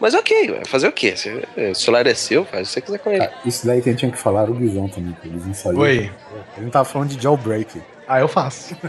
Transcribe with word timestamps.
Mas 0.00 0.14
ok, 0.14 0.50
ué, 0.50 0.62
fazer 0.64 0.88
o 0.88 0.92
quê? 0.92 1.14
Se, 1.14 1.28
o 1.28 1.74
celular 1.74 2.06
é 2.06 2.14
seu, 2.14 2.42
faz 2.46 2.62
o 2.62 2.64
que 2.64 2.72
você 2.72 2.80
quiser 2.80 2.98
com 3.00 3.10
ele. 3.10 3.22
Ah, 3.22 3.30
isso 3.44 3.66
daí 3.66 3.82
quem 3.82 3.94
tinha 3.94 4.10
que 4.10 4.16
falar 4.16 4.44
era 4.44 4.50
o 4.50 4.54
Guizão 4.54 4.88
também, 4.88 5.14
que 5.20 5.28
o 5.28 5.30
Guizão 5.30 5.52
só 5.52 5.68
Oi. 5.68 6.10
Ele 6.56 6.64
não 6.64 6.70
tava 6.70 6.86
falando 6.86 7.10
de 7.10 7.22
jailbreak. 7.22 7.82
Ah, 8.08 8.18
eu 8.18 8.26
faço. 8.26 8.74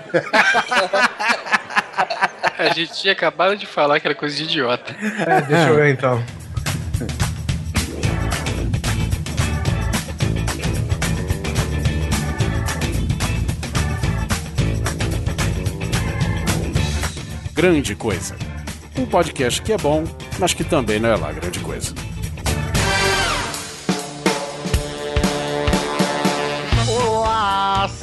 A 2.57 2.69
gente 2.73 2.93
tinha 2.93 3.11
acabado 3.11 3.57
de 3.57 3.65
falar 3.65 3.97
aquela 3.97 4.15
coisa 4.15 4.35
de 4.37 4.43
idiota. 4.43 4.95
É, 5.27 5.41
deixa 5.41 5.67
eu 5.69 5.75
ver 5.75 5.93
então. 5.93 6.23
Grande 17.53 17.95
Coisa. 17.95 18.35
Um 18.97 19.05
podcast 19.05 19.61
que 19.61 19.73
é 19.73 19.77
bom, 19.77 20.03
mas 20.39 20.53
que 20.53 20.63
também 20.63 20.99
não 20.99 21.09
é 21.09 21.15
lá 21.15 21.31
grande 21.31 21.59
coisa. 21.59 21.93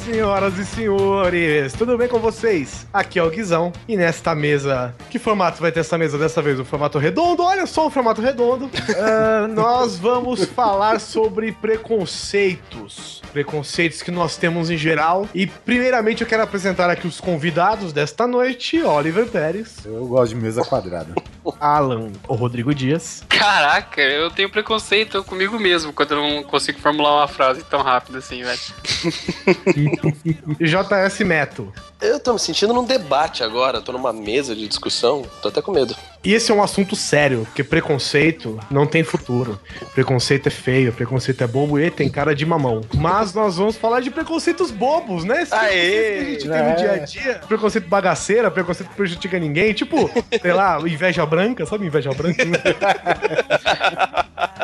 Senhoras 0.09 0.57
e 0.57 0.65
senhores! 0.65 1.73
Tudo 1.73 1.95
bem 1.95 2.07
com 2.07 2.17
vocês? 2.17 2.87
Aqui 2.91 3.19
é 3.19 3.23
o 3.23 3.29
Guizão 3.29 3.71
e 3.87 3.95
nesta 3.95 4.33
mesa. 4.33 4.95
Que 5.07 5.19
formato 5.19 5.61
vai 5.61 5.71
ter 5.71 5.81
essa 5.81 5.99
mesa 5.99 6.17
dessa 6.17 6.41
vez? 6.41 6.59
O 6.59 6.65
formato 6.65 6.97
redondo? 6.97 7.43
Olha 7.43 7.67
só 7.67 7.85
o 7.85 7.91
formato 7.91 8.21
redondo. 8.21 8.69
Ah, 9.01 9.47
nós 9.47 9.97
vamos 9.97 10.45
falar 10.45 10.99
sobre 10.99 11.51
preconceitos. 11.51 13.21
Preconceitos 13.31 14.01
que 14.01 14.11
nós 14.11 14.35
temos 14.35 14.69
em 14.69 14.77
geral. 14.77 15.27
E 15.33 15.47
primeiramente 15.47 16.21
eu 16.21 16.27
quero 16.27 16.43
apresentar 16.43 16.89
aqui 16.89 17.07
os 17.07 17.21
convidados 17.21 17.93
desta 17.93 18.27
noite: 18.27 18.81
Oliver 18.81 19.27
Pérez, 19.27 19.85
Eu 19.85 20.05
gosto 20.07 20.33
de 20.33 20.41
mesa 20.41 20.63
quadrada. 20.63 21.13
Alan, 21.59 22.11
o 22.27 22.35
Rodrigo 22.35 22.73
Dias. 22.75 23.23
Caraca, 23.29 24.01
eu 24.01 24.29
tenho 24.29 24.49
preconceito 24.49 25.23
comigo 25.23 25.57
mesmo 25.59 25.93
quando 25.93 26.13
eu 26.13 26.21
não 26.21 26.43
consigo 26.43 26.79
formular 26.79 27.15
uma 27.17 27.27
frase 27.27 27.63
tão 27.63 27.81
rápido 27.81 28.17
assim, 28.17 28.43
velho. 28.43 28.59
E 30.59 30.65
JS 30.65 31.19
Meto. 31.21 31.71
Eu 32.01 32.19
tô 32.19 32.33
me 32.33 32.39
sentindo 32.39 32.73
num 32.73 32.85
debate 32.85 33.43
agora, 33.43 33.81
tô 33.81 33.91
numa 33.91 34.13
mesa 34.13 34.55
de 34.55 34.67
discussão, 34.67 35.25
tô 35.41 35.49
até 35.49 35.61
com 35.61 35.71
medo. 35.71 35.95
E 36.23 36.33
esse 36.33 36.51
é 36.51 36.53
um 36.53 36.61
assunto 36.61 36.95
sério, 36.95 37.43
porque 37.45 37.63
preconceito 37.63 38.59
não 38.69 38.85
tem 38.85 39.03
futuro. 39.03 39.59
Preconceito 39.93 40.47
é 40.47 40.49
feio, 40.49 40.91
preconceito 40.91 41.43
é 41.43 41.47
bobo 41.47 41.79
e 41.79 41.89
tem 41.89 42.09
cara 42.09 42.35
de 42.35 42.45
mamão. 42.45 42.81
Mas 42.93 43.33
nós 43.33 43.57
vamos 43.57 43.77
falar 43.77 44.01
de 44.01 44.11
preconceitos 44.11 44.71
bobos, 44.71 45.23
né? 45.23 45.43
Esse 45.43 45.53
Aê! 45.53 45.69
preconceito 45.71 46.09
que 46.17 46.19
a 46.19 46.31
gente 46.31 46.49
tem 46.49 46.63
no 46.63 46.75
dia 46.75 46.91
a 46.91 46.97
dia. 47.05 47.41
Preconceito 47.47 47.87
bagaceira, 47.87 48.51
preconceito 48.51 48.89
que 48.89 48.95
prejudica 48.95 49.39
ninguém. 49.39 49.73
Tipo, 49.73 50.09
sei 50.41 50.53
lá, 50.53 50.79
inveja 50.81 51.25
branca, 51.25 51.65
sabe 51.65 51.85
inveja 51.85 52.11
branca? 52.11 52.43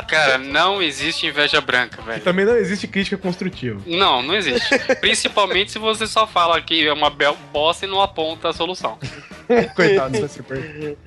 Cara, 0.07 0.37
não 0.37 0.81
existe 0.81 1.25
inveja 1.25 1.59
branca, 1.61 2.01
velho. 2.01 2.21
Também 2.21 2.45
não 2.45 2.55
existe 2.55 2.87
crítica 2.87 3.17
construtiva. 3.17 3.81
Não, 3.85 4.21
não 4.21 4.35
existe. 4.35 4.67
Principalmente 5.15 5.71
se 5.71 5.79
você 5.79 6.05
só 6.05 6.27
fala 6.27 6.61
que 6.61 6.85
é 6.85 6.91
uma 6.91 7.09
bel 7.09 7.37
bosta 7.53 7.85
e 7.85 7.89
não 7.89 8.01
aponta 8.01 8.49
a 8.49 8.53
solução. 8.53 8.97
Coitado, 9.75 10.19
vai 10.19 10.27
ser 10.27 10.43
per- 10.43 10.97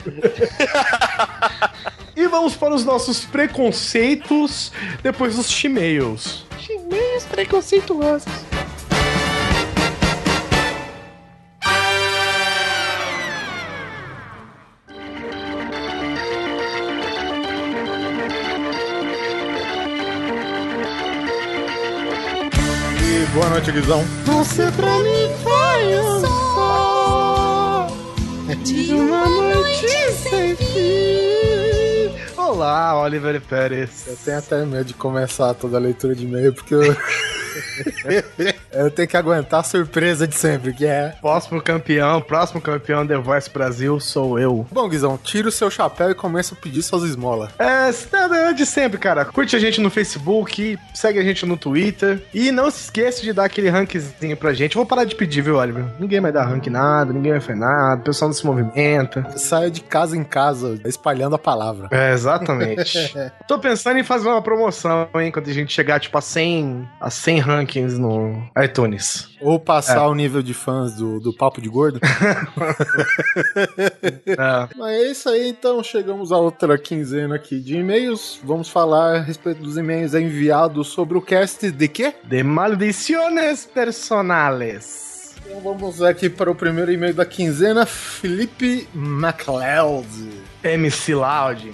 E 2.16 2.26
vamos 2.26 2.56
para 2.56 2.74
os 2.74 2.84
nossos 2.84 3.24
preconceitos 3.26 4.72
depois 5.02 5.36
dos 5.36 5.50
chimeils. 5.50 6.44
Chimenhos 6.58 7.24
preconceituosos. 7.24 8.32
Boa 23.38 23.50
noite, 23.50 23.70
Guizão. 23.70 24.04
Você 24.24 24.68
pra 24.72 24.98
mim 24.98 25.30
foi 25.44 26.00
um 26.00 26.20
só 26.54 27.86
de 28.64 28.92
uma 28.92 29.26
noite 29.26 30.12
sem 30.12 30.56
fim. 30.56 31.37
Olá, 32.48 32.98
Oliver 32.98 33.42
Pérez. 33.42 34.06
Eu 34.06 34.16
tenho 34.16 34.38
até 34.38 34.64
medo 34.64 34.86
de 34.86 34.94
começar 34.94 35.52
toda 35.52 35.76
a 35.76 35.80
leitura 35.80 36.14
de 36.14 36.24
e-mail, 36.24 36.54
porque 36.54 36.74
eu... 36.74 36.80
eu 38.72 38.90
tenho 38.90 39.06
que 39.06 39.16
aguentar 39.16 39.60
a 39.60 39.62
surpresa 39.62 40.26
de 40.26 40.34
sempre, 40.34 40.72
que 40.72 40.86
é... 40.86 41.14
Próximo 41.20 41.60
campeão, 41.60 42.22
próximo 42.22 42.58
campeão 42.58 43.06
The 43.06 43.18
Voice 43.18 43.50
Brasil 43.50 44.00
sou 44.00 44.38
eu. 44.38 44.66
Bom, 44.72 44.88
Guizão, 44.88 45.18
tira 45.22 45.48
o 45.48 45.52
seu 45.52 45.70
chapéu 45.70 46.10
e 46.10 46.14
começa 46.14 46.54
a 46.54 46.56
pedir 46.56 46.82
suas 46.82 47.02
esmolas. 47.02 47.50
É, 47.58 47.90
é 47.90 48.52
de 48.54 48.64
sempre, 48.64 48.98
cara. 48.98 49.26
Curte 49.26 49.54
a 49.54 49.58
gente 49.58 49.78
no 49.78 49.90
Facebook, 49.90 50.78
segue 50.94 51.18
a 51.18 51.22
gente 51.22 51.44
no 51.44 51.56
Twitter 51.56 52.22
e 52.32 52.50
não 52.50 52.70
se 52.70 52.84
esqueça 52.84 53.20
de 53.22 53.32
dar 53.34 53.44
aquele 53.44 53.68
rankzinho 53.68 54.36
pra 54.38 54.54
gente. 54.54 54.74
Eu 54.74 54.80
vou 54.80 54.86
parar 54.86 55.04
de 55.04 55.14
pedir, 55.14 55.42
viu, 55.42 55.56
Oliver? 55.56 55.84
Ninguém 56.00 56.20
vai 56.20 56.32
dar 56.32 56.46
rank 56.46 56.66
nada, 56.68 57.12
ninguém 57.12 57.32
vai 57.32 57.40
fazer 57.40 57.58
nada, 57.58 58.00
o 58.00 58.04
pessoal 58.04 58.30
não 58.30 58.34
se 58.34 58.46
movimenta. 58.46 59.36
Saia 59.36 59.70
de 59.70 59.82
casa 59.82 60.16
em 60.16 60.24
casa, 60.24 60.80
espalhando 60.86 61.34
a 61.34 61.38
palavra. 61.38 61.88
É, 61.90 62.14
exatamente. 62.38 63.14
Tô 63.46 63.58
pensando 63.58 63.98
em 63.98 64.04
fazer 64.04 64.28
uma 64.28 64.42
promoção, 64.42 65.08
hein, 65.16 65.30
quando 65.30 65.48
a 65.48 65.52
gente 65.52 65.72
chegar, 65.72 66.00
tipo, 66.00 66.16
a 66.16 66.20
100, 66.20 66.88
a 67.00 67.10
100 67.10 67.38
rankings 67.40 67.98
no 67.98 68.42
iTunes. 68.62 69.28
Ou 69.40 69.58
passar 69.58 70.06
o 70.08 70.14
nível 70.14 70.42
de 70.42 70.54
fãs 70.54 70.94
do, 70.94 71.20
do 71.20 71.34
Papo 71.34 71.60
de 71.60 71.68
Gordo. 71.68 72.00
É. 74.26 74.68
Mas 74.76 74.92
é 74.92 75.10
isso 75.10 75.28
aí, 75.28 75.48
então 75.48 75.82
chegamos 75.82 76.32
a 76.32 76.36
outra 76.36 76.76
quinzena 76.78 77.36
aqui 77.36 77.58
de 77.60 77.76
e-mails. 77.76 78.38
Vamos 78.44 78.68
falar 78.68 79.16
a 79.16 79.20
respeito 79.20 79.62
dos 79.62 79.76
e-mails 79.76 80.14
enviados 80.14 80.88
sobre 80.88 81.16
o 81.16 81.22
cast 81.22 81.70
de 81.70 81.88
quê? 81.88 82.14
De 82.24 82.42
maldiciones 82.42 83.66
personales. 83.66 85.08
Então 85.48 85.60
vamos 85.60 86.02
aqui 86.02 86.28
para 86.28 86.50
o 86.50 86.54
primeiro 86.54 86.92
e-mail 86.92 87.14
da 87.14 87.24
quinzena, 87.24 87.86
Felipe 87.86 88.86
MacLeod. 88.94 90.06
MC 90.62 91.14
Loud. 91.14 91.72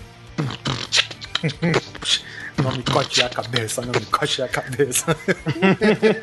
Não 2.63 2.73
me 2.73 2.83
cote 2.83 3.23
a 3.23 3.29
cabeça, 3.29 3.83
não 3.83 3.93
me 3.93 4.07
cote 4.07 4.41
a 4.41 4.49
cabeça. 4.49 5.17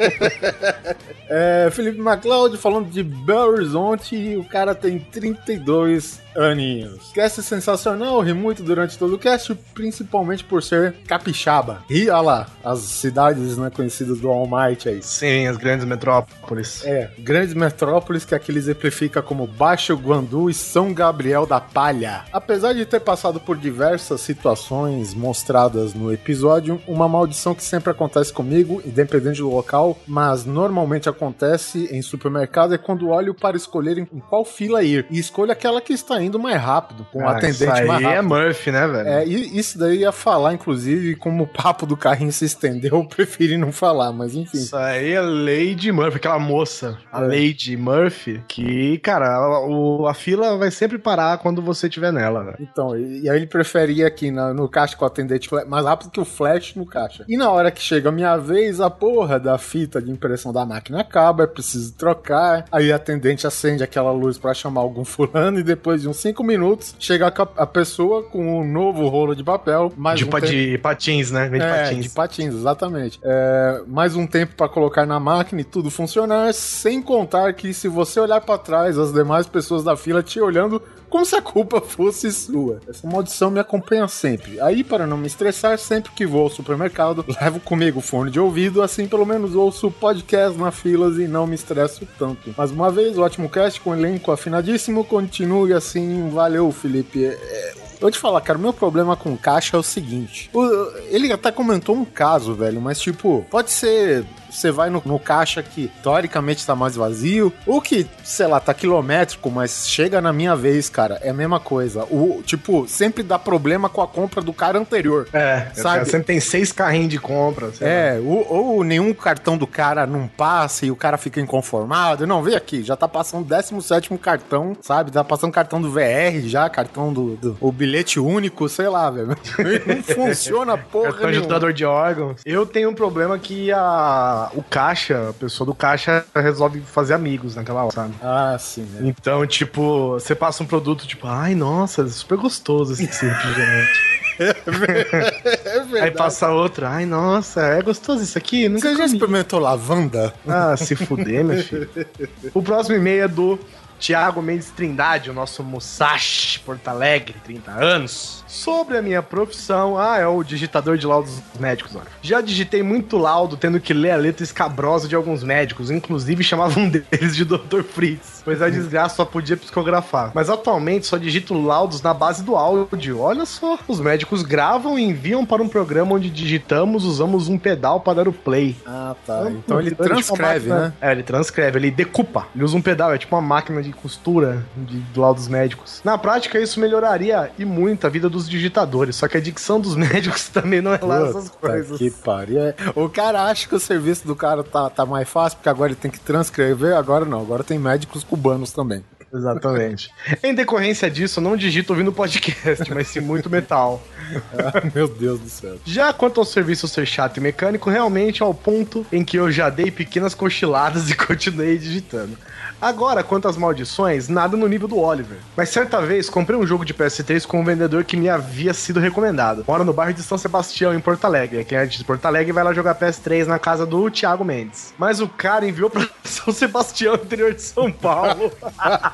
é, 1.30 1.70
Felipe 1.72 2.00
MacLeod 2.00 2.58
falando 2.58 2.90
de 2.90 3.04
Belo 3.04 3.52
Horizonte 3.52 4.36
o 4.38 4.44
cara 4.46 4.74
tem 4.74 4.98
32 4.98 6.22
aninhos. 6.36 7.12
Cast 7.14 7.42
sensacional, 7.44 8.20
ri 8.22 8.34
muito 8.34 8.64
durante 8.64 8.98
todo 8.98 9.16
o 9.16 9.20
cast, 9.20 9.54
principalmente 9.74 10.44
por 10.44 10.64
ser 10.64 10.94
capixaba. 11.08 11.84
E 11.90 12.10
olha 12.10 12.22
lá, 12.22 12.48
as 12.64 12.80
cidades 12.80 13.58
né, 13.58 13.70
conhecidas 13.70 14.20
do 14.20 14.30
Almighty 14.30 14.90
aí. 14.90 15.02
Sim, 15.02 15.48
as 15.48 15.58
grandes 15.58 15.86
metrópoles. 15.86 16.84
É, 16.86 17.10
grandes 17.20 17.54
metrópoles 17.54 18.26
que 18.26 18.36
aqui 18.36 18.52
ele 18.52 18.60
exemplifica 18.60 19.22
como 19.22 19.48
Baixo 19.48 19.96
Guandu 19.96 20.50
e 20.50 20.54
São 20.54 20.94
Gabriel 20.94 21.46
da 21.46 21.60
Palha. 21.60 22.26
Apesar 22.32 22.74
de 22.74 22.86
ter 22.86 23.00
passado 23.00 23.40
por 23.40 23.58
diversas 23.58 24.22
situações 24.22 25.14
mostradas 25.14 25.94
no 25.94 26.12
episódio, 26.12 26.82
uma 26.88 27.08
maldição 27.08 27.56
que 27.56 27.64
sempre 27.64 27.92
acontece 27.92 28.32
comigo, 28.32 28.82
independente 28.86 29.40
do 29.40 29.50
local, 29.50 29.98
mas 30.08 30.46
normalmente 30.46 31.10
acontece 31.10 31.88
em 31.92 32.02
supermercado, 32.02 32.74
é 32.74 32.78
quando 32.78 33.10
olho 33.10 33.34
para 33.34 33.58
escolher 33.58 33.98
em 33.98 34.06
qual 34.06 34.46
fila 34.46 34.84
ir. 34.84 35.06
E 35.10 35.20
escolho 35.20 35.52
aquela 35.52 35.82
que 35.82 35.94
está 35.94 36.21
indo 36.24 36.40
mais 36.40 36.62
rápido, 36.62 37.06
com 37.12 37.20
o 37.20 37.28
Ah, 37.28 37.32
atendente 37.32 37.64
isso 37.64 37.72
aí 37.72 37.86
mais 37.88 38.04
rápido. 38.04 38.18
é 38.18 38.22
Murphy, 38.22 38.72
né, 38.72 38.88
velho? 38.88 39.08
É, 39.10 39.24
isso 39.26 39.78
daí 39.78 40.00
ia 40.00 40.12
falar, 40.12 40.54
inclusive, 40.54 41.16
como 41.16 41.44
o 41.44 41.48
papo 41.48 41.86
do 41.86 41.98
carrinho 41.98 42.32
se 42.32 42.46
estendeu, 42.46 42.92
eu 42.98 43.06
preferi 43.06 43.58
não 43.58 43.72
falar, 43.72 44.12
mas 44.12 44.36
enfim. 44.36 44.58
Isso 44.58 44.76
aí 44.76 45.14
é 45.14 45.22
Lady 45.22 45.92
Murphy, 45.92 46.18
aquela 46.18 46.40
moça, 46.40 46.98
a 47.12 47.22
É. 47.22 47.28
Lady 47.28 47.76
Murphy, 47.78 48.44
que, 48.48 48.98
cara, 49.00 49.36
a, 49.36 49.60
o- 49.68 50.08
a 50.08 50.14
fila 50.14 50.58
vai 50.58 50.72
sempre 50.72 50.98
parar 50.98 51.38
quando 51.40 51.62
você 51.62 51.88
estiver 51.88 52.12
nela, 52.12 52.44
velho. 52.44 52.58
Então, 52.60 52.98
e, 52.98 53.22
e 53.22 53.30
aí 53.30 53.38
ele 53.38 53.48
preferia 53.48 54.08
aqui 54.08 54.32
na- 54.32 54.54
no 54.54 54.68
caixa 54.70 54.96
com 54.96 55.04
o 55.04 55.08
atendente 55.08 55.50
mais 55.68 55.86
rápido 55.86 56.10
que 56.12 56.20
o 56.20 56.26
flash 56.26 56.76
no 56.76 56.86
caixa. 56.86 57.26
E 57.28 57.38
na 57.38 57.50
hora 57.50 57.72
que 57.72 57.82
chega 57.82 58.10
a 58.10 58.12
minha 58.12 58.38
vez, 58.38 58.80
a 58.82 58.90
porra 58.90 59.40
da 59.40 59.58
fita 59.58 60.02
de 60.02 60.12
impressão 60.12 60.52
da 60.54 60.66
máquina 60.66 61.02
acaba, 61.02 61.44
é 61.44 61.48
preciso 61.48 61.94
trocar. 61.94 62.66
Aí 62.72 62.92
o 62.92 62.96
atendente 62.96 63.46
acende 63.48 63.84
aquela 63.84 64.12
luz 64.12 64.38
pra 64.38 64.54
chamar 64.54 64.82
algum 64.82 65.04
fulano 65.06 65.60
e 65.60 65.64
depois 65.64 66.02
de 66.02 66.08
uns 66.12 66.18
5 66.18 66.44
minutos 66.44 66.96
chega 67.00 67.28
a, 67.28 67.64
a 67.64 67.66
pessoa 67.66 68.24
com 68.24 68.60
um 68.62 68.64
novo 68.72 69.08
rolo 69.08 69.36
de 69.36 69.44
papel, 69.44 69.92
mais 69.98 70.20
De, 70.20 70.26
um 70.26 70.30
pa- 70.30 70.40
tempo- 70.40 70.52
de 70.54 70.78
patins, 70.78 71.32
né? 71.32 71.50
Vem 71.50 71.60
de 71.60 71.66
é, 71.66 71.84
patins. 71.84 72.04
de 72.04 72.10
patins, 72.10 72.54
exatamente. 72.54 73.20
É, 73.24 73.82
mais 73.88 74.16
um 74.16 74.28
tempo 74.28 74.54
pra 74.56 74.70
colocar 74.70 75.06
na 75.06 75.20
máquina 75.20 75.62
e 75.62 75.64
tudo 75.66 75.90
funcionar, 75.90 76.54
sem 76.54 77.02
contar 77.02 77.54
que 77.54 77.74
se 77.74 77.88
você 77.88 78.20
olhar 78.20 78.42
pra 78.42 78.58
trás, 78.58 78.98
as 78.98 79.12
demais 79.12 79.48
pessoas 79.48 79.84
da 79.84 79.96
fila 79.98 80.22
te 80.24 80.40
olhando 80.40 80.82
como 81.10 81.26
se 81.26 81.36
a 81.36 81.42
culpa 81.42 81.82
fosse 81.84 82.32
sua. 82.32 82.80
Essa 82.88 83.06
maldição 83.06 83.52
me 83.52 83.60
acompanha 83.60 84.08
sempre. 84.08 84.62
Aí, 84.62 84.82
para 84.82 85.06
não 85.06 85.18
me 85.18 85.28
estressar, 85.28 85.78
sempre 85.78 86.10
que 86.14 86.26
vou 86.26 86.44
ao 86.44 86.50
supermercado, 86.50 87.26
levo 87.42 87.60
comigo 87.60 88.00
fone 88.00 88.32
de 88.32 88.40
ouvido, 88.40 88.82
assim 88.82 89.08
pelo 89.08 89.26
menos 89.26 89.54
ouço 89.54 89.92
podcast 89.92 90.58
na 90.58 90.72
filas 90.72 91.18
e 91.18 91.28
não 91.28 91.46
me 91.46 91.56
estresso 91.56 92.08
tanto. 92.18 92.54
Mais 92.58 92.72
uma 92.72 92.90
vez, 92.90 93.18
ótimo 93.18 93.50
cast 93.50 93.82
com 93.82 93.94
elenco 93.94 94.32
afinadíssimo. 94.32 95.04
Continue 95.04 95.74
assim. 95.74 96.01
Valeu, 96.32 96.72
Felipe. 96.72 97.26
É, 97.26 97.74
Eu 97.94 98.02
vou 98.02 98.12
te 98.12 98.18
falar, 98.18 98.42
cara, 98.42 98.58
o 98.58 98.62
meu 98.62 98.74
problema 98.74 99.16
com 99.16 99.38
caixa 99.38 99.78
é 99.78 99.80
o 99.80 99.84
seguinte. 99.84 100.50
o- 100.54 100.92
ele 101.10 101.32
até 101.32 101.52
comentou 101.52 101.96
um 101.96 102.04
caso, 102.06 102.56
velho, 102.56 102.82
mas 102.82 103.00
tipo, 103.00 103.46
pode 103.50 103.70
ser. 103.72 104.26
Você 104.52 104.72
vai 104.72 104.90
no, 104.90 105.02
no 105.06 105.18
caixa 105.20 105.64
que 105.64 105.90
teoricamente 106.04 106.66
tá 106.66 106.76
mais 106.76 106.96
vazio, 106.96 107.52
ou 107.66 107.82
que, 107.82 108.06
sei 108.24 108.48
lá, 108.48 108.60
tá 108.60 108.74
quilométrico, 108.74 109.50
mas 109.50 109.88
chega 109.88 110.20
na 110.22 110.34
minha 110.34 110.56
vez, 110.56 110.90
cara, 110.90 111.20
é 111.22 111.30
a 111.30 111.34
mesma 111.34 111.60
coisa. 111.60 112.04
O, 112.06 112.42
tipo, 112.46 112.88
sempre 112.88 113.24
dá 113.24 113.40
problema 113.40 113.88
com 113.90 114.02
a 114.02 114.08
compra 114.08 114.42
do 114.42 114.54
cara 114.54 114.78
anterior. 114.78 115.28
É, 115.34 115.68
Sabe? 115.74 116.06
Sempre 116.06 116.28
tem 116.28 116.40
seis 116.40 116.72
carrinhos 116.72 117.10
de 117.10 117.18
compra. 117.20 117.72
É, 117.80 118.20
ou, 118.24 118.46
ou 118.52 118.84
nenhum 118.84 119.14
cartão 119.14 119.58
do 119.58 119.66
cara 119.68 120.06
não 120.06 120.28
passa 120.28 120.86
e 120.86 120.92
o 120.92 120.96
cara 120.96 121.18
fica 121.18 121.40
inconformado. 121.40 122.28
Não, 122.28 122.42
vem 122.44 122.56
aqui, 122.56 122.84
já 122.84 122.96
tá 122.96 123.08
passando 123.08 123.42
o 123.42 123.46
17 123.48 124.18
cartão, 124.18 124.76
sabe? 124.82 125.12
Tá 125.12 125.24
passando 125.24 125.52
cartão 125.52 125.82
do 125.82 125.90
VR 125.92 126.42
já, 126.44 126.70
cartão 126.70 127.14
do, 127.14 127.36
do- 127.38 127.58
o 127.62 127.72
bilhete 127.72 128.20
único, 128.20 128.68
sei 128.68 128.88
lá, 128.90 129.10
velho. 129.10 129.30
Não 129.88 130.04
funciona 130.04 130.78
porra 130.78 131.12
Cartão 131.14 131.32
de 131.32 131.42
doador 131.42 131.74
de 131.74 131.86
órgãos. 131.86 132.42
Eu 132.46 132.66
tenho 132.66 132.90
um 132.90 132.94
problema 132.94 133.38
que 133.40 133.72
a, 133.72 134.41
o 134.54 134.64
caixa, 134.64 135.30
a 135.30 135.34
pessoa 135.34 135.66
do 135.66 135.74
caixa 135.76 136.26
resolve 136.36 136.82
fazer 136.82 137.14
amigos 137.14 137.56
naquela 137.56 137.84
hora, 137.84 137.94
sabe? 137.94 138.14
Ah, 138.22 138.58
sim. 138.60 138.84
né? 138.84 139.10
Então, 139.10 139.46
tipo, 139.46 140.14
você 140.14 140.34
passa 140.34 140.64
um 140.64 140.66
produto, 140.66 141.06
tipo, 141.06 141.28
ai, 141.28 141.54
nossa, 141.56 142.08
super 142.10 142.38
gostoso 142.38 142.94
esse 142.94 143.04
refrigerante. 143.26 143.92
É 144.40 144.56
Aí 145.82 145.86
verdade. 145.86 146.12
passa 146.18 146.50
outro, 146.50 146.86
ai, 146.88 147.06
nossa, 147.06 147.62
é 147.62 147.82
gostoso 147.82 148.24
isso 148.24 148.38
aqui? 148.38 148.68
Nunca 148.68 148.82
Você 148.90 148.96
já 148.96 149.04
comi. 149.04 149.14
experimentou 149.14 149.60
lavanda? 149.60 150.34
Ah, 150.48 150.76
se 150.78 150.96
fuder, 150.96 151.44
meu 151.44 151.62
filho. 151.64 151.90
O 152.54 152.62
próximo 152.64 152.96
e-mail 152.96 153.24
é 153.24 153.28
do 153.28 153.60
Tiago 154.00 154.42
Mendes 154.42 154.72
Trindade, 154.72 155.30
o 155.30 155.34
nosso 155.34 155.64
Musashi 155.64 156.60
Porto 156.62 156.88
Alegre, 156.88 157.36
30 157.44 157.70
anos. 157.72 158.41
Sobre 158.52 158.98
a 158.98 159.02
minha 159.02 159.24
profissão, 159.24 159.98
ah, 159.98 160.18
é 160.18 160.28
o 160.28 160.44
digitador 160.44 160.98
de 160.98 161.08
laudos 161.08 161.40
médicos, 161.58 161.96
olha. 161.96 162.06
Já 162.22 162.42
digitei 162.42 162.84
muito 162.84 163.18
laudo, 163.18 163.56
tendo 163.56 163.80
que 163.80 163.94
ler 163.94 164.12
a 164.12 164.18
letra 164.18 164.44
escabrosa 164.44 165.08
de 165.08 165.16
alguns 165.16 165.42
médicos, 165.42 165.90
inclusive 165.90 166.44
chamavam 166.44 166.84
um 166.84 166.90
deles 166.92 167.34
de 167.34 167.46
Dr. 167.46 167.82
Fritz, 167.82 168.42
pois 168.44 168.62
a 168.62 168.70
desgraça 168.70 169.16
só 169.16 169.24
podia 169.26 169.56
psicografar. 169.56 170.32
Mas 170.36 170.50
atualmente 170.50 171.08
só 171.08 171.16
digito 171.18 171.54
laudos 171.54 172.02
na 172.02 172.14
base 172.14 172.44
do 172.44 172.58
áudio. 172.58 173.22
Olha 173.22 173.46
só, 173.46 173.80
os 173.88 174.02
médicos 174.02 174.44
gravam 174.44 175.00
e 175.00 175.04
enviam 175.04 175.46
para 175.46 175.64
um 175.64 175.70
programa 175.70 176.16
onde 176.16 176.30
digitamos, 176.30 177.06
usamos 177.06 177.48
um 177.48 177.58
pedal 177.58 178.02
para 178.02 178.16
dar 178.16 178.28
o 178.28 178.34
play. 178.34 178.76
Ah, 178.86 179.16
tá. 179.26 179.50
Então 179.50 179.80
ele 179.80 179.92
tipo 179.92 180.04
uma 180.04 180.10
transcreve, 180.10 180.68
máquina- 180.68 180.88
né? 180.90 180.94
É, 181.00 181.12
ele 181.14 181.24
transcreve, 181.24 181.80
ele 181.80 181.90
decupa. 181.90 182.46
Ele 182.54 182.66
usa 182.66 182.76
um 182.76 182.82
pedal, 182.82 183.14
é 183.14 183.18
tipo 183.18 183.34
uma 183.34 183.42
máquina 183.42 183.82
de 183.82 183.94
costura 183.94 184.62
de, 184.76 184.98
do 184.98 185.22
laudos 185.22 185.48
médicos. 185.48 186.02
Na 186.04 186.18
prática, 186.18 186.60
isso 186.60 186.82
melhoraria 186.82 187.50
e 187.58 187.64
muito 187.64 188.06
a 188.06 188.10
vida 188.10 188.30
dos 188.30 188.41
digitadores, 188.50 189.16
só 189.16 189.28
que 189.28 189.38
a 189.38 189.42
dicção 189.42 189.80
dos 189.80 189.96
médicos 189.98 190.48
também 190.50 190.82
não 190.82 190.94
é 190.94 191.00
lá 191.02 191.28
essas 191.28 191.50
Puta 191.50 191.70
coisas. 191.70 191.98
Que 191.98 192.10
pariu. 192.12 192.62
É, 192.62 192.76
O 192.96 193.10
cara 193.10 193.44
acha 193.46 193.68
que 193.68 193.76
o 193.76 193.80
serviço 193.80 194.26
do 194.28 194.36
cara 194.36 194.64
tá, 194.64 194.90
tá 194.90 195.06
mais 195.06 195.28
fácil, 195.28 195.58
porque 195.58 195.70
agora 195.70 195.92
ele 195.92 196.00
tem 196.00 196.12
que 196.12 196.20
transcrever. 196.20 196.96
Agora 196.96 197.26
não, 197.26 197.42
agora 197.42 197.64
tem 197.64 197.78
médicos 197.80 198.24
cubanos 198.24 198.72
também. 198.72 199.04
Exatamente. 199.34 200.10
em 200.44 200.54
decorrência 200.54 201.10
disso, 201.10 201.40
eu 201.40 201.44
não 201.44 201.56
digito 201.56 201.94
ouvindo 201.94 202.12
podcast, 202.12 202.94
mas 202.94 203.08
sim 203.08 203.20
muito 203.20 203.50
metal. 203.50 204.02
Ah, 204.54 204.90
Meu 204.96 205.10
Deus 205.10 205.42
do 205.42 205.50
céu. 205.50 205.76
Já 205.84 206.14
quanto 206.14 206.40
ao 206.40 206.46
serviço 206.46 206.88
ser 206.88 207.06
chato 207.06 207.36
e 207.36 207.42
mecânico, 207.42 207.90
realmente 207.90 208.42
ao 208.42 208.54
ponto 208.54 209.06
em 209.12 209.26
que 209.26 209.38
eu 209.38 209.52
já 209.52 209.70
dei 209.70 209.92
pequenas 209.92 210.34
cochiladas 210.34 211.10
e 211.10 211.16
continuei 211.16 211.78
digitando. 211.78 212.38
Agora, 212.82 213.24
quanto 213.24 213.48
às 213.48 213.56
maldições, 213.56 214.28
nada 214.28 214.58
no 214.58 214.68
nível 214.68 214.88
do 214.88 214.98
Oliver. 214.98 215.38
Mas 215.56 215.70
certa 215.70 216.02
vez 216.02 216.30
comprei 216.30 216.58
um 216.58 216.66
jogo 216.66 216.84
de 216.84 216.96
PS3 216.96 217.46
com 217.46 217.62
um 217.62 217.64
vendedor 217.64 218.04
que 218.04 218.18
me 218.18 218.28
havia 218.28 218.74
sido 218.74 219.00
recomendado. 219.00 219.64
Mora 219.68 219.84
no 219.84 219.94
bairro 219.94 220.14
de 220.16 220.24
São 220.24 220.38
Sebastião, 220.38 220.92
em 220.92 221.00
Porto 221.00 221.26
Alegre. 221.26 221.64
Quem 221.64 221.78
é 221.78 221.86
de 221.86 222.04
Porto 222.04 222.26
Alegre 222.26 222.52
vai 222.52 222.64
lá 222.64 222.74
jogar 222.74 222.96
PS3 222.96 223.46
na 223.46 223.60
casa 223.60 223.86
do 223.86 224.10
Thiago 224.10 224.44
Mendes. 224.44 224.96
Mas 224.98 225.22
o 225.22 225.28
cara 225.28 225.68
enviou 225.68 225.92
pra 225.92 226.08
São 226.24 226.52
Sebastião, 226.52 227.14
interior 227.14 227.54
de 227.54 227.62
São 227.62 227.92
Paulo. 227.92 228.52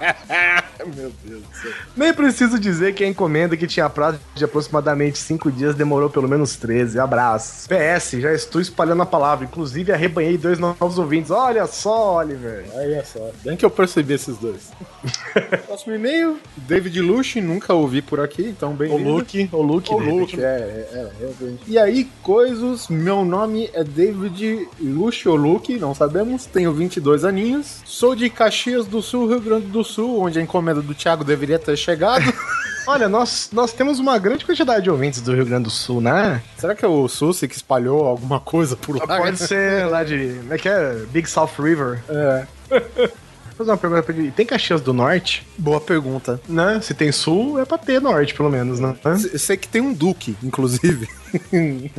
Meu 0.95 1.11
Deus 1.25 1.41
do 1.41 1.55
céu. 1.61 1.71
Nem 1.95 2.13
preciso 2.13 2.57
dizer 2.57 2.93
que 2.93 3.03
a 3.03 3.07
encomenda 3.07 3.57
que 3.57 3.67
tinha 3.67 3.89
prazo 3.89 4.17
de 4.33 4.45
aproximadamente 4.45 5.17
5 5.17 5.51
dias 5.51 5.75
demorou 5.75 6.09
pelo 6.09 6.29
menos 6.29 6.55
13. 6.55 6.99
Abraços. 6.99 7.67
PS, 7.67 8.11
já 8.21 8.31
estou 8.33 8.61
espalhando 8.61 9.01
a 9.01 9.05
palavra. 9.05 9.43
Inclusive, 9.45 9.91
arrebanhei 9.91 10.37
dois 10.37 10.57
novos 10.57 10.97
ouvintes. 10.97 11.31
Olha 11.31 11.67
só, 11.67 12.17
Oliver. 12.19 12.65
Olha 12.73 13.03
só. 13.03 13.29
Bem 13.43 13.56
que 13.57 13.65
eu 13.65 13.69
percebi 13.69 14.13
esses 14.13 14.37
dois. 14.37 14.71
Próximo 15.65 15.95
e-mail, 15.95 16.37
David 16.55 17.01
Lush, 17.01 17.35
nunca 17.35 17.73
ouvi 17.73 18.01
por 18.01 18.19
aqui, 18.19 18.43
então 18.43 18.73
bem 18.73 18.89
O 18.91 18.97
Luke, 18.97 19.49
o 19.51 19.61
Luke. 19.61 19.93
O. 19.93 19.97
Luke, 19.97 20.39
é, 20.39 20.87
é, 20.91 21.11
é. 21.21 21.53
E 21.67 21.77
aí, 21.77 22.07
coisas, 22.21 22.87
meu 22.87 23.25
nome 23.25 23.69
é 23.73 23.83
David 23.83 24.67
Lush 24.79 25.25
ou 25.25 25.35
Luke, 25.35 25.77
não 25.77 25.93
sabemos, 25.93 26.45
tenho 26.45 26.71
22 26.71 27.25
aninhos, 27.25 27.81
sou 27.85 28.15
de 28.15 28.29
Caxias 28.29 28.85
do 28.85 29.01
Sul, 29.01 29.27
Rio 29.27 29.41
Grande 29.41 29.67
do 29.67 29.83
Sul, 29.83 30.21
onde 30.21 30.39
a 30.39 30.41
encomenda 30.41 30.81
do 30.81 30.93
Thiago 30.93 31.23
deveria 31.23 31.59
ter 31.59 31.75
chegado. 31.75 32.23
Olha, 32.87 33.09
nós, 33.09 33.49
nós 33.51 33.73
temos 33.73 33.99
uma 33.99 34.17
grande 34.17 34.45
quantidade 34.45 34.85
de 34.85 34.89
ouvintes 34.89 35.19
do 35.19 35.35
Rio 35.35 35.45
Grande 35.45 35.65
do 35.65 35.69
Sul, 35.69 35.99
né? 35.99 36.41
Será 36.57 36.73
que 36.73 36.85
é 36.85 36.87
o 36.87 37.05
Susi 37.09 37.45
que 37.45 37.55
espalhou 37.55 38.05
alguma 38.05 38.39
coisa 38.39 38.77
por 38.77 38.95
lá? 38.95 39.05
Pode 39.05 39.37
ser 39.39 39.85
lá 39.87 40.05
de. 40.05 40.35
Como 40.39 40.53
é 40.53 40.57
que 40.57 40.69
é? 40.69 40.93
Big 41.11 41.29
South 41.29 41.51
River. 41.59 42.01
É, 42.07 42.47
fazer 43.57 43.71
uma 43.71 43.77
pergunta 43.77 44.03
pra 44.03 44.15
ele. 44.15 44.31
Tem 44.31 44.45
Caxias 44.45 44.81
do 44.81 44.93
Norte? 44.93 45.45
boa 45.57 45.81
pergunta. 45.81 46.39
Né? 46.47 46.79
Se 46.81 46.93
tem 46.93 47.11
sul, 47.11 47.59
é 47.59 47.65
pra 47.65 47.77
ter 47.77 47.99
norte, 48.01 48.33
pelo 48.33 48.49
menos, 48.49 48.79
né? 48.79 48.95
Eu 49.31 49.39
sei 49.39 49.57
que 49.57 49.67
tem 49.67 49.81
um 49.81 49.93
Duque, 49.93 50.35
inclusive. 50.43 51.07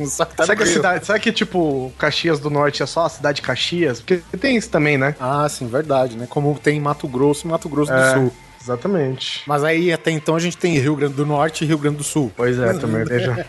Só 0.07 0.25
que 0.25 0.35
tá 0.35 0.43
Será 0.45 0.55
que, 0.55 0.65
cidade, 0.65 1.05
será 1.05 1.19
que, 1.19 1.31
tipo, 1.31 1.91
Caxias 1.97 2.39
do 2.39 2.49
Norte 2.49 2.81
é 2.81 2.85
só 2.85 3.05
a 3.05 3.09
cidade 3.09 3.37
de 3.37 3.41
Caxias? 3.41 3.99
Porque 3.99 4.17
tem 4.37 4.55
isso 4.57 4.69
também, 4.69 4.97
né? 4.97 5.15
Ah, 5.19 5.47
sim, 5.49 5.67
verdade, 5.67 6.17
né? 6.17 6.25
Como 6.29 6.57
tem 6.57 6.77
em 6.77 6.81
Mato 6.81 7.07
Grosso 7.07 7.45
e 7.45 7.49
Mato 7.49 7.67
Grosso 7.69 7.91
É. 7.91 8.13
do 8.13 8.19
Sul. 8.19 8.33
Exatamente. 8.61 9.43
Mas 9.47 9.63
aí 9.63 9.91
até 9.91 10.11
então 10.11 10.35
a 10.35 10.39
gente 10.39 10.57
tem 10.57 10.77
Rio 10.77 10.95
Grande 10.95 11.13
do 11.13 11.25
Norte 11.25 11.63
e 11.63 11.67
Rio 11.67 11.77
Grande 11.77 11.97
do 11.97 12.03
Sul. 12.03 12.31
Pois 12.35 12.57
é, 12.59 12.73
também, 12.73 13.03
veja. 13.05 13.45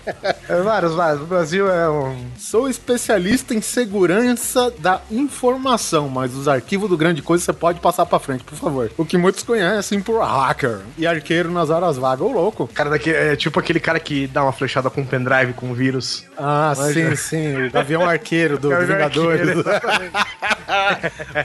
É, 0.49 0.61
vários, 0.63 0.95
vários. 0.95 1.23
O 1.23 1.27
Brasil 1.27 1.71
é 1.71 1.89
um. 1.91 2.17
Sou 2.39 2.69
especialista 2.69 3.55
em 3.55 3.61
segurança 3.61 4.73
da 4.79 5.01
informação, 5.11 6.09
mas 6.09 6.35
os 6.35 6.49
arquivos 6.49 6.89
do 6.89 6.97
Grande 6.97 7.23
Coisa 7.23 7.45
você 7.45 7.53
pode 7.53 7.81
passar 7.81 8.07
pra 8.07 8.19
frente, 8.19 8.45
por 8.45 8.57
favor. 8.57 8.91
O 8.97 9.05
que 9.05 9.17
muitos 9.19 9.43
conhecem 9.43 10.01
por 10.01 10.21
hacker 10.23 10.81
e 10.97 11.07
arqueiro 11.07 11.51
nas 11.51 11.71
horas 11.71 11.97
vagas. 11.97 12.27
Ô, 12.27 12.33
louco. 12.33 12.69
Cara 12.73 12.91
daqui, 12.91 13.11
é 13.11 13.37
tipo 13.37 13.59
aquele 13.59 13.81
cara 13.81 13.99
que 14.01 14.27
dá 14.27 14.43
uma 14.43 14.53
flechada 14.53 14.89
com 14.91 15.01
um 15.03 15.07
pendrive 15.07 15.53
com 15.53 15.73
vírus. 15.75 16.25
Ah, 16.39 16.73
Mas 16.77 16.95
sim, 16.95 17.03
é. 17.03 17.17
sim. 17.17 17.67
O 17.67 17.71
Gavião 17.71 18.03
Arqueiro 18.09 18.59
do 18.59 18.69
Gavião 18.71 18.97
Vingadores. 18.97 19.41
Arqueiro, 19.49 19.61
exatamente. 19.69 20.13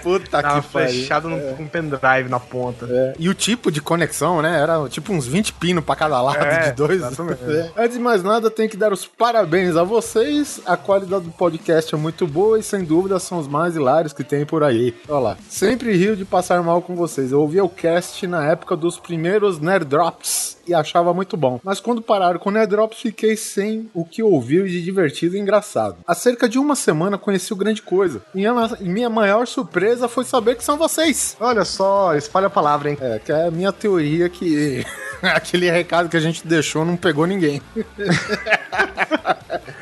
Puta 0.04 0.42
Dá 0.42 0.54
uma 0.54 0.62
que 0.62 0.70
pariu. 0.70 0.90
flechada 0.90 1.28
num- 1.28 1.56
com 1.56 1.64
um 1.64 1.68
pendrive 1.68 2.30
na 2.30 2.40
ponta. 2.40 2.86
É. 2.90 3.14
E 3.20 3.28
o 3.30 3.34
tipo 3.34 3.55
de 3.72 3.82
conexão, 3.82 4.42
né? 4.42 4.60
Era 4.60 4.88
tipo 4.90 5.12
uns 5.14 5.26
20 5.28 5.54
pinos 5.54 5.84
pra 5.84 5.96
cada 5.96 6.22
lado 6.22 6.38
É, 6.44 6.70
de 6.70 6.76
dois. 6.76 7.02
É. 7.02 7.72
Antes 7.78 7.98
de 7.98 8.04
mais 8.04 8.24
nada, 8.24 8.50
tenho 8.50 8.70
que 8.70 8.78
dar 8.78 8.92
os 8.94 9.06
parabéns 9.06 9.76
a 9.76 9.84
vocês. 9.84 10.62
A 10.66 10.78
qualidade 10.78 11.26
do 11.26 11.32
podcast 11.32 11.94
é 11.94 11.98
muito 11.98 12.28
boa 12.28 12.60
e 12.60 12.64
sem 12.64 12.84
dúvida 12.84 13.20
são 13.20 13.38
os 13.38 13.48
mais 13.48 13.76
hilários 13.76 14.14
que 14.14 14.24
tem 14.24 14.46
por 14.46 14.64
aí. 14.64 14.94
Olha 15.08 15.20
lá. 15.20 15.38
Sempre 15.50 15.96
rio 15.96 16.16
de 16.16 16.26
passar 16.26 16.62
mal 16.64 16.82
com 16.82 16.96
vocês. 16.96 17.32
Eu 17.32 17.42
ouvia 17.42 17.64
o 17.64 17.70
cast 17.70 18.26
na 18.28 18.46
época 18.46 18.76
dos 18.76 19.00
primeiros 19.00 19.60
Nerd 19.60 19.86
Drops 19.86 20.55
e 20.68 20.74
achava 20.74 21.14
muito 21.14 21.36
bom. 21.38 21.60
Mas 21.64 21.80
quando 21.80 22.02
pararam 22.02 22.40
com 22.40 22.50
o 22.50 22.52
Nerd 22.52 22.70
Drops, 22.70 23.00
fiquei 23.00 23.36
sem 23.38 23.90
o 23.94 24.04
que 24.06 24.22
ouvir 24.24 24.68
de 24.68 24.82
divertido 24.84 25.36
e 25.36 25.40
engraçado. 25.40 25.98
Há 26.08 26.16
cerca 26.16 26.48
de 26.50 26.58
uma 26.60 26.76
semana 26.76 27.18
conheci 27.18 27.54
o 27.54 27.56
Grande 27.56 27.82
Coisa. 27.82 28.22
E 28.34 28.38
minha- 28.38 28.78
e 28.80 28.90
minha 28.90 29.10
maior 29.10 29.48
surpresa 29.48 30.08
foi 30.08 30.24
saber 30.24 30.56
que 30.56 30.64
são 30.64 30.78
vocês. 30.78 31.36
Olha 31.40 31.66
só, 31.66 32.16
espalha 32.16 32.48
a 32.48 32.50
palavra, 32.50 32.90
hein? 32.90 32.98
É, 33.00 33.20
que 33.20 33.32
é 33.32 33.48
a 33.48 33.52
minha 33.52 33.72
teoria 33.72 34.30
que 34.30 34.86
aquele 35.22 35.70
recado 35.70 36.10
que 36.10 36.18
a 36.18 36.22
gente 36.22 36.46
deixou 36.48 36.84
não 36.86 36.98
pegou 36.98 37.26
ninguém. 37.26 37.62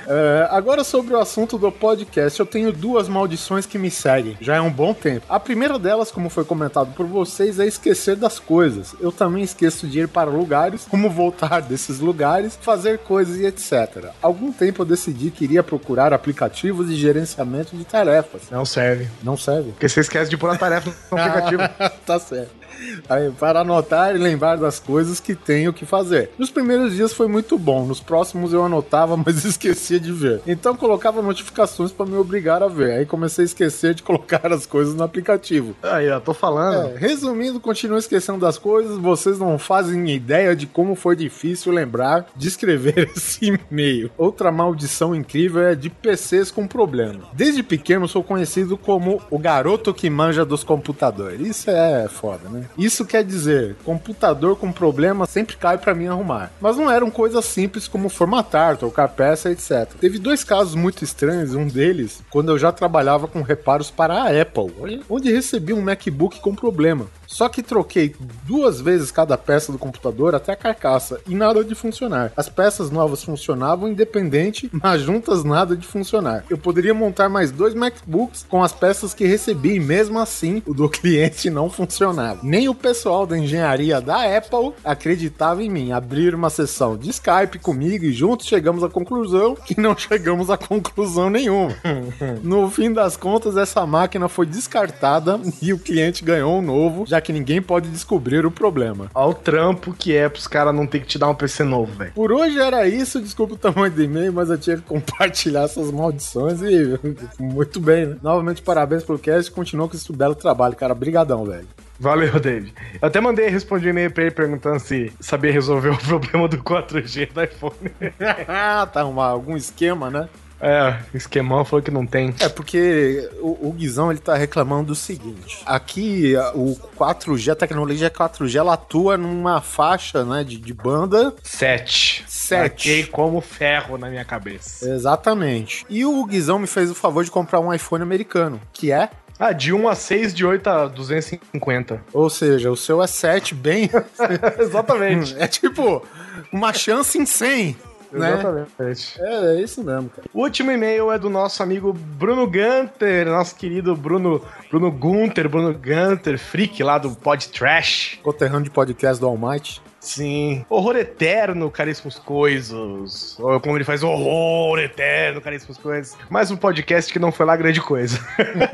É, 0.06 0.48
agora 0.52 0.84
sobre 0.84 1.14
o 1.14 1.20
assunto 1.20 1.58
do 1.58 1.72
podcast, 1.72 2.38
eu 2.40 2.46
tenho 2.46 2.72
duas 2.74 3.08
maldições 3.08 3.66
que 3.66 3.78
me 3.80 3.90
seguem, 3.90 4.38
já 4.42 4.56
é 4.58 4.62
um 4.62 4.70
bom 4.70 4.94
tempo. 4.94 5.26
A 5.30 5.40
primeira 5.40 5.80
delas, 5.80 6.12
como 6.12 6.30
foi 6.30 6.44
comentado 6.44 6.94
por 6.94 7.06
vocês, 7.08 7.58
é 7.60 7.66
esquecer 7.66 8.16
das 8.18 8.38
coisas. 8.38 8.94
Eu 9.00 9.12
também 9.12 9.44
esqueço 9.44 9.88
de 9.88 10.02
ir 10.02 10.08
para 10.10 10.30
lugares, 10.30 10.73
como 10.90 11.10
voltar 11.10 11.62
desses 11.64 12.00
lugares, 12.00 12.58
fazer 12.62 13.00
coisas 13.00 13.38
e 13.38 13.46
etc. 13.46 14.12
Algum 14.22 14.52
tempo 14.52 14.82
eu 14.82 14.86
decidi 14.86 15.32
que 15.32 15.44
iria 15.44 15.64
procurar 15.64 16.14
aplicativos 16.14 16.88
de 16.88 16.96
gerenciamento 16.96 17.76
de 17.76 17.84
tarefas. 17.84 18.44
Não 18.52 18.66
serve. 18.66 19.08
Não 19.24 19.38
serve. 19.38 19.72
Porque 19.72 19.90
você 19.90 20.02
esquece 20.02 20.30
de 20.30 20.38
pôr 20.38 20.50
a 20.50 20.58
tarefa 20.58 20.94
no 21.12 21.18
aplicativo. 21.18 21.64
tá 22.06 22.20
certo. 22.20 22.63
Aí, 23.10 23.32
para 23.32 23.62
anotar 23.62 24.16
e 24.16 24.20
lembrar 24.20 24.58
das 24.58 24.80
coisas 24.80 25.20
que 25.20 25.36
tenho 25.36 25.74
que 25.74 25.86
fazer. 25.86 26.32
Nos 26.38 26.50
primeiros 26.50 26.96
dias 26.96 27.14
foi 27.14 27.28
muito 27.28 27.58
bom, 27.58 27.86
nos 27.86 28.00
próximos 28.00 28.54
eu 28.54 28.64
anotava, 28.64 29.16
mas 29.24 29.44
esquecia 29.46 30.00
de 30.00 30.12
ver. 30.12 30.42
Então 30.46 30.76
colocava 30.76 31.22
notificações 31.22 31.92
para 31.92 32.06
me 32.06 32.18
obrigar 32.18 32.64
a 32.64 32.68
ver. 32.68 32.92
Aí 32.94 33.06
comecei 33.06 33.44
a 33.44 33.46
esquecer 33.46 33.94
de 33.94 34.04
colocar 34.04 34.52
as 34.52 34.66
coisas 34.66 34.94
no 34.96 35.04
aplicativo. 35.04 35.76
Aí, 35.84 36.10
ó, 36.10 36.20
tô 36.20 36.34
falando. 36.34 36.90
É, 36.90 36.98
resumindo, 36.98 37.60
continuo 37.60 37.98
esquecendo 37.98 38.40
das 38.40 38.58
coisas, 38.58 38.98
vocês 38.98 39.40
não 39.40 39.58
fazem 39.58 40.10
ideia 40.10 40.56
de 40.56 40.66
como 40.66 40.96
foi 40.96 41.16
difícil 41.16 41.72
lembrar 41.72 42.28
de 42.36 42.48
escrever 42.48 43.12
esse 43.16 43.60
e-mail. 43.72 44.12
Outra 44.18 44.52
maldição 44.52 45.16
incrível 45.16 45.62
é 45.62 45.76
de 45.76 45.90
PCs 45.90 46.52
com 46.52 46.68
problema. 46.68 47.24
Desde 47.34 47.64
pequeno 47.64 48.08
sou 48.08 48.24
conhecido 48.24 48.78
como 48.78 49.22
o 49.30 49.40
garoto 49.40 49.94
que 49.94 50.10
manja 50.10 50.46
dos 50.46 50.64
computadores. 50.64 51.40
Isso 51.40 51.70
é 51.70 52.08
foda, 52.08 52.50
né? 52.50 52.66
Isso 52.78 53.06
quer 53.06 53.24
dizer, 53.24 53.76
computador 53.84 54.56
com 54.56 54.72
problema 54.72 55.26
sempre 55.26 55.58
cai 55.58 55.78
para 55.78 55.94
mim 55.94 56.08
arrumar. 56.08 56.52
Mas 56.60 56.78
não 56.78 56.90
eram 56.90 57.10
coisas 57.10 57.46
simples 57.46 57.88
como 57.88 58.10
formatar, 58.10 58.78
trocar 58.78 59.10
peça, 59.10 59.52
etc. 59.52 59.90
Teve 60.00 60.20
dois 60.20 60.44
casos 60.44 60.76
muito 60.76 61.04
estranhos, 61.04 61.56
um 61.56 61.68
deles 61.68 62.22
quando 62.30 62.52
eu 62.52 62.58
já 62.58 62.72
trabalhava 62.72 63.28
com 63.28 63.42
reparos 63.42 63.92
para 63.92 64.24
a 64.24 64.42
Apple, 64.42 65.02
onde 65.10 65.32
recebi 65.32 65.74
um 65.74 65.82
MacBook 65.82 66.40
com 66.40 66.56
problema. 66.56 67.08
Só 67.34 67.50
que 67.50 67.64
troquei 67.64 68.16
duas 68.44 68.80
vezes 68.80 69.10
cada 69.10 69.36
peça 69.36 69.72
do 69.72 69.80
computador 69.80 70.36
até 70.36 70.52
a 70.52 70.56
carcaça 70.56 71.20
e 71.28 71.34
nada 71.34 71.64
de 71.64 71.74
funcionar. 71.74 72.32
As 72.38 72.48
peças 72.48 72.92
novas 72.92 73.24
funcionavam 73.24 73.90
independente, 73.90 74.70
mas 74.84 75.02
juntas 75.02 75.44
nada 75.44 75.76
de 75.76 75.88
funcionar. 75.88 76.46
Eu 76.48 76.60
poderia 76.60 76.94
montar 76.94 77.30
mais 77.30 77.50
dois 77.50 77.74
MacBooks 77.74 78.46
com 78.48 78.64
as 78.64 78.72
peças 78.72 79.16
que 79.16 79.26
recebi 79.26 79.78
e 79.78 79.80
mesmo 79.80 80.20
assim 80.20 80.62
o 80.68 80.76
do 80.76 80.88
cliente 80.88 81.50
não 81.50 81.72
funcionava. 81.72 82.40
Nem 82.44 82.70
o 82.70 82.76
pessoal 82.76 83.26
da 83.26 83.36
engenharia 83.36 84.00
da 84.00 84.38
Apple 84.38 84.74
acreditava 84.84 85.64
em 85.64 85.70
mim. 85.72 85.92
Abrir 85.92 86.36
uma 86.36 86.52
sessão 86.52 86.96
de 86.96 87.10
Skype 87.10 87.58
comigo 87.58 88.06
e 88.06 88.14
juntos 88.14 88.46
chegamos 88.46 88.84
à 88.84 88.90
conclusão 88.90 89.56
que 89.56 89.82
não 89.82 89.98
chegamos 89.98 90.52
a 90.52 90.58
conclusão 90.58 91.32
nenhuma. 91.32 91.74
no 92.44 92.70
fim 92.70 92.94
das 92.94 93.18
contas, 93.18 93.58
essa 93.58 93.84
máquina 93.88 94.30
foi 94.30 94.46
descartada 94.46 95.40
e 95.60 95.74
o 95.74 95.80
cliente 95.80 96.24
ganhou 96.24 96.60
um 96.60 96.62
novo, 96.62 97.08
já 97.08 97.23
que 97.24 97.34
ninguém 97.34 97.62
pode 97.62 97.90
descobrir 97.90 98.46
o 98.46 98.52
problema. 98.52 99.10
Olha 99.16 99.30
o 99.30 99.34
trampo 99.34 99.94
que 99.94 100.16
é 100.16 100.30
pros 100.30 100.48
caras 100.48 100.76
não 100.76 100.86
ter 100.86 101.00
que 101.00 101.08
te 101.08 101.18
dar 101.18 101.30
um 101.30 101.36
PC 101.36 101.64
novo, 101.64 101.92
velho. 101.94 102.12
Por 102.14 102.32
hoje 102.32 102.60
era 102.60 102.88
isso, 102.88 103.22
desculpa 103.22 103.54
o 103.54 103.58
tamanho 103.58 103.92
do 103.92 104.04
e-mail, 104.04 104.34
mas 104.34 104.50
eu 104.50 104.58
tinha 104.58 104.78
que 104.78 104.84
compartilhar 104.84 105.64
essas 105.64 105.92
maldições 105.92 106.62
e 106.62 107.00
muito 107.40 107.80
bem, 107.80 108.06
né? 108.06 108.18
Novamente, 108.22 108.62
parabéns 108.62 109.04
pelo 109.04 109.20
cast, 109.20 109.52
continua 109.52 109.88
com 109.88 109.96
esse 109.96 110.12
belo 110.14 110.36
trabalho, 110.36 110.76
cara. 110.76 110.94
Brigadão, 110.94 111.46
velho. 111.46 111.68
Valeu, 112.00 112.40
David. 112.40 112.74
Eu 113.02 113.08
até 113.08 113.22
mandei 113.22 113.48
responder 113.48 113.88
um 113.88 113.90
e-mail 113.92 114.12
pra 114.12 114.24
ele 114.24 114.32
perguntando 114.32 114.80
se 114.80 115.14
sabia 115.20 115.52
resolver 115.52 115.90
o 115.94 115.98
problema 115.98 116.48
do 116.48 116.58
4G 116.58 117.32
do 117.32 117.44
iPhone. 117.44 117.74
tá 118.92 119.06
uma, 119.06 119.28
algum 119.28 119.56
esquema, 119.56 120.10
né? 120.10 120.28
É, 120.62 120.98
esquemão 121.14 121.66
falou 121.66 121.84
que 121.84 121.92
não 121.92 122.06
tem. 122.06 122.34
É, 122.40 122.48
porque 122.48 123.30
o, 123.42 123.70
o 123.70 123.74
Guizão 123.74 124.10
ele 124.10 124.20
tá 124.20 124.36
reclamando 124.36 124.88
do 124.88 124.96
seguinte: 124.96 125.62
aqui 125.66 126.34
o 126.56 126.78
4G, 126.98 127.52
a 127.52 127.56
tecnologia 127.56 128.10
4G, 128.10 128.56
ela 128.56 128.74
atua 128.74 129.18
numa 129.18 129.60
faixa 129.62 130.24
né, 130.24 130.44
de, 130.44 130.58
de 130.58 130.74
banda 130.74 131.34
7. 131.44 132.24
7. 132.28 132.60
Marquei 132.60 133.06
como 133.06 133.42
ferro 133.42 133.98
na 133.98 134.10
minha 134.10 134.24
cabeça. 134.24 134.90
Exatamente. 134.90 135.86
E 135.90 136.06
o 136.06 136.26
Guizão 136.26 136.60
me 136.60 136.68
fez 136.68 136.90
o 136.90 136.96
favor 136.96 137.24
de 137.24 137.32
comprar 137.32 137.60
um 137.60 137.74
iPhone 137.74 138.04
americano, 138.04 138.62
que 138.72 138.92
é 138.92 139.10
Ah, 139.40 139.52
de 139.52 139.74
1 139.74 139.88
a 139.90 139.96
6, 139.96 140.34
de 140.34 140.46
8 140.46 140.68
a 140.70 140.88
250. 140.88 142.02
Ou 142.14 142.30
seja, 142.30 142.72
o 142.72 142.78
seu 142.78 143.02
é 143.04 143.08
7 143.08 143.54
bem. 143.56 143.90
Exatamente. 144.60 145.36
é 145.42 145.48
tipo 145.48 146.06
uma 146.52 146.72
chance 146.74 147.18
em 147.18 147.26
100. 147.26 147.76
Né? 148.14 148.34
Exatamente. 148.34 149.22
É, 149.22 149.56
é 149.56 149.62
isso 149.62 149.84
mesmo, 149.84 150.10
cara. 150.10 150.28
O 150.34 150.42
último 150.42 150.72
e-mail 150.72 151.12
é 151.12 151.18
do 151.18 151.30
nosso 151.30 151.62
amigo 151.64 151.94
Bruno 151.94 152.46
Gunter, 152.46 153.28
nosso 153.28 153.56
querido 153.56 153.96
Bruno, 153.96 154.42
Bruno 154.70 154.92
Gunter, 154.92 155.50
Bruno 155.50 155.74
Gunter, 155.74 156.38
freak 156.38 156.82
lá 156.84 156.98
do 156.98 157.12
Pod 157.12 157.50
Trash. 157.50 158.20
Conterrâneo 158.24 158.64
de 158.64 158.70
podcast 158.70 159.20
do 159.20 159.28
Almighty. 159.28 159.82
Sim. 160.04 160.66
Horror 160.70 160.98
eterno, 160.98 161.72
caríssimos 161.72 162.20
coisas. 162.20 163.40
Ou 163.40 163.60
como 163.62 163.78
ele 163.78 163.86
faz, 163.86 164.04
horror 164.04 164.78
eterno, 164.80 165.40
caríssimos 165.40 165.78
coisas. 165.78 166.18
Mais 166.30 166.52
um 166.52 166.58
podcast 166.58 167.12
que 167.12 167.18
não 167.18 167.32
foi 167.32 167.46
lá 167.46 167.56
grande 167.56 167.80
coisa. 167.80 168.20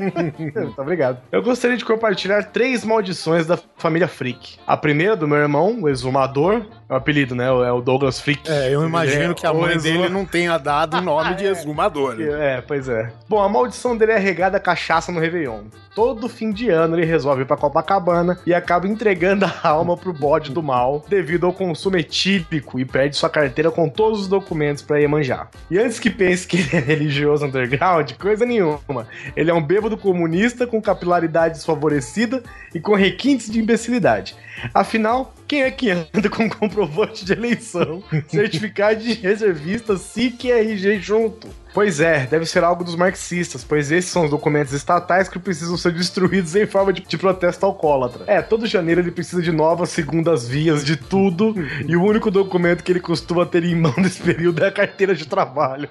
Muito 0.00 0.74
obrigado. 0.82 1.20
Eu 1.30 1.40
gostaria 1.40 1.76
de 1.76 1.84
compartilhar 1.84 2.42
três 2.50 2.84
maldições 2.84 3.46
da 3.46 3.56
família 3.76 4.08
Freak. 4.08 4.58
A 4.66 4.76
primeira 4.76 5.14
do 5.14 5.28
meu 5.28 5.38
irmão, 5.38 5.78
o 5.80 5.88
exumador. 5.88 6.66
É 6.90 6.94
o 6.94 6.96
apelido, 6.96 7.36
né? 7.36 7.44
É 7.46 7.70
o 7.70 7.80
Douglas 7.80 8.18
Freak. 8.18 8.50
É, 8.50 8.74
eu 8.74 8.84
imagino 8.84 9.30
é 9.30 9.34
que 9.34 9.46
a 9.46 9.54
mãe 9.54 9.78
dele 9.78 10.08
não 10.08 10.26
tenha 10.26 10.58
dado 10.58 10.96
o 10.96 11.00
nome 11.00 11.36
de 11.36 11.44
exumador. 11.46 12.16
né? 12.16 12.56
É, 12.56 12.60
pois 12.60 12.88
é. 12.88 13.12
Bom, 13.28 13.40
a 13.40 13.48
maldição 13.48 13.96
dele 13.96 14.10
é 14.10 14.18
regada 14.18 14.56
a 14.56 14.60
cachaça 14.60 15.12
no 15.12 15.20
Réveillon. 15.20 15.66
Todo 15.94 16.28
fim 16.28 16.50
de 16.50 16.68
ano 16.68 16.96
ele 16.96 17.06
resolve 17.06 17.42
ir 17.42 17.44
pra 17.44 17.56
Copacabana 17.56 18.40
e 18.44 18.52
acaba 18.52 18.88
entregando 18.88 19.44
a 19.44 19.68
alma 19.68 19.96
pro 19.96 20.12
bode 20.12 20.50
do 20.50 20.62
mal 20.62 21.04
devido 21.08 21.46
ao 21.46 21.52
consumo 21.52 21.96
etílico 21.96 22.80
e 22.80 22.84
perde 22.84 23.16
sua 23.16 23.30
carteira 23.30 23.70
com 23.70 23.88
todos 23.88 24.22
os 24.22 24.28
documentos 24.28 24.82
pra 24.82 24.98
Iemanjá. 24.98 25.46
E 25.70 25.78
antes 25.78 26.00
que 26.00 26.10
pense 26.10 26.44
que 26.44 26.56
ele 26.56 26.70
é 26.72 26.80
religioso 26.80 27.46
underground, 27.46 28.12
coisa 28.14 28.44
nenhuma. 28.44 29.06
Ele 29.36 29.50
é 29.50 29.54
um 29.54 29.62
bêbado 29.62 29.96
comunista 29.96 30.66
com 30.66 30.82
capilaridade 30.82 31.54
desfavorecida 31.54 32.42
e 32.74 32.80
com 32.80 32.94
requintes 32.94 33.48
de 33.48 33.60
imbecilidade. 33.60 34.34
Afinal, 34.74 35.32
quem 35.50 35.62
é 35.62 35.70
que 35.72 35.90
anda 35.90 36.30
com 36.30 36.48
comprovante 36.48 37.24
de 37.24 37.32
eleição, 37.32 38.04
certificado 38.30 39.00
de 39.00 39.14
reservista, 39.14 39.96
SIC 39.96 40.44
e 40.44 40.52
RG 40.52 41.00
junto? 41.00 41.48
Pois 41.72 42.00
é, 42.00 42.26
deve 42.26 42.46
ser 42.46 42.64
algo 42.64 42.82
dos 42.82 42.96
marxistas, 42.96 43.64
pois 43.64 43.90
esses 43.90 44.10
são 44.10 44.24
os 44.24 44.30
documentos 44.30 44.72
estatais 44.72 45.28
que 45.28 45.38
precisam 45.38 45.76
ser 45.76 45.92
destruídos 45.92 46.54
em 46.56 46.66
forma 46.66 46.92
de, 46.92 47.02
de 47.02 47.18
protesto 47.18 47.64
alcoólatra. 47.64 48.24
É, 48.26 48.42
todo 48.42 48.66
janeiro 48.66 49.00
ele 49.00 49.10
precisa 49.10 49.40
de 49.40 49.52
novas 49.52 49.90
segundas 49.90 50.48
vias 50.48 50.84
de 50.84 50.96
tudo, 50.96 51.54
e 51.86 51.96
o 51.96 52.02
único 52.02 52.30
documento 52.30 52.82
que 52.82 52.92
ele 52.92 53.00
costuma 53.00 53.46
ter 53.46 53.64
em 53.64 53.74
mão 53.74 53.94
nesse 53.96 54.20
período 54.20 54.64
é 54.64 54.68
a 54.68 54.72
carteira 54.72 55.14
de 55.14 55.26
trabalho. 55.26 55.88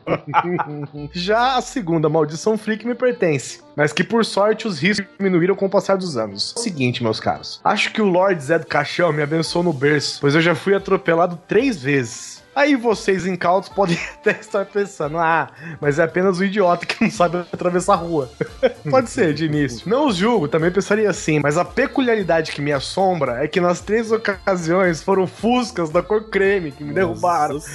Já 1.13 1.57
a 1.57 1.61
segunda 1.61 2.09
maldição 2.09 2.57
freak 2.57 2.85
me 2.85 2.95
pertence, 2.95 3.61
mas 3.75 3.93
que 3.93 4.03
por 4.03 4.25
sorte 4.25 4.67
os 4.67 4.79
riscos 4.79 5.07
diminuíram 5.17 5.55
com 5.55 5.65
o 5.65 5.69
passar 5.69 5.97
dos 5.97 6.17
anos. 6.17 6.53
É 6.55 6.59
o 6.59 6.63
seguinte, 6.63 7.03
meus 7.03 7.19
caros, 7.19 7.59
acho 7.63 7.91
que 7.93 8.01
o 8.01 8.05
Lord 8.05 8.41
Zé 8.43 8.59
do 8.59 8.65
Caixão 8.65 9.13
me 9.13 9.21
abençoou 9.21 9.63
no 9.63 9.73
berço, 9.73 10.19
pois 10.19 10.35
eu 10.35 10.41
já 10.41 10.55
fui 10.55 10.75
atropelado 10.75 11.39
três 11.47 11.81
vezes. 11.81 12.39
Aí 12.59 12.75
vocês 12.75 13.25
incautos 13.25 13.69
podem 13.69 13.97
até 14.19 14.31
estar 14.31 14.65
pensando, 14.65 15.17
ah, 15.17 15.47
mas 15.79 15.97
é 15.97 16.03
apenas 16.03 16.41
um 16.41 16.43
idiota 16.43 16.85
que 16.85 17.01
não 17.01 17.09
sabe 17.09 17.37
atravessar 17.37 17.93
a 17.93 17.95
rua. 17.95 18.29
Pode 18.91 19.09
ser, 19.09 19.33
de 19.33 19.45
início. 19.45 19.89
Não 19.89 20.07
os 20.07 20.17
julgo, 20.17 20.49
também 20.49 20.69
pensaria 20.69 21.09
assim, 21.09 21.39
mas 21.39 21.57
a 21.57 21.63
peculiaridade 21.63 22.51
que 22.51 22.61
me 22.61 22.73
assombra 22.73 23.41
é 23.41 23.47
que 23.47 23.61
nas 23.61 23.79
três 23.79 24.11
ocasiões 24.11 25.01
foram 25.01 25.25
fuscas 25.25 25.89
da 25.89 26.03
cor 26.03 26.25
creme 26.25 26.71
que 26.71 26.83
me 26.83 26.93
derrubaram. 26.93 27.59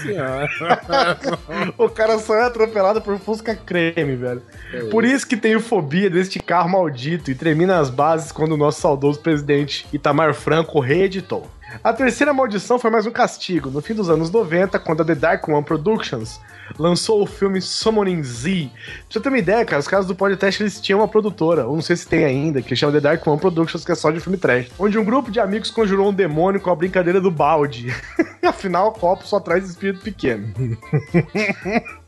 O 1.78 1.88
cara 1.88 2.18
só 2.18 2.34
é 2.34 2.44
atropelado 2.44 3.00
por 3.00 3.18
Fusca 3.18 3.54
creme, 3.54 4.16
velho. 4.16 4.42
Por 4.90 5.04
isso 5.04 5.26
que 5.26 5.36
tenho 5.36 5.60
fobia 5.60 6.10
deste 6.10 6.38
carro 6.38 6.68
maldito 6.68 7.30
e 7.30 7.34
tremi 7.34 7.64
nas 7.64 7.88
bases 7.88 8.30
quando 8.32 8.52
o 8.52 8.56
nosso 8.56 8.80
saudoso 8.80 9.20
presidente 9.20 9.86
Itamar 9.92 10.34
Franco 10.34 10.78
reeditou. 10.80 11.48
A 11.82 11.92
terceira 11.92 12.32
maldição 12.32 12.78
foi 12.78 12.90
mais 12.90 13.06
um 13.06 13.10
castigo. 13.10 13.70
No 13.70 13.80
fim 13.80 13.94
dos 13.94 14.08
anos 14.08 14.30
90, 14.30 14.78
quando 14.78 15.02
a 15.02 15.04
The 15.04 15.14
Dark 15.14 15.48
One 15.48 15.64
Productions 15.64 16.40
lançou 16.78 17.22
o 17.22 17.26
filme 17.26 17.60
Summoning 17.60 18.22
Z. 18.22 18.70
Pra 18.72 19.04
você 19.08 19.20
ter 19.20 19.28
uma 19.28 19.38
ideia, 19.38 19.64
cara, 19.64 19.80
os 19.80 19.88
caras 19.88 20.06
do 20.06 20.14
podcast 20.14 20.62
eles 20.62 20.80
tinham 20.80 21.00
uma 21.00 21.08
produtora, 21.08 21.66
ou 21.66 21.74
não 21.74 21.82
sei 21.82 21.96
se 21.96 22.06
tem 22.06 22.24
ainda, 22.24 22.62
que 22.62 22.74
chama 22.76 22.92
The 22.92 23.00
Dark 23.00 23.26
One 23.26 23.40
Productions, 23.40 23.84
que 23.84 23.92
é 23.92 23.94
só 23.94 24.10
de 24.10 24.20
filme 24.20 24.38
trash. 24.38 24.70
Onde 24.78 24.98
um 24.98 25.04
grupo 25.04 25.30
de 25.30 25.40
amigos 25.40 25.70
conjurou 25.70 26.08
um 26.08 26.14
demônio 26.14 26.60
com 26.60 26.70
a 26.70 26.76
brincadeira 26.76 27.20
do 27.20 27.30
balde. 27.30 27.94
Afinal, 28.42 28.88
o 28.88 28.92
copo 28.92 29.26
só 29.26 29.40
traz 29.40 29.68
espírito 29.68 30.02
pequeno. 30.02 30.52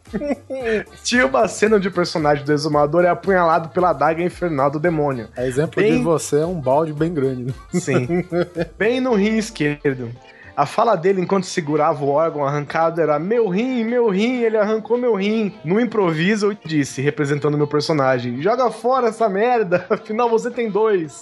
Tinha 1.02 1.26
uma 1.26 1.48
cena 1.48 1.76
onde 1.76 1.88
o 1.88 1.92
personagem 1.92 2.44
do 2.44 2.52
exumador 2.52 3.04
é 3.04 3.08
apunhalado 3.08 3.68
pela 3.70 3.90
adaga 3.90 4.22
infernal 4.22 4.70
do 4.70 4.78
demônio. 4.78 5.28
A 5.36 5.46
exemplo 5.46 5.82
Bem- 5.82 5.98
de 5.98 6.02
você 6.02 6.40
é 6.40 6.46
um 6.46 6.60
balde 6.60 6.92
bem 6.92 7.12
grande. 7.12 7.44
Né? 7.44 7.52
Sim. 7.75 8.06
Bem 8.78 9.00
no 9.00 9.14
rim 9.14 9.36
esquerdo. 9.36 10.10
A 10.56 10.64
fala 10.64 10.96
dele 10.96 11.20
enquanto 11.20 11.44
segurava 11.44 12.02
o 12.02 12.08
órgão 12.08 12.42
arrancado 12.42 12.98
era 12.98 13.18
meu 13.18 13.46
rim, 13.46 13.84
meu 13.84 14.08
rim, 14.08 14.40
ele 14.40 14.56
arrancou 14.56 14.96
meu 14.96 15.14
rim. 15.14 15.52
No 15.62 15.78
improviso 15.78 16.50
eu 16.50 16.56
disse, 16.64 17.02
representando 17.02 17.58
meu 17.58 17.66
personagem, 17.66 18.40
joga 18.40 18.70
fora 18.70 19.08
essa 19.08 19.28
merda, 19.28 19.84
afinal 19.90 20.30
você 20.30 20.50
tem 20.50 20.70
dois. 20.70 21.20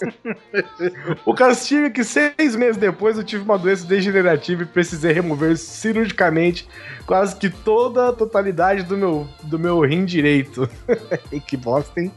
o 1.25 1.33
castigo 1.33 1.87
é 1.87 1.89
que 1.89 2.05
seis 2.05 2.55
meses 2.55 2.77
depois 2.77 3.17
eu 3.17 3.25
tive 3.25 3.43
uma 3.43 3.57
doença 3.57 3.85
degenerativa 3.85 4.63
e 4.63 4.65
precisei 4.65 5.11
remover 5.11 5.57
cirurgicamente 5.57 6.65
quase 7.05 7.35
que 7.35 7.49
toda 7.49 8.09
a 8.09 8.13
totalidade 8.13 8.83
do 8.83 8.95
meu, 8.95 9.27
do 9.43 9.59
meu 9.59 9.81
rim 9.81 10.05
direito. 10.05 10.69
que 11.45 11.57
bosta, 11.57 11.99
hein? 11.99 12.11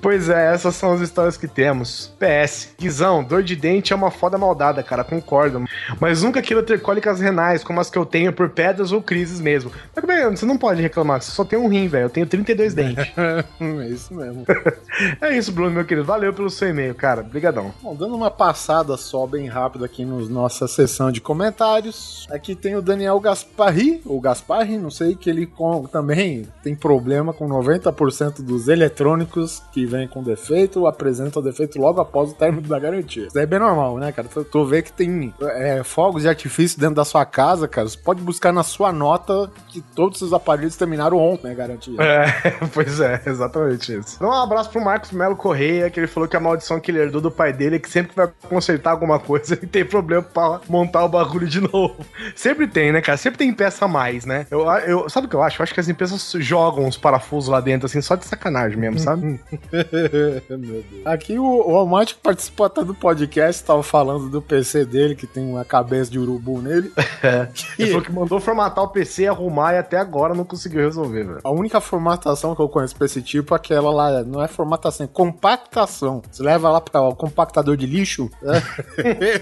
Pois 0.00 0.28
é, 0.28 0.52
essas 0.52 0.74
são 0.74 0.92
as 0.92 1.00
histórias 1.00 1.36
que 1.36 1.46
temos. 1.46 2.12
PS, 2.18 2.74
Guizão, 2.78 3.22
dor 3.22 3.42
de 3.42 3.54
dente 3.54 3.92
é 3.92 3.96
uma 3.96 4.10
foda 4.10 4.38
maldada, 4.38 4.82
cara, 4.82 5.04
concordo. 5.04 5.64
Mas 6.00 6.22
nunca 6.22 6.40
quero 6.40 6.62
ter 6.62 6.80
cólicas 6.80 7.20
renais, 7.20 7.62
como 7.62 7.80
as 7.80 7.90
que 7.90 7.98
eu 7.98 8.06
tenho 8.06 8.32
por 8.32 8.50
pedras 8.50 8.92
ou 8.92 9.02
crises 9.02 9.40
mesmo. 9.40 9.70
Mas 9.94 10.04
bem, 10.04 10.30
você 10.30 10.46
não 10.46 10.56
pode 10.56 10.80
reclamar, 10.80 11.20
você 11.20 11.30
só 11.30 11.44
tem 11.44 11.58
um 11.58 11.68
rim, 11.68 11.88
velho. 11.88 12.06
Eu 12.06 12.10
tenho 12.10 12.26
32 12.26 12.72
dentes. 12.74 13.12
é 13.60 13.88
isso 13.88 14.14
mesmo. 14.14 14.44
é 15.20 15.36
isso, 15.36 15.52
Bruno, 15.52 15.70
meu 15.70 15.84
querido. 15.84 16.06
Valeu 16.06 16.32
pelo 16.32 16.50
seu 16.50 16.68
e-mail, 16.68 16.94
cara. 16.94 17.20
Obrigadão. 17.20 17.74
Bom, 17.82 17.94
dando 17.94 18.14
uma 18.14 18.30
passada 18.30 18.96
só 18.96 19.26
bem 19.26 19.48
rápido 19.48 19.84
aqui 19.84 20.04
na 20.04 20.14
no 20.14 20.28
nossa 20.28 20.68
sessão 20.68 21.10
de 21.10 21.20
comentários. 21.20 22.26
Aqui 22.30 22.54
tem 22.54 22.76
o 22.76 22.82
Daniel 22.82 23.18
Gasparri, 23.18 24.00
ou 24.04 24.20
Gasparri, 24.20 24.78
não 24.78 24.90
sei, 24.90 25.14
que 25.14 25.28
ele 25.28 25.46
com, 25.46 25.84
também 25.86 26.46
tem 26.62 26.74
problema 26.74 27.32
com 27.32 27.48
90% 27.48 28.42
dos 28.42 28.68
eletrônicos 28.68 29.53
que 29.72 29.86
vêm 29.86 30.08
com 30.08 30.22
defeito, 30.22 30.86
apresentam 30.86 31.42
defeito 31.42 31.78
logo 31.78 32.00
após 32.00 32.30
o 32.30 32.34
término 32.34 32.66
da 32.66 32.78
garantia. 32.78 33.26
Isso 33.26 33.38
é 33.38 33.46
bem 33.46 33.58
normal, 33.58 33.98
né, 33.98 34.12
cara? 34.12 34.28
Tu, 34.28 34.44
tu 34.44 34.64
vê 34.64 34.82
que 34.82 34.92
tem 34.92 35.32
é, 35.42 35.82
fogos 35.82 36.22
de 36.22 36.28
artifício 36.28 36.78
dentro 36.78 36.96
da 36.96 37.04
sua 37.04 37.24
casa, 37.24 37.66
cara. 37.68 37.88
Você 37.88 37.98
pode 37.98 38.22
buscar 38.22 38.52
na 38.52 38.62
sua 38.62 38.92
nota 38.92 39.50
que 39.68 39.80
todos 39.80 40.20
os 40.22 40.32
aparelhos 40.32 40.76
terminaram 40.76 41.18
ontem, 41.18 41.48
né, 41.48 41.54
garantia. 41.54 42.00
É, 42.02 42.50
pois 42.72 43.00
é, 43.00 43.20
exatamente 43.26 43.96
isso. 43.96 44.16
Então, 44.16 44.28
um 44.28 44.32
abraço 44.32 44.70
pro 44.70 44.80
Marcos 44.80 45.12
Melo 45.12 45.36
Correia, 45.36 45.90
que 45.90 46.00
ele 46.00 46.06
falou 46.06 46.28
que 46.28 46.36
a 46.36 46.40
maldição 46.40 46.80
que 46.80 46.90
ele 46.90 46.98
herdou 46.98 47.20
do 47.20 47.30
pai 47.30 47.52
dele 47.52 47.76
é 47.76 47.78
que 47.78 47.90
sempre 47.90 48.14
vai 48.14 48.30
consertar 48.48 48.90
alguma 48.90 49.18
coisa, 49.18 49.54
ele 49.60 49.66
tem 49.66 49.84
problema 49.84 50.22
pra 50.22 50.60
montar 50.68 51.04
o 51.04 51.08
bagulho 51.08 51.46
de 51.46 51.60
novo. 51.60 51.96
Sempre 52.34 52.66
tem, 52.66 52.92
né, 52.92 53.00
cara? 53.00 53.16
Sempre 53.16 53.38
tem 53.38 53.52
peça 53.52 53.84
a 53.84 53.88
mais, 53.88 54.24
né? 54.24 54.46
Eu, 54.50 54.64
eu, 54.86 55.08
sabe 55.08 55.26
o 55.26 55.30
que 55.30 55.36
eu 55.36 55.42
acho? 55.42 55.60
Eu 55.60 55.64
acho 55.64 55.74
que 55.74 55.80
as 55.80 55.88
empresas 55.88 56.32
jogam 56.38 56.86
os 56.86 56.96
parafusos 56.96 57.48
lá 57.48 57.60
dentro, 57.60 57.86
assim, 57.86 58.00
só 58.00 58.14
de 58.14 58.24
sacanagem 58.24 58.78
mesmo, 58.78 58.98
sabe? 58.98 59.33
Aqui 61.04 61.38
o, 61.38 61.44
o 61.44 61.76
Almighty 61.76 62.14
participou 62.16 62.66
até 62.66 62.84
do 62.84 62.94
podcast, 62.94 63.64
tava 63.64 63.82
falando 63.82 64.28
do 64.28 64.40
PC 64.40 64.84
dele, 64.84 65.14
que 65.14 65.26
tem 65.26 65.44
uma 65.44 65.64
cabeça 65.64 66.10
de 66.10 66.18
urubu 66.18 66.60
nele. 66.60 66.92
É. 67.24 67.48
Ele 67.78 67.88
falou 67.88 68.02
que 68.02 68.12
mandou 68.12 68.38
formatar 68.38 68.84
o 68.84 68.88
PC, 68.88 69.26
arrumar 69.26 69.72
e 69.72 69.78
até 69.78 69.96
agora 69.96 70.34
não 70.34 70.44
conseguiu 70.44 70.82
resolver, 70.82 71.24
velho. 71.24 71.40
A 71.42 71.50
única 71.50 71.80
formatação 71.80 72.54
que 72.54 72.60
eu 72.60 72.68
conheço 72.68 72.94
pra 72.94 73.06
esse 73.06 73.22
tipo 73.22 73.54
é 73.54 73.56
aquela 73.56 73.90
lá, 73.90 74.22
não 74.22 74.42
é 74.42 74.48
formatação, 74.48 75.04
é 75.04 75.08
compactação. 75.10 76.20
Você 76.30 76.42
leva 76.42 76.70
lá 76.70 76.82
para 76.82 77.00
o 77.00 77.14
compactador 77.14 77.78
de 77.78 77.86
lixo, 77.86 78.30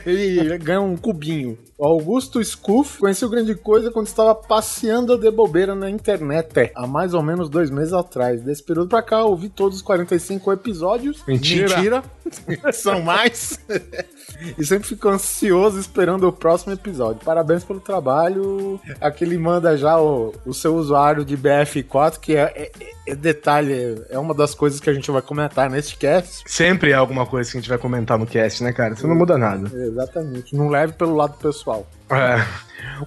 ele 0.07 0.59
ganha 0.63 0.81
um 0.81 0.97
cubinho. 0.97 1.59
O 1.77 1.85
Augusto 1.85 2.43
Scuff 2.45 3.01
conheceu 3.01 3.29
grande 3.29 3.57
coisa 3.57 3.91
quando 3.91 4.07
estava 4.07 4.33
passeando 4.33 5.19
de 5.19 5.31
bobeira 5.33 5.75
na 5.75 5.91
internet 5.91 6.71
há 6.75 6.87
mais 6.87 7.15
ou 7.15 7.23
menos 7.23 7.49
dois 7.49 7.71
meses 7.71 7.93
atrás. 7.93 8.41
Desse 8.43 8.63
período 8.63 8.89
pra 8.89 9.03
cá, 9.03 9.25
ouvi 9.25 9.49
todos 9.49 9.79
os 9.79 9.82
45 9.83 10.53
episódios. 10.53 11.23
Mentira! 11.27 11.77
Mentira. 11.77 12.05
São 12.73 13.03
mais. 13.03 13.59
e 14.57 14.65
sempre 14.65 14.89
fico 14.89 15.09
ansioso 15.09 15.79
esperando 15.79 16.27
o 16.27 16.33
próximo 16.33 16.73
episódio. 16.73 17.25
Parabéns 17.25 17.65
pelo 17.65 17.81
trabalho. 17.81 18.81
Aqui 19.01 19.25
ele 19.25 19.37
manda 19.37 19.77
já 19.77 20.01
o, 20.01 20.35
o 20.47 20.55
seu 20.55 20.75
usuário 20.77 21.25
de 21.25 21.37
BF4, 21.37 22.19
que 22.19 22.37
é, 22.37 22.43
é, 22.43 22.73
é, 22.81 22.93
detalhe, 23.15 24.03
é 24.09 24.19
uma 24.19 24.35
das 24.35 24.55
coisas 24.55 24.79
que 24.81 24.89
a 24.89 24.95
gente 24.95 25.11
vai 25.11 25.23
comentar 25.23 25.69
neste 25.69 25.97
cast. 25.97 26.45
Sempre 26.47 26.93
é 26.93 26.95
alguma 26.95 27.27
coisa 27.27 27.51
que 27.51 27.59
a 27.59 27.61
gente 27.61 27.69
vai 27.69 27.79
comentar 27.79 28.19
no 28.19 28.27
cast, 28.27 28.63
né, 28.63 28.73
cara? 28.73 28.95
Isso 28.95 29.07
não 29.07 29.17
muda 29.17 29.37
nada. 29.37 29.71
Exatamente. 29.77 30.55
Não 30.55 30.69
leve 30.69 30.93
pelo 30.93 31.17
lado 31.17 31.37
pessoal. 31.39 31.87
É. 32.11 32.45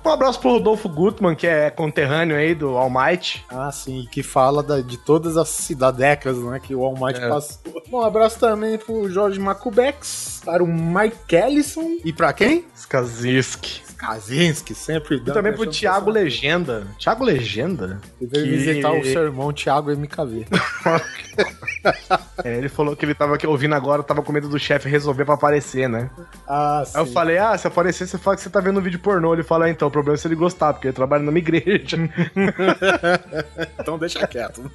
Um 0.04 0.10
abraço 0.10 0.40
pro 0.40 0.52
Rodolfo 0.52 0.90
Gutmann, 0.90 1.36
que 1.36 1.46
é 1.46 1.70
conterrâneo 1.70 2.36
aí 2.36 2.56
do 2.56 2.78
All 2.78 2.90
Might. 2.90 3.46
Ah, 3.50 3.72
sim, 3.72 4.08
que 4.12 4.24
fala 4.24 4.64
da, 4.64 4.82
de 4.82 4.98
todas 4.98 5.38
as 5.38 5.50
cidadecas, 5.50 6.38
né, 6.38 6.60
que 6.60 6.74
o 6.74 6.84
All 6.84 6.94
Might 6.94 7.20
é. 7.20 7.30
passou. 7.30 7.62
Um 7.92 8.02
abraço 8.02 8.40
também 8.40 8.78
pro 8.78 9.10
Jorge 9.10 9.40
Macubex, 9.40 10.42
para 10.44 10.64
o 10.64 10.68
Mike 10.68 11.36
Ellison 11.36 11.98
e 12.04 12.12
para 12.12 12.34
quem? 12.34 12.66
Skazinski. 12.76 13.85
Kazinski, 13.96 14.76
sempre 14.76 15.18
dando. 15.18 15.30
E 15.30 15.34
também 15.34 15.54
pro 15.54 15.66
Thiago 15.66 16.10
Legenda. 16.10 16.88
Thiago 17.00 17.24
Legenda? 17.24 18.00
Ele 18.20 18.30
veio 18.30 18.46
que... 18.46 18.52
visitar 18.52 18.92
o 18.92 19.04
seu 19.04 19.24
irmão 19.24 19.52
Thiago 19.54 19.92
MKV. 19.92 20.46
é, 22.44 22.58
ele 22.58 22.70
falou 22.70 22.96
que 22.96 23.06
ele 23.06 23.14
tava 23.14 23.36
aqui 23.36 23.48
ouvindo 23.48 23.76
agora, 23.76 24.04
tava 24.04 24.22
com 24.22 24.32
medo 24.32 24.48
do 24.48 24.60
chefe 24.60 24.90
resolver 24.90 25.26
pra 25.26 25.36
aparecer, 25.36 25.88
né? 25.90 26.10
Ah, 26.48 26.84
sim. 26.86 26.98
Aí 26.98 27.04
eu 27.04 27.08
falei, 27.08 27.38
ah, 27.38 27.58
se 27.58 27.68
aparecer, 27.68 28.08
você 28.08 28.18
fala 28.18 28.36
que 28.36 28.42
você 28.42 28.50
tá 28.50 28.60
vendo 28.60 28.80
um 28.80 28.84
vídeo 28.84 29.00
pornô. 29.00 29.34
Ele 29.34 29.44
fala, 29.44 29.66
ah, 29.66 29.70
então, 29.70 29.88
o 29.88 29.92
problema 29.92 30.16
é 30.16 30.18
se 30.18 30.28
ele 30.28 30.36
gostar, 30.36 30.74
porque 30.74 30.88
ele 30.88 30.96
trabalha 30.96 31.24
numa 31.24 31.38
igreja. 31.38 31.98
então 33.80 33.98
deixa 33.98 34.26
quieto. 34.28 34.72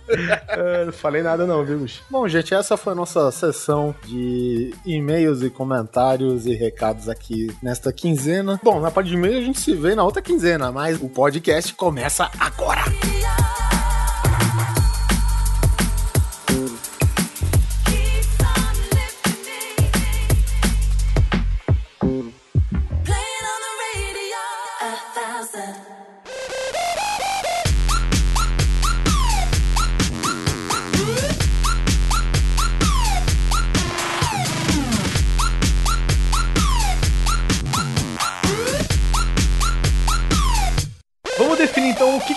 é, 0.49 0.85
não 0.85 0.93
falei 0.93 1.23
nada 1.23 1.47
não, 1.47 1.65
viu, 1.65 1.79
Luxo? 1.79 2.03
Bom, 2.11 2.27
gente, 2.29 2.55
essa 2.55 2.77
foi 2.77 2.93
a 2.93 2.97
nossa 2.97 3.31
sessão 3.31 3.95
de 4.07 4.75
e-mails 4.85 5.43
e 5.43 5.51
comentários 5.51 6.47
e 6.47 6.55
recados 6.55 7.09
aqui 7.09 7.55
nesta 7.63 7.93
quinzena. 7.93 8.61
Bom, 8.63 8.81
na 8.81 8.91
parte 8.91 9.10
de 9.11 9.17
e-mail 9.17 9.39
a 9.39 9.43
gente 9.43 9.61
se 9.61 9.75
vê 9.75 9.95
na 9.95 10.05
outra 10.05 10.23
quinzena, 10.23 10.71
mas 10.71 11.01
o 11.03 11.09
podcast 11.09 11.75
começa 11.75 12.31
agora. 12.39 12.85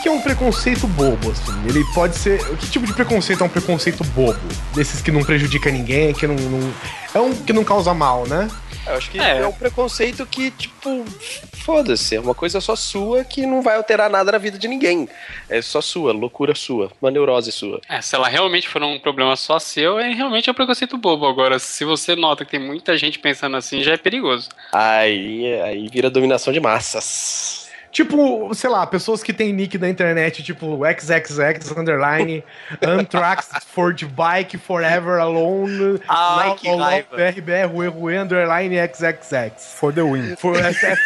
Que 0.04 0.10
é 0.10 0.12
um 0.12 0.20
preconceito 0.20 0.86
bobo, 0.86 1.32
assim? 1.32 1.66
Ele 1.66 1.82
pode 1.94 2.18
ser. 2.18 2.38
Que 2.58 2.70
tipo 2.70 2.86
de 2.86 2.94
preconceito 2.94 3.42
é 3.42 3.46
um 3.46 3.50
preconceito 3.50 4.04
bobo? 4.04 4.38
Desses 4.76 5.02
que 5.02 5.10
não 5.10 5.24
prejudica 5.24 5.72
ninguém, 5.72 6.14
que 6.14 6.28
não. 6.28 6.36
não... 6.36 6.74
É 7.16 7.20
um 7.20 7.34
que 7.34 7.54
não 7.54 7.64
causa 7.64 7.94
mal, 7.94 8.28
né? 8.28 8.50
Eu 8.86 8.96
acho 8.96 9.10
que 9.10 9.18
é. 9.18 9.38
é 9.40 9.48
um 9.48 9.54
preconceito 9.54 10.26
que, 10.26 10.52
tipo, 10.52 11.06
foda-se, 11.54 12.18
é 12.18 12.20
uma 12.20 12.36
coisa 12.36 12.60
só 12.60 12.76
sua 12.76 13.24
que 13.24 13.46
não 13.46 13.62
vai 13.62 13.78
alterar 13.78 14.10
nada 14.10 14.34
na 14.34 14.38
vida 14.38 14.58
de 14.58 14.68
ninguém. 14.68 15.08
É 15.50 15.62
só 15.62 15.80
sua, 15.80 16.12
loucura 16.12 16.54
sua, 16.54 16.92
uma 17.02 17.10
neurose 17.10 17.50
sua. 17.54 17.80
É, 17.88 18.02
se 18.02 18.14
ela 18.14 18.28
realmente 18.28 18.68
for 18.68 18.84
um 18.84 19.00
problema 19.00 19.38
só 19.38 19.58
seu, 19.58 20.00
é 20.00 20.12
realmente 20.12 20.52
um 20.52 20.54
preconceito 20.54 20.98
bobo. 20.98 21.26
Agora, 21.26 21.60
se 21.60 21.86
você 21.86 22.14
nota 22.14 22.44
que 22.44 22.52
tem 22.52 22.60
muita 22.60 22.98
gente 22.98 23.20
pensando 23.20 23.56
assim, 23.56 23.82
já 23.82 23.94
é 23.94 23.98
perigoso. 23.98 24.50
Aí, 24.74 25.62
aí 25.62 25.88
vira 25.88 26.10
dominação 26.10 26.52
de 26.52 26.60
massas. 26.60 27.63
Tipo, 27.94 28.52
sei 28.56 28.72
lá, 28.72 28.88
pessoas 28.88 29.22
que 29.22 29.32
tem 29.32 29.54
nick 29.54 29.78
na 29.78 29.88
internet, 29.88 30.42
tipo 30.42 30.80
XXX 30.84 31.78
underline 31.78 32.44
Anthrax 32.82 33.50
for 33.68 33.96
the 33.96 34.08
bike 34.08 34.58
forever 34.58 35.20
alone. 35.20 36.00
Ai, 36.10 36.56
que 36.56 36.76
raiva. 36.76 37.16
RBR 37.16 37.72
Rue 37.72 37.92
Rue 37.92 38.20
underline 38.20 38.74
XXX. 38.74 39.60
For 39.76 39.94
the 39.94 40.02
win. 40.02 40.36
For 40.38 40.56
X1 40.56 40.98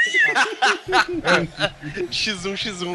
X1. 0.88 1.47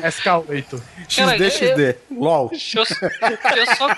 SK8. 0.03 0.81
XD 1.07 1.51
XD. 1.51 1.97
LOL. 2.23 2.51
Eu, 2.53 2.85
eu, 3.57 3.67
só, 3.77 3.89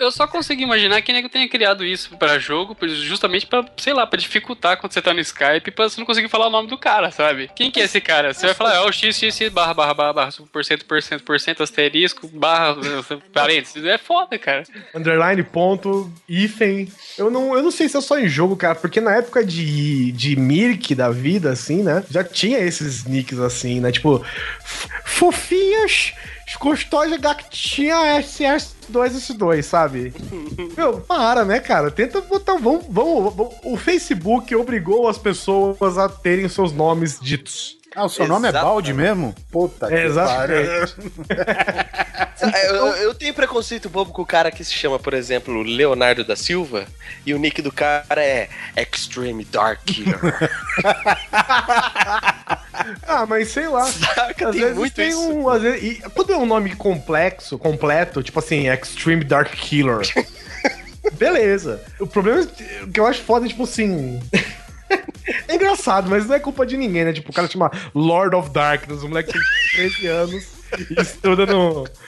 eu 0.00 0.10
só 0.10 0.26
consigo 0.26 0.62
imaginar 0.62 1.02
que 1.02 1.12
nego 1.12 1.28
tenha 1.28 1.46
criado 1.46 1.84
isso 1.84 2.16
pra 2.16 2.38
jogo, 2.38 2.74
justamente 3.02 3.46
pra, 3.46 3.64
sei 3.76 3.92
lá, 3.92 4.06
pra 4.06 4.18
dificultar 4.18 4.78
quando 4.78 4.92
você 4.92 5.02
tá 5.02 5.12
no 5.12 5.20
Skype, 5.20 5.70
pra 5.70 5.88
você 5.88 6.00
não 6.00 6.06
conseguir 6.06 6.28
falar 6.28 6.46
o 6.46 6.50
nome 6.50 6.68
do 6.68 6.78
cara, 6.78 7.10
sabe? 7.10 7.50
Quem 7.54 7.70
que 7.70 7.80
é 7.80 7.84
esse 7.84 8.00
cara? 8.00 8.32
Você 8.32 8.46
vai 8.46 8.54
falar, 8.54 8.76
é 8.76 8.80
o 8.80 8.90
x, 8.90 9.14
x, 9.14 9.36
x, 9.36 9.52
barra, 9.52 9.74
barra, 9.74 9.92
barra, 9.92 10.12
barra, 10.14 10.32
por 10.50 10.64
cento, 10.64 10.86
por 10.86 11.02
cento, 11.02 11.22
por 11.22 11.38
cento, 11.38 11.62
asterisco, 11.62 12.26
barra, 12.28 12.76
parênteses. 13.32 13.84
É 13.84 13.98
foda, 13.98 14.38
cara. 14.38 14.62
Underline, 14.94 15.42
ponto, 15.42 16.10
hífen. 16.26 16.90
Eu 17.18 17.30
não, 17.30 17.54
eu 17.54 17.62
não 17.62 17.70
sei 17.70 17.90
se 17.90 17.98
é 17.98 18.00
só 18.00 18.18
em 18.18 18.26
jogo, 18.28 18.56
cara, 18.56 18.74
porque 18.74 19.02
na 19.02 19.16
época 19.16 19.44
de, 19.44 20.12
de 20.12 20.34
Mirk 20.34 20.94
da 20.94 21.10
vida, 21.10 21.50
assim, 21.50 21.82
né? 21.82 22.02
Já 22.10 22.24
tinha 22.24 22.58
esses 22.58 23.04
nicks 23.04 23.38
assim, 23.38 23.80
né? 23.80 23.92
Tipo, 23.92 24.24
fofinhas 25.04 26.14
custódia 26.56 27.18
gatinha 27.18 27.96
SS2 28.20 29.10
S2, 29.10 29.62
sabe? 29.62 30.12
Meu, 30.76 31.00
para, 31.00 31.44
né, 31.44 31.60
cara? 31.60 31.90
Tenta 31.90 32.20
botar. 32.20 32.56
Vamos, 32.56 32.84
vamos, 32.88 33.34
O 33.64 33.76
Facebook 33.76 34.54
obrigou 34.54 35.08
as 35.08 35.18
pessoas 35.18 35.98
a 35.98 36.08
terem 36.08 36.48
seus 36.48 36.72
nomes 36.72 37.18
ditos. 37.20 37.77
Ah, 37.98 38.04
o 38.04 38.08
seu 38.08 38.24
Exatamente. 38.26 38.52
nome 38.52 38.58
é 38.58 38.62
Balde 38.62 38.94
mesmo? 38.94 39.34
Puta 39.50 39.92
é, 39.92 40.06
Exatamente. 40.06 40.94
eu, 42.68 42.86
eu, 42.86 43.12
tenho 43.12 43.34
preconceito 43.34 43.88
bobo 43.88 44.12
com 44.12 44.22
o 44.22 44.26
cara 44.26 44.52
que 44.52 44.62
se 44.62 44.72
chama, 44.72 45.00
por 45.00 45.14
exemplo, 45.14 45.62
Leonardo 45.62 46.22
da 46.22 46.36
Silva 46.36 46.86
e 47.26 47.34
o 47.34 47.38
nick 47.40 47.60
do 47.60 47.72
cara 47.72 48.22
é 48.22 48.48
Extreme 48.76 49.44
Dark 49.44 49.80
Killer. 49.84 50.20
ah, 53.02 53.26
mas 53.26 53.48
sei 53.48 53.66
lá. 53.66 53.84
Saca, 53.86 54.50
às 54.50 54.54
tem 54.54 54.64
vezes 54.74 54.92
tem 54.92 55.08
isso. 55.08 55.32
um. 55.32 55.48
Às 55.48 55.62
vezes, 55.62 55.82
e, 55.82 56.00
quando 56.10 56.32
é 56.32 56.36
um 56.36 56.46
nome 56.46 56.76
complexo, 56.76 57.58
completo, 57.58 58.22
tipo 58.22 58.38
assim, 58.38 58.68
Extreme 58.68 59.24
Dark 59.24 59.50
Killer. 59.54 60.06
beleza. 61.18 61.82
O 61.98 62.06
problema 62.06 62.42
é 62.42 62.86
que 62.86 63.00
eu 63.00 63.06
acho 63.06 63.22
foda, 63.22 63.48
tipo 63.48 63.64
assim. 63.64 64.20
É 65.46 65.54
engraçado, 65.54 66.08
mas 66.08 66.26
não 66.26 66.34
é 66.34 66.40
culpa 66.40 66.64
de 66.64 66.76
ninguém, 66.76 67.04
né? 67.04 67.12
Tipo, 67.12 67.30
o 67.30 67.34
cara 67.34 67.48
chama 67.48 67.70
Lord 67.94 68.34
of 68.34 68.50
Darkness, 68.50 69.02
o 69.02 69.08
moleque 69.08 69.32
tem 69.32 69.42
13 69.90 70.06
anos 70.06 70.44
e 70.90 71.00
estuda 71.00 71.46
no. 71.46 71.84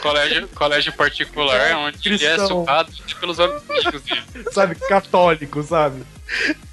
Colégio, 0.00 0.48
colégio 0.48 0.92
particular, 0.94 1.76
onde 1.76 2.08
ele 2.08 2.24
é 2.24 2.36
Cristão. 2.36 2.60
sucado 2.60 2.92
pelos 3.20 3.38
amigos 3.38 4.02
dele. 4.02 4.22
sabe, 4.50 4.74
católico, 4.76 5.62
sabe? 5.62 6.02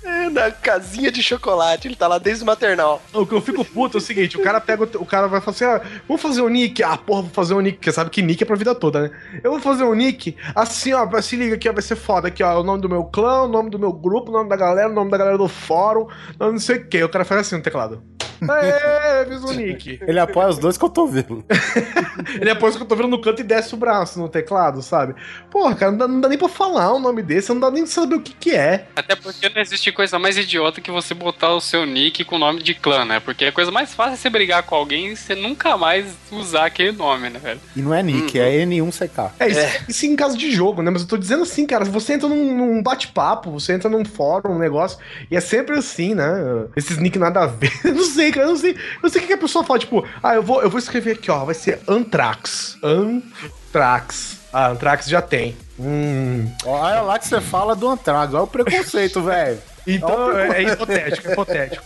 É, 0.04 0.30
na 0.30 0.52
casinha 0.52 1.12
de 1.12 1.22
chocolate, 1.22 1.88
ele 1.88 1.96
tá 1.96 2.08
lá 2.08 2.18
desde 2.18 2.44
o 2.44 2.48
maternal. 2.48 3.02
O 3.14 3.26
que 3.26 3.34
eu 3.34 3.42
fico 3.42 3.64
puto 3.66 3.98
é 3.98 4.00
o 4.00 4.02
seguinte: 4.02 4.38
o 4.38 4.44
cara 4.44 4.60
pega. 4.60 4.84
O, 4.84 5.04
o 5.04 5.06
cara 5.06 5.28
vai 5.28 5.42
falar 5.42 5.56
assim: 5.56 5.66
ah, 5.66 5.82
vamos 6.08 6.22
fazer 6.22 6.42
um 6.42 6.50
nick. 6.50 6.84
Ah, 6.84 6.98
porra, 6.98 7.24
vou 7.24 7.32
fazer 7.32 7.54
um 7.54 7.62
nick, 7.62 7.78
porque 7.78 7.92
sabe 7.92 8.10
que 8.10 8.22
nick 8.22 8.42
é 8.44 8.46
pra 8.46 8.56
vida 8.56 8.74
toda, 8.74 9.02
né? 9.02 9.12
Eu 9.44 9.52
vou 9.52 9.60
fazer 9.60 9.84
um 9.84 9.94
nick 9.94 10.36
assim, 10.56 10.94
ó, 10.94 11.22
se 11.22 11.36
liga 11.36 11.56
aqui, 11.56 11.70
ó, 11.70 11.74
vai 11.74 11.82
ser 11.82 11.96
foda 11.96 12.28
aqui, 12.28 12.44
ó. 12.44 12.60
O 12.60 12.64
nome 12.64 12.82
do 12.82 12.90
meu 12.90 13.04
clã, 13.06 13.44
o 13.44 13.48
nome 13.48 13.70
do 13.70 13.80
meu 13.80 13.92
grupo, 13.92 14.30
o 14.30 14.34
nome 14.34 14.50
da 14.50 14.56
galera, 14.56 14.90
o 14.90 14.94
nome 14.94 15.12
da 15.12 15.18
galera 15.18 15.38
do 15.38 15.48
fórum, 15.48 16.04
o 16.04 16.10
nome 16.40 16.54
não 16.54 16.60
sei 16.60 16.78
o 16.78 16.88
quê. 16.88 17.04
O 17.04 17.10
cara 17.10 17.26
faz 17.26 17.42
assim 17.42 17.56
no 17.56 17.62
teclado. 17.62 18.02
Aê, 18.48 19.26
fiz 19.26 19.44
um 19.44 19.54
nick. 19.54 20.00
Ele 20.02 20.20
apoia 20.20 20.48
os 20.48 20.58
dois 20.58 20.78
cotovelos. 20.78 21.44
Ele 22.40 22.50
apoia 22.50 22.74
que 22.74 22.82
eu 22.82 22.86
tô 22.86 22.96
vendo 22.96 23.10
no 23.10 23.22
canto 23.22 23.42
e 23.42 23.44
desce 23.44 23.74
o 23.74 23.78
braço 23.78 24.20
no 24.20 24.30
teclado, 24.30 24.82
sabe? 24.82 25.16
Porra, 25.50 25.76
cara, 25.76 25.92
não 25.92 25.98
dá, 25.98 26.08
não 26.08 26.22
dá 26.22 26.30
nem 26.30 26.38
pra 26.38 26.48
falar 26.48 26.94
o 26.94 27.00
nome 27.00 27.22
desse, 27.22 27.50
não 27.50 27.60
dá 27.60 27.70
nem 27.70 27.84
pra 27.84 27.92
saber 27.92 28.16
o 28.16 28.22
que 28.22 28.34
que 28.34 28.56
é. 28.56 28.88
Até 28.96 29.16
porque 29.16 29.49
não 29.54 29.62
existe 29.62 29.92
coisa 29.92 30.18
mais 30.20 30.38
idiota 30.38 30.82
que 30.82 30.92
você 30.92 31.14
botar 31.14 31.54
o 31.54 31.62
seu 31.62 31.86
nick 31.86 32.24
com 32.24 32.36
o 32.36 32.40
nome 32.40 32.62
de 32.62 32.74
clã, 32.74 33.06
né? 33.06 33.20
Porque 33.20 33.46
a 33.46 33.52
coisa 33.52 33.72
mais 33.72 33.94
fácil 33.94 34.14
é 34.14 34.18
você 34.18 34.30
brigar 34.30 34.64
com 34.64 34.76
alguém 34.76 35.08
e 35.08 35.16
você 35.16 35.36
nunca 35.36 35.78
mais 35.78 36.06
usar 36.32 36.66
aquele 36.66 36.92
nome, 36.92 37.30
né, 37.30 37.40
velho? 37.40 37.60
E 37.76 37.82
não 37.82 37.94
é 37.94 38.02
Nick, 38.04 38.40
é 38.40 38.66
N1CK. 38.66 39.32
É 39.40 39.48
isso, 39.48 39.86
isso 39.88 40.06
em 40.06 40.16
caso 40.16 40.38
de 40.38 40.52
jogo, 40.52 40.82
né? 40.82 40.92
Mas 40.92 41.02
eu 41.02 41.08
tô 41.08 41.18
dizendo 41.18 41.44
assim, 41.44 41.66
cara, 41.66 41.86
você 41.86 42.14
entra 42.14 42.28
num, 42.28 42.56
num 42.56 42.84
bate-papo, 42.84 43.52
você 43.52 43.74
entra 43.74 43.90
num 43.90 44.06
fórum, 44.06 44.56
um 44.56 44.60
negócio, 44.60 45.00
e 45.30 45.36
é 45.36 45.40
sempre 45.40 45.78
assim, 45.78 46.14
né? 46.14 46.26
Esses 46.76 46.98
nick 46.98 47.18
nada 47.18 47.42
a 47.42 47.48
ver. 47.48 47.72
Eu 47.84 47.96
não 47.96 48.04
sei, 48.04 48.32
cara, 48.32 48.48
eu 48.48 48.52
não 48.52 48.58
sei. 48.58 48.72
Eu 48.72 48.78
não 49.04 49.10
sei 49.10 49.20
o 49.20 49.22
que 49.22 49.28
que 49.28 49.34
a 49.34 49.38
pessoa 49.38 49.64
fala, 49.64 49.80
tipo, 49.80 50.06
ah, 50.22 50.36
eu 50.36 50.44
vou, 50.44 50.62
eu 50.62 50.70
vou 50.70 50.80
escrever 50.80 51.14
aqui, 51.14 51.32
ó, 51.32 51.46
vai 51.46 51.56
ser 51.56 51.80
Antrax. 51.88 52.78
Antrax. 53.70 54.38
Ah, 54.52 54.68
Antrax 54.70 55.06
já 55.08 55.22
tem. 55.22 55.56
Hum. 55.80 56.52
Olha 56.66 57.02
lá 57.02 57.20
que 57.20 57.28
você 57.28 57.40
fala 57.40 57.76
do 57.76 57.88
Antrax, 57.88 58.34
olha 58.34 58.44
o 58.44 58.48
preconceito, 58.48 59.22
velho. 59.24 59.60
Então, 59.88 60.38
é, 60.38 60.64
é 60.64 60.64
hipotético, 60.64 61.28
é 61.28 61.32
hipotético. 61.32 61.86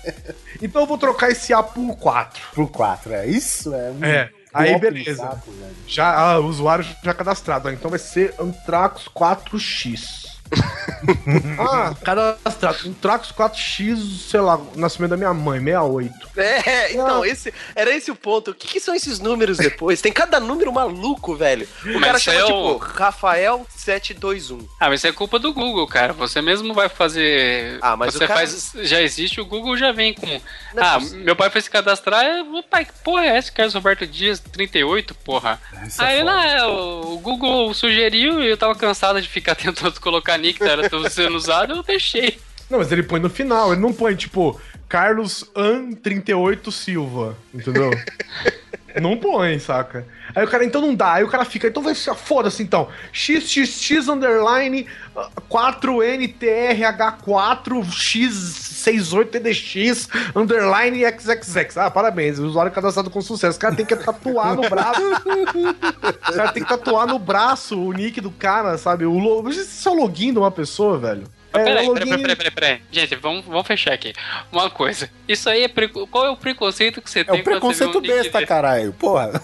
Então 0.62 0.82
eu 0.82 0.88
vou 0.88 0.98
trocar 0.98 1.30
esse 1.30 1.54
A 1.54 1.62
por 1.62 1.96
4. 1.98 2.42
Pro 2.54 2.68
4, 2.68 3.14
é 3.14 3.28
isso? 3.28 3.74
É, 3.74 3.92
um 3.92 4.04
É, 4.04 4.30
aí 4.54 4.78
beleza. 4.80 5.18
saco. 5.18 5.54
Já, 5.88 6.14
ah, 6.14 6.40
o 6.40 6.46
usuário 6.46 6.86
já 7.04 7.14
cadastrado. 7.14 7.70
Então 7.70 7.90
vai 7.90 8.00
ser 8.00 8.34
Antrax 8.40 9.08
4X. 9.08 10.33
ah, 11.60 11.94
cadastrado. 12.04 12.78
Antrax 12.90 13.32
4X, 13.32 13.98
sei 14.30 14.40
lá, 14.42 14.60
nascimento 14.76 15.12
da 15.12 15.18
minha 15.18 15.34
mãe, 15.34 15.60
68. 15.60 16.14
É, 16.38 16.92
então, 16.94 17.08
Não. 17.08 17.26
esse, 17.26 17.54
era 17.76 17.96
esse 17.96 18.12
o 18.12 18.16
ponto. 18.16 18.52
O 18.52 18.54
que, 18.56 18.68
que 18.68 18.80
são 18.80 18.94
esses 18.96 19.20
números 19.20 19.58
depois? 19.58 20.02
Tem 20.02 20.12
cada 20.12 20.40
número 20.40 20.72
maluco, 20.72 21.36
velho. 21.36 21.68
O 21.86 21.94
Mas 21.94 22.02
cara 22.02 22.18
isso 22.18 22.26
chama, 22.26 22.40
é 22.40 22.44
tipo, 22.46 22.58
o- 22.58 22.78
Rafael 22.78 23.66
721. 23.70 24.68
Ah, 24.80 24.90
mas 24.90 25.00
isso 25.00 25.08
é 25.08 25.12
culpa 25.12 25.38
do 25.40 25.54
Google, 25.54 25.88
cara. 25.88 26.14
Você 26.14 26.42
mesmo 26.42 26.74
vai 26.74 26.90
fazer. 26.90 27.78
Ah, 27.82 27.96
mas 27.96 28.14
você 28.14 28.24
o 28.24 28.28
cara- 28.28 28.40
faz. 28.40 28.72
Já 28.82 29.02
existe, 29.02 29.40
o 29.42 29.46
Google 29.46 29.78
já 29.78 29.92
vem 29.92 30.14
com. 30.14 30.28
Não 30.74 30.84
ah, 30.84 31.00
possível. 31.00 31.26
meu 31.26 31.36
pai 31.36 31.50
foi 31.50 31.62
se 31.62 31.70
cadastrar. 31.70 32.24
eu- 32.26 32.64
pai, 32.70 32.86
que 32.86 32.94
porra 33.04 33.26
é 33.26 33.38
essa? 33.38 33.52
Carlos 33.52 33.74
Roberto 33.74 34.08
Dias, 34.08 34.40
38, 34.40 35.14
porra. 35.16 35.60
Essa 35.86 36.04
é 36.04 36.08
Aí 36.08 36.24
lá, 36.24 36.46
é, 36.46 36.64
o 36.66 37.20
Google 37.22 37.74
sugeriu 37.74 38.42
e 38.42 38.48
eu 38.50 38.58
tava 38.58 38.74
cansado 38.76 39.22
de 39.22 39.28
ficar 39.28 39.56
tentando 39.56 40.00
colocar 40.00 40.38
que 40.52 40.64
era 40.64 40.90
tudo 40.90 41.10
sendo 41.10 41.38
usado, 41.38 41.76
eu 41.76 41.84
deixei. 41.84 42.40
Não, 42.70 42.80
mas 42.80 42.92
ele 42.92 43.04
põe 43.04 43.20
no 43.20 43.30
final, 43.30 43.72
ele 43.72 43.82
não 43.82 43.94
põe, 43.94 44.16
tipo, 44.16 44.60
Carlos 44.90 45.46
An 45.56 45.92
38 45.92 46.72
Silva, 46.72 47.38
entendeu? 47.54 47.92
não 49.02 49.18
põe, 49.18 49.58
saca? 49.60 50.06
Aí 50.36 50.46
o 50.46 50.48
cara, 50.48 50.64
então 50.66 50.82
não 50.82 50.94
dá, 50.94 51.14
aí 51.14 51.24
o 51.24 51.30
cara 51.30 51.46
fica, 51.46 51.68
então 51.68 51.82
vai 51.82 51.96
ser, 51.96 52.14
foda-se 52.16 52.62
então, 52.62 52.90
xxx 53.12 54.08
underline 54.08 54.86
ah, 55.16 55.32
4NTRH4 55.50 57.82
X68TDX 58.84 60.10
underline 60.36 61.04
XXX. 61.04 61.78
Ah, 61.78 61.90
parabéns, 61.90 62.40
o 62.40 62.46
usuário 62.46 62.72
cadastrado 62.72 63.10
com 63.10 63.22
sucesso. 63.22 63.58
O 63.58 63.62
cara 63.62 63.76
tem 63.76 63.86
que 63.86 63.96
tatuar 63.96 64.56
no 64.56 64.70
braço. 64.70 65.02
o 65.02 66.34
cara 66.34 66.52
tem 66.52 66.64
que 66.64 66.70
tatuar 66.70 67.08
no 67.08 67.18
braço 67.18 67.80
o 67.80 67.92
nick 67.94 68.20
do 68.22 68.32
cara, 68.32 68.78
sabe? 68.78 69.06
O 69.06 69.18
lo... 69.18 69.50
Isso 69.50 69.88
é 69.88 69.92
o 69.92 69.96
login 69.96 70.34
de 70.34 70.40
uma 70.40 70.52
pessoa, 70.52 70.98
velho. 70.98 71.24
Mas 71.54 71.62
É, 71.62 71.66
peraí, 71.66 71.94
peraí, 71.94 72.10
peraí, 72.10 72.36
peraí, 72.36 72.52
peraí. 72.52 72.82
Gente, 72.92 73.16
vamos, 73.16 73.46
vamos 73.46 73.68
fechar 73.68 73.94
aqui. 73.94 74.14
Uma 74.52 74.70
coisa. 74.70 75.10
Isso 75.28 75.50
aí 75.50 75.64
é. 75.64 75.68
preco- 75.68 76.08
Qual 76.08 76.26
é 76.26 76.30
o 76.30 76.36
preconceito 76.38 77.02
que 77.02 77.10
você 77.10 77.20
É 77.20 77.24
tem 77.24 77.42
o 77.42 77.44
preconceito 77.44 77.98
um 78.00 78.02
besta, 78.02 78.40
desse? 78.40 78.46
caralho. 78.48 78.92
Porra. 78.94 79.40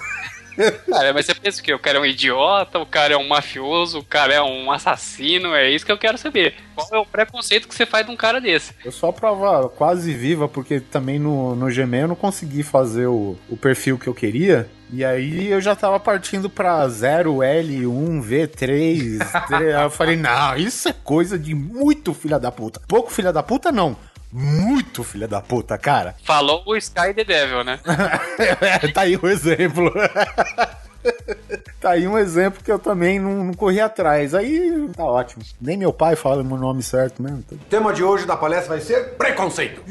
Cara, 0.89 1.13
mas 1.13 1.26
você 1.26 1.34
pensa 1.34 1.62
o 1.62 1.63
quê? 1.63 1.74
O 1.74 1.80
cara 1.80 2.00
é 2.00 2.02
um 2.02 2.06
idiota, 2.06 2.80
o 2.80 2.86
cara 2.86 3.13
é 3.13 3.17
um 3.17 3.28
mafioso, 3.30 4.00
o 4.00 4.04
cara 4.04 4.34
é 4.34 4.41
um 4.41 4.69
assassino, 4.72 5.56
é 5.56 5.69
isso 5.69 5.86
que 5.86 5.91
eu 5.91 5.98
quero 5.98 6.17
saber. 6.17 6.54
Qual 6.76 6.88
é 6.91 6.98
o 6.98 7.06
preconceito 7.06 7.65
que 7.65 7.74
você 7.74 7.86
faz 7.86 8.06
de 8.06 8.12
um 8.12 8.15
cara 8.17 8.41
desse? 8.41 8.74
Eu 8.84 8.91
a 9.10 9.13
prova 9.13 9.69
quase 9.69 10.13
viva, 10.13 10.50
porque 10.50 10.82
também 10.82 11.17
no, 11.17 11.56
no 11.56 11.74
Gmail 11.74 12.02
eu 12.04 12.08
não 12.10 12.15
consegui 12.15 12.62
fazer 12.62 13.08
o, 13.08 13.38
o 13.48 13.56
perfil 13.56 13.98
que 13.98 14.08
eu 14.08 14.13
queria. 14.13 14.69
E 14.91 15.06
aí 15.06 15.47
eu 15.47 15.62
já 15.62 15.75
tava 15.75 15.99
partindo 15.99 16.49
pra 16.49 16.86
0L1, 16.88 18.23
V3. 18.23 19.19
Aí 19.52 19.84
eu 19.84 19.89
falei, 19.89 20.15
não, 20.17 20.56
isso 20.58 20.89
é 20.89 20.93
coisa 20.93 21.38
de 21.38 21.54
muito 21.54 22.13
filha 22.13 22.39
da 22.39 22.52
puta. 22.52 22.82
Pouco 22.88 23.12
filha 23.12 23.32
da 23.32 23.43
puta, 23.43 23.71
não. 23.71 23.95
Muito 24.32 25.04
filha 25.04 25.28
da 25.28 25.41
puta, 25.41 25.78
cara. 25.78 26.15
Falou 26.23 26.63
o 26.65 26.75
Sky 26.75 27.13
the 27.15 27.23
Devil, 27.23 27.63
né? 27.63 27.80
tá 28.93 29.02
aí 29.02 29.17
um 29.21 29.28
exemplo. 29.28 29.91
tá 31.80 31.92
aí 31.92 32.08
um 32.08 32.18
exemplo 32.18 32.64
que 32.64 32.72
eu 32.72 32.80
também 32.80 33.20
não, 33.20 33.44
não 33.46 33.54
corri 33.54 33.80
atrás. 33.80 34.34
Aí 34.36 34.90
tá 34.96 35.04
ótimo. 35.04 35.44
Nem 35.62 35.78
meu 35.78 35.94
pai 35.94 36.16
fala 36.16 36.42
o 36.42 36.46
meu 36.46 36.58
nome 36.58 36.84
certo 36.84 37.22
mesmo. 37.22 37.44
O 37.52 37.56
tema 37.70 37.94
de 37.94 38.04
hoje 38.04 38.26
da 38.26 38.36
palestra 38.36 38.70
vai 38.76 38.82
ser 38.82 39.16
preconceito. 39.18 39.82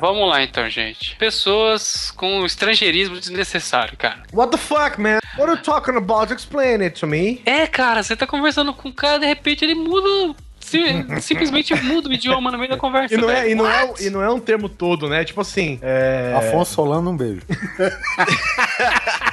Vamos 0.00 0.28
lá 0.28 0.42
então, 0.42 0.68
gente. 0.68 1.16
Pessoas 1.16 2.10
com 2.10 2.44
estrangeirismo 2.44 3.18
desnecessário, 3.18 3.96
cara. 3.96 4.22
What 4.32 4.50
the 4.50 4.58
fuck, 4.58 5.00
man? 5.00 5.18
What 5.38 5.50
are 5.50 5.58
you 5.58 5.62
talking 5.62 5.96
about? 5.96 6.32
Explain 6.32 6.82
it 6.82 7.00
to 7.00 7.06
me. 7.06 7.40
É, 7.46 7.66
cara, 7.66 8.02
você 8.02 8.14
tá 8.14 8.26
conversando 8.26 8.74
com 8.74 8.88
o 8.88 8.92
cara, 8.92 9.18
de 9.18 9.26
repente 9.26 9.64
ele 9.64 9.74
muda. 9.74 10.34
sim- 10.60 11.06
simplesmente 11.20 11.74
muda 11.82 12.08
o 12.08 12.12
idioma 12.12 12.50
no 12.50 12.58
meio 12.58 12.70
da 12.70 12.76
conversa. 12.76 13.14
E 13.14 13.16
não, 13.18 13.30
é, 13.30 13.50
e, 13.50 13.54
não 13.54 13.66
é, 13.66 13.94
e 14.00 14.10
não 14.10 14.22
é 14.22 14.30
um 14.30 14.38
termo 14.40 14.68
todo, 14.68 15.08
né? 15.08 15.24
Tipo 15.24 15.40
assim, 15.40 15.78
é... 15.82 16.34
Afonso 16.36 16.74
Solano, 16.74 17.10
um 17.10 17.16
beijo. 17.16 17.42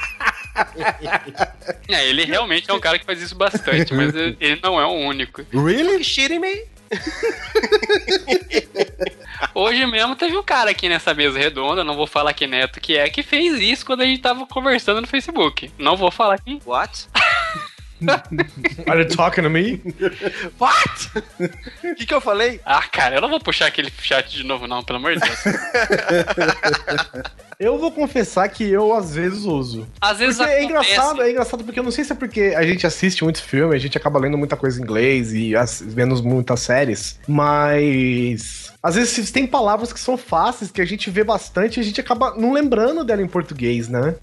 É, 1.88 2.08
ele 2.08 2.24
realmente 2.24 2.70
é 2.70 2.72
um 2.72 2.78
cara 2.78 3.00
que 3.00 3.04
faz 3.04 3.20
isso 3.20 3.34
bastante, 3.34 3.92
mas 3.92 4.14
ele 4.14 4.60
não 4.62 4.80
é 4.80 4.86
o 4.86 4.92
único. 4.92 5.44
Really? 5.52 6.04
Shitting 6.04 6.38
me? 6.38 6.64
Hoje 9.54 9.86
mesmo 9.86 10.14
teve 10.14 10.36
um 10.36 10.42
cara 10.42 10.70
aqui 10.70 10.88
nessa 10.88 11.14
mesa 11.14 11.38
redonda, 11.38 11.82
não 11.82 11.96
vou 11.96 12.06
falar 12.06 12.32
que 12.32 12.46
neto 12.46 12.80
que 12.80 12.96
é, 12.96 13.08
que 13.08 13.22
fez 13.22 13.60
isso 13.60 13.84
quando 13.84 14.02
a 14.02 14.04
gente 14.04 14.22
tava 14.22 14.46
conversando 14.46 15.00
no 15.00 15.06
Facebook. 15.06 15.72
Não 15.78 15.96
vou 15.96 16.12
falar 16.12 16.38
quem. 16.38 16.60
What? 16.64 17.08
Are 18.88 19.02
you 19.02 19.08
talking 19.08 19.42
to 19.42 19.50
me? 19.50 19.82
What? 20.58 21.10
O 21.84 21.94
que, 21.96 22.06
que 22.06 22.14
eu 22.14 22.20
falei? 22.20 22.60
Ah, 22.64 22.82
cara, 22.82 23.16
eu 23.16 23.20
não 23.20 23.28
vou 23.28 23.40
puxar 23.40 23.66
aquele 23.66 23.92
chat 24.00 24.30
de 24.30 24.44
novo, 24.44 24.66
não, 24.66 24.82
pelo 24.82 24.98
amor 24.98 25.14
de 25.14 25.20
Deus. 25.20 25.38
Eu 27.60 27.76
vou 27.76 27.92
confessar 27.92 28.48
que 28.48 28.64
eu 28.64 28.94
às 28.94 29.14
vezes 29.14 29.44
uso. 29.44 29.86
Às 30.00 30.18
vezes 30.18 30.38
Porque 30.38 30.50
é 30.50 30.64
engraçado, 30.64 31.20
é 31.20 31.30
engraçado 31.30 31.62
porque 31.62 31.78
eu 31.78 31.84
não 31.84 31.90
sei 31.90 32.04
se 32.04 32.12
é 32.12 32.14
porque 32.14 32.54
a 32.56 32.62
gente 32.62 32.86
assiste 32.86 33.22
muito 33.22 33.42
filme, 33.42 33.76
a 33.76 33.78
gente 33.78 33.98
acaba 33.98 34.18
lendo 34.18 34.38
muita 34.38 34.56
coisa 34.56 34.80
em 34.80 34.82
inglês 34.82 35.34
e 35.34 35.52
vendo 35.82 36.22
muitas 36.22 36.60
séries, 36.60 37.20
mas 37.28 38.72
às 38.82 38.94
vezes 38.94 39.30
tem 39.30 39.46
palavras 39.46 39.92
que 39.92 40.00
são 40.00 40.16
fáceis, 40.16 40.70
que 40.70 40.80
a 40.80 40.84
gente 40.86 41.10
vê 41.10 41.22
bastante 41.22 41.76
e 41.76 41.80
a 41.80 41.82
gente 41.84 42.00
acaba 42.00 42.34
não 42.36 42.52
lembrando 42.52 43.04
dela 43.04 43.20
em 43.22 43.28
português, 43.28 43.88
né? 43.88 44.14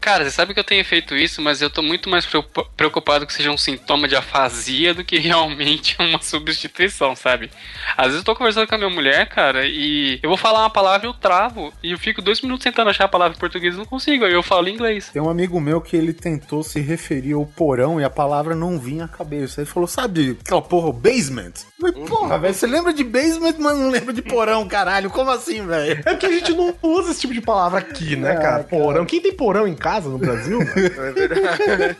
Cara, 0.00 0.24
você 0.24 0.30
sabe 0.30 0.54
que 0.54 0.60
eu 0.60 0.64
tenho 0.64 0.84
feito 0.84 1.14
isso, 1.16 1.42
mas 1.42 1.60
eu 1.60 1.68
tô 1.68 1.82
muito 1.82 2.08
mais 2.08 2.24
preocupa- 2.24 2.64
preocupado 2.76 3.26
que 3.26 3.32
seja 3.32 3.50
um 3.50 3.58
sintoma 3.58 4.06
de 4.06 4.14
afasia 4.14 4.94
do 4.94 5.04
que 5.04 5.18
realmente 5.20 5.96
uma 5.98 6.22
substituição, 6.22 7.14
sabe? 7.16 7.50
Às 7.96 8.06
vezes 8.06 8.20
eu 8.20 8.24
tô 8.24 8.34
conversando 8.36 8.66
com 8.66 8.74
a 8.76 8.78
minha 8.78 8.88
mulher, 8.90 9.28
cara, 9.28 9.66
e 9.66 10.20
eu 10.22 10.28
vou 10.30 10.36
falar 10.38 10.60
uma 10.60 10.70
palavra 10.70 11.06
e 11.06 11.10
eu 11.10 11.14
travo. 11.14 11.72
E 11.82 11.90
eu 11.90 11.98
fico 11.98 12.22
dois 12.22 12.40
minutos 12.40 12.62
tentando 12.64 12.88
achar 12.90 13.04
a 13.04 13.08
palavra 13.08 13.36
em 13.36 13.40
português 13.40 13.74
e 13.74 13.78
não 13.78 13.84
consigo. 13.84 14.24
Aí 14.24 14.32
eu 14.32 14.42
falo 14.42 14.68
em 14.68 14.74
inglês. 14.74 15.10
Tem 15.12 15.20
um 15.20 15.28
amigo 15.28 15.60
meu 15.60 15.80
que 15.80 15.96
ele 15.96 16.12
tentou 16.12 16.62
se 16.62 16.80
referir 16.80 17.32
ao 17.32 17.44
porão 17.44 18.00
e 18.00 18.04
a 18.04 18.10
palavra 18.10 18.54
não 18.54 18.78
vinha 18.78 19.04
à 19.04 19.08
cabeça. 19.08 19.60
Ele 19.60 19.68
falou, 19.68 19.88
sabe 19.88 20.38
aquela 20.40 20.62
porra, 20.62 20.88
o 20.88 20.92
basement? 20.92 21.52
Eu 21.82 21.92
falei, 21.92 22.06
porra, 22.06 22.38
velho, 22.38 22.54
você 22.54 22.66
lembra 22.66 22.92
de 22.92 23.02
basement, 23.04 23.54
mas 23.58 23.76
não 23.76 23.90
lembra 23.90 23.97
de 24.12 24.22
porão, 24.22 24.66
caralho. 24.68 25.10
Como 25.10 25.30
assim, 25.30 25.66
velho? 25.66 26.00
É 26.04 26.10
porque 26.10 26.26
a 26.26 26.32
gente 26.32 26.52
não 26.54 26.74
usa 26.82 27.10
esse 27.10 27.20
tipo 27.20 27.32
de 27.34 27.40
palavra 27.40 27.80
aqui, 27.80 28.16
né, 28.16 28.32
É, 28.32 28.36
cara? 28.36 28.48
cara. 28.48 28.64
Porão. 28.64 29.04
Quem 29.06 29.20
tem 29.20 29.32
porão 29.32 29.66
em 29.66 29.74
casa 29.74 30.08
no 30.08 30.18
Brasil? 30.18 30.58
mano? 30.58 30.70
É 30.98 31.12
verdade. 31.12 31.96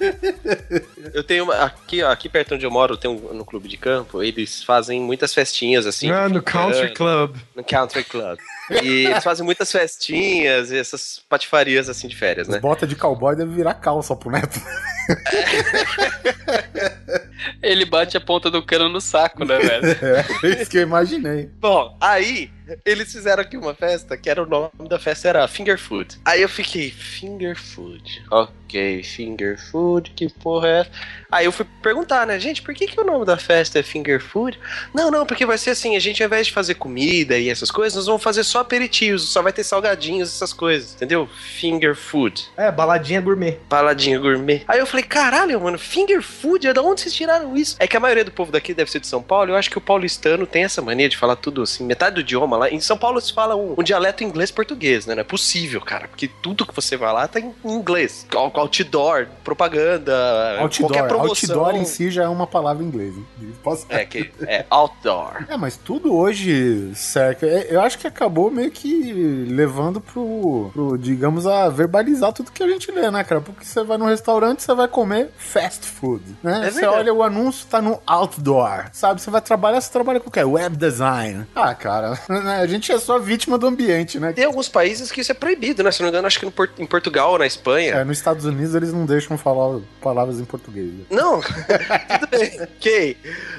Eu 1.15 1.23
tenho 1.25 1.45
uma. 1.45 1.55
Aqui, 1.65 2.03
ó, 2.03 2.11
aqui 2.11 2.29
perto 2.29 2.55
onde 2.55 2.65
eu 2.67 2.71
moro, 2.71 2.97
tem 2.97 3.11
um 3.11 3.35
no 3.35 3.45
clube 3.45 3.69
de 3.69 3.77
campo, 3.77 4.23
eles 4.23 4.63
fazem 4.63 5.01
muitas 5.01 5.33
festinhas 5.35 5.87
assim. 5.87 6.11
ah, 6.11 6.29
no 6.29 6.43
Country 6.43 6.87
É, 6.87 6.95
Club. 6.95 7.37
No 7.55 7.65
Country 7.65 8.05
Club. 8.05 8.39
E 8.83 9.07
eles 9.07 9.25
fazem 9.25 9.45
muitas 9.45 9.71
festinhas 9.73 10.71
e 10.71 10.77
essas 10.77 11.23
patifarias 11.29 11.89
assim 11.89 12.07
de 12.09 12.17
férias, 12.17 12.49
né? 12.49 12.59
Bota 12.61 12.87
de 12.87 12.95
cowboy 12.97 13.35
deve 13.35 13.55
virar 13.55 13.75
calça 13.75 14.15
pro 14.15 14.31
neto. 14.31 14.61
Ele 17.63 17.85
bate 17.85 18.17
a 18.17 18.21
ponta 18.21 18.51
do 18.51 18.63
cano 18.63 18.89
no 18.89 19.01
saco, 19.01 19.45
né, 19.45 19.59
velho? 19.59 19.89
É 20.43 20.49
isso 20.63 20.71
que 20.71 20.79
eu 20.79 20.83
imaginei. 20.83 21.51
Bom, 21.61 21.97
aí 22.01 22.51
eles 22.85 23.13
fizeram 23.13 23.43
aqui 23.43 23.57
uma 23.57 23.75
festa 23.75 24.17
que 24.17 24.29
era 24.29 24.43
o 24.43 24.47
nome 24.47 24.89
da 24.89 24.99
festa 24.99 25.29
era 25.29 25.49
Finger 25.49 25.79
Food. 25.79 26.19
Aí 26.25 26.43
eu 26.43 26.49
fiquei, 26.49 26.91
Finger 26.91 27.57
Food. 27.57 28.25
Ok, 28.31 29.03
Finger 29.03 29.59
Food, 29.71 30.11
que 30.11 30.29
porra 30.29 30.69
é 30.69 30.81
essa? 30.81 30.91
Aí 31.31 31.45
eu 31.45 31.53
fui 31.53 31.67
perguntar, 31.83 32.27
né, 32.27 32.39
gente, 32.39 32.63
por 32.63 32.75
que, 32.75 32.87
que 32.87 33.01
o 33.01 33.05
nome 33.05 33.25
da 33.25 33.37
festa 33.37 33.79
é 33.79 33.83
Finger 33.83 34.21
Food? 34.21 34.59
Não, 34.95 35.11
não, 35.11 35.27
porque 35.27 35.45
vai 35.45 35.59
ser 35.59 35.71
assim, 35.71 35.97
a 35.97 36.01
gente 36.01 36.23
ao 36.23 36.27
invés 36.27 36.47
de 36.47 36.53
fazer 36.53 36.75
comida 36.75 37.39
e 37.39 37.49
essas 37.49 37.71
coisas, 37.71 37.97
nós 37.97 38.07
vamos 38.07 38.23
fazer 38.23 38.45
só 38.45 38.61
aperitivos, 38.61 39.29
só 39.29 39.43
vai 39.43 39.53
ter 39.53 39.65
salgadinhos, 39.65 40.35
essas 40.35 40.53
coisas, 40.53 40.95
entendeu? 40.95 41.27
Finger 41.27 41.95
Food. 41.95 42.49
É, 42.57 42.71
baladinha 42.71 43.21
gourmet. 43.21 43.59
Paladinho 43.69 44.21
gourmet. 44.21 44.63
Aí 44.67 44.79
eu 44.79 44.87
falei, 44.87 45.05
caralho, 45.05 45.61
mano, 45.61 45.79
finger 45.79 46.23
food? 46.23 46.67
É 46.67 46.73
da 46.73 46.83
onde 46.83 47.01
vocês 47.01 47.15
tiraram 47.15 47.57
isso? 47.57 47.77
É 47.79 47.87
que 47.87 47.97
a 47.97 48.01
maioria 48.01 48.25
do 48.25 48.31
povo 48.31 48.53
daqui 48.53 48.75
deve 48.75 48.91
ser 48.91 49.01
de 49.01 49.07
São 49.07 49.23
Paulo. 49.23 49.51
Eu 49.51 49.57
acho 49.57 49.71
que 49.71 49.79
o 49.79 49.81
paulistano 49.81 50.47
tem 50.47 50.65
essa 50.65 50.83
mania 50.83 51.09
de 51.09 51.17
falar 51.17 51.37
tudo 51.37 51.63
assim, 51.63 51.85
metade 51.85 52.17
do 52.17 52.21
idioma 52.21 52.58
lá. 52.59 52.71
Em 52.71 52.81
São 52.81 52.97
Paulo 52.99 53.21
se 53.21 53.33
fala 53.33 53.57
um, 53.57 53.75
um 53.79 53.83
dialeto 53.83 54.23
inglês-português, 54.25 55.07
né? 55.07 55.15
Não 55.15 55.21
é 55.21 55.25
possível, 55.25 55.81
cara. 55.81 56.09
Porque 56.09 56.29
tudo 56.43 56.67
que 56.67 56.75
você 56.75 56.97
vai 56.97 57.13
lá 57.13 57.27
tá 57.29 57.41
em 57.41 57.53
inglês. 57.65 58.27
Out- 58.35 58.59
Outdoor, 58.59 59.27
propaganda, 59.45 60.13
Outdoor. 60.61 60.91
qualquer 60.91 61.09
promoção. 61.09 61.59
Outdoor 61.61 61.81
em 61.81 61.85
si 61.85 62.11
já 62.11 62.25
é 62.25 62.29
uma 62.29 62.47
palavra 62.47 62.83
em 62.83 62.87
inglês. 62.87 63.15
Posso... 63.63 63.87
É, 63.89 64.05
que 64.05 64.31
é 64.43 64.65
outdoor. 64.71 65.45
É, 65.49 65.57
mas 65.57 65.77
tudo 65.77 66.15
hoje 66.15 66.93
cerca. 66.95 67.47
é, 67.47 67.69
Eu 67.71 67.81
acho 67.81 67.99
que 67.99 68.07
acabou 68.07 68.51
meio 68.51 68.71
que 68.71 69.13
levando 69.49 70.01
pro, 70.01 70.71
pro, 70.73 70.99
digamos, 70.99 71.47
a 71.47 71.69
verbalizar 71.69 72.33
tudo 72.33 72.51
que 72.53 72.63
a 72.63 72.69
gente 72.69 72.91
lê, 72.91 73.11
né, 73.11 73.23
cara? 73.25 73.41
Porque 73.41 73.65
você 73.65 73.83
vai 73.85 73.99
no 73.99 74.07
restaurante, 74.07 74.63
você 74.63 74.75
vai 74.75 74.89
comer 74.89 75.31
fast 75.37 75.87
food, 75.87 76.23
né? 76.43 76.67
É 76.67 76.71
você 76.71 76.87
olha 76.87 77.13
o 77.13 77.23
anúncio, 77.23 77.67
tá 77.69 77.81
no 77.81 78.01
outdoor, 78.07 78.87
sabe? 78.93 79.21
Você 79.21 79.31
vai 79.31 79.41
trabalhar, 79.41 79.81
você 79.81 79.91
trabalha 79.91 80.21
com 80.21 80.29
o 80.29 80.33
quê? 80.33 80.43
Web 80.43 80.77
design. 80.77 81.47
Ah, 81.55 81.75
cara, 81.75 82.19
né, 82.49 82.61
a 82.61 82.67
gente 82.67 82.91
é 82.91 82.99
só 82.99 83.19
vítima 83.19 83.59
do 83.59 83.67
ambiente, 83.67 84.19
né? 84.19 84.33
Tem 84.33 84.45
alguns 84.45 84.69
países 84.69 85.13
que 85.13 85.21
isso 85.21 85.31
é 85.31 85.35
proibido, 85.35 85.83
né? 85.83 85.93
Se 85.93 86.01
não 86.01 86.07
me 86.07 86.11
engano, 86.11 86.27
acho 86.27 86.41
que 86.41 86.47
no 86.47 86.53
em 86.79 86.87
Portugal, 86.87 87.39
na 87.39 87.47
Espanha. 87.47 87.95
É, 87.95 88.05
nos 88.05 88.19
Estados 88.19 88.45
Unidos 88.45 88.75
eles 88.75 88.93
não 88.93 89.05
deixam 89.07 89.37
falar 89.39 89.81
palavras 90.01 90.41
em 90.41 90.45
português. 90.45 90.87
né? 90.87 91.05
Não, 91.11 91.41
tudo 92.21 92.29
bem, 92.31 92.61
ok. 92.63 93.17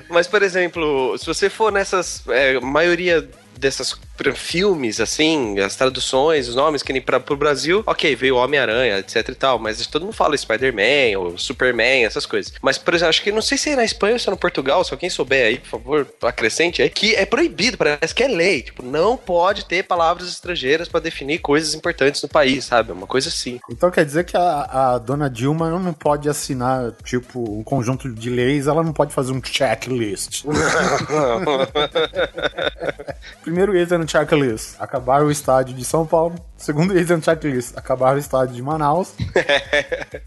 Mas, 0.10 0.28
por 0.28 0.42
exemplo, 0.42 1.18
se 1.18 1.26
você 1.26 1.50
for 1.50 1.72
nessas. 1.72 2.24
É, 2.28 2.60
maioria 2.60 3.30
dessas 3.60 3.96
filmes, 4.36 5.00
assim, 5.00 5.60
as 5.60 5.76
traduções, 5.76 6.48
os 6.48 6.56
nomes 6.56 6.84
que 6.84 6.94
nem 6.94 7.02
para 7.02 7.20
pro 7.20 7.38
Brasil, 7.38 7.84
ok, 7.86 8.16
veio 8.16 8.36
Homem-Aranha, 8.36 9.00
etc 9.00 9.30
e 9.30 9.36
tal, 9.36 9.60
mas 9.60 9.86
todo 9.88 10.04
mundo 10.04 10.14
fala 10.14 10.38
Spider-Man 10.38 11.20
ou 11.20 11.38
Superman, 11.38 12.06
essas 12.06 12.26
coisas. 12.26 12.54
Mas, 12.62 12.78
por 12.78 12.94
exemplo, 12.94 13.10
acho 13.10 13.24
que 13.24 13.32
não 13.32 13.42
sei 13.42 13.58
se 13.58 13.70
é 13.70 13.76
na 13.76 13.84
Espanha 13.84 14.14
ou 14.14 14.20
se 14.20 14.28
é 14.28 14.32
no 14.32 14.38
Portugal, 14.38 14.84
se 14.84 14.94
alguém 14.94 15.10
souber 15.10 15.48
aí, 15.48 15.60
por 15.60 15.68
favor, 15.68 16.08
acrescente 16.22 16.82
aí, 16.82 16.90
que 16.90 17.16
é 17.16 17.26
proibido, 17.26 17.78
parece 17.78 18.14
que 18.14 18.24
é 18.24 18.28
lei. 18.28 18.62
Tipo, 18.62 18.84
não 18.84 19.18
pode 19.18 19.66
ter 19.66 19.84
palavras 19.84 20.30
estrangeiras 20.30 20.88
para 20.88 21.00
definir 21.00 21.40
coisas 21.40 21.74
importantes 21.74 22.22
no 22.22 22.30
país, 22.30 22.66
sabe? 22.66 22.92
Uma 22.92 23.08
coisa 23.08 23.30
assim. 23.30 23.60
Então 23.70 23.92
quer 23.92 24.06
dizer 24.06 24.26
que 24.26 24.36
a, 24.36 24.94
a 24.94 24.98
dona 24.98 25.30
Dilma 25.30 25.70
não 25.80 25.94
pode 25.94 26.30
assinar, 26.30 26.92
tipo, 27.04 27.60
um 27.60 27.64
conjunto 27.64 28.14
de 28.14 28.30
leis, 28.30 28.68
ela 28.68 28.84
não 28.84 28.94
pode 28.94 29.14
fazer 29.14 29.32
um 29.32 29.42
checklist. 29.44 30.44
Primeiro 33.50 33.76
item 33.76 33.98
no 33.98 34.08
checklist, 34.08 34.76
acabar 34.80 35.24
o 35.24 35.32
estádio 35.32 35.74
de 35.74 35.84
São 35.84 36.06
Paulo. 36.06 36.36
Segundo 36.56 36.96
item 36.96 37.18
no 37.18 37.24
checklist, 37.24 37.76
acabar 37.76 38.16
o 38.16 38.20
estádio 38.20 38.54
de 38.54 38.62
Manaus. 38.62 39.14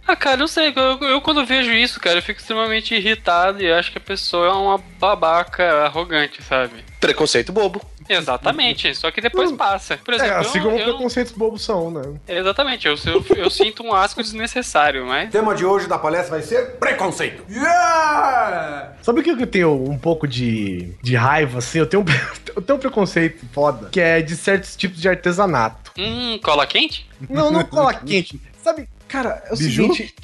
Ah, 0.07 0.17
cara, 0.17 0.43
eu 0.43 0.49
sei, 0.49 0.73
eu, 0.75 0.99
eu 1.09 1.21
quando 1.21 1.47
vejo 1.47 1.71
isso, 1.71 2.01
cara, 2.01 2.19
eu 2.19 2.23
fico 2.23 2.41
extremamente 2.41 2.95
irritado 2.95 3.63
e 3.63 3.73
acho 3.73 3.93
que 3.93 3.99
a 3.99 4.01
pessoa 4.01 4.49
é 4.49 4.51
uma 4.51 4.79
babaca 4.99 5.85
arrogante, 5.85 6.43
sabe? 6.43 6.85
Preconceito 7.01 7.53
bobo. 7.53 7.81
Exatamente, 8.13 8.95
só 8.95 9.11
que 9.11 9.21
depois 9.21 9.51
passa. 9.53 9.99
Por 10.05 10.15
É, 10.15 10.17
exemplo, 10.17 10.37
assim 10.39 10.59
eu, 10.59 10.65
como 10.65 10.79
eu- 10.79 10.85
preconceitos 10.85 11.33
bobos 11.33 11.63
são, 11.65 11.91
né? 11.91 12.03
Exatamente, 12.29 12.87
eu, 12.87 12.95
eu, 13.07 13.37
eu 13.37 13.51
sinto 13.51 13.83
um 13.83 13.95
asco 13.95 14.23
desnecessário, 14.23 15.07
mas. 15.07 15.29
O 15.29 15.33
tema 15.33 15.55
de 15.55 15.65
hoje 15.65 15.87
da 15.89 15.99
palestra 15.99 16.31
vai 16.39 16.43
ser 16.43 16.73
preconceito. 16.79 17.45
Sabe 19.03 19.21
o 19.21 19.23
que 19.23 19.31
eu 19.31 19.47
tenho 19.47 19.73
um 19.91 19.99
pouco 19.99 20.27
de, 20.29 20.93
de 21.03 21.17
raiva, 21.17 21.59
assim? 21.59 21.79
Eu 21.79 21.87
tenho, 21.87 22.03
um, 22.03 22.07
eu 22.55 22.63
tenho 22.63 22.77
um 22.77 22.81
preconceito 22.81 23.45
foda, 23.53 23.89
que 23.91 24.01
é 24.01 24.21
de 24.23 24.37
certos 24.37 24.77
tipos 24.77 25.01
de 25.01 25.09
artesanato. 25.09 25.93
Hum, 25.99 26.39
cola 26.43 26.67
quente? 26.67 27.09
Não, 27.29 27.51
não 27.51 27.65
cola 27.65 27.93
quente. 27.95 28.41
Sabe, 28.63 28.89
cara, 29.13 29.43
é 29.47 29.53
o 29.53 29.57
Biju? 29.57 29.95
seguinte. 29.95 30.15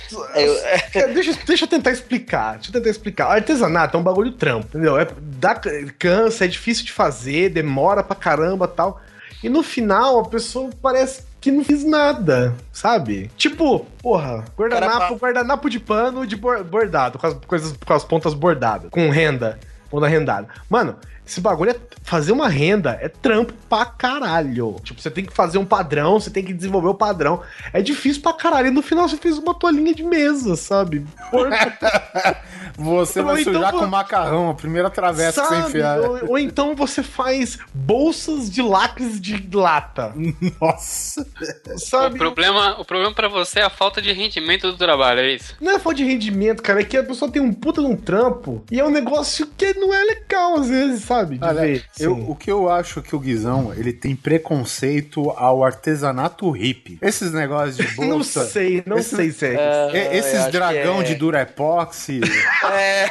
Cara, 0.92 1.08
deixa, 1.12 1.38
deixa 1.46 1.64
eu 1.64 1.68
tentar 1.68 1.90
explicar. 1.92 2.54
Deixa 2.54 2.70
eu 2.70 2.72
tentar 2.72 2.90
explicar. 2.90 3.26
Artesanato 3.30 3.96
é 3.96 4.00
um 4.00 4.02
bagulho 4.02 4.32
trampo, 4.32 4.66
entendeu? 4.68 4.98
É, 4.98 5.06
dá, 5.20 5.54
cansa, 5.98 6.44
é 6.44 6.48
difícil 6.48 6.84
de 6.84 6.92
fazer, 6.92 7.50
demora 7.50 8.02
pra 8.02 8.16
caramba 8.16 8.66
tal. 8.66 9.00
E 9.42 9.48
no 9.48 9.62
final 9.62 10.18
a 10.18 10.28
pessoa 10.28 10.70
parece 10.82 11.22
que 11.40 11.52
não 11.52 11.62
fez 11.64 11.84
nada, 11.84 12.52
sabe? 12.72 13.30
Tipo, 13.36 13.86
porra, 14.02 14.44
guardanapo, 14.56 15.14
guardanapo 15.14 15.70
de 15.70 15.78
pano 15.78 16.26
de 16.26 16.34
bor- 16.34 16.64
bordado, 16.64 17.18
com 17.18 17.26
as 17.28 17.34
coisas 17.46 17.74
com 17.86 17.92
as 17.94 18.04
pontas 18.04 18.34
bordadas, 18.34 18.90
com 18.90 19.08
renda, 19.10 19.56
ponta 19.88 20.08
rendada. 20.08 20.48
Mano, 20.68 20.96
esse 21.28 21.42
bagulho 21.42 21.72
é 21.72 21.76
fazer 22.02 22.32
uma 22.32 22.48
renda 22.48 22.98
é 23.02 23.08
trampo 23.08 23.52
pra 23.68 23.84
caralho. 23.84 24.76
Tipo, 24.82 25.00
você 25.00 25.10
tem 25.10 25.26
que 25.26 25.32
fazer 25.32 25.58
um 25.58 25.64
padrão, 25.64 26.18
você 26.18 26.30
tem 26.30 26.42
que 26.42 26.54
desenvolver 26.54 26.88
o 26.88 26.94
padrão. 26.94 27.42
É 27.70 27.82
difícil 27.82 28.22
pra 28.22 28.32
caralho. 28.32 28.68
E 28.68 28.70
no 28.70 28.80
final 28.80 29.06
você 29.06 29.18
fez 29.18 29.36
uma 29.36 29.54
toalhinha 29.54 29.94
de 29.94 30.02
mesa, 30.02 30.56
sabe? 30.56 31.06
Porco, 31.30 31.54
Você 32.78 33.20
vai 33.22 33.40
então 33.40 33.54
sujar 33.54 33.72
com 33.72 33.86
macarrão, 33.86 34.50
a 34.50 34.54
primeira 34.54 34.88
travessa 34.88 35.42
que 35.42 35.48
você 35.48 35.54
sabe? 35.56 35.68
enfiar. 35.68 35.98
Ou, 35.98 36.30
ou 36.30 36.38
então 36.38 36.76
você 36.76 37.02
faz 37.02 37.58
bolsas 37.74 38.48
de 38.48 38.62
lacres 38.62 39.20
de 39.20 39.44
lata. 39.52 40.14
Nossa. 40.60 41.26
O 41.74 41.78
Sabe? 41.78 42.16
problema, 42.16 42.80
o 42.80 42.84
problema 42.84 43.12
pra 43.12 43.26
você 43.26 43.58
é 43.58 43.64
a 43.64 43.70
falta 43.70 44.00
de 44.00 44.12
rendimento 44.12 44.70
do 44.70 44.78
trabalho, 44.78 45.20
é 45.20 45.34
isso? 45.34 45.56
Não 45.60 45.72
é 45.72 45.78
falta 45.80 45.96
de 45.96 46.04
rendimento, 46.04 46.62
cara, 46.62 46.80
é 46.80 46.84
que 46.84 46.96
a 46.96 47.02
pessoa 47.02 47.28
tem 47.28 47.42
um 47.42 47.52
puta 47.52 47.80
de 47.80 47.86
um 47.88 47.96
trampo 47.96 48.64
e 48.70 48.78
é 48.78 48.84
um 48.84 48.90
negócio 48.90 49.48
que 49.56 49.74
não 49.74 49.92
é 49.92 50.04
legal 50.04 50.54
às 50.54 50.68
vezes, 50.68 51.04
sabe? 51.04 51.17
De 51.24 51.38
Olha, 51.44 51.60
ver. 51.62 51.84
eu, 51.98 52.12
assim. 52.14 52.24
o 52.28 52.34
que 52.34 52.50
eu 52.50 52.68
acho 52.70 53.02
que 53.02 53.14
o 53.14 53.18
Guizão, 53.18 53.72
ele 53.76 53.92
tem 53.92 54.14
preconceito 54.16 55.30
ao 55.30 55.64
artesanato 55.64 56.50
hippie. 56.50 56.98
Esses 57.02 57.32
negócios 57.32 57.76
de 57.76 57.86
bolsa... 57.96 58.40
Não 58.40 58.48
sei, 58.48 58.82
não 58.86 58.98
Esse- 58.98 59.16
sei 59.16 59.30
se 59.32 59.46
é. 59.46 59.90
E- 59.92 60.16
Esses 60.18 60.46
dragão 60.52 61.00
é. 61.00 61.04
de 61.04 61.14
Durepoxy, 61.14 62.20
É. 62.70 63.08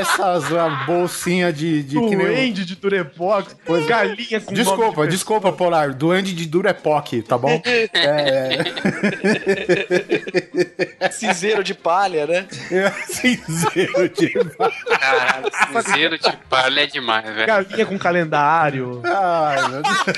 essas 0.00 0.44
bolsinha 0.86 1.52
de, 1.52 1.82
de 1.82 1.94
Duende 1.94 2.64
de 2.64 2.76
Durepox, 2.76 3.56
galinha 3.86 4.40
com 4.40 4.52
Desculpa, 4.54 5.04
de 5.06 5.10
desculpa, 5.12 5.52
Polar. 5.52 5.92
Duende 5.92 6.32
de 6.34 6.46
Durepoc, 6.46 7.22
tá 7.26 7.36
bom? 7.36 7.60
É, 11.04 11.10
Cinzeiro 11.10 11.62
de 11.64 11.74
palha, 11.74 12.26
né? 12.26 12.46
é 12.70 12.90
cinzeiro 13.06 14.08
de. 14.08 14.30
Caralho, 14.30 15.50
cinzeiro 15.82 16.18
de 16.18 16.36
palha 16.48 16.80
é 16.82 16.86
demais, 16.86 17.33
velho. 17.34 17.46
Galinha 17.46 17.86
com 17.86 17.98
calendário. 17.98 19.02
Ai, 19.04 19.68
meu 19.68 19.82
Deus. 19.82 20.04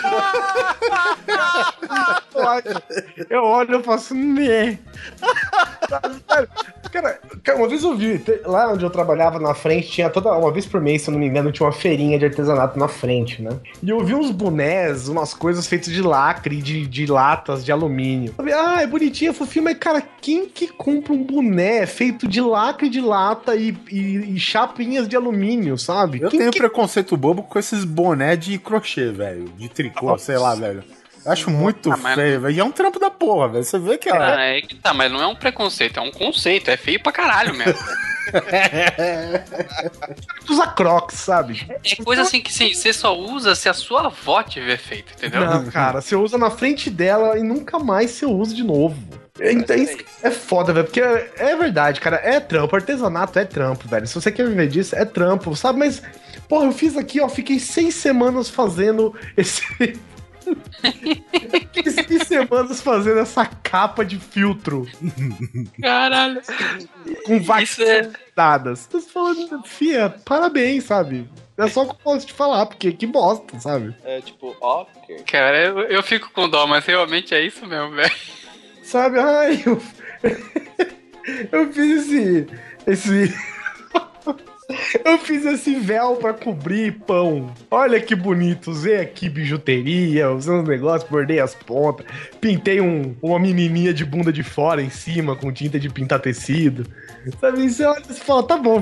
Eu 3.31 3.43
olho 3.43 3.71
e 3.71 3.75
eu 3.75 3.83
faço, 3.83 4.15
né? 4.15 4.79
Cara, 6.93 7.19
cara, 7.43 7.59
uma 7.59 7.69
vez 7.69 7.83
eu 7.83 7.95
vi, 7.95 8.23
lá 8.45 8.73
onde 8.73 8.85
eu 8.85 8.91
trabalhava 8.91 9.39
na 9.39 9.55
frente, 9.55 9.89
tinha 9.89 10.09
toda, 10.09 10.33
uma 10.33 10.51
vez 10.51 10.65
por 10.65 10.81
mês, 10.81 11.03
se 11.03 11.09
eu 11.09 11.13
não 11.13 11.19
me 11.19 11.27
engano, 11.27 11.53
tinha 11.53 11.67
uma 11.67 11.73
feirinha 11.73 12.19
de 12.19 12.25
artesanato 12.25 12.79
na 12.79 12.89
frente, 12.89 13.43
né? 13.43 13.51
E 13.83 13.91
eu 13.91 14.03
vi 14.03 14.15
uns 14.15 14.31
bonés, 14.31 15.09
umas 15.09 15.35
coisas 15.35 15.67
feitas 15.67 15.93
de 15.93 16.01
lacre, 16.01 16.63
de, 16.63 16.87
de 16.87 17.07
latas, 17.07 17.65
de 17.65 17.71
alumínio. 17.71 18.35
Eu 18.39 18.45
vi, 18.45 18.53
ah, 18.53 18.81
é 18.81 18.87
bonitinho, 18.87 19.31
é 19.31 19.35
fofinho, 19.35 19.65
mas 19.65 19.77
cara, 19.79 20.03
quem 20.23 20.47
que 20.47 20.69
compra 20.69 21.13
um 21.13 21.23
boné 21.23 21.85
feito 21.87 22.27
de 22.27 22.41
lacre 22.41 22.89
de 22.89 23.01
lata 23.01 23.55
e, 23.55 23.77
e, 23.91 24.35
e 24.35 24.41
chapinhas 24.41 25.07
de 25.07 25.17
alumínio, 25.17 25.77
sabe? 25.77 26.21
Eu 26.23 26.31
Quem 26.31 26.41
tenho 26.41 26.53
que 26.53 26.59
preconceito 26.59 27.06
bobo 27.15 27.43
com 27.43 27.59
esses 27.59 27.85
boné 27.85 28.37
de 28.37 28.59
crochê, 28.59 29.13
velho. 29.13 29.45
De 29.59 29.69
tricô, 29.69 30.17
sei 30.17 30.39
lá, 30.39 30.55
velho. 30.55 30.83
Eu 31.27 31.33
acho 31.33 31.51
muito 31.51 31.93
Ah, 31.93 32.15
feio, 32.15 32.41
velho. 32.41 32.55
E 32.55 32.61
é 32.61 32.65
um 32.65 32.71
trampo 32.71 32.99
da 32.99 33.11
porra, 33.11 33.49
velho. 33.49 33.65
Você 33.65 33.79
vê 33.79 33.99
que 33.99 34.09
é. 34.09 34.17
Ah, 34.17 34.41
é 34.41 34.63
que 34.63 34.77
tá, 34.77 34.95
mas 34.95 35.13
não 35.13 35.21
é 35.21 35.27
um 35.27 35.35
preconceito, 35.35 35.99
é 35.99 36.03
um 36.03 36.13
conceito, 36.13 36.71
é 36.71 36.77
feio 36.77 37.03
pra 37.03 37.13
caralho 37.13 37.55
mesmo. 37.55 37.85
usa 40.49 40.67
crocs, 40.69 41.17
sabe? 41.17 41.67
É 41.85 41.97
coisa 42.03 42.23
assim 42.23 42.41
que 42.41 42.53
sim, 42.53 42.73
você 42.73 42.93
só 42.93 43.17
usa 43.17 43.55
se 43.55 43.69
a 43.69 43.75
sua 43.75 44.07
avó 44.07 44.43
tiver 44.43 44.79
feito, 44.79 45.13
entendeu? 45.15 45.45
Não, 45.45 45.67
cara, 45.67 46.01
você 46.01 46.17
usa 46.17 46.39
na 46.39 46.51
frente 46.51 46.91
dela 46.91 47.39
e 47.39 47.43
nunca 47.43 47.79
mais 47.79 48.13
você 48.13 48.27
usa 48.27 48.55
de 48.55 48.65
novo. 48.65 48.97
Então, 49.41 49.77
isso 49.77 49.99
é 50.23 50.31
foda, 50.31 50.73
velho, 50.73 50.87
porque 50.87 51.01
é, 51.01 51.31
é 51.37 51.57
verdade, 51.57 52.01
cara, 52.01 52.17
é 52.17 52.41
trampo, 52.41 52.75
artesanato 52.75 53.39
é 53.39 53.45
trampo, 53.45 53.87
velho. 53.87 54.07
Se 54.07 54.15
você 54.15 54.33
quer 54.33 54.49
viver 54.49 54.69
disso, 54.69 54.97
é 54.97 55.05
trampo, 55.05 55.55
sabe? 55.55 55.79
Mas, 55.79 56.03
porra, 56.49 56.67
eu 56.67 56.73
fiz 56.73 56.97
aqui, 56.97 57.21
ó, 57.21 57.29
fiquei 57.29 57.59
seis 57.59 57.95
semanas 57.95 58.49
fazendo 58.49 59.15
esse. 59.37 59.63
Fiquei 61.73 61.91
seis 61.91 62.23
semanas 62.29 62.81
fazendo 62.81 63.19
essa 63.19 63.45
capa 63.45 64.05
de 64.05 64.17
filtro 64.17 64.87
Caralho. 65.83 66.41
com 67.25 67.41
várias 67.43 67.71
Isso 67.71 67.83
é- 67.83 68.11
dadas. 68.35 68.87
Tô 68.87 69.01
falando, 69.01 69.63
fia, 69.65 70.09
parabéns, 70.25 70.85
sabe? 70.85 71.29
É 71.59 71.67
só 71.69 71.83
o 71.83 71.87
que 71.87 71.93
eu 71.93 71.99
posso 71.99 72.27
te 72.27 72.33
falar, 72.33 72.67
porque 72.67 72.93
que 72.93 73.07
bosta, 73.07 73.59
sabe? 73.59 73.97
É 74.05 74.21
tipo, 74.21 74.55
ok. 74.61 75.17
Cara, 75.27 75.65
eu, 75.65 75.81
eu 75.81 76.03
fico 76.03 76.31
com 76.31 76.49
dó, 76.49 76.65
mas 76.67 76.85
realmente 76.85 77.35
é 77.35 77.45
isso 77.45 77.67
mesmo, 77.67 77.91
velho. 77.97 78.13
Sabe? 78.83 79.19
Ai, 79.19 79.63
eu. 79.67 79.83
eu 81.51 81.73
fiz 81.73 82.07
esse. 82.07 82.47
Esse. 82.87 83.35
Eu 85.05 85.19
fiz 85.19 85.45
esse 85.45 85.77
véu 85.77 86.17
pra 86.17 86.33
cobrir 86.35 86.93
pão. 87.07 87.53
Olha 87.71 88.01
que 88.01 88.15
bonito. 88.15 88.71
Usei 88.71 89.01
aqui 89.01 89.29
bijuteria, 89.29 90.31
usei 90.31 90.53
uns 90.55 90.67
negócios, 90.67 91.09
bordei 91.09 91.39
as 91.39 91.55
pontas. 91.55 92.07
Pintei 92.41 92.81
um, 92.81 93.15
uma 93.23 93.39
menininha 93.39 93.95
de 93.95 94.05
bunda 94.05 94.33
de 94.33 94.43
fora 94.43 94.83
em 94.83 94.91
cima 94.91 95.37
com 95.37 95.53
tinta 95.53 95.79
de 95.79 95.89
pintar 95.89 96.21
tecido. 96.21 96.87
Sabe? 97.41 97.69
Você 97.69 97.85
olha 97.85 98.01
e 98.01 98.15
você 98.15 98.21
fala, 98.21 98.43
tá 98.43 98.57
bom, 98.57 98.81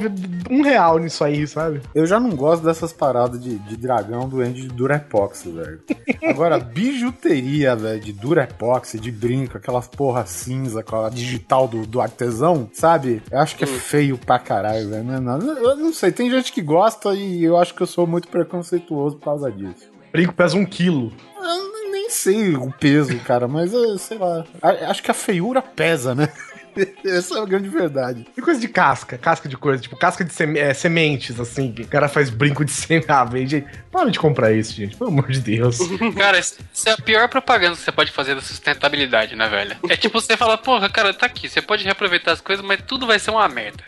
um 0.51 0.63
real 0.63 0.99
nisso 0.99 1.25
aí, 1.25 1.47
sabe? 1.47 1.81
Eu 1.95 2.07
já 2.07 2.19
não 2.21 2.31
gosto 2.31 2.65
dessas 2.65 2.93
paradas 2.93 3.41
de, 3.41 3.59
de 3.59 3.77
dragão 3.77 4.29
doente 4.29 4.63
de 4.63 4.69
Durepox, 4.69 5.45
velho. 5.45 5.81
Agora, 6.23 6.59
bijuteria, 6.61 7.75
velho, 7.75 8.01
de 8.01 8.13
Durepox, 8.13 8.97
de 9.01 9.11
brinco, 9.11 9.57
aquelas 9.57 9.89
porra 9.89 10.27
cinza 10.27 10.83
com 10.83 11.05
a 11.05 11.09
digital 11.09 11.67
do, 11.69 11.87
do 11.87 12.01
artesão, 12.01 12.69
sabe? 12.73 13.23
Eu 13.31 13.39
acho 13.39 13.57
que 13.57 13.65
é 13.65 13.67
feio 13.67 14.19
pra 14.19 14.39
caralho, 14.39 14.91
velho. 14.91 15.05
Não, 15.05 15.15
é 15.15 15.21
nada. 15.21 15.45
eu 15.45 15.74
não 15.77 15.93
sei, 15.93 16.11
tem 16.13 16.31
gente 16.31 16.53
que 16.53 16.61
gosta 16.63 17.15
e 17.15 17.45
eu 17.45 17.57
acho 17.57 17.75
que 17.75 17.83
eu 17.83 17.87
sou 17.87 18.07
muito 18.07 18.29
preconceituoso 18.29 19.17
por 19.17 19.25
causa 19.25 19.51
disso. 19.51 19.93
Brinco 20.13 20.33
pesa 20.33 20.57
um 20.57 20.65
quilo. 20.65 21.13
Eu 21.37 21.91
nem 21.91 22.09
sei 22.11 22.55
o 22.57 22.71
peso, 22.73 23.19
cara, 23.21 23.49
mas 23.49 23.73
eu, 23.73 23.99
sei 23.99 24.17
lá. 24.19 24.45
Acho 24.89 25.03
que 25.03 25.11
a 25.11 25.15
feiura 25.15 25.61
pesa, 25.61 26.15
né? 26.15 26.29
Essa 27.05 27.39
é 27.39 27.41
a 27.41 27.45
grande 27.45 27.69
verdade. 27.69 28.27
E 28.37 28.43
coisa 28.43 28.59
de 28.61 28.67
casca, 28.67 29.17
casca 29.17 29.49
de 29.49 29.57
coisa, 29.57 29.81
tipo 29.81 29.97
casca 29.97 30.25
de 30.25 30.33
seme- 30.33 30.59
é, 30.59 30.75
sementes, 30.75 31.39
assim, 31.39 31.71
que 31.73 31.83
o 31.83 31.87
cara 31.87 32.09
faz 32.09 32.31
brinco 32.31 32.65
de 32.65 32.73
semente. 32.73 33.07
Ah, 33.11 33.29
gente, 33.33 33.65
para 33.93 34.11
de 34.11 34.19
comprar 34.19 34.53
isso, 34.53 34.73
gente, 34.73 34.97
pelo 34.97 35.11
amor 35.11 35.31
de 35.31 35.39
Deus. 35.41 35.79
Cara, 36.19 36.37
isso 36.39 36.57
isso 36.73 36.89
é 36.89 36.93
a 36.93 36.97
pior 36.97 37.29
propaganda 37.29 37.77
que 37.77 37.83
você 37.83 37.93
pode 37.93 38.11
fazer 38.11 38.35
da 38.35 38.41
sustentabilidade, 38.41 39.37
né, 39.37 39.49
velho? 39.49 39.77
É 39.89 39.97
tipo 39.97 40.21
você 40.21 40.37
falar, 40.37 40.59
porra, 40.59 40.89
cara, 40.89 41.15
tá 41.15 41.27
aqui, 41.27 41.49
você 41.49 41.63
pode 41.63 41.85
reaproveitar 41.85 42.33
as 42.33 42.41
coisas, 42.41 42.65
mas 42.65 42.81
tudo 42.87 43.07
vai 43.07 43.21
ser 43.21 43.31
uma 43.31 43.49
merda. 43.49 43.85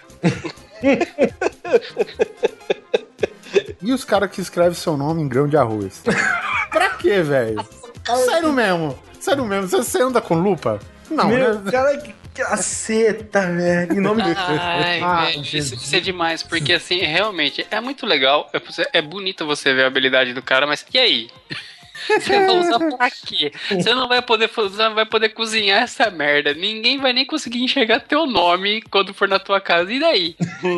E 3.82 3.92
os 3.92 4.04
caras 4.04 4.30
que 4.30 4.40
escrevem 4.40 4.74
seu 4.74 4.96
nome 4.96 5.22
em 5.22 5.28
grão 5.28 5.46
de 5.48 5.56
arroz? 5.56 6.02
pra 6.70 6.90
quê, 6.90 7.22
velho? 7.22 7.64
Sério 8.24 8.52
mesmo? 8.52 8.98
Sério 9.20 9.44
mesmo? 9.44 9.68
Você, 9.68 10.02
anda 10.02 10.20
com 10.20 10.34
lupa? 10.34 10.78
Não, 11.10 11.28
Meu, 11.28 11.60
né? 11.60 11.70
cara, 11.70 11.96
que 11.98 12.14
caceta, 12.34 13.40
velho. 13.52 13.94
Em 13.94 14.00
nome 14.00 14.22
de. 14.22 14.30
Ai, 14.36 15.00
Ah, 15.00 15.24
velho, 15.26 15.40
isso, 15.40 15.74
isso 15.74 15.96
é 15.96 16.00
demais, 16.00 16.42
porque 16.42 16.72
assim, 16.72 16.98
realmente, 16.98 17.66
é 17.70 17.80
muito 17.80 18.06
legal, 18.06 18.50
é, 18.52 18.98
é 18.98 19.02
bonito 19.02 19.46
você 19.46 19.72
ver 19.72 19.84
a 19.84 19.86
habilidade 19.86 20.34
do 20.34 20.42
cara, 20.42 20.66
mas 20.66 20.84
e 20.92 20.98
aí? 20.98 21.30
Você 22.20 22.46
vai 22.46 22.58
usar 22.58 22.78
pra 22.96 23.10
quê? 23.10 23.52
Você 23.70 23.94
não 23.94 24.08
vai 24.08 24.22
poder 24.22 24.48
fa- 24.48 24.62
você 24.62 24.76
não 24.82 24.94
vai 24.94 25.06
poder 25.06 25.30
cozinhar 25.30 25.82
essa 25.82 26.10
merda. 26.10 26.52
Ninguém 26.54 26.98
vai 26.98 27.12
nem 27.12 27.24
conseguir 27.24 27.62
enxergar 27.62 28.00
teu 28.00 28.26
nome 28.26 28.82
quando 28.90 29.14
for 29.14 29.28
na 29.28 29.38
tua 29.38 29.60
casa. 29.60 29.92
E 29.92 29.98
daí? 30.00 30.36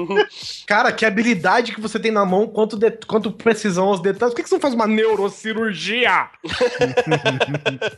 Cara, 0.67 0.93
que 0.93 1.05
habilidade 1.05 1.73
que 1.73 1.81
você 1.81 1.99
tem 1.99 2.11
na 2.13 2.25
mão, 2.25 2.47
quanto, 2.47 2.77
de- 2.77 2.91
quanto 3.07 3.31
precisão 3.33 3.87
aos 3.87 4.01
detalhes. 4.01 4.33
Por 4.35 4.37
que, 4.37 4.43
que 4.45 4.49
você 4.49 4.55
não 4.57 4.61
faz 4.63 4.75
uma 4.75 4.87
neurocirurgia? 4.87 6.29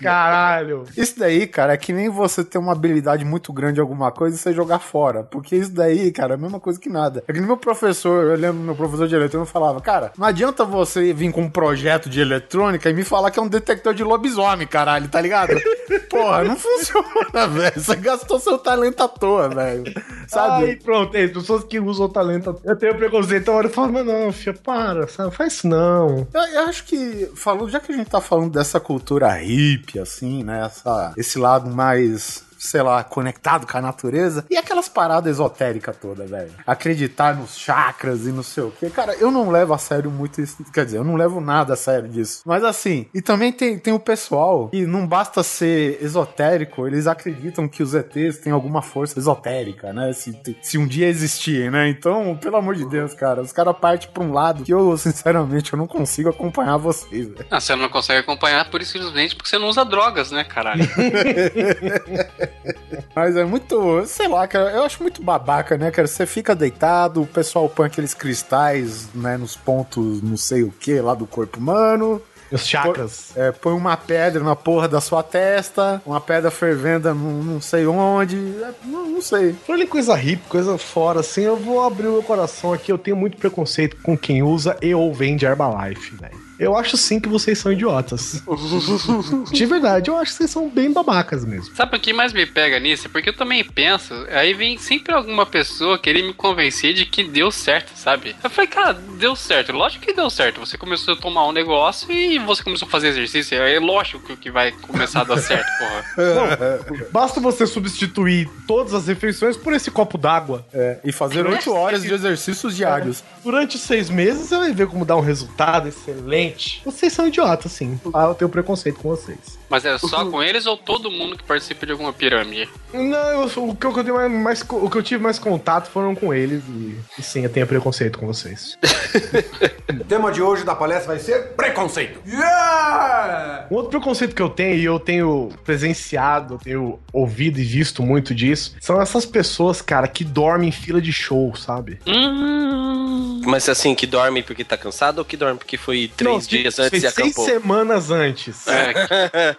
Caralho. 0.00 0.84
Isso 0.96 1.18
daí, 1.18 1.46
cara, 1.46 1.72
é 1.72 1.76
que 1.76 1.92
nem 1.92 2.08
você 2.08 2.44
ter 2.44 2.58
uma 2.58 2.72
habilidade 2.72 3.24
muito 3.24 3.52
grande 3.52 3.78
em 3.78 3.82
alguma 3.82 4.10
coisa 4.10 4.36
e 4.36 4.38
você 4.38 4.52
jogar 4.52 4.78
fora. 4.78 5.22
Porque 5.22 5.56
isso 5.56 5.72
daí, 5.72 6.10
cara, 6.12 6.34
é 6.34 6.36
a 6.36 6.38
mesma 6.38 6.60
coisa 6.60 6.78
que 6.78 6.88
nada. 6.88 7.22
É 7.26 7.32
que 7.32 7.38
nem 7.38 7.46
meu 7.46 7.56
professor, 7.56 8.24
eu 8.26 8.36
lembro 8.36 8.60
meu 8.60 8.74
professor 8.74 9.06
de 9.08 9.14
eletrônica 9.14 9.50
falava, 9.52 9.80
cara, 9.80 10.12
não 10.16 10.26
adianta 10.26 10.64
você 10.64 11.12
vir 11.12 11.30
com 11.32 11.42
um 11.42 11.50
projeto 11.50 12.08
de 12.08 12.20
eletrônica 12.20 12.88
e 12.88 12.92
me 12.94 13.04
falar 13.10 13.30
que 13.32 13.38
é 13.38 13.42
um 13.42 13.48
detector 13.48 13.92
de 13.92 14.04
lobisomem, 14.04 14.66
caralho, 14.66 15.08
tá 15.08 15.20
ligado? 15.20 15.60
Porra, 16.08 16.44
não 16.44 16.56
funciona, 16.56 17.48
velho. 17.50 17.80
Você 17.80 17.96
gastou 17.96 18.38
seu 18.38 18.56
talento 18.56 19.02
à 19.02 19.08
toa, 19.08 19.48
velho. 19.48 19.84
Sabe? 20.28 20.64
Aí, 20.64 20.76
pronto, 20.76 21.16
é, 21.16 21.26
pessoas 21.26 21.64
que 21.64 21.80
usam 21.80 22.06
o 22.06 22.08
talento. 22.08 22.58
Eu 22.64 22.76
tenho 22.76 22.94
preconceito, 22.96 23.42
então 23.42 23.60
eu 23.60 23.68
falo, 23.68 23.92
mas 23.92 24.06
não, 24.06 24.32
filha, 24.32 24.54
para, 24.54 25.08
sabe? 25.08 25.34
Faz 25.34 25.54
isso 25.54 25.66
não. 25.66 26.26
Eu, 26.32 26.40
eu 26.40 26.60
acho 26.68 26.84
que, 26.84 27.28
falou, 27.34 27.68
já 27.68 27.80
que 27.80 27.92
a 27.92 27.96
gente 27.96 28.08
tá 28.08 28.20
falando 28.20 28.52
dessa 28.52 28.78
cultura 28.78 29.34
hippie, 29.34 29.98
assim, 29.98 30.44
né? 30.44 30.64
Essa, 30.64 31.12
esse 31.16 31.38
lado 31.38 31.68
mais, 31.68 32.44
sei 32.60 32.82
lá, 32.82 33.02
conectado 33.02 33.66
com 33.66 33.78
a 33.78 33.80
natureza. 33.80 34.44
E 34.50 34.56
aquelas 34.56 34.88
paradas 34.88 35.32
esotéricas 35.32 35.96
todas, 35.96 36.28
velho. 36.28 36.52
Acreditar 36.66 37.34
nos 37.34 37.56
chakras 37.56 38.26
e 38.26 38.32
não 38.32 38.42
sei 38.42 38.64
o 38.64 38.70
quê. 38.70 38.90
Cara, 38.90 39.14
eu 39.14 39.30
não 39.30 39.50
levo 39.50 39.72
a 39.72 39.78
sério 39.78 40.10
muito 40.10 40.40
isso. 40.40 40.62
Quer 40.72 40.84
dizer, 40.84 40.98
eu 40.98 41.04
não 41.04 41.16
levo 41.16 41.40
nada 41.40 41.72
a 41.72 41.76
sério 41.76 42.08
disso. 42.08 42.42
Mas 42.44 42.62
assim, 42.62 43.06
e 43.14 43.22
também 43.22 43.50
tem, 43.50 43.78
tem 43.78 43.94
o 43.94 43.98
pessoal 43.98 44.68
que 44.68 44.86
não 44.86 45.06
basta 45.06 45.42
ser 45.42 46.02
esotérico, 46.02 46.86
eles 46.86 47.06
acreditam 47.06 47.66
que 47.66 47.82
os 47.82 47.94
ETs 47.94 48.38
têm 48.38 48.52
alguma 48.52 48.82
força 48.82 49.18
esotérica, 49.18 49.92
né? 49.92 50.12
Se, 50.12 50.38
se 50.60 50.76
um 50.76 50.86
dia 50.86 51.08
existirem, 51.08 51.70
né? 51.70 51.88
Então, 51.88 52.36
pelo 52.36 52.56
amor 52.56 52.74
de 52.74 52.86
Deus, 52.86 53.14
cara, 53.14 53.40
os 53.40 53.52
caras 53.52 53.76
partem 53.80 54.10
pra 54.10 54.22
um 54.22 54.32
lado 54.32 54.64
que 54.64 54.72
eu, 54.72 54.96
sinceramente, 54.98 55.72
eu 55.72 55.78
não 55.78 55.86
consigo 55.86 56.28
acompanhar 56.28 56.76
vocês, 56.76 57.28
velho. 57.28 57.46
Ah, 57.50 57.58
você 57.58 57.74
não 57.74 57.88
consegue 57.88 58.20
acompanhar 58.20 58.68
por 58.70 58.82
isso 58.82 58.92
simplesmente 58.92 59.34
porque 59.34 59.48
você 59.48 59.58
não 59.58 59.68
usa 59.68 59.84
drogas, 59.84 60.30
né, 60.30 60.44
caralho? 60.44 60.84
Mas 63.14 63.36
é 63.36 63.44
muito, 63.44 64.04
sei 64.06 64.28
lá, 64.28 64.46
cara, 64.46 64.70
eu 64.70 64.84
acho 64.84 65.02
muito 65.02 65.22
babaca, 65.22 65.76
né, 65.76 65.90
cara? 65.90 66.06
Você 66.06 66.26
fica 66.26 66.54
deitado, 66.54 67.22
o 67.22 67.26
pessoal 67.26 67.68
põe 67.68 67.86
aqueles 67.86 68.14
cristais, 68.14 69.08
né, 69.14 69.36
nos 69.36 69.56
pontos, 69.56 70.22
não 70.22 70.36
sei 70.36 70.62
o 70.62 70.70
que, 70.70 71.00
lá 71.00 71.14
do 71.14 71.26
corpo 71.26 71.58
humano. 71.58 72.22
Os 72.50 72.66
chakras. 72.66 73.32
É, 73.36 73.52
põe 73.52 73.72
uma 73.72 73.96
pedra 73.96 74.42
na 74.42 74.56
porra 74.56 74.88
da 74.88 75.00
sua 75.00 75.22
testa, 75.22 76.02
uma 76.04 76.20
pedra 76.20 76.50
fervenda 76.50 77.14
num 77.14 77.44
não 77.44 77.60
sei 77.60 77.86
onde, 77.86 78.36
é, 78.36 78.72
não, 78.84 79.08
não 79.08 79.22
sei. 79.22 79.52
Falando 79.52 79.82
em 79.82 79.86
coisa 79.86 80.14
hippie, 80.16 80.48
coisa 80.48 80.76
fora, 80.76 81.20
assim, 81.20 81.42
eu 81.42 81.56
vou 81.56 81.84
abrir 81.84 82.08
o 82.08 82.12
meu 82.12 82.22
coração 82.22 82.72
aqui. 82.72 82.90
Eu 82.90 82.98
tenho 82.98 83.16
muito 83.16 83.36
preconceito 83.36 83.96
com 84.02 84.18
quem 84.18 84.42
usa 84.42 84.76
e 84.82 84.92
ou 84.92 85.14
vende 85.14 85.46
Herbalife, 85.46 86.16
velho. 86.16 86.49
Eu 86.60 86.76
acho 86.76 86.96
sim 86.96 87.18
que 87.18 87.28
vocês 87.28 87.58
são 87.58 87.72
idiotas. 87.72 88.42
De 89.50 89.66
verdade, 89.66 90.10
eu 90.10 90.16
acho 90.16 90.32
que 90.32 90.36
vocês 90.38 90.50
são 90.50 90.68
bem 90.68 90.92
babacas 90.92 91.44
mesmo. 91.44 91.74
Sabe 91.74 91.96
o 91.96 92.00
que 92.00 92.12
mais 92.12 92.32
me 92.32 92.44
pega 92.46 92.78
nisso? 92.78 93.08
Porque 93.08 93.30
eu 93.30 93.36
também 93.36 93.64
penso, 93.64 94.12
aí 94.30 94.52
vem 94.52 94.76
sempre 94.78 95.14
alguma 95.14 95.46
pessoa 95.46 95.98
querer 95.98 96.22
me 96.22 96.34
convencer 96.34 96.92
de 96.94 97.06
que 97.06 97.24
deu 97.24 97.50
certo, 97.50 97.92
sabe? 97.96 98.36
Eu 98.44 98.50
falei, 98.50 98.68
cara, 98.68 98.92
deu 98.92 99.34
certo. 99.34 99.72
Lógico 99.72 100.04
que 100.04 100.12
deu 100.12 100.28
certo. 100.28 100.60
Você 100.60 100.76
começou 100.76 101.14
a 101.14 101.16
tomar 101.16 101.46
um 101.48 101.52
negócio 101.52 102.10
e 102.12 102.38
você 102.38 102.62
começou 102.62 102.86
a 102.86 102.90
fazer 102.90 103.08
exercício. 103.08 103.56
É 103.56 103.78
lógico 103.78 104.20
que- 104.26 104.36
que 104.36 104.50
vai 104.50 104.72
começar 104.72 105.22
a 105.22 105.24
dar 105.24 105.38
certo, 105.38 105.66
porra. 105.78 106.80
Basta 107.10 107.40
você 107.40 107.66
substituir 107.66 108.48
todas 108.66 108.92
as 108.94 109.06
refeições 109.06 109.56
por 109.56 109.72
esse 109.72 109.90
copo 109.90 110.18
d'água. 110.18 110.64
É, 110.72 110.98
e 111.04 111.12
fazer 111.12 111.46
oito 111.46 111.72
horas 111.72 112.02
de 112.02 112.12
exercícios 112.12 112.76
diários. 112.76 113.22
Durante 113.42 113.78
seis 113.78 114.10
meses 114.10 114.48
você 114.48 114.56
vai 114.58 114.72
ver 114.72 114.86
como 114.86 115.04
dá 115.04 115.16
um 115.16 115.20
resultado 115.20 115.88
excelente. 115.88 116.49
Vocês 116.84 117.12
são 117.12 117.28
idiotas, 117.28 117.72
sim. 117.72 117.98
Ah, 118.12 118.24
eu 118.24 118.34
tenho 118.34 118.50
preconceito 118.50 118.98
com 119.00 119.08
vocês. 119.08 119.59
Mas 119.70 119.84
é 119.84 119.96
só 119.98 120.26
com 120.26 120.42
eles 120.42 120.66
ou 120.66 120.76
todo 120.76 121.10
mundo 121.10 121.36
que 121.36 121.44
participa 121.44 121.86
de 121.86 121.92
alguma 121.92 122.12
pirâmide? 122.12 122.68
Não, 122.92 123.42
eu, 123.42 123.68
o, 123.68 123.74
que 123.76 123.86
eu, 123.86 124.04
tenho 124.04 124.14
mais, 124.16 124.32
mais 124.32 124.64
o 124.68 124.90
que 124.90 124.98
eu 124.98 125.02
tive 125.02 125.22
mais 125.22 125.38
contato 125.38 125.88
foram 125.88 126.12
com 126.12 126.34
eles 126.34 126.64
e, 126.68 126.96
e 127.16 127.22
sim, 127.22 127.44
eu 127.44 127.48
tenho 127.48 127.66
preconceito 127.68 128.18
com 128.18 128.26
vocês. 128.26 128.76
O 129.90 130.04
tema 130.04 130.30
de 130.30 130.40
hoje 130.40 130.64
da 130.64 130.74
palestra 130.74 131.08
vai 131.08 131.18
ser 131.18 131.48
preconceito. 131.56 132.20
Yeah! 132.26 133.66
Um 133.70 133.74
outro 133.74 133.90
preconceito 133.90 134.34
que 134.34 134.42
eu 134.42 134.48
tenho, 134.48 134.76
e 134.76 134.84
eu 134.84 135.00
tenho 135.00 135.50
presenciado, 135.64 136.54
eu 136.54 136.58
tenho 136.58 137.00
ouvido 137.12 137.58
e 137.58 137.64
visto 137.64 138.02
muito 138.02 138.32
disso, 138.34 138.76
são 138.80 139.00
essas 139.02 139.26
pessoas, 139.26 139.82
cara, 139.82 140.06
que 140.06 140.22
dormem 140.24 140.68
em 140.68 140.72
fila 140.72 141.00
de 141.00 141.12
show, 141.12 141.54
sabe? 141.56 141.98
Hum. 142.06 143.40
Mas 143.44 143.68
assim, 143.68 143.94
que 143.94 144.06
dorme 144.06 144.42
porque 144.42 144.64
tá 144.64 144.76
cansado 144.76 145.18
ou 145.18 145.24
que 145.24 145.36
dorme 145.36 145.58
porque 145.58 145.76
foi 145.76 146.10
três 146.16 146.32
Não, 146.32 146.38
dias 146.40 146.78
antes 146.78 147.02
e 147.02 147.10
seis 147.10 147.18
acampou? 147.18 147.44
semanas 147.44 148.10
antes. 148.10 148.66
É, 148.68 148.92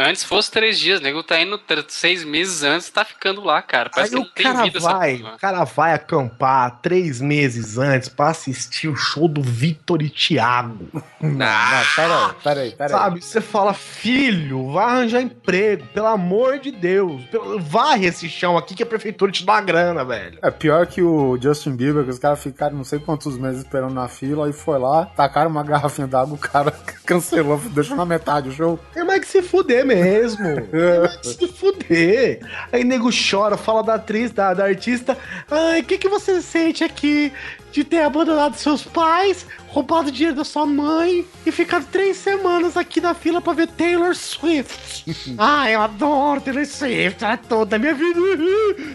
Antes 0.00 0.22
fosse 0.22 0.48
três 0.48 0.78
dias, 0.78 1.00
nego 1.00 1.24
tá 1.24 1.40
indo 1.40 1.60
seis 1.88 2.22
meses 2.24 2.62
antes, 2.62 2.88
tá 2.88 3.04
ficando 3.04 3.42
lá, 3.42 3.60
cara. 3.60 3.90
Parece 3.92 4.14
Aí 4.14 4.22
que 4.22 4.28
o 4.40 4.42
cara 4.44 4.62
vida 4.62 4.78
vai, 4.78 5.14
o 5.16 5.38
cara 5.38 5.64
vai 5.64 5.92
acampar 5.92 6.78
três 6.80 7.20
meses 7.20 7.76
antes 7.78 8.08
pra 8.08 8.28
assistir 8.28 8.86
o 8.86 8.94
show 8.94 9.26
do 9.26 9.42
Vitor 9.42 10.00
e 10.00 10.08
Thiago. 10.08 10.86
Não, 11.20 11.30
não, 11.30 11.84
peraí, 11.96 12.32
peraí, 12.44 12.70
peraí. 12.72 12.90
Sabe? 12.90 13.20
Você 13.24 13.40
fala, 13.40 13.74
filho, 13.74 14.70
vai 14.70 14.84
arranjar 14.84 15.20
emprego, 15.20 15.84
pelo 15.92 16.06
amor 16.06 16.60
de 16.60 16.70
Deus. 16.70 17.24
Pelo- 17.24 17.58
Varre 17.58 18.06
esse 18.06 18.28
chão 18.28 18.56
aqui 18.56 18.74
que 18.76 18.82
a 18.84 18.86
prefeitura 18.86 19.32
te 19.32 19.44
dá 19.44 19.54
uma 19.54 19.60
grana, 19.62 20.04
velho. 20.04 20.38
É 20.42 20.50
pior 20.50 20.86
que 20.86 21.02
o 21.02 21.36
Justin 21.42 21.74
Bieber, 21.74 22.04
que 22.04 22.10
os 22.10 22.18
caras 22.20 22.40
ficaram 22.40 22.76
não 22.76 22.84
sei 22.84 23.00
quantos 23.00 23.36
meses 23.36 23.62
esperando 23.62 23.94
na 23.94 24.06
fila, 24.06 24.48
e 24.48 24.52
foi 24.52 24.78
lá, 24.78 25.06
tacaram 25.06 25.50
uma 25.50 25.64
garrafinha 25.64 26.06
d'água, 26.06 26.34
o 26.34 26.38
cara 26.38 26.70
cancelou, 27.04 27.58
deixou 27.70 27.96
na 27.96 28.04
metade 28.04 28.48
o 28.48 28.52
show. 28.52 28.78
É 28.94 29.02
mais 29.02 29.20
que 29.20 29.26
se 29.26 29.42
fuder 29.42 29.87
mesmo. 29.88 30.46
É 30.78 31.22
se 31.22 31.48
fuder. 31.48 32.40
Aí 32.72 32.84
nego 32.84 33.10
chora, 33.10 33.56
fala 33.56 33.82
da 33.82 33.94
atriz, 33.94 34.30
da, 34.30 34.54
da 34.54 34.64
artista. 34.64 35.16
Ai, 35.50 35.80
o 35.80 35.84
que, 35.84 35.98
que 35.98 36.08
você 36.08 36.40
sente 36.40 36.84
aqui 36.84 37.32
de 37.72 37.84
ter 37.84 38.02
abandonado 38.02 38.54
seus 38.56 38.84
pais, 38.84 39.46
roubado 39.68 40.10
dinheiro 40.10 40.36
da 40.36 40.44
sua 40.44 40.66
mãe 40.66 41.24
e 41.46 41.52
ficado 41.52 41.86
três 41.86 42.16
semanas 42.16 42.76
aqui 42.76 43.00
na 43.00 43.14
fila 43.14 43.40
pra 43.40 43.52
ver 43.52 43.68
Taylor 43.68 44.14
Swift? 44.14 45.04
Ai, 45.38 45.74
eu 45.74 45.80
adoro 45.82 46.40
Taylor 46.40 46.64
Swift, 46.66 47.22
ela 47.22 47.34
é 47.34 47.36
toda 47.36 47.76
a 47.76 47.78
minha 47.78 47.94
vida. 47.94 48.18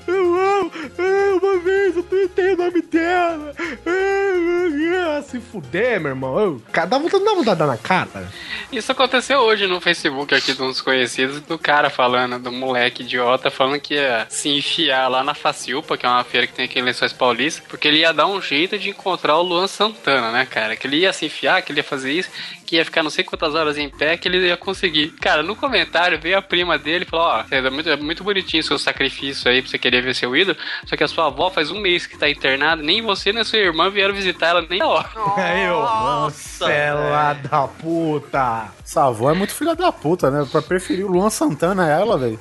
Eu 0.07 0.35
amo. 0.35 0.71
Ah, 0.97 1.39
Uma 1.41 1.59
vez 1.59 1.95
eu 1.95 2.03
tentei 2.03 2.53
o 2.53 2.57
nome 2.57 2.81
dela. 2.81 3.53
Ah, 3.85 5.21
Se 5.21 5.39
fuder, 5.39 5.99
meu 5.99 6.09
irmão. 6.11 6.61
Dá 6.73 6.97
vontade, 6.97 7.23
dá 7.45 7.53
dar 7.53 7.67
na 7.67 7.77
cara. 7.77 8.27
Isso 8.71 8.91
aconteceu 8.91 9.39
hoje 9.39 9.67
no 9.67 9.79
Facebook 9.79 10.33
aqui 10.33 10.53
de 10.53 10.61
uns 10.61 10.81
conhecidos 10.81 11.39
do 11.41 11.57
cara 11.59 11.89
falando, 11.89 12.39
do 12.39 12.51
moleque 12.51 13.03
idiota, 13.03 13.51
falando 13.51 13.79
que 13.79 13.93
ia 13.95 14.25
se 14.29 14.49
enfiar 14.49 15.07
lá 15.07 15.23
na 15.23 15.33
Facilpa, 15.35 15.97
que 15.97 16.05
é 16.05 16.09
uma 16.09 16.23
feira 16.23 16.47
que 16.47 16.53
tem 16.53 16.65
aqui 16.65 16.79
em 16.79 16.83
Lençóis 16.83 17.13
Paulista, 17.13 17.61
porque 17.67 17.87
ele 17.87 17.99
ia 17.99 18.11
dar 18.13 18.27
um 18.27 18.41
jeito 18.41 18.77
de 18.77 18.89
encontrar 18.89 19.37
o 19.37 19.43
Luan 19.43 19.67
Santana, 19.67 20.31
né, 20.31 20.45
cara? 20.45 20.62
Que 20.75 20.87
ele 20.87 20.97
ia 20.97 21.13
se 21.13 21.25
enfiar, 21.25 21.61
que 21.61 21.71
ele 21.71 21.79
ia 21.79 21.83
fazer 21.83 22.11
isso, 22.11 22.29
que 22.65 22.75
ia 22.77 22.85
ficar 22.85 23.03
não 23.03 23.09
sei 23.09 23.23
quantas 23.23 23.55
horas 23.55 23.77
em 23.77 23.89
pé, 23.89 24.17
que 24.17 24.27
ele 24.27 24.47
ia 24.47 24.57
conseguir. 24.57 25.09
Cara, 25.21 25.43
no 25.43 25.55
comentário 25.55 26.19
veio 26.19 26.37
a 26.37 26.41
prima 26.41 26.77
dele 26.77 27.05
e 27.05 27.07
falou: 27.07 27.25
Ó, 27.25 27.43
é 27.51 27.69
muito, 27.69 27.89
é 27.89 27.97
muito 27.97 28.23
bonitinho 28.23 28.63
seu 28.63 28.79
sacrifício 28.79 29.49
aí 29.49 29.61
pra 29.61 29.69
você 29.69 29.77
querer 29.77 30.01
ver 30.01 30.15
seu 30.15 30.35
ídolo, 30.35 30.57
só 30.85 30.95
que 30.95 31.03
a 31.03 31.07
sua 31.07 31.27
avó 31.27 31.49
faz 31.49 31.71
um 31.71 31.79
mês 31.79 32.07
que 32.07 32.17
tá 32.17 32.29
internada, 32.29 32.81
nem 32.81 33.01
você 33.01 33.31
nem 33.31 33.43
sua 33.43 33.59
irmã 33.59 33.89
vieram 33.89 34.13
visitar 34.13 34.47
ela 34.47 34.65
nem 34.69 34.81
a 34.81 34.87
hora. 34.87 35.09
Eu, 35.63 35.81
Marcela 35.81 37.33
da 37.33 37.67
puta. 37.67 38.71
Essa 38.83 39.05
avó 39.05 39.31
é 39.31 39.33
muito 39.33 39.53
filha 39.53 39.75
da 39.75 39.91
puta, 39.91 40.29
né? 40.29 40.47
Pra 40.51 40.61
preferir 40.61 41.05
o 41.05 41.11
Luan 41.11 41.29
Santana 41.29 41.85
a 41.85 41.89
ela, 41.89 42.17
velho. 42.17 42.39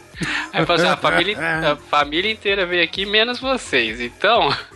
Aí 0.53 0.67
falou 0.67 0.83
assim, 0.83 0.93
a 0.93 0.97
família, 0.97 1.39
a 1.73 1.77
família 1.77 2.31
inteira 2.31 2.67
veio 2.67 2.85
aqui, 2.85 3.07
menos 3.07 3.41
vocês. 3.41 4.01
Então, 4.01 4.55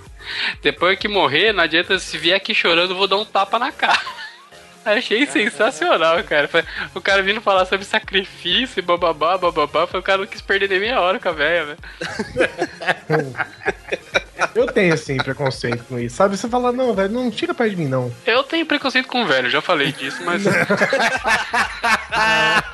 depois 0.62 0.98
que 0.98 1.08
morrer, 1.08 1.52
não 1.52 1.64
adianta 1.64 1.98
se 1.98 2.16
vier 2.18 2.36
aqui 2.36 2.54
chorando, 2.54 2.94
vou 2.94 3.06
dar 3.06 3.16
um 3.16 3.24
tapa 3.24 3.58
na 3.58 3.72
cara. 3.72 4.00
Achei 4.84 5.26
sensacional, 5.26 6.22
cara. 6.22 6.48
O 6.94 7.00
cara 7.00 7.20
vindo 7.20 7.40
falar 7.40 7.66
sobre 7.66 7.84
sacrifício, 7.84 8.82
bababá, 8.84 9.36
bababá. 9.36 9.84
Foi 9.84 9.98
o 9.98 10.02
cara 10.02 10.18
não 10.18 10.26
quis 10.28 10.40
perder 10.40 10.68
nem 10.68 10.78
meia 10.78 11.00
hora 11.00 11.18
com 11.18 11.28
a 11.28 11.32
velha, 11.32 11.64
velho. 11.64 11.78
Eu 14.55 14.66
tenho, 14.66 14.95
assim, 14.95 15.16
preconceito 15.16 15.84
com 15.84 15.99
isso. 15.99 16.16
Sabe? 16.16 16.37
Você 16.37 16.49
fala, 16.49 16.72
não, 16.72 16.95
velho, 16.95 17.12
não 17.12 17.30
chega 17.32 17.55
perto 17.55 17.70
de 17.70 17.76
mim, 17.76 17.89
não. 17.89 18.12
Eu 18.26 18.43
tenho 18.43 18.66
preconceito 18.66 19.09
com 19.09 19.26
velho, 19.26 19.51
já 19.51 19.61
falei 19.61 19.93
disso, 19.93 20.22
mas. 20.24 20.43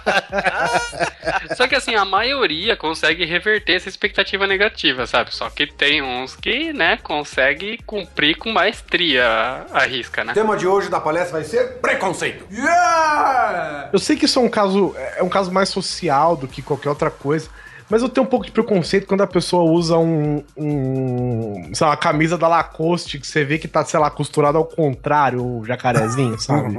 Só 1.57 1.67
que 1.67 1.75
assim, 1.75 1.95
a 1.95 2.05
maioria 2.05 2.77
consegue 2.77 3.25
reverter 3.25 3.75
essa 3.75 3.89
expectativa 3.89 4.47
negativa, 4.47 5.07
sabe? 5.07 5.35
Só 5.35 5.49
que 5.51 5.67
tem 5.67 6.03
uns 6.03 6.37
que, 6.37 6.73
né, 6.73 6.99
consegue 7.03 7.79
cumprir 7.87 8.37
com 8.37 8.51
maestria 8.51 9.27
a, 9.27 9.81
a 9.81 9.85
risca, 9.85 10.25
né? 10.25 10.33
O 10.33 10.35
tema 10.35 10.57
de 10.57 10.67
hoje 10.67 10.89
da 10.89 11.01
palestra 11.01 11.33
vai 11.33 11.45
ser 11.45 11.79
preconceito. 11.81 12.45
Yeah! 12.51 13.91
Eu 13.93 13.99
sei 13.99 14.17
que 14.17 14.25
isso 14.25 14.39
é 14.39 14.43
um 14.43 14.49
caso, 14.49 14.95
é 15.17 15.23
um 15.23 15.29
caso 15.29 15.53
mais 15.53 15.69
social 15.69 16.37
do 16.37 16.49
que 16.49 16.63
qualquer 16.63 16.89
outra 16.89 17.11
coisa. 17.11 17.49
Mas 17.93 18.01
eu 18.01 18.09
tenho 18.09 18.27
um 18.27 18.31
pouco 18.31 18.47
de 18.47 18.53
preconceito 18.53 19.07
quando 19.07 19.21
a 19.21 19.27
pessoa 19.27 19.71
usa 19.71 19.99
um, 19.99 20.43
um 20.57 21.75
sei 21.75 21.85
lá, 21.85 21.91
uma 21.91 21.97
camisa 21.99 22.39
da 22.39 22.49
Lacoste 22.49 23.19
que 23.19 23.27
você 23.27 23.45
vê 23.45 23.59
que 23.59 23.69
tá, 23.69 23.85
sei 23.85 24.01
lá, 24.01 24.11
costurada 24.11 24.57
ao 24.57 24.65
contrário, 24.65 25.45
o 25.45 25.63
jacarezinho, 25.63 26.39
sabe? 26.41 26.79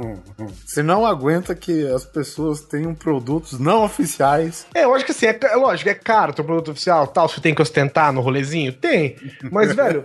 Você 0.66 0.82
não 0.82 1.06
aguenta 1.06 1.54
que 1.54 1.86
as 1.86 2.04
pessoas 2.04 2.62
tenham 2.62 2.92
produtos 2.96 3.60
não 3.60 3.84
oficiais. 3.84 4.66
É, 4.74 4.82
eu 4.82 4.92
acho 4.92 5.04
que 5.04 5.12
assim, 5.12 5.26
é, 5.26 5.38
é 5.40 5.54
lógico, 5.54 5.88
é 5.88 5.94
caro 5.94 6.32
teu 6.32 6.44
produto 6.44 6.72
oficial, 6.72 7.06
tal, 7.06 7.28
você 7.28 7.40
tem 7.40 7.54
que 7.54 7.62
ostentar 7.62 8.12
no 8.12 8.20
rolezinho? 8.20 8.72
Tem. 8.72 9.14
Mas, 9.52 9.70
velho, 9.76 10.04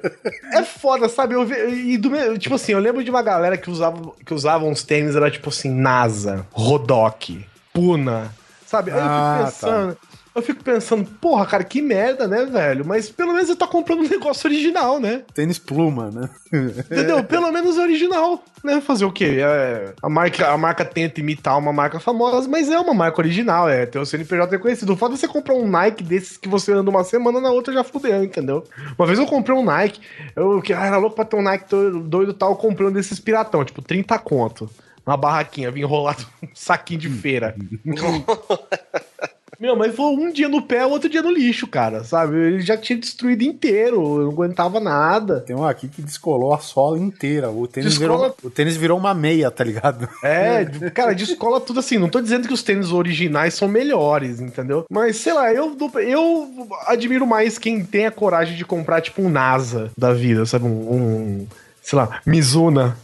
é 0.53 0.61
foda, 0.61 1.09
sabe? 1.09 1.33
Eu, 1.33 1.49
e 1.73 1.97
do 1.97 2.11
meu, 2.11 2.37
tipo 2.37 2.53
assim, 2.53 2.73
eu 2.73 2.79
lembro 2.79 3.03
de 3.03 3.09
uma 3.09 3.23
galera 3.23 3.57
que 3.57 3.71
usava, 3.71 3.99
que 4.23 4.31
usava 4.31 4.63
uns 4.63 4.83
tênis, 4.83 5.15
era 5.15 5.31
tipo 5.31 5.49
assim, 5.49 5.71
NASA, 5.71 6.45
Rodoc, 6.51 7.31
Puna, 7.73 8.31
sabe? 8.67 8.91
Aí 8.91 8.99
eu 8.99 9.03
Ah, 9.03 9.45
fico 9.47 9.65
pensando. 9.65 9.97
Eu 10.35 10.41
fico 10.43 10.63
pensando, 10.63 11.05
porra, 11.19 11.45
cara, 11.45 11.63
que 11.63 11.81
merda, 11.81 12.27
né, 12.27 12.45
velho? 12.45 12.85
Mas 12.85 13.09
pelo 13.09 13.33
menos 13.33 13.49
eu 13.49 13.55
tá 13.55 13.67
comprando 13.67 14.01
um 14.01 14.09
negócio 14.09 14.47
original, 14.47 14.99
né? 14.99 15.23
Tênis 15.33 15.57
pluma, 15.57 16.11
né? 16.11 16.29
Entendeu? 16.53 17.23
Pelo 17.25 17.51
menos 17.51 17.77
é 17.77 17.81
original, 17.81 18.43
né? 18.63 18.79
Fazer 18.79 19.05
o 19.05 19.11
quê? 19.11 19.39
É, 19.41 19.93
a, 20.01 20.09
marca, 20.09 20.47
a 20.49 20.57
marca 20.57 20.85
tenta 20.85 21.19
imitar 21.19 21.57
uma 21.57 21.73
marca 21.73 21.99
famosa, 21.99 22.47
mas 22.47 22.69
é 22.69 22.79
uma 22.79 22.93
marca 22.93 23.19
original, 23.19 23.67
é. 23.67 23.85
Tem 23.85 24.01
o 24.01 24.05
CNPJ 24.05 24.51
reconhecido. 24.51 24.93
O 24.93 24.97
fato 24.97 25.13
de 25.13 25.19
você 25.19 25.27
comprar 25.27 25.55
um 25.55 25.67
Nike 25.67 26.03
desses 26.03 26.37
que 26.37 26.47
você 26.47 26.71
anda 26.71 26.89
uma 26.89 27.03
semana, 27.03 27.41
na 27.41 27.51
outra 27.51 27.73
já 27.73 27.83
fudeu, 27.83 28.23
entendeu? 28.23 28.63
Uma 28.97 29.07
vez 29.07 29.17
eu 29.17 29.25
comprei 29.25 29.55
um 29.55 29.63
Nike, 29.63 29.99
eu 30.35 30.61
que 30.61 30.73
ah, 30.73 30.85
era 30.85 30.97
louco 30.97 31.15
pra 31.15 31.25
ter 31.25 31.35
um 31.35 31.41
Nike 31.41 31.65
doido, 31.69 32.31
e 32.31 32.33
tal, 32.33 32.51
eu 32.51 32.55
comprei 32.55 32.87
um 32.87 32.91
desses 32.91 33.19
piratão, 33.19 33.65
tipo 33.65 33.81
30 33.81 34.17
conto. 34.19 34.69
Uma 35.05 35.17
barraquinha, 35.17 35.71
vim 35.71 35.81
enrolado 35.81 36.23
um 36.43 36.49
saquinho 36.53 36.99
de 36.99 37.09
feira. 37.09 37.55
Meu, 39.59 39.75
mas 39.75 39.93
foi 39.93 40.05
um 40.05 40.31
dia 40.31 40.47
no 40.47 40.61
pé, 40.61 40.85
outro 40.85 41.09
dia 41.09 41.21
no 41.21 41.29
lixo, 41.31 41.67
cara, 41.67 42.03
sabe? 42.03 42.37
Ele 42.37 42.61
já 42.61 42.77
tinha 42.77 42.97
destruído 42.97 43.41
inteiro, 43.43 43.97
eu 44.19 44.23
não 44.25 44.31
aguentava 44.31 44.79
nada. 44.79 45.41
Tem 45.41 45.55
um 45.55 45.65
aqui 45.65 45.87
que 45.89 46.01
descolou 46.01 46.53
a 46.53 46.59
sola 46.59 46.97
inteira. 46.97 47.49
O 47.51 47.67
tênis, 47.67 47.97
Descola- 47.97 48.29
virou, 48.29 48.35
o 48.43 48.49
tênis 48.49 48.77
virou 48.77 48.97
uma 48.97 49.13
meia, 49.13 49.51
tá 49.51 49.63
ligado? 49.63 50.07
É, 50.23 50.63
cara, 50.93 51.13
de 51.13 51.23
escola 51.25 51.59
tudo 51.59 51.79
assim. 51.79 51.97
Não 51.97 52.07
tô 52.09 52.21
dizendo 52.21 52.47
que 52.47 52.53
os 52.53 52.63
tênis 52.63 52.91
originais 52.91 53.53
são 53.53 53.67
melhores, 53.67 54.39
entendeu? 54.39 54.85
Mas, 54.89 55.17
sei 55.17 55.33
lá, 55.33 55.53
eu, 55.53 55.75
eu 56.07 56.67
admiro 56.87 57.27
mais 57.27 57.57
quem 57.57 57.83
tem 57.83 58.05
a 58.05 58.11
coragem 58.11 58.55
de 58.55 58.63
comprar, 58.63 59.01
tipo, 59.01 59.21
um 59.21 59.29
NASA 59.29 59.91
da 59.97 60.13
vida, 60.13 60.45
sabe? 60.45 60.65
Um, 60.65 60.69
um, 60.93 61.47
sei 61.89 61.97
lá, 61.97 62.21
Mizuna. 62.23 62.95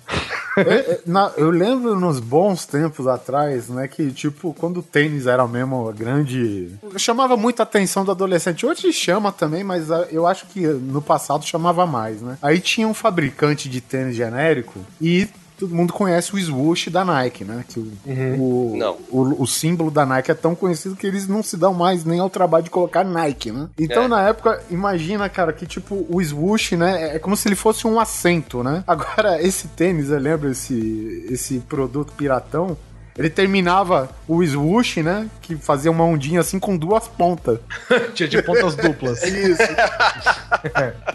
É, 0.57 0.99
na- 1.07 1.31
eu 1.37 1.49
lembro 1.49 1.99
nos 1.99 2.19
bons 2.19 2.65
tempos 2.65 3.07
atrás, 3.07 3.67
né, 3.67 3.87
que 3.87 4.11
tipo, 4.11 4.53
quando 4.53 4.77
o 4.77 4.83
tênis 4.83 5.25
era 5.25 5.47
mesmo 5.47 5.89
a 5.89 5.91
grande. 5.91 6.69
chamava 6.97 7.35
muita 7.35 7.63
atenção 7.63 8.05
do 8.05 8.11
adolescente. 8.11 8.63
Hoje 8.65 8.93
chama 8.93 9.31
também, 9.31 9.63
mas 9.63 9.89
ah, 9.91 10.07
eu 10.11 10.27
acho 10.27 10.45
que 10.45 10.61
no 10.67 11.01
passado 11.01 11.43
chamava 11.45 11.85
mais, 11.87 12.21
né? 12.21 12.37
Aí 12.41 12.59
tinha 12.59 12.87
um 12.87 12.93
fabricante 12.93 13.67
de 13.67 13.81
tênis 13.81 14.15
genérico 14.15 14.79
e. 15.01 15.27
Todo 15.57 15.73
mundo 15.73 15.93
conhece 15.93 16.35
o 16.35 16.37
swoosh 16.37 16.89
da 16.89 17.05
Nike, 17.05 17.45
né? 17.45 17.63
Que 17.67 17.79
o, 17.79 17.91
o, 18.37 18.75
Não. 18.77 18.97
o, 19.09 19.43
o 19.43 19.47
símbolo 19.47 19.89
da 19.89 20.05
Nike 20.05 20.31
é 20.31 20.33
tão 20.33 20.53
conhecido 20.53 20.95
que 20.95 21.07
eles 21.07 21.27
não 21.27 21.41
se 21.41 21.55
dão 21.55 21.73
mais 21.73 22.03
nem 22.03 22.19
ao 22.19 22.29
trabalho 22.29 22.65
de 22.65 22.69
colocar 22.69 23.05
Nike, 23.05 23.51
né? 23.51 23.69
Então, 23.79 24.03
É. 24.03 24.07
na 24.09 24.21
época, 24.27 24.61
imagina, 24.69 25.29
cara, 25.29 25.53
que 25.53 25.65
tipo, 25.65 26.05
o 26.09 26.21
swoosh, 26.21 26.75
né? 26.75 27.15
É 27.15 27.19
como 27.19 27.37
se 27.37 27.47
ele 27.47 27.55
fosse 27.55 27.87
um 27.87 27.99
assento, 27.99 28.61
né? 28.63 28.83
Agora, 28.85 29.41
esse 29.41 29.69
tênis, 29.69 30.09
eu 30.09 30.19
lembro, 30.19 30.51
esse, 30.51 31.25
esse 31.29 31.59
produto 31.59 32.11
piratão. 32.13 32.75
Ele 33.17 33.29
terminava 33.29 34.09
o 34.27 34.45
swoosh, 34.45 35.01
né? 35.01 35.29
Que 35.41 35.55
fazia 35.55 35.89
uma 35.89 36.03
ondinha 36.03 36.41
assim 36.41 36.59
com 36.59 36.75
duas 36.75 37.07
pontas. 37.07 37.59
Tinha 38.13 38.27
de 38.27 38.41
pontas 38.41 38.75
duplas. 38.75 39.23
Isso. 39.23 39.61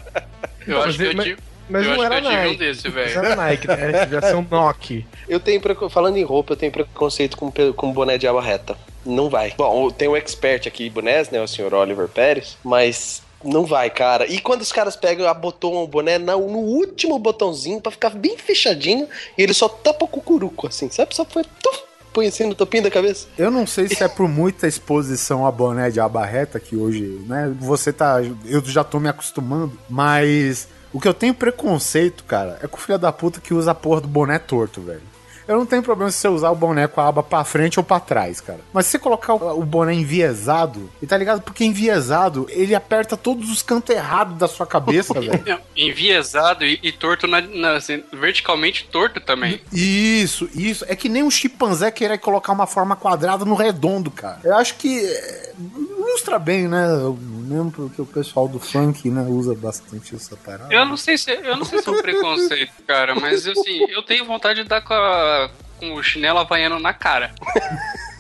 Eu 0.67 0.83
acho 0.83 0.99
que 0.99 1.05
eu 1.05 1.19
tive, 1.19 1.39
Mas 1.71 1.87
eu 1.87 1.95
não 1.97 2.03
acho 2.03 2.13
era 2.13 2.21
que 2.21 2.27
eu 2.27 2.31
tive 2.31 2.41
um 2.41 2.47
Nike. 2.47 2.59
desse, 2.59 3.19
era 3.19 3.37
Nike, 3.37 3.67
né? 3.69 4.21
Ser 4.23 4.37
um 4.37 4.47
Nokia. 4.51 5.07
Eu 5.29 5.41
tenho, 5.41 5.61
falando 5.91 6.17
em 6.17 6.23
roupa, 6.25 6.53
eu 6.53 6.57
tenho 6.57 6.73
preconceito 6.73 7.37
com, 7.37 7.51
com 7.75 7.93
boné 7.93 8.19
de 8.19 8.27
aba 8.27 8.43
reta. 8.43 8.77
Não 9.07 9.31
vai. 9.31 9.55
Bom, 9.57 9.91
tem 9.91 10.09
o 10.09 10.17
expert 10.17 10.67
aqui, 10.67 10.91
bonés, 10.91 11.31
né? 11.31 11.41
O 11.41 11.49
senhor 11.49 11.73
Oliver 11.73 12.09
Pérez, 12.09 12.59
mas 12.63 13.23
não 13.43 13.65
vai, 13.65 13.89
cara. 13.89 14.27
E 14.27 14.39
quando 14.41 14.61
os 14.61 14.71
caras 14.73 14.95
pegam, 14.97 15.27
abotoam 15.27 15.83
o 15.83 15.87
boné 15.87 16.19
na- 16.19 16.37
no 16.37 16.59
último 16.59 17.19
botãozinho 17.19 17.81
pra 17.81 17.91
ficar 17.91 18.11
bem 18.11 18.37
fechadinho 18.37 19.09
e 19.39 19.43
ele 19.43 19.55
só 19.55 19.69
tapa 19.69 20.05
o 20.05 20.09
cucuruco, 20.09 20.67
assim, 20.67 20.91
sabe? 20.91 21.15
Só 21.17 21.25
foi. 21.25 21.43
tuf, 21.63 21.81
põe 22.13 22.27
assim 22.27 22.45
no 22.45 22.55
topinho 22.55 22.83
da 22.83 22.91
cabeça. 22.91 23.27
Eu 23.39 23.51
não 23.51 23.67
sei 23.67 23.89
se 23.89 24.03
é 24.05 24.09
por 24.09 24.29
muita 24.29 24.67
exposição 24.67 25.47
a 25.47 25.51
boné 25.51 25.89
de 25.91 25.99
aba 26.01 26.27
reta, 26.27 26.61
que 26.61 26.77
hoje, 26.77 27.03
né, 27.27 27.51
você 27.59 27.93
tá. 27.95 28.17
Eu 28.45 28.63
já 28.67 28.85
tô 28.85 29.01
me 29.01 29.09
acostumando, 29.09 29.73
mas 29.89 30.69
o 30.93 31.01
que 31.01 31.09
eu 31.09 31.15
tenho 31.15 31.35
preconceito, 31.35 32.25
cara, 32.25 32.59
é 32.63 32.67
com 32.67 32.77
o 32.77 32.81
filho 32.81 32.99
da 32.99 33.13
puta 33.13 33.41
que 33.41 33.55
usa 33.55 33.71
a 33.71 33.75
porra 33.75 34.01
do 34.01 34.09
boné 34.09 34.39
torto, 34.39 34.81
velho. 34.81 35.10
Eu 35.51 35.59
não 35.59 35.67
tenho 35.67 35.83
problema 35.83 36.11
se 36.11 36.19
você 36.19 36.29
usar 36.29 36.51
o 36.51 36.55
boné 36.55 36.87
com 36.87 37.01
a 37.01 37.09
aba 37.09 37.23
pra 37.23 37.43
frente 37.45 37.79
ou 37.81 37.85
pra 37.85 37.99
trás, 37.99 38.41
cara. 38.41 38.61
Mas 38.73 38.87
se 38.87 38.93
você 38.93 38.99
colocar 38.99 39.35
o, 39.35 39.61
o 39.61 39.65
boné 39.65 39.93
enviesado, 39.95 40.89
e 41.03 41.07
tá 41.07 41.17
ligado? 41.17 41.43
Porque 41.43 41.65
enviesado, 41.65 42.47
ele 42.51 42.75
aperta 42.75 43.17
todos 43.17 43.51
os 43.51 43.61
cantos 43.63 43.95
errados 43.95 44.39
da 44.39 44.47
sua 44.47 44.67
cabeça, 44.67 45.15
velho. 45.21 45.61
Enviesado 45.77 46.65
e, 46.65 46.79
e 46.83 46.93
torto 46.93 47.27
na, 47.27 47.41
na- 47.41 47.73
assim, 47.77 48.03
verticalmente 48.13 48.85
torto 48.91 49.21
também. 49.21 49.61
Isso, 49.73 50.49
isso. 50.55 50.85
É 50.89 50.95
que 50.95 51.09
nem 51.09 51.23
um 51.23 51.31
chimpanzé 51.31 51.91
querer 51.91 52.19
colocar 52.19 52.53
uma 52.53 52.67
forma 52.67 52.95
quadrada 52.95 53.45
no 53.45 53.55
redondo, 53.55 54.11
cara. 54.11 54.39
Eu 54.45 54.55
acho 54.57 54.77
que 54.77 55.05
é, 55.05 55.53
ilustra 55.99 56.39
bem, 56.39 56.69
né? 56.69 56.85
Eu 56.93 57.19
lembro 57.49 57.91
que 57.95 58.01
o 58.01 58.07
pessoal 58.07 58.47
do 58.47 58.61
funk, 58.61 59.11
né, 59.11 59.23
usa 59.29 59.55
bastante 59.55 60.15
essa 60.15 60.37
parada. 60.37 60.73
Eu 60.73 60.85
não 60.85 60.97
sei 60.97 61.19
se 61.19 61.33
eu 61.33 61.57
não 61.57 61.65
sei 61.65 61.81
se 61.83 61.89
é 61.89 61.93
um 61.93 62.01
preconceito, 62.03 62.73
cara, 62.87 63.15
mas 63.15 63.47
assim, 63.47 63.85
eu 63.91 64.03
tenho 64.03 64.25
vontade 64.25 64.63
de 64.63 64.69
dar 64.69 64.81
com, 64.83 64.95
a- 64.95 65.40
com 65.79 65.95
o 65.95 66.03
chinelo 66.03 66.39
havaiano 66.39 66.79
na 66.79 66.93
cara. 66.93 67.31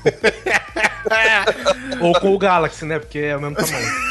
Ou 2.01 2.19
com 2.19 2.35
o 2.35 2.39
Galaxy, 2.39 2.85
né? 2.85 2.99
Porque 2.99 3.19
é 3.19 3.37
o 3.37 3.41
mesmo 3.41 3.57
tamanho. 3.57 4.11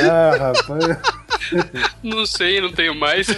Ah, 0.00 0.36
rapaz. 0.38 0.84
Não 2.02 2.26
sei, 2.26 2.60
não 2.60 2.72
tenho 2.72 2.94
mais. 2.94 3.26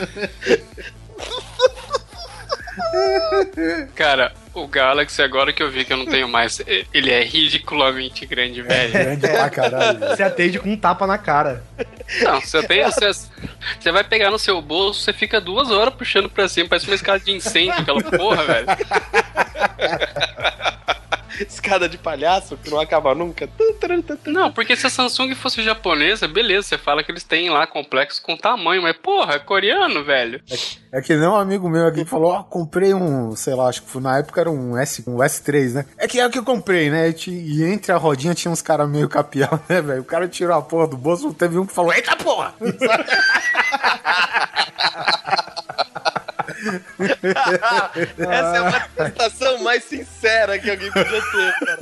Cara, 3.95 4.33
o 4.55 4.67
Galaxy, 4.67 5.23
agora 5.23 5.53
que 5.53 5.63
eu 5.63 5.71
vi 5.71 5.85
que 5.85 5.93
eu 5.93 5.97
não 5.97 6.07
tenho 6.07 6.29
mais, 6.29 6.61
ele 6.93 7.11
é 7.11 7.23
ridiculamente 7.23 8.27
grande, 8.27 8.63
velho. 8.63 8.93
Grande 8.93 9.29
pra 9.29 9.51
caralho. 9.51 9.99
velho. 9.99 10.17
Você 10.17 10.23
atende 10.23 10.59
com 10.59 10.69
um 10.69 10.77
tapa 10.77 11.07
na 11.07 11.19
cara. 11.19 11.63
Não, 12.23 12.41
você 12.41 12.63
tem 12.67 12.83
acesso. 12.83 13.31
Você 13.79 13.93
vai 13.93 14.03
pegar 14.03 14.31
no 14.31 14.39
seu 14.39 14.61
bolso, 14.61 15.01
você 15.03 15.13
fica 15.13 15.41
duas 15.41 15.71
horas 15.71 15.95
puxando 15.95 16.29
pra 16.29 16.49
cima, 16.49 16.69
parece 16.69 16.87
uma 16.87 16.95
escada 16.95 17.21
de 17.21 17.33
incêndio, 17.33 17.75
aquela 17.75 18.03
porra, 18.03 18.45
velho. 18.45 18.67
Escada 21.41 21.89
de 21.89 21.99
palhaço 21.99 22.57
que 22.57 22.71
não 22.71 22.81
acaba 22.81 23.15
nunca. 23.15 23.49
Não, 24.27 24.53
porque 24.53 24.77
se 24.77 24.87
a 24.87 24.91
Samsung 24.91 25.35
fosse 25.35 25.63
japonesa, 25.63 26.27
beleza, 26.27 26.69
você 26.69 26.79
fala 26.79 27.03
que 27.03 27.11
eles 27.11 27.25
têm 27.25 27.51
lá 27.51 27.67
complexos 27.67 28.21
com 28.21 28.37
tamanho, 28.37 28.83
mas 28.83 28.97
porra, 28.97 29.35
é 29.35 29.39
coreano, 29.39 30.05
velho. 30.05 30.41
É 30.93 31.01
que 31.01 31.15
nem 31.15 31.29
um 31.29 31.37
amigo 31.37 31.69
meu 31.69 31.87
aqui 31.87 32.05
que 32.05 32.11
falou, 32.11 32.33
ó, 32.33 32.43
comprei 32.43 32.95
um, 32.95 33.35
sei 33.37 33.55
lá, 33.55 33.69
acho 33.69 33.83
que 33.83 33.91
foi, 33.91 34.03
na 34.03 34.19
época 34.19 34.41
era 34.41 34.51
um, 34.51 34.77
S, 34.77 35.05
um 35.07 35.19
S3, 35.19 35.73
né? 35.73 35.87
É 35.97 36.09
que 36.09 36.19
é 36.19 36.27
o 36.27 36.31
que 36.31 36.39
eu 36.39 36.45
comprei, 36.45 36.91
né? 36.91 37.11
E 37.11 37.31
E 37.31 37.65
entre 37.65 37.93
a 37.93 37.97
rodinha 37.97 38.35
tinha 38.35 38.51
uns 38.51 38.63
caras 38.63 38.89
meio 38.89 39.09
capial, 39.09 39.61
né, 39.69 39.81
velho? 39.81 40.01
O 40.01 40.05
cara 40.05 40.29
tirou 40.29 40.57
a 40.57 40.63
porra 40.63 40.89
do 40.89 40.97
bolso, 40.97 41.33
teve 41.33 41.59
um 41.59 41.67
que 41.67 41.73
falou, 41.73 41.93
eita 41.93 42.17
porra! 42.17 42.55
Essa 48.19 48.57
é 48.57 48.59
a 48.59 48.71
manifestação 48.71 49.63
mais 49.63 49.85
sincera 49.85 50.59
que 50.59 50.71
alguém 50.71 50.91
podia 50.91 51.23
ter, 51.23 51.55
cara. 51.61 51.79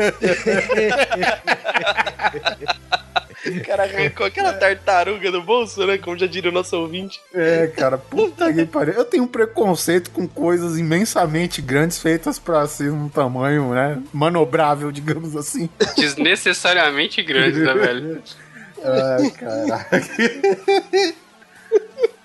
O 3.47 3.64
cara 3.64 3.85
arrancou 3.85 4.26
aquela 4.26 4.53
tartaruga 4.53 5.31
do 5.31 5.43
bolso, 5.43 5.87
né? 5.87 5.97
Como 5.99 6.18
já 6.18 6.26
diria 6.26 6.51
o 6.51 6.55
nosso 6.55 6.76
ouvinte. 6.76 7.20
É, 7.33 7.68
cara, 7.68 7.97
puta 7.97 8.53
que 8.53 8.66
pariu. 8.66 8.95
Eu 8.95 9.05
tenho 9.05 9.24
um 9.24 9.29
preconceito 9.29 10.11
com 10.11 10.26
coisas 10.26 10.76
imensamente 10.76 11.62
grandes 11.62 11.99
feitas 11.99 12.39
pra 12.39 12.66
ser 12.66 12.91
um 12.91 13.09
tamanho, 13.09 13.72
né, 13.72 14.03
manobrável, 14.12 14.91
digamos 14.91 15.37
assim. 15.37 15.68
Desnecessariamente 15.97 17.22
grande, 17.22 17.61
né, 17.61 17.74
velho? 17.74 18.22
Ai, 18.85 19.31
caraca. 19.31 20.01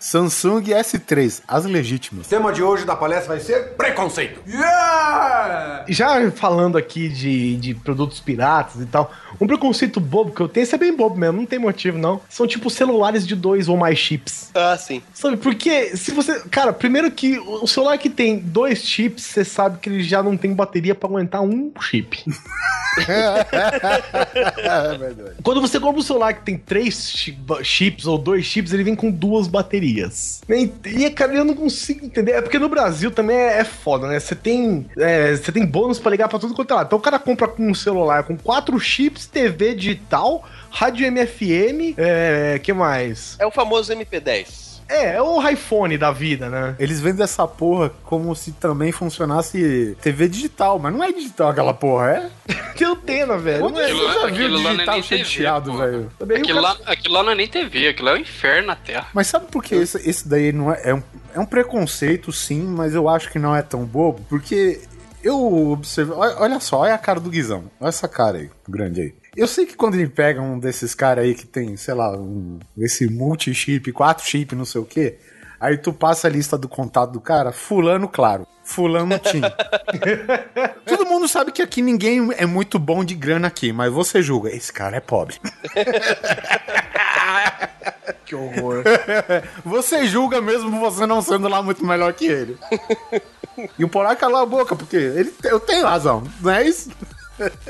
Samsung 0.03 0.61
S3, 0.63 1.41
as 1.47 1.63
legítimas. 1.63 2.27
O 2.27 2.29
tema 2.29 2.51
de 2.51 2.61
hoje 2.61 2.83
da 2.85 2.93
palestra 2.93 3.29
vai 3.35 3.39
ser 3.39 3.69
preconceito. 3.77 4.41
Yeah! 4.45 5.85
Já 5.87 6.29
falando 6.29 6.77
aqui 6.77 7.07
de, 7.07 7.55
de 7.55 7.73
produtos 7.73 8.19
piratas 8.19 8.81
e 8.81 8.85
tal, 8.85 9.09
um 9.39 9.47
preconceito 9.47 10.01
bobo 10.01 10.31
que 10.31 10.41
eu 10.41 10.49
tenho, 10.49 10.65
isso 10.65 10.75
é 10.75 10.77
bem 10.77 10.93
bobo 10.93 11.15
mesmo, 11.15 11.37
não 11.37 11.45
tem 11.45 11.57
motivo 11.57 11.97
não. 11.97 12.19
São 12.29 12.45
tipo 12.45 12.69
celulares 12.69 13.25
de 13.25 13.33
dois 13.33 13.69
ou 13.69 13.77
mais 13.77 13.97
chips. 13.97 14.51
Ah, 14.53 14.75
sim. 14.77 15.01
Sabe, 15.13 15.37
porque 15.37 15.95
se 15.95 16.11
você. 16.11 16.41
Cara, 16.51 16.73
primeiro 16.73 17.09
que 17.09 17.39
o 17.39 17.65
celular 17.65 17.97
que 17.97 18.09
tem 18.09 18.39
dois 18.39 18.79
chips, 18.83 19.23
você 19.23 19.45
sabe 19.45 19.77
que 19.79 19.87
ele 19.87 20.03
já 20.03 20.21
não 20.21 20.35
tem 20.35 20.53
bateria 20.53 20.93
pra 20.93 21.07
aguentar 21.07 21.41
um 21.41 21.71
chip. 21.79 22.25
é 23.07 24.97
verdade. 24.97 25.35
Quando 25.41 25.61
você 25.61 25.79
compra 25.79 25.99
um 25.99 26.03
celular 26.03 26.33
que 26.33 26.41
tem 26.43 26.57
três 26.57 27.09
chi- 27.09 27.37
chips 27.63 28.05
ou 28.05 28.17
dois 28.17 28.45
chips, 28.45 28.73
ele 28.73 28.83
vem 28.83 28.95
com 28.95 29.09
duas 29.09 29.47
baterias. 29.47 29.92
E, 30.49 30.71
e, 30.85 31.09
cara, 31.09 31.33
eu 31.33 31.45
não 31.45 31.55
consigo 31.55 32.05
entender. 32.05 32.31
É 32.31 32.41
porque 32.41 32.59
no 32.59 32.69
Brasil 32.69 33.11
também 33.11 33.37
é, 33.37 33.59
é 33.59 33.63
foda, 33.63 34.07
né? 34.07 34.19
Você 34.19 34.35
tem, 34.35 34.85
é, 34.97 35.35
você 35.35 35.51
tem 35.51 35.65
bônus 35.65 35.99
pra 35.99 36.11
ligar 36.11 36.27
pra 36.27 36.39
tudo 36.39 36.53
quanto 36.53 36.71
é 36.71 36.75
lado. 36.75 36.87
Então 36.87 36.99
o 36.99 37.01
cara 37.01 37.19
compra 37.19 37.47
com 37.47 37.69
um 37.69 37.75
celular 37.75 38.23
com 38.23 38.37
quatro 38.37 38.79
chips, 38.79 39.25
TV 39.25 39.75
digital, 39.75 40.43
rádio 40.69 41.05
MFM, 41.11 41.95
é. 41.97 42.59
que 42.59 42.73
mais? 42.73 43.35
É 43.39 43.45
o 43.45 43.51
famoso 43.51 43.93
MP10. 43.93 44.72
É, 44.87 45.15
é 45.15 45.21
o 45.21 45.41
iPhone 45.47 45.97
da 45.97 46.11
vida, 46.11 46.49
né? 46.49 46.75
Eles 46.79 46.99
vendem 46.99 47.23
essa 47.23 47.47
porra 47.47 47.91
como 48.03 48.35
se 48.35 48.51
também 48.53 48.91
funcionasse 48.91 49.97
TV 50.01 50.27
digital, 50.27 50.79
mas 50.79 50.93
não 50.93 51.03
é 51.03 51.11
digital 51.11 51.49
aquela 51.49 51.73
porra, 51.73 52.09
é? 52.47 52.53
Que 52.73 52.83
antena, 52.83 53.37
velho. 53.37 53.65
Onde 53.65 53.75
Não 53.75 53.81
é- 53.81 53.93
você 53.93 54.03
já 54.05 54.11
viu 54.13 54.21
aquilo 54.47 54.57
é 54.67 54.71
digital 54.71 55.01
TV, 55.03 55.23
chateado, 55.25 55.77
velho? 55.77 56.11
Aquilo 56.19 56.47
cara- 56.47 56.61
lá, 56.61 56.77
aquilo 56.87 57.13
lá 57.13 57.23
não 57.23 57.31
é 57.31 57.35
nem 57.35 57.47
TV, 57.47 57.87
aquilo 57.89 58.09
é 58.09 58.13
o 58.13 58.17
inferno 58.17 58.67
na 58.67 58.75
Terra. 58.75 59.07
Mas 59.13 59.27
sabe 59.27 59.45
por 59.51 59.63
que 59.63 59.75
esse, 59.75 59.97
esse 60.09 60.27
daí 60.27 60.51
não 60.51 60.73
é, 60.73 60.81
é 60.85 60.93
um, 60.95 61.03
é 61.35 61.39
um 61.39 61.45
preconceito, 61.45 62.31
sim, 62.31 62.63
mas 62.63 62.95
eu 62.95 63.07
acho 63.07 63.29
que 63.31 63.37
não 63.37 63.55
é 63.55 63.61
tão 63.61 63.85
bobo? 63.85 64.25
Porque 64.27 64.81
eu 65.23 65.71
observo. 65.71 66.15
Olha, 66.15 66.35
olha 66.39 66.59
só, 66.59 66.79
olha 66.79 66.93
a 66.93 66.97
cara 66.97 67.19
do 67.19 67.29
Guizão. 67.29 67.71
Olha 67.79 67.89
essa 67.89 68.07
cara 68.07 68.37
aí, 68.37 68.49
grande 68.67 69.01
aí. 69.01 69.15
Eu 69.35 69.47
sei 69.47 69.65
que 69.65 69.75
quando 69.75 69.95
ele 69.95 70.07
pega 70.07 70.41
um 70.41 70.59
desses 70.59 70.93
caras 70.93 71.25
aí 71.25 71.33
que 71.33 71.47
tem, 71.47 71.75
sei 71.75 71.93
lá, 71.93 72.15
um, 72.15 72.59
esse 72.77 73.09
multi-chip, 73.09 73.91
quatro 73.91 74.25
chip, 74.25 74.53
não 74.55 74.65
sei 74.65 74.79
o 74.79 74.85
quê, 74.85 75.17
aí 75.59 75.77
tu 75.77 75.91
passa 75.91 76.27
a 76.27 76.29
lista 76.29 76.55
do 76.57 76.67
contato 76.67 77.11
do 77.11 77.21
cara, 77.21 77.51
fulano, 77.51 78.07
claro. 78.07 78.45
Fulano 78.63 79.19
Tim. 79.19 79.41
Todo 80.85 81.05
mundo 81.05 81.27
sabe 81.27 81.51
que 81.51 81.61
aqui 81.61 81.81
ninguém 81.81 82.29
é 82.37 82.45
muito 82.45 82.79
bom 82.79 83.03
de 83.03 83.13
grana 83.13 83.47
aqui, 83.47 83.73
mas 83.73 83.91
você 83.91 84.21
julga, 84.21 84.49
esse 84.55 84.71
cara 84.71 84.97
é 84.97 85.01
pobre. 85.01 85.35
Que 88.25 88.35
horror. 88.35 88.83
Você 89.65 90.05
julga 90.05 90.41
mesmo 90.41 90.79
você 90.79 91.05
não 91.05 91.21
sendo 91.21 91.47
lá 91.47 91.61
muito 91.61 91.85
melhor 91.85 92.13
que 92.13 92.25
ele. 92.25 92.57
E 93.77 93.83
o 93.83 93.89
Polar 93.89 94.15
calou 94.15 94.41
a 94.41 94.45
boca, 94.45 94.75
porque 94.75 94.95
ele, 94.95 95.33
eu 95.43 95.59
tenho 95.59 95.85
razão, 95.85 96.23
não 96.41 96.51
é 96.51 96.67
isso? 96.67 96.89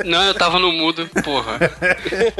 Não, 0.04 0.22
eu 0.24 0.34
tava 0.34 0.60
no 0.60 0.72
mudo, 0.72 1.10
porra. 1.24 1.58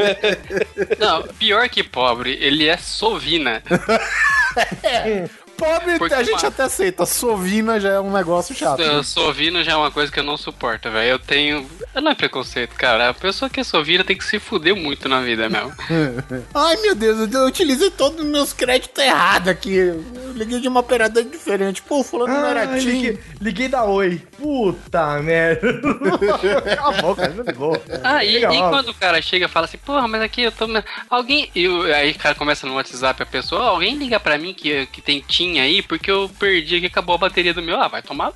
Não, 1.00 1.24
pior 1.40 1.70
que 1.70 1.82
pobre, 1.82 2.38
ele 2.42 2.68
é 2.68 2.76
sovina. 2.78 3.64
Pobre, 5.58 5.98
Porque, 5.98 6.14
a 6.14 6.24
gente 6.24 6.46
até 6.46 6.64
aceita. 6.64 7.06
Sovina 7.06 7.80
já 7.80 7.90
é 7.94 8.00
um 8.00 8.12
negócio 8.12 8.54
chato. 8.56 8.80
né? 8.80 9.02
Sovina 9.04 9.64
já 9.64 9.74
é 9.74 9.76
uma 9.76 9.92
coisa 9.92 10.12
que 10.12 10.20
eu 10.20 10.24
não 10.24 10.36
suporto, 10.38 10.90
velho. 10.92 11.12
Eu 11.12 11.20
tenho. 11.20 11.70
Não 11.96 12.12
é 12.12 12.16
preconceito, 12.16 12.76
cara. 12.76 13.10
A 13.10 13.14
pessoa 13.14 13.50
que 13.50 13.60
é 13.60 13.64
sovina 13.64 14.04
tem 14.04 14.18
que 14.18 14.24
se 14.26 14.40
fuder 14.40 14.76
muito 14.76 15.08
na 15.08 15.22
vida 15.22 15.48
mesmo. 15.50 15.72
Ai, 16.54 16.78
meu 16.78 16.96
Deus, 16.96 17.32
eu 17.34 17.46
utilizei 17.46 17.90
todos 17.92 18.20
os 18.20 18.26
meus 18.26 18.52
créditos 18.54 19.04
errados 19.04 19.48
aqui. 19.50 19.74
Eu 19.76 20.04
liguei 20.36 20.60
de 20.60 20.68
uma 20.68 20.80
operadora 20.80 21.26
diferente. 21.26 21.82
Pô, 21.82 22.04
fulano 22.04 22.34
não 22.34 22.46
era 22.48 22.62
Ah, 22.64 22.66
liguei, 22.78 23.20
liguei 23.40 23.68
da 23.68 23.84
Oi. 23.84 24.22
Puta 24.38 25.20
merda. 25.22 25.62
Cala 26.76 26.98
a 26.98 27.02
boca, 27.02 27.28
não 27.30 27.44
ligou. 27.44 27.82
Ah, 28.04 28.24
e, 28.24 28.44
e 28.44 28.58
quando 28.70 28.90
o 28.90 28.94
cara 28.94 29.22
chega 29.22 29.46
e 29.46 29.50
fala 29.50 29.66
assim, 29.66 29.78
porra, 29.78 30.08
mas 30.08 30.22
aqui 30.22 30.42
eu 30.44 30.52
tô. 30.52 30.66
Alguém. 31.10 31.50
E 31.56 31.68
aí 31.94 32.12
o 32.12 32.18
cara 32.20 32.36
começa 32.36 32.66
no 32.68 32.76
WhatsApp 32.76 33.22
a 33.22 33.26
pessoa, 33.26 33.62
"Ó, 33.64 33.68
alguém 33.70 33.96
liga 33.96 34.20
pra 34.20 34.38
mim 34.38 34.54
que, 34.54 34.86
que 34.88 35.02
tem 35.02 35.22
Aí, 35.60 35.82
porque 35.82 36.10
eu 36.10 36.30
perdi 36.40 36.78
aqui, 36.78 36.86
acabou 36.88 37.16
a 37.16 37.20
bateria 37.20 37.54
do 37.54 37.62
meu. 37.62 37.80
Ah, 37.80 37.88
vai 37.88 38.02
tomar 38.02 38.34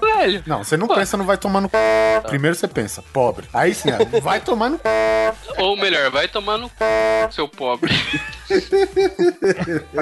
velho. 0.00 0.42
Não, 0.46 0.64
você 0.64 0.76
não 0.76 0.86
Pô. 0.86 0.94
pensa 0.94 1.16
no 1.16 1.24
vai 1.24 1.36
tomar 1.36 1.60
no 1.60 1.68
c... 1.68 1.76
Primeiro 2.26 2.56
você 2.56 2.68
pensa, 2.68 3.02
pobre. 3.12 3.46
Aí 3.52 3.74
sim, 3.74 3.90
vai 4.22 4.40
tomar 4.40 4.70
no 4.70 4.76
c... 4.76 4.82
Ou 5.58 5.76
melhor, 5.76 6.10
vai 6.10 6.28
tomar 6.28 6.58
no 6.58 6.70
seu 7.30 7.48
pobre. 7.48 7.92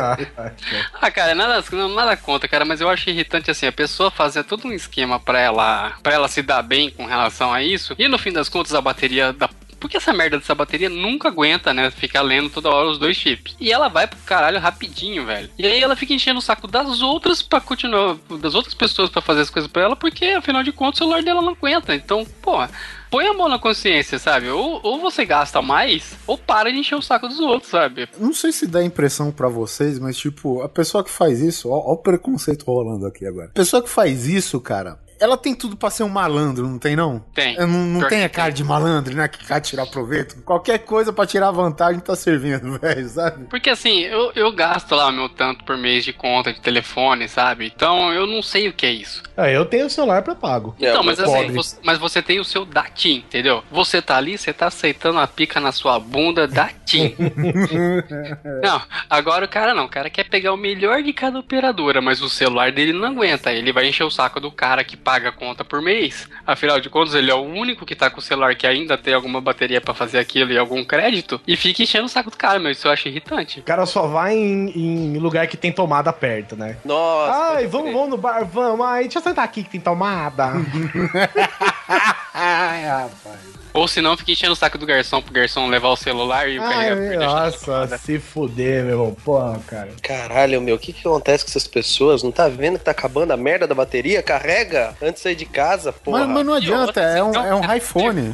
ah, 1.00 1.10
cara, 1.10 1.34
nada, 1.34 1.64
não, 1.72 1.88
nada 1.88 2.16
contra, 2.16 2.48
cara, 2.48 2.64
mas 2.64 2.80
eu 2.80 2.88
acho 2.88 3.10
irritante 3.10 3.50
assim, 3.50 3.66
a 3.66 3.72
pessoa 3.72 4.10
fazer 4.10 4.44
todo 4.44 4.68
um 4.68 4.72
esquema 4.72 5.18
pra 5.18 5.40
ela, 5.40 5.94
pra 6.02 6.14
ela 6.14 6.28
se 6.28 6.42
dar 6.42 6.62
bem 6.62 6.90
com 6.90 7.06
relação 7.06 7.52
a 7.52 7.62
isso, 7.62 7.94
e 7.98 8.08
no 8.08 8.18
fim 8.18 8.32
das 8.32 8.48
contas 8.48 8.74
a 8.74 8.80
bateria 8.80 9.32
da 9.32 9.48
porque 9.84 9.98
essa 9.98 10.14
merda 10.14 10.38
dessa 10.38 10.54
bateria 10.54 10.88
nunca 10.88 11.28
aguenta, 11.28 11.74
né? 11.74 11.90
Ficar 11.90 12.22
lendo 12.22 12.48
toda 12.48 12.70
hora 12.70 12.88
os 12.88 12.96
dois 12.96 13.14
chips. 13.14 13.54
E 13.60 13.70
ela 13.70 13.88
vai 13.88 14.06
pro 14.06 14.18
caralho 14.20 14.58
rapidinho, 14.58 15.26
velho. 15.26 15.50
E 15.58 15.66
aí 15.66 15.78
ela 15.82 15.94
fica 15.94 16.14
enchendo 16.14 16.38
o 16.38 16.42
saco 16.42 16.66
das 16.66 17.02
outras 17.02 17.42
pra 17.42 17.60
continuar, 17.60 18.16
das 18.40 18.54
outras 18.54 18.72
pessoas 18.72 19.10
pra 19.10 19.20
fazer 19.20 19.42
as 19.42 19.50
coisas 19.50 19.70
pra 19.70 19.82
ela, 19.82 19.94
porque 19.94 20.24
afinal 20.24 20.62
de 20.62 20.72
contas 20.72 20.94
o 20.94 21.04
celular 21.04 21.22
dela 21.22 21.42
não 21.42 21.50
aguenta. 21.50 21.94
Então, 21.94 22.24
porra 22.40 22.70
põe 23.14 23.28
a 23.28 23.32
mão 23.32 23.48
na 23.48 23.60
consciência, 23.60 24.18
sabe? 24.18 24.48
Ou, 24.48 24.80
ou 24.82 24.98
você 24.98 25.24
gasta 25.24 25.62
mais, 25.62 26.16
ou 26.26 26.36
para 26.36 26.72
de 26.72 26.78
encher 26.78 26.96
o 26.96 27.02
saco 27.02 27.28
dos 27.28 27.38
outros, 27.38 27.70
sabe? 27.70 28.08
Não 28.18 28.34
sei 28.34 28.50
se 28.50 28.66
dá 28.66 28.82
impressão 28.82 29.30
pra 29.30 29.48
vocês, 29.48 30.00
mas 30.00 30.16
tipo, 30.16 30.62
a 30.62 30.68
pessoa 30.68 31.04
que 31.04 31.10
faz 31.10 31.40
isso, 31.40 31.70
ó, 31.70 31.76
ó 31.76 31.92
o 31.92 31.96
preconceito 31.96 32.64
rolando 32.64 33.06
aqui 33.06 33.24
agora. 33.24 33.46
A 33.46 33.54
pessoa 33.54 33.80
que 33.80 33.88
faz 33.88 34.26
isso, 34.26 34.60
cara, 34.60 34.98
ela 35.24 35.38
tem 35.38 35.54
tudo 35.54 35.74
pra 35.76 35.88
ser 35.88 36.02
um 36.02 36.08
malandro, 36.08 36.68
não 36.68 36.78
tem 36.78 36.94
não? 36.94 37.18
Tem. 37.34 37.56
É, 37.56 37.60
Não, 37.66 37.78
não 37.86 38.08
tem 38.08 38.24
a 38.24 38.28
cara 38.28 38.52
de 38.52 38.62
malandro, 38.62 39.14
né? 39.16 39.26
Que 39.26 39.44
quer 39.46 39.58
tirar 39.60 39.86
proveito. 39.86 40.36
Qualquer 40.42 40.78
coisa 40.80 41.12
pra 41.14 41.26
tirar 41.26 41.50
vantagem 41.50 41.98
tá 42.00 42.14
servindo, 42.14 42.76
velho, 42.78 43.08
sabe? 43.08 43.46
Porque 43.46 43.70
assim, 43.70 44.00
eu, 44.00 44.30
eu 44.34 44.52
gasto 44.52 44.94
lá 44.94 45.10
meu 45.10 45.28
tanto 45.30 45.64
por 45.64 45.78
mês 45.78 46.04
de 46.04 46.12
conta 46.12 46.52
de 46.52 46.60
telefone, 46.60 47.26
sabe? 47.26 47.72
Então 47.74 48.12
eu 48.12 48.26
não 48.26 48.42
sei 48.42 48.68
o 48.68 48.72
que 48.74 48.84
é 48.84 48.92
isso. 48.92 49.22
Ah, 49.34 49.48
eu 49.50 49.64
tenho 49.64 49.88
celular 49.88 50.22
pré-pago. 50.22 50.76
É, 50.78 50.90
Então, 50.90 51.02
mas 51.02 51.18
assim, 51.18 51.50
você, 51.52 51.76
mas 51.82 51.98
você 51.98 52.20
tem 52.20 52.38
o 52.38 52.44
seu 52.44 52.66
da 52.66 52.82
TIM, 52.82 53.16
entendeu? 53.16 53.64
Você 53.72 54.02
tá 54.02 54.16
ali, 54.18 54.36
você 54.36 54.52
tá 54.52 54.66
aceitando 54.66 55.18
a 55.18 55.26
pica 55.26 55.58
na 55.58 55.72
sua 55.72 55.98
bunda 55.98 56.46
da 56.46 56.68
TIM. 56.84 57.14
não, 58.62 58.82
agora 59.08 59.44
o 59.46 59.48
cara 59.48 59.72
não. 59.74 59.86
O 59.86 59.88
cara 59.88 60.10
quer 60.10 60.24
pegar 60.24 60.52
o 60.52 60.56
melhor 60.56 61.02
de 61.02 61.12
cada 61.12 61.38
operadora, 61.38 62.00
mas 62.00 62.20
o 62.20 62.28
celular 62.28 62.70
dele 62.72 62.92
não 62.92 63.08
aguenta. 63.08 63.52
Ele 63.52 63.72
vai 63.72 63.88
encher 63.88 64.04
o 64.04 64.10
saco 64.10 64.38
do 64.38 64.50
cara 64.50 64.84
que 64.84 64.96
paga 64.96 65.13
a 65.14 65.32
conta 65.32 65.64
por 65.64 65.80
mês. 65.82 66.28
Afinal 66.46 66.80
de 66.80 66.88
contas, 66.88 67.14
ele 67.14 67.30
é 67.30 67.34
o 67.34 67.42
único 67.42 67.84
que 67.86 67.94
tá 67.94 68.10
com 68.10 68.18
o 68.18 68.22
celular 68.22 68.54
que 68.54 68.66
ainda 68.66 68.96
tem 68.96 69.14
alguma 69.14 69.40
bateria 69.40 69.80
pra 69.80 69.94
fazer 69.94 70.18
aquilo 70.18 70.52
e 70.52 70.58
algum 70.58 70.84
crédito. 70.84 71.40
E 71.46 71.56
fica 71.56 71.82
enchendo 71.82 72.06
o 72.06 72.08
saco 72.08 72.30
do 72.30 72.36
cara, 72.36 72.58
meu. 72.58 72.72
Isso 72.72 72.86
eu 72.86 72.92
acho 72.92 73.08
irritante. 73.08 73.60
O 73.60 73.62
cara 73.64 73.86
só 73.86 74.06
vai 74.06 74.34
em, 74.34 74.70
em 75.14 75.18
lugar 75.18 75.46
que 75.46 75.56
tem 75.56 75.72
tomada 75.72 76.12
perto, 76.12 76.56
né? 76.56 76.76
Nossa. 76.84 77.54
Ai, 77.54 77.66
vamos, 77.66 77.92
vamos 77.92 78.10
no 78.10 78.16
bar, 78.16 78.44
vamos. 78.44 78.84
Ai, 78.86 79.04
deixa 79.04 79.18
eu 79.18 79.22
sentar 79.22 79.44
aqui 79.44 79.62
que 79.62 79.70
tem 79.70 79.80
tomada. 79.80 80.52
Ai, 82.34 82.84
rapaz. 82.84 83.63
Ou 83.74 83.88
se 83.88 84.00
não, 84.00 84.16
fica 84.16 84.30
enchendo 84.30 84.52
o 84.52 84.56
saco 84.56 84.78
do 84.78 84.86
garçom 84.86 85.20
pro 85.20 85.34
garçom 85.34 85.66
levar 85.66 85.88
o 85.88 85.96
celular 85.96 86.48
e 86.48 86.60
o 86.60 86.62
carregador 86.62 87.18
nossa, 87.18 87.98
se 87.98 88.20
fuder, 88.20 88.84
meu 88.84 88.92
irmão. 88.92 89.16
Porra, 89.24 89.60
cara. 89.66 89.90
Caralho, 90.00 90.62
meu, 90.62 90.76
o 90.76 90.78
que 90.78 90.92
que 90.92 91.00
acontece 91.00 91.44
com 91.44 91.50
essas 91.50 91.66
pessoas? 91.66 92.22
Não 92.22 92.30
tá 92.30 92.48
vendo 92.48 92.78
que 92.78 92.84
tá 92.84 92.92
acabando 92.92 93.32
a 93.32 93.36
merda 93.36 93.66
da 93.66 93.74
bateria? 93.74 94.22
Carrega 94.22 94.94
antes 95.02 95.14
de 95.14 95.20
sair 95.20 95.34
de 95.34 95.44
casa, 95.44 95.92
porra. 95.92 96.20
Mas, 96.20 96.28
mas 96.28 96.46
não 96.46 96.54
adianta, 96.54 97.00
é 97.00 97.22
um, 97.22 97.34
é 97.34 97.54
um 97.54 97.74
iPhone. 97.74 98.32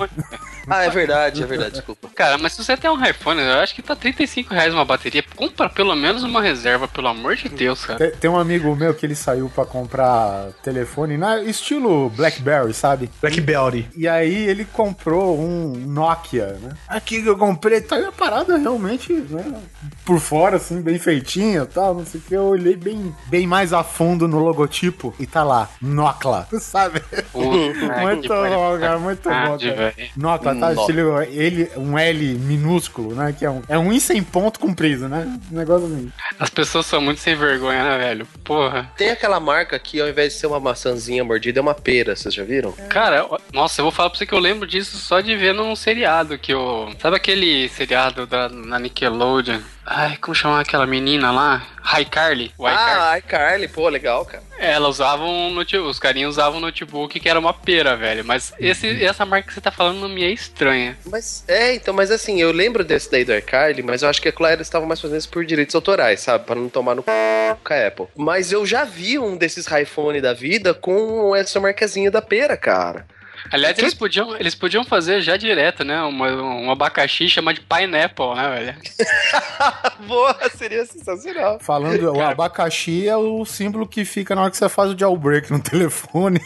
Ah, 0.69 0.85
é 0.85 0.91
verdade, 0.91 1.43
é 1.43 1.47
verdade, 1.47 1.73
desculpa. 1.73 2.09
Cara, 2.15 2.39
mas 2.39 2.53
se 2.53 2.65
você 2.65 2.77
tem 2.77 2.91
um 2.91 3.05
iPhone, 3.05 3.41
eu 3.41 3.61
acho 3.61 3.75
que 3.75 3.83
tá 3.83 3.97
35 3.97 4.53
reais 4.53 4.73
uma 4.73 4.85
bateria. 4.85 5.23
Compra 5.35 5.69
pelo 5.69 5.95
menos 5.95 6.23
uma 6.23 6.41
reserva, 6.41 6.87
pelo 6.87 7.09
amor 7.09 7.37
de 7.37 7.49
Deus, 7.49 7.85
cara. 7.85 7.99
Tem, 7.99 8.11
tem 8.13 8.31
um 8.31 8.39
amigo 8.39 8.75
meu 8.77 8.95
que 8.95 9.07
ele 9.07 9.15
saiu 9.15 9.49
pra 9.49 9.65
comprar 9.65 10.49
telefone, 10.63 11.17
na, 11.17 11.43
estilo 11.43 12.11
Blackberry, 12.11 12.73
sabe? 12.75 13.11
Blackberry. 13.21 13.89
E 13.97 14.09
aí 14.09 14.49
ele 14.49 14.65
comprou 14.65 15.39
um 15.39 15.73
Nokia, 15.87 16.59
né? 16.61 16.73
Aqui 16.89 17.23
que 17.23 17.29
eu 17.29 17.37
comprei, 17.37 17.81
tá 17.81 17.97
aí 17.97 18.05
a 18.05 18.13
parada 18.13 18.57
realmente, 18.57 19.13
né? 19.13 19.61
Por 20.05 20.21
fora, 20.21 20.57
assim, 20.57 20.81
bem 20.81 20.99
feitinha 20.99 21.63
e 21.63 21.67
tal, 21.67 21.95
não 21.95 22.07
sei 22.07 22.21
o 22.21 22.23
que. 22.23 22.35
Eu 22.35 22.45
olhei 22.45 22.77
bem, 22.77 23.15
bem 23.27 23.47
mais 23.47 23.73
a 23.73 23.83
fundo 23.83 24.27
no 24.29 24.39
logotipo 24.39 25.15
e 25.19 25.27
tá 25.27 25.43
lá, 25.43 25.69
Nocla, 25.81 26.49
sabe? 26.61 27.03
muito 27.35 28.29
bom, 28.29 28.79
cara, 28.79 28.99
muito 28.99 29.29
bom, 29.29 29.59
cara. 29.59 29.95
Nocla. 30.17 30.50
Estilo 30.53 31.23
ele, 31.23 31.71
um 31.77 31.99
L 31.99 32.35
minúsculo, 32.39 33.15
né? 33.15 33.35
Que 33.37 33.45
é 33.45 33.51
um, 33.51 33.63
é 33.69 33.79
um 33.79 33.93
I 33.93 34.01
sem 34.01 34.23
ponto 34.23 34.59
comprido, 34.61 35.09
né? 35.09 35.39
Um 35.51 35.57
negócio 35.57 35.87
assim. 35.87 36.13
As 36.39 36.51
pessoas 36.51 36.87
são 36.87 37.01
muito 37.01 37.21
sem 37.21 37.35
vergonha, 37.35 37.85
né, 37.85 37.99
velho? 37.99 38.27
Porra. 38.45 38.91
Tem 38.97 39.11
aquela 39.11 39.41
marca 39.41 39.79
que 39.79 40.01
ao 40.01 40.09
invés 40.09 40.33
de 40.33 40.39
ser 40.39 40.47
uma 40.47 40.61
maçãzinha 40.61 41.25
mordida, 41.25 41.61
é 41.61 41.63
uma 41.63 41.75
pera, 41.75 42.17
vocês 42.17 42.35
já 42.35 42.45
viram? 42.45 42.73
Cara, 42.89 43.27
ó, 43.29 43.39
nossa, 43.53 43.81
eu 43.81 43.85
vou 43.85 43.93
falar 43.93 44.11
pra 44.11 44.19
você 44.19 44.27
que 44.27 44.35
eu 44.35 44.39
lembro 44.39 44.67
disso 44.67 44.97
só 44.97 45.21
de 45.21 45.37
ver 45.37 45.55
num 45.55 45.75
seriado 45.77 46.39
que 46.39 46.53
eu. 46.53 46.89
Sabe 46.99 47.17
aquele 47.17 47.69
seriado 47.69 48.27
da, 48.27 48.49
na 48.49 48.79
Nickelodeon? 48.79 49.61
Ai, 49.87 50.17
como 50.19 50.35
chama 50.35 50.61
aquela 50.61 50.87
menina 50.87 51.33
lá? 51.33 51.63
O 51.83 51.99
iCarly. 51.99 52.53
Ah, 52.65 53.19
iCarly, 53.19 53.67
pô, 53.67 53.89
legal, 53.89 54.25
cara. 54.25 54.43
Ela 54.61 54.89
usava 54.89 55.25
um 55.25 55.51
notebook, 55.51 55.91
os 55.91 55.99
carinhos 55.99 56.35
usavam 56.35 56.59
um 56.59 56.61
notebook 56.61 57.19
que 57.19 57.29
era 57.29 57.41
uma 57.41 57.55
pera, 57.55 57.97
velho. 57.97 58.23
Mas 58.25 58.53
esse, 58.61 59.03
essa 59.03 59.25
marca 59.25 59.49
que 59.49 59.55
você 59.55 59.61
tá 59.61 59.71
falando 59.71 60.01
não 60.01 60.09
me 60.09 60.23
é 60.23 60.31
estranha. 60.31 60.99
Mas, 61.07 61.43
é, 61.49 61.75
então, 61.75 61.95
mas 61.95 62.11
assim, 62.11 62.41
eu 62.41 62.53
lembro 62.53 62.85
desse 62.85 63.11
daí 63.11 63.25
do 63.25 63.35
iCarly, 63.35 63.83
mas 63.83 64.03
eu 64.03 64.09
acho 64.11 64.21
que 64.21 64.29
a 64.29 64.33
Claire 64.33 64.61
estava 64.61 64.85
mais 64.85 65.01
fazendo 65.01 65.19
isso 65.19 65.31
por 65.31 65.47
direitos 65.47 65.75
autorais, 65.75 66.21
sabe? 66.21 66.45
Pra 66.45 66.55
não 66.55 66.69
tomar 66.69 66.95
no 66.95 67.03
c... 67.03 67.09
com 67.65 67.73
a 67.73 67.87
Apple. 67.87 68.07
Mas 68.15 68.53
eu 68.53 68.67
já 68.67 68.85
vi 68.85 69.19
um 69.19 69.35
desses 69.37 69.67
iPhone 69.67 70.21
da 70.21 70.35
vida 70.35 70.75
com 70.75 71.35
essa 71.35 71.59
marcazinha 71.59 72.11
da 72.11 72.21
pera, 72.21 72.57
cara. 72.57 73.07
Aliás, 73.51 73.79
eles 73.79 73.95
podiam, 73.95 74.37
eles 74.37 74.55
podiam 74.55 74.85
fazer 74.85 75.21
já 75.21 75.37
direto, 75.37 75.85
né? 75.85 76.03
Uma, 76.03 76.31
um 76.31 76.71
abacaxi 76.71 77.29
chamado 77.29 77.55
de 77.57 77.61
pineapple, 77.61 78.35
né, 78.35 78.49
velho? 78.51 78.75
Boa, 80.07 80.37
seria 80.57 80.85
sensacional. 80.85 81.59
Falando, 81.61 82.13
o 82.13 82.21
abacaxi 82.21 83.09
é 83.09 83.17
o 83.17 83.45
símbolo 83.45 83.87
que 83.87 84.05
fica 84.05 84.35
na 84.35 84.43
hora 84.43 84.51
que 84.51 84.57
você 84.57 84.69
faz 84.69 84.91
o 84.91 84.99
jailbreak 84.99 85.51
no 85.51 85.61
telefone. 85.63 86.41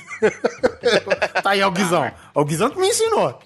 tá 1.42 1.50
aí, 1.50 1.62
Alguizão. 1.62 2.10
Alguizão 2.34 2.70
que 2.70 2.78
me 2.78 2.88
ensinou. 2.88 3.38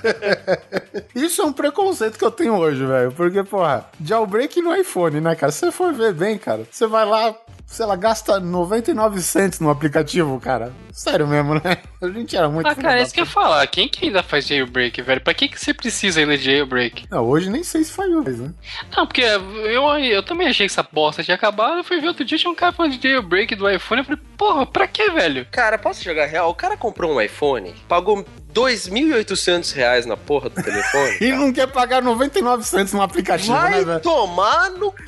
Isso 1.14 1.42
é 1.42 1.44
um 1.44 1.52
preconceito 1.52 2.18
que 2.18 2.24
eu 2.24 2.30
tenho 2.30 2.54
hoje, 2.56 2.84
velho. 2.84 3.12
Porque, 3.12 3.42
porra, 3.42 3.84
jailbreak 4.04 4.60
no 4.60 4.74
iPhone, 4.74 5.20
né, 5.20 5.34
cara? 5.34 5.52
Se 5.52 5.60
você 5.60 5.72
for 5.72 5.92
ver 5.92 6.12
bem, 6.14 6.38
cara, 6.38 6.64
você 6.70 6.86
vai 6.86 7.04
lá, 7.04 7.34
sei 7.70 7.86
lá, 7.86 7.94
gasta 7.94 8.40
99 8.40 9.22
cents 9.22 9.60
no 9.60 9.70
aplicativo, 9.70 10.38
cara. 10.40 10.72
Sério 10.92 11.26
mesmo, 11.26 11.54
né? 11.54 11.78
A 12.02 12.08
gente 12.08 12.36
era 12.36 12.48
muito. 12.48 12.66
Ah, 12.66 12.74
cara, 12.74 12.98
é 12.98 13.02
isso 13.02 13.14
que 13.14 13.20
eu 13.20 13.24
ia 13.24 13.30
falar. 13.30 13.64
Quem 13.68 13.88
que 13.88 14.06
ainda 14.06 14.22
faz 14.24 14.46
jailbreak, 14.48 15.00
velho? 15.00 15.20
Pra 15.20 15.32
que, 15.32 15.48
que 15.48 15.58
você 15.58 15.72
precisa 15.72 16.18
ainda 16.20 16.36
de 16.36 16.44
jailbreak? 16.44 17.04
Não, 17.08 17.24
hoje 17.24 17.48
nem 17.48 17.62
sei 17.62 17.84
se 17.84 17.92
faz 17.92 18.10
mais, 18.10 18.40
né? 18.40 18.52
Não, 18.96 19.06
porque 19.06 19.20
eu, 19.22 19.88
eu 19.98 20.22
também 20.22 20.48
achei 20.48 20.66
que 20.66 20.72
essa 20.72 20.82
bosta 20.82 21.22
tinha 21.22 21.36
acabado. 21.36 21.78
Eu 21.78 21.84
fui 21.84 22.00
ver 22.00 22.08
outro 22.08 22.24
dia, 22.24 22.36
tinha 22.36 22.50
um 22.50 22.56
cara 22.56 22.72
falando 22.72 22.98
de 22.98 23.08
jailbreak 23.08 23.54
do 23.54 23.70
iPhone. 23.70 24.00
Eu 24.00 24.04
falei, 24.04 24.20
porra, 24.36 24.66
pra 24.66 24.88
que, 24.88 25.08
velho? 25.10 25.46
Cara, 25.50 25.78
posso 25.78 26.02
jogar 26.02 26.26
real? 26.26 26.50
O 26.50 26.54
cara 26.54 26.76
comprou 26.76 27.12
um 27.12 27.20
iPhone, 27.20 27.72
pagou 27.86 28.24
2.800 28.54 29.72
reais 29.74 30.06
na 30.06 30.16
porra 30.16 30.48
do 30.50 30.62
telefone. 30.62 31.16
E 31.20 31.32
não 31.32 31.52
quer 31.52 31.66
pagar 31.66 32.02
99 32.02 32.64
cents 32.64 32.92
no 32.92 33.02
aplicativo, 33.02 33.52
né, 33.52 33.60
Vai 33.70 33.84
velho? 33.84 34.00
tomar 34.00 34.70
no 34.70 34.90
c... 34.90 35.04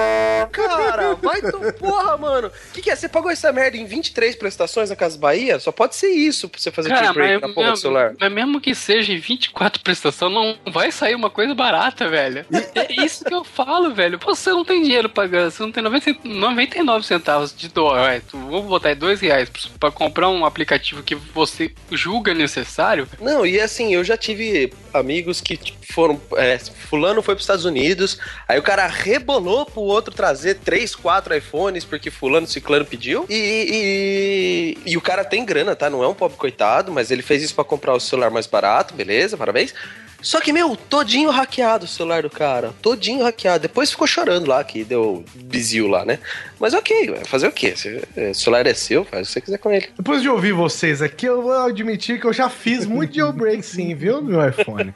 cara. 0.52 1.14
Vai 1.14 1.40
to... 1.40 1.72
Porra, 1.78 2.16
mano. 2.16 2.48
O 2.48 2.72
que, 2.72 2.82
que 2.82 2.90
é? 2.90 2.96
Você 2.96 3.08
pagou 3.08 3.30
essa 3.30 3.52
merda 3.52 3.76
em 3.76 3.84
23 3.84 4.36
prestações 4.36 4.90
na 4.90 4.96
Casa 4.96 5.18
Bahia? 5.18 5.58
Só 5.58 5.72
pode 5.72 5.96
ser 5.96 6.08
isso 6.10 6.48
pra 6.48 6.60
você 6.60 6.70
fazer 6.70 6.88
Cara, 6.90 7.04
jailbreak 7.04 7.32
mas, 7.40 7.48
na 7.48 7.54
porra 7.54 7.70
do 7.72 7.76
celular. 7.78 8.14
mas 8.18 8.32
mesmo 8.32 8.60
que 8.60 8.74
seja 8.74 9.12
em 9.12 9.18
24 9.18 9.82
prestações, 9.82 10.32
não 10.32 10.56
vai 10.72 10.92
sair 10.92 11.14
uma 11.14 11.30
coisa 11.30 11.54
barata, 11.54 12.08
velho. 12.08 12.44
É 12.74 13.04
isso 13.04 13.24
que 13.24 13.34
eu 13.34 13.44
falo, 13.44 13.94
velho. 13.94 14.18
Você 14.24 14.50
não 14.50 14.64
tem 14.64 14.82
dinheiro 14.82 15.08
pagando, 15.08 15.50
você 15.50 15.62
não 15.62 15.72
tem 15.72 15.82
90, 15.82 16.16
99 16.24 17.06
centavos 17.06 17.54
de 17.56 17.68
dólar. 17.68 18.00
vai, 18.02 18.20
tu- 18.20 18.38
Vou 18.38 18.62
botar 18.62 18.90
aí 18.90 18.94
2 18.94 19.20
reais 19.20 19.48
pra 19.80 19.90
comprar 19.90 20.28
um 20.28 20.44
aplicativo 20.44 21.02
que 21.02 21.14
você 21.14 21.72
julga 21.90 22.34
necessário. 22.34 23.08
Não, 23.20 23.31
e 23.46 23.60
assim, 23.60 23.94
eu 23.94 24.04
já 24.04 24.16
tive 24.16 24.72
amigos 24.92 25.40
que 25.40 25.56
tipo, 25.56 25.78
foram. 25.92 26.20
é, 26.36 26.58
fulano 26.58 27.22
foi 27.22 27.34
pros 27.34 27.44
Estados 27.44 27.64
Unidos, 27.64 28.18
aí 28.46 28.58
o 28.58 28.62
cara 28.62 28.86
rebolou 28.86 29.64
pro 29.64 29.80
outro 29.80 30.14
trazer 30.14 30.56
três, 30.56 30.94
quatro 30.94 31.34
iPhones 31.34 31.84
porque 31.84 32.10
fulano 32.10 32.46
ciclano 32.46 32.84
pediu. 32.84 33.24
E, 33.28 34.76
e, 34.84 34.92
e 34.92 34.96
o 34.96 35.00
cara 35.00 35.24
tem 35.24 35.44
grana, 35.44 35.74
tá? 35.74 35.88
Não 35.88 36.02
é 36.02 36.08
um 36.08 36.14
pobre 36.14 36.36
coitado, 36.36 36.92
mas 36.92 37.10
ele 37.10 37.22
fez 37.22 37.42
isso 37.42 37.54
pra 37.54 37.64
comprar 37.64 37.94
o 37.94 38.00
celular 38.00 38.30
mais 38.30 38.46
barato, 38.46 38.94
beleza, 38.94 39.36
parabéns. 39.36 39.74
Só 40.22 40.40
que, 40.40 40.52
meu, 40.52 40.76
todinho 40.76 41.30
hackeado 41.30 41.84
o 41.84 41.88
celular 41.88 42.22
do 42.22 42.30
cara. 42.30 42.72
Todinho 42.80 43.24
hackeado. 43.24 43.62
Depois 43.62 43.90
ficou 43.90 44.06
chorando 44.06 44.46
lá, 44.46 44.62
que 44.62 44.84
deu 44.84 45.24
bizil 45.34 45.88
lá, 45.88 46.04
né? 46.04 46.20
Mas 46.62 46.74
ok, 46.74 47.16
fazer 47.24 47.48
o 47.48 47.50
quê? 47.50 47.74
Se, 47.74 48.00
o 48.30 48.32
celular 48.32 48.64
é 48.68 48.72
seu, 48.72 49.04
faz 49.04 49.22
o 49.22 49.26
que 49.26 49.32
você 49.32 49.40
quiser 49.40 49.58
com 49.58 49.72
ele. 49.72 49.88
Depois 49.96 50.22
de 50.22 50.28
ouvir 50.28 50.52
vocês 50.52 51.02
aqui, 51.02 51.26
eu 51.26 51.42
vou 51.42 51.52
admitir 51.52 52.20
que 52.20 52.24
eu 52.24 52.32
já 52.32 52.48
fiz 52.48 52.86
muito 52.86 53.16
jailbreak 53.16 53.64
sim, 53.64 53.92
viu, 53.96 54.22
no 54.22 54.28
meu 54.28 54.48
iPhone. 54.48 54.92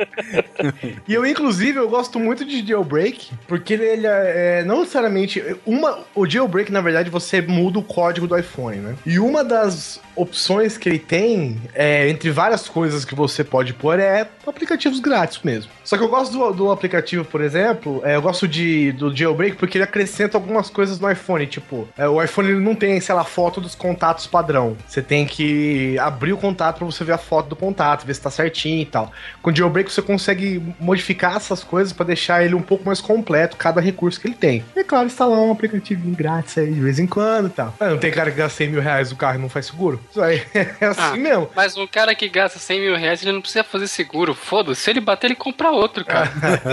e 1.09 1.13
eu, 1.13 1.27
inclusive, 1.27 1.77
eu 1.77 1.89
gosto 1.89 2.21
muito 2.21 2.45
de 2.45 2.65
jailbreak, 2.65 3.33
porque 3.49 3.73
ele, 3.73 3.85
ele 3.85 4.07
é, 4.07 4.61
é, 4.61 4.65
não 4.65 4.79
necessariamente... 4.79 5.43
Uma, 5.67 6.05
o 6.15 6.25
jailbreak, 6.25 6.71
na 6.71 6.81
verdade, 6.81 7.11
você 7.11 7.43
muda 7.43 7.81
o 7.81 7.83
código 7.83 8.29
do 8.29 8.39
iPhone, 8.39 8.77
né? 8.77 8.95
E 9.05 9.19
uma 9.19 9.43
das 9.43 10.01
opções 10.15 10.79
que 10.79 10.89
ele 10.89 11.01
tem, 11.01 11.61
é, 11.75 12.09
entre 12.09 12.31
várias 12.31 12.69
coisas 12.69 13.05
que 13.05 13.15
você 13.15 13.43
pode 13.43 13.75
pôr, 13.75 13.99
é 13.99 14.27
aplicativos 14.47 14.99
grátis 14.99 15.41
mesmo. 15.43 15.71
Só 15.85 15.97
que 15.97 16.03
eu 16.03 16.09
gosto 16.09 16.33
do, 16.33 16.53
do 16.53 16.71
aplicativo, 16.71 17.25
por 17.25 17.41
exemplo, 17.41 18.01
é, 18.05 18.17
eu 18.17 18.23
gosto 18.23 18.49
de, 18.49 18.93
do 18.93 19.15
jailbreak 19.15 19.57
porque 19.57 19.77
ele 19.77 19.85
acrescenta 19.85 20.39
algumas 20.39 20.71
coisas 20.71 20.99
no 20.99 21.11
iPhone, 21.11 21.47
tipo, 21.61 21.89
é, 21.97 22.09
o 22.09 22.23
iPhone 22.23 22.49
ele 22.51 22.61
não 22.61 22.75
tem, 22.75 23.01
sei 23.01 23.15
lá, 23.15 23.25
foto 23.25 23.61
dos 23.61 23.75
contatos 23.75 24.27
padrão. 24.27 24.77
Você 24.87 25.01
tem 25.03 25.27
que 25.27 25.99
abrir 25.99 26.33
o 26.33 26.37
contato 26.39 26.79
pra 26.79 26.87
você 26.87 27.03
ver 27.05 27.13
a 27.13 27.19
foto 27.19 27.49
do 27.49 27.57
contato, 27.57 28.05
ver 28.07 28.15
se 28.15 28.21
tá 28.21 28.31
certinho 28.31 28.83
e 28.83 28.87
tal. 28.87 29.11
Com 29.43 29.51
o 29.51 29.57
jailbreak 29.57 29.91
você 29.93 30.03
consegue 30.03 30.63
modificar 30.79 31.37
essas 31.37 31.63
coisas 31.65 31.93
pra 31.93 32.05
deixar 32.05 32.45
ele 32.45 32.55
um 32.55 32.63
pouco 32.63 32.85
mais 32.85 33.01
completo, 33.01 33.57
cada 33.57 33.81
recurso 33.81 34.21
que 34.21 34.29
ele 34.29 34.35
tem. 34.35 34.65
E 34.75 34.81
é 34.81 34.85
claro, 34.85 35.07
instalar 35.07 35.39
um 35.39 35.51
aplicativo 35.53 36.11
grátis 36.11 36.59
aí 36.59 36.73
de 36.73 36.81
vez 36.81 36.99
em 36.99 37.07
quando 37.07 37.47
e 37.47 37.51
tal. 37.51 37.75
Mas 37.79 37.91
não 37.91 37.99
tem 37.99 38.11
cara 38.11 38.31
que 38.31 38.37
gasta 38.37 38.57
100 38.59 38.69
mil 38.71 38.81
reais 38.81 39.11
no 39.11 39.17
carro 39.17 39.39
e 39.39 39.43
não 39.43 39.49
faz 39.49 39.67
seguro? 39.67 40.01
Isso 40.11 40.21
aí 40.23 40.43
é 40.55 40.87
assim 40.87 41.01
Ah, 41.01 41.17
mesmo. 41.17 41.49
Mas 41.55 41.77
um 41.77 41.87
cara 41.87 42.15
que 42.15 42.29
gasta 42.29 42.59
100 42.59 42.81
mil 42.81 42.97
reais, 42.97 43.23
ele 43.23 43.33
não 43.33 43.41
precisa 43.41 43.65
fazer 43.65 43.87
seguro. 43.89 44.35
Foda-se, 44.35 44.81
se 44.83 44.91
ele 44.91 45.01
bater, 45.01 45.27
ele 45.29 45.35
compra 45.37 45.71
outro, 45.71 46.05
cara. 46.05 46.31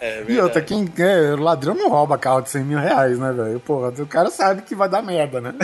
É, 0.00 0.24
E 0.28 0.38
outra, 0.40 0.60
quem 0.60 0.88
é, 0.98 1.34
ladrão 1.38 1.74
não 1.74 1.88
rouba 1.90 2.18
carro 2.18 2.40
de 2.40 2.50
100 2.50 2.64
mil 2.64 2.78
reais, 2.78 3.18
né, 3.18 3.32
velho? 3.32 3.60
Porra, 3.60 3.90
o 4.02 4.06
cara 4.06 4.30
sabe 4.30 4.62
que 4.62 4.74
vai 4.74 4.88
dar 4.88 5.02
merda, 5.02 5.40
né? 5.40 5.54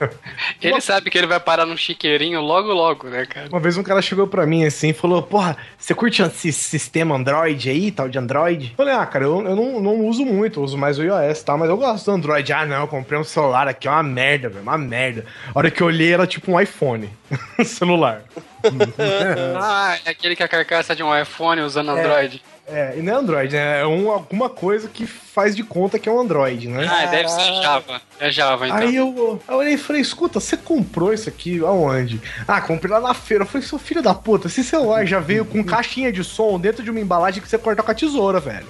Ele 0.60 0.80
sabe 0.80 1.10
que 1.10 1.16
ele 1.16 1.26
vai 1.26 1.40
parar 1.40 1.64
num 1.64 1.76
chiqueirinho 1.76 2.40
logo, 2.40 2.72
logo, 2.72 3.08
né, 3.08 3.24
cara? 3.24 3.48
Uma 3.48 3.60
vez 3.60 3.76
um 3.76 3.82
cara 3.82 4.02
chegou 4.02 4.26
pra 4.26 4.46
mim 4.46 4.64
assim 4.64 4.90
e 4.90 4.92
falou: 4.92 5.22
Porra, 5.22 5.56
você 5.78 5.94
curte 5.94 6.22
esse 6.22 6.52
sistema 6.52 7.14
Android 7.14 7.70
aí, 7.70 7.90
tal 7.90 8.08
de 8.08 8.18
Android? 8.18 8.70
Eu 8.70 8.76
falei: 8.76 8.94
Ah, 8.94 9.06
cara, 9.06 9.24
eu, 9.24 9.42
eu 9.42 9.56
não, 9.56 9.80
não 9.80 10.06
uso 10.06 10.24
muito, 10.24 10.60
eu 10.60 10.64
uso 10.64 10.76
mais 10.76 10.98
o 10.98 11.02
iOS, 11.02 11.42
tá? 11.42 11.56
Mas 11.56 11.68
eu 11.68 11.76
gosto 11.76 12.04
do 12.04 12.12
Android. 12.12 12.52
Ah, 12.52 12.66
não, 12.66 12.82
eu 12.82 12.88
comprei 12.88 13.18
um 13.18 13.24
celular 13.24 13.68
aqui, 13.68 13.88
é 13.88 13.90
uma 13.90 14.02
merda, 14.02 14.48
velho, 14.48 14.62
uma 14.62 14.78
merda. 14.78 15.24
A 15.54 15.58
hora 15.58 15.70
que 15.70 15.82
eu 15.82 15.86
olhei 15.86 16.12
era 16.12 16.26
tipo 16.26 16.52
um 16.52 16.60
iPhone 16.60 17.10
celular. 17.64 18.22
Ah, 19.58 19.96
é 20.04 20.10
aquele 20.10 20.34
que 20.34 20.42
a 20.42 20.48
carcaça 20.48 20.94
de 20.96 21.02
um 21.02 21.16
iPhone 21.16 21.60
usando 21.60 21.90
Android. 21.90 22.42
É, 22.44 22.55
e 22.98 23.02
não 23.02 23.12
é 23.12 23.16
Android, 23.16 23.54
né? 23.54 23.80
É 23.80 23.86
um, 23.86 24.10
alguma 24.10 24.50
coisa 24.50 24.88
que 24.88 25.06
faz 25.06 25.54
de 25.54 25.62
conta 25.62 25.98
que 25.98 26.08
é 26.08 26.12
um 26.12 26.18
Android, 26.18 26.66
né? 26.68 26.86
Ah, 26.90 27.06
deve 27.06 27.28
ser 27.28 27.62
Java. 27.62 28.02
É 28.18 28.30
Java, 28.30 28.66
então. 28.66 28.78
Aí 28.78 28.96
eu, 28.96 29.40
eu 29.48 29.56
olhei 29.56 29.74
e 29.74 29.78
falei, 29.78 30.02
escuta, 30.02 30.40
você 30.40 30.56
comprou 30.56 31.12
isso 31.12 31.28
aqui 31.28 31.60
aonde? 31.60 32.20
Ah, 32.46 32.60
comprei 32.60 32.92
lá 32.92 33.00
na 33.00 33.14
feira. 33.14 33.44
Eu 33.44 33.48
falei, 33.48 33.66
seu 33.66 33.78
filho 33.78 34.02
da 34.02 34.14
puta, 34.14 34.48
esse 34.48 34.64
celular 34.64 35.06
já 35.06 35.20
veio 35.20 35.44
com 35.44 35.62
caixinha 35.62 36.10
de 36.10 36.24
som 36.24 36.58
dentro 36.58 36.82
de 36.82 36.90
uma 36.90 36.98
embalagem 36.98 37.40
que 37.40 37.48
você 37.48 37.56
corta 37.58 37.82
com 37.82 37.90
a 37.90 37.94
tesoura, 37.94 38.40
velho. 38.40 38.66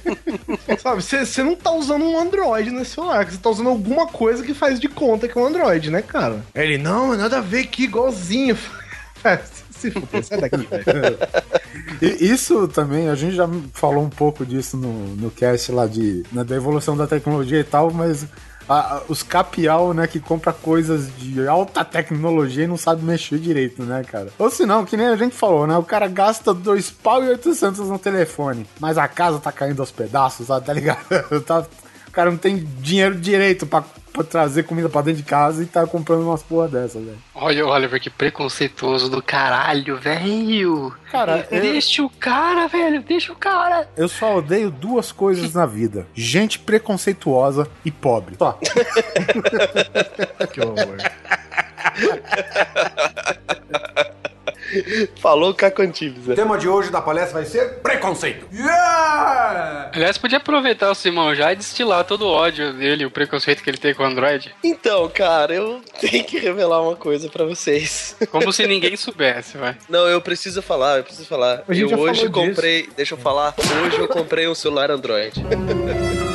Sabe, 0.80 1.02
você 1.02 1.42
não 1.42 1.54
tá 1.54 1.70
usando 1.70 2.04
um 2.04 2.18
Android 2.18 2.70
nesse 2.70 2.92
celular, 2.92 3.26
você 3.26 3.36
tá 3.36 3.50
usando 3.50 3.68
alguma 3.68 4.06
coisa 4.06 4.42
que 4.42 4.54
faz 4.54 4.80
de 4.80 4.88
conta 4.88 5.28
que 5.28 5.36
é 5.36 5.40
um 5.40 5.46
Android, 5.46 5.90
né, 5.90 6.00
cara? 6.00 6.42
Aí 6.54 6.62
Ele, 6.62 6.78
não, 6.78 7.14
nada 7.14 7.38
a 7.38 7.42
ver 7.42 7.60
aqui, 7.60 7.84
igualzinho. 7.84 8.56
Se 9.78 9.90
fuder, 9.90 10.24
sai 10.24 10.40
daqui, 10.40 10.68
isso 12.20 12.68
também, 12.68 13.08
a 13.08 13.14
gente 13.14 13.34
já 13.34 13.48
falou 13.72 14.04
um 14.04 14.10
pouco 14.10 14.44
disso 14.44 14.76
no, 14.76 15.16
no 15.16 15.30
cast 15.30 15.70
lá 15.72 15.86
de, 15.86 16.24
né, 16.32 16.44
da 16.44 16.56
evolução 16.56 16.96
da 16.96 17.06
tecnologia 17.06 17.60
e 17.60 17.64
tal, 17.64 17.90
mas 17.92 18.26
os 19.08 19.22
capial, 19.22 19.94
né, 19.94 20.06
que 20.06 20.20
compra 20.20 20.52
coisas 20.52 21.08
de 21.16 21.46
alta 21.48 21.84
tecnologia 21.84 22.64
e 22.64 22.66
não 22.66 22.76
sabe 22.76 23.02
mexer 23.02 23.38
direito, 23.38 23.82
né, 23.82 24.04
cara? 24.04 24.28
Ou 24.38 24.50
se 24.50 24.66
não, 24.66 24.84
que 24.84 24.96
nem 24.96 25.06
a 25.06 25.16
gente 25.16 25.34
falou, 25.34 25.66
né, 25.66 25.76
o 25.76 25.82
cara 25.82 26.06
gasta 26.06 26.52
dois 26.52 26.90
pau 26.90 27.24
e 27.24 27.28
800 27.28 27.88
no 27.88 27.98
telefone, 27.98 28.66
mas 28.78 28.98
a 28.98 29.08
casa 29.08 29.38
tá 29.38 29.50
caindo 29.50 29.80
aos 29.80 29.90
pedaços, 29.90 30.48
tá 30.48 30.72
ligado? 30.72 30.98
Tá- 31.46 31.64
o 32.06 32.10
cara 32.10 32.30
não 32.30 32.38
tem 32.38 32.66
dinheiro 32.80 33.14
direito 33.14 33.66
pra, 33.66 33.84
pra 34.18 34.24
trazer 34.30 34.64
comida 34.64 34.88
pra 34.88 35.02
dentro 35.02 35.22
de 35.22 35.28
casa 35.28 35.62
e 35.62 35.66
tá 35.66 35.86
comprando 35.86 36.22
umas 36.22 36.42
porra 36.42 36.68
dessa, 36.68 36.98
velho. 36.98 37.18
Olha, 37.34 37.66
Oliver, 37.66 38.00
que 38.00 38.10
preconceituoso 38.10 39.08
do 39.08 39.22
caralho, 39.22 39.96
velho. 39.96 40.92
Cara, 41.10 41.46
eu- 41.50 41.60
Deixa 41.60 42.02
o 42.02 42.10
cara, 42.10 42.66
velho, 42.68 43.02
deixa 43.02 43.32
o 43.32 43.36
cara. 43.36 43.88
Eu 43.96 44.08
só 44.08 44.36
odeio 44.36 44.70
duas 44.70 45.12
coisas 45.12 45.54
na 45.54 45.66
vida: 45.66 46.06
gente 46.14 46.58
preconceituosa 46.58 47.66
e 47.84 47.90
pobre. 47.90 48.36
Só. 48.38 48.58
Que 50.52 50.60
horror. 50.60 50.96
Falou 55.20 55.54
Caco 55.54 55.82
Antibes, 55.82 56.26
O 56.28 56.34
tema 56.34 56.58
de 56.58 56.68
hoje 56.68 56.90
da 56.90 57.00
palestra 57.00 57.34
vai 57.40 57.44
ser 57.44 57.74
preconceito. 57.80 58.46
Yeah! 58.52 59.90
Aliás, 59.94 60.18
podia 60.18 60.38
aproveitar 60.38 60.90
o 60.90 60.94
Simão 60.94 61.34
já 61.34 61.52
e 61.52 61.56
destilar 61.56 62.04
todo 62.04 62.22
o 62.26 62.30
ódio 62.30 62.72
dele, 62.72 63.04
o 63.06 63.10
preconceito 63.10 63.62
que 63.62 63.70
ele 63.70 63.78
tem 63.78 63.94
com 63.94 64.02
o 64.02 64.06
Android. 64.06 64.54
Então, 64.62 65.08
cara, 65.08 65.54
eu 65.54 65.80
tenho 66.00 66.24
que 66.24 66.38
revelar 66.38 66.82
uma 66.82 66.96
coisa 66.96 67.28
pra 67.28 67.44
vocês. 67.44 68.16
Como 68.30 68.52
se 68.52 68.66
ninguém 68.68 68.96
soubesse, 68.96 69.56
vai. 69.56 69.76
Não, 69.88 70.06
eu 70.06 70.20
preciso 70.20 70.60
falar, 70.62 70.98
eu 70.98 71.04
preciso 71.04 71.26
falar. 71.28 71.62
A 71.66 71.72
gente 71.74 71.92
Eu 71.92 71.98
hoje 71.98 72.20
falou 72.26 72.30
disso. 72.30 72.48
comprei, 72.54 72.88
deixa 72.96 73.14
eu 73.14 73.18
falar, 73.18 73.54
hoje 73.84 73.98
eu 73.98 74.08
comprei 74.08 74.46
um 74.48 74.54
celular 74.54 74.90
Android. 74.90 75.42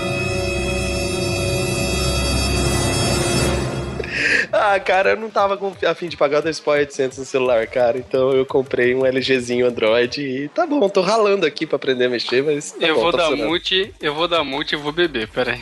Ah, 4.52 4.80
cara, 4.80 5.12
eu 5.12 5.18
não 5.18 5.30
tava 5.30 5.58
com, 5.58 5.74
a 5.86 5.94
fim 5.96 6.08
de 6.08 6.18
pagar 6.18 6.42
2 6.42 6.60
pau 6.60 6.76
e 6.76 6.80
800 6.80 7.18
no 7.18 7.26
celular, 7.26 7.66
cara. 7.68 7.98
Então 7.98 8.32
eu 8.32 8.46
comprei 8.46 8.94
um 8.96 9.06
LGzinho 9.06 9.68
Android 9.68 10.22
e 10.22 10.50
tá 10.50 10.66
bom, 10.66 10.88
tô 10.90 11.02
ralando 11.02 11.46
aqui 11.46 11.66
pra 11.66 11.76
aprender 11.76 12.06
a 12.06 12.10
mexer, 12.10 12.44
mas 12.44 12.72
tá 12.72 12.86
eu 12.86 12.96
bom, 12.96 13.02
vou 13.02 13.12
tá 13.12 13.18
dar 13.18 13.24
funcionando. 13.26 13.50
mute, 13.50 13.94
eu 14.02 14.14
vou 14.14 14.28
dar 14.28 14.44
mute 14.44 14.74
e 14.74 14.78
vou 14.78 14.92
beber, 14.92 15.28
peraí. 15.28 15.60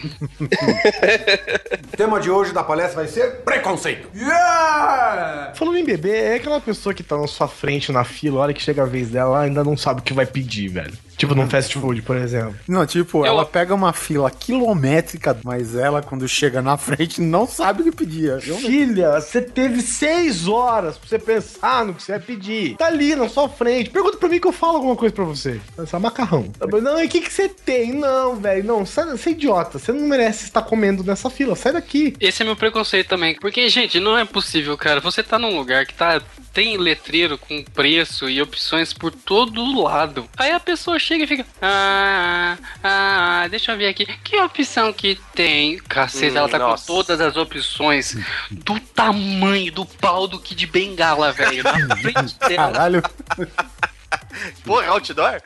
O 1.94 1.96
tema 1.98 2.20
de 2.20 2.30
hoje 2.30 2.54
da 2.54 2.64
palestra 2.64 3.02
vai 3.02 3.08
ser 3.08 3.38
preconceito. 3.44 4.10
Yeah! 4.16 5.54
Falando 5.56 5.78
em 5.78 5.86
bebê, 5.86 6.16
é 6.18 6.36
aquela 6.36 6.60
pessoa 6.60 6.94
que 6.94 7.04
tá 7.04 7.18
na 7.18 7.28
sua 7.28 7.48
frente 7.48 7.92
na 7.92 8.04
fila, 8.04 8.40
a 8.40 8.44
hora 8.44 8.54
que 8.54 8.62
chega 8.62 8.84
a 8.84 8.86
vez 8.86 9.10
dela, 9.10 9.38
ela 9.38 9.42
ainda 9.42 9.64
não 9.64 9.78
sabe 9.78 10.02
o 10.02 10.04
que 10.04 10.14
vai 10.14 10.26
pedir, 10.26 10.68
velho. 10.70 10.94
Tipo 11.22 11.36
num 11.36 11.48
fast 11.50 11.78
food, 11.78 12.02
por 12.02 12.18
exemplo. 12.18 12.56
Não, 12.68 12.84
tipo, 12.86 13.20
Eu- 13.20 13.26
ela 13.28 13.46
pega 13.46 13.76
uma 13.76 13.94
fila 13.94 14.30
quilométrica, 14.32 15.38
mas 15.44 15.76
ela, 15.76 16.02
quando 16.02 16.28
chega 16.28 16.62
na 16.62 16.78
frente, 16.78 17.22
não 17.22 17.46
sabe 17.48 17.82
o 17.82 17.86
que 17.86 17.92
pedir. 17.92 18.38
Realmente. 18.40 18.66
Filha, 18.68 19.20
você 19.22 19.40
teve 19.42 19.82
seis 19.82 20.48
horas 20.48 20.98
pra 20.98 21.08
você 21.08 21.20
pensar 21.20 21.86
no 21.86 21.94
que 21.94 22.02
você 22.02 22.14
vai 22.14 22.22
pedir. 22.22 22.76
Tá 22.76 22.88
ali 22.88 23.16
na 23.16 23.30
sua 23.30 23.48
frente. 23.48 23.90
Pergunta 23.92 24.18
pra 24.18 24.30
mim 24.30 24.40
que 24.40 24.48
eu 24.48 24.52
falo 24.52 24.78
alguma 24.78 24.96
coisa 24.96 25.14
pra 25.14 25.24
você. 25.24 25.62
Essa 25.78 26.00
macarrão. 26.00 26.52
Não, 26.82 27.00
e 27.02 27.06
o 27.06 27.10
que, 27.10 27.22
que 27.22 27.32
você 27.32 27.48
tem? 27.48 27.94
Não, 27.94 28.36
velho. 28.38 28.64
Não, 28.64 28.86
sai- 28.86 29.06
você 29.06 29.30
é 29.30 29.32
idiota. 29.34 29.78
Você 29.78 29.92
não 29.92 30.08
merece 30.08 30.46
estar 30.46 30.64
comendo 30.64 31.04
nessa 31.04 31.30
fila. 31.30 31.56
Sai 31.56 31.74
daqui. 31.74 32.16
Esse 32.20 32.42
é 32.42 32.46
meu 32.46 32.56
preconceito 32.56 33.08
também. 33.10 33.36
Porque, 33.40 33.70
gente, 33.70 34.00
não 34.00 34.18
é 34.18 34.26
possível, 34.26 34.76
cara. 34.78 35.00
Você 35.02 35.22
tá 35.22 35.38
num 35.38 35.56
lugar 35.56 35.86
que 35.86 35.94
tá. 35.94 36.20
Tem 36.54 36.76
letreiro 36.78 37.38
com 37.38 37.64
preço 37.64 38.30
e 38.30 38.42
opções 38.42 38.92
por 38.92 39.12
todo 39.12 39.82
lado. 39.82 40.28
Aí 40.38 40.52
a 40.52 40.60
pessoa 40.60 41.00
chega 41.00 41.24
e 41.24 41.28
fica. 41.28 41.46
Ah, 41.62 42.58
ah, 42.84 43.48
deixa 43.50 43.72
eu 43.72 43.78
ver 43.78 43.88
aqui. 43.88 44.06
Que 44.22 44.38
opção 44.42 44.92
que 44.92 45.18
tem? 45.34 45.78
Cacete, 45.80 46.34
Hum, 46.34 46.38
ela 46.38 46.50
tá 46.50 46.60
nossa. 46.60 46.86
com 46.88 46.94
todas 46.94 47.22
as 47.22 47.38
opções 47.38 48.18
do 48.52 48.78
tamanho 48.80 49.72
do 49.72 49.86
pau 49.86 50.28
do 50.28 50.40
Kid 50.40 50.68
Bengala, 50.68 51.32
velho. 51.32 51.64
Na 51.88 51.96
frente 51.96 52.38
dela. 52.40 52.72
Caralho. 52.74 53.02
Porra, 54.64 54.88
outdoor? 54.88 55.42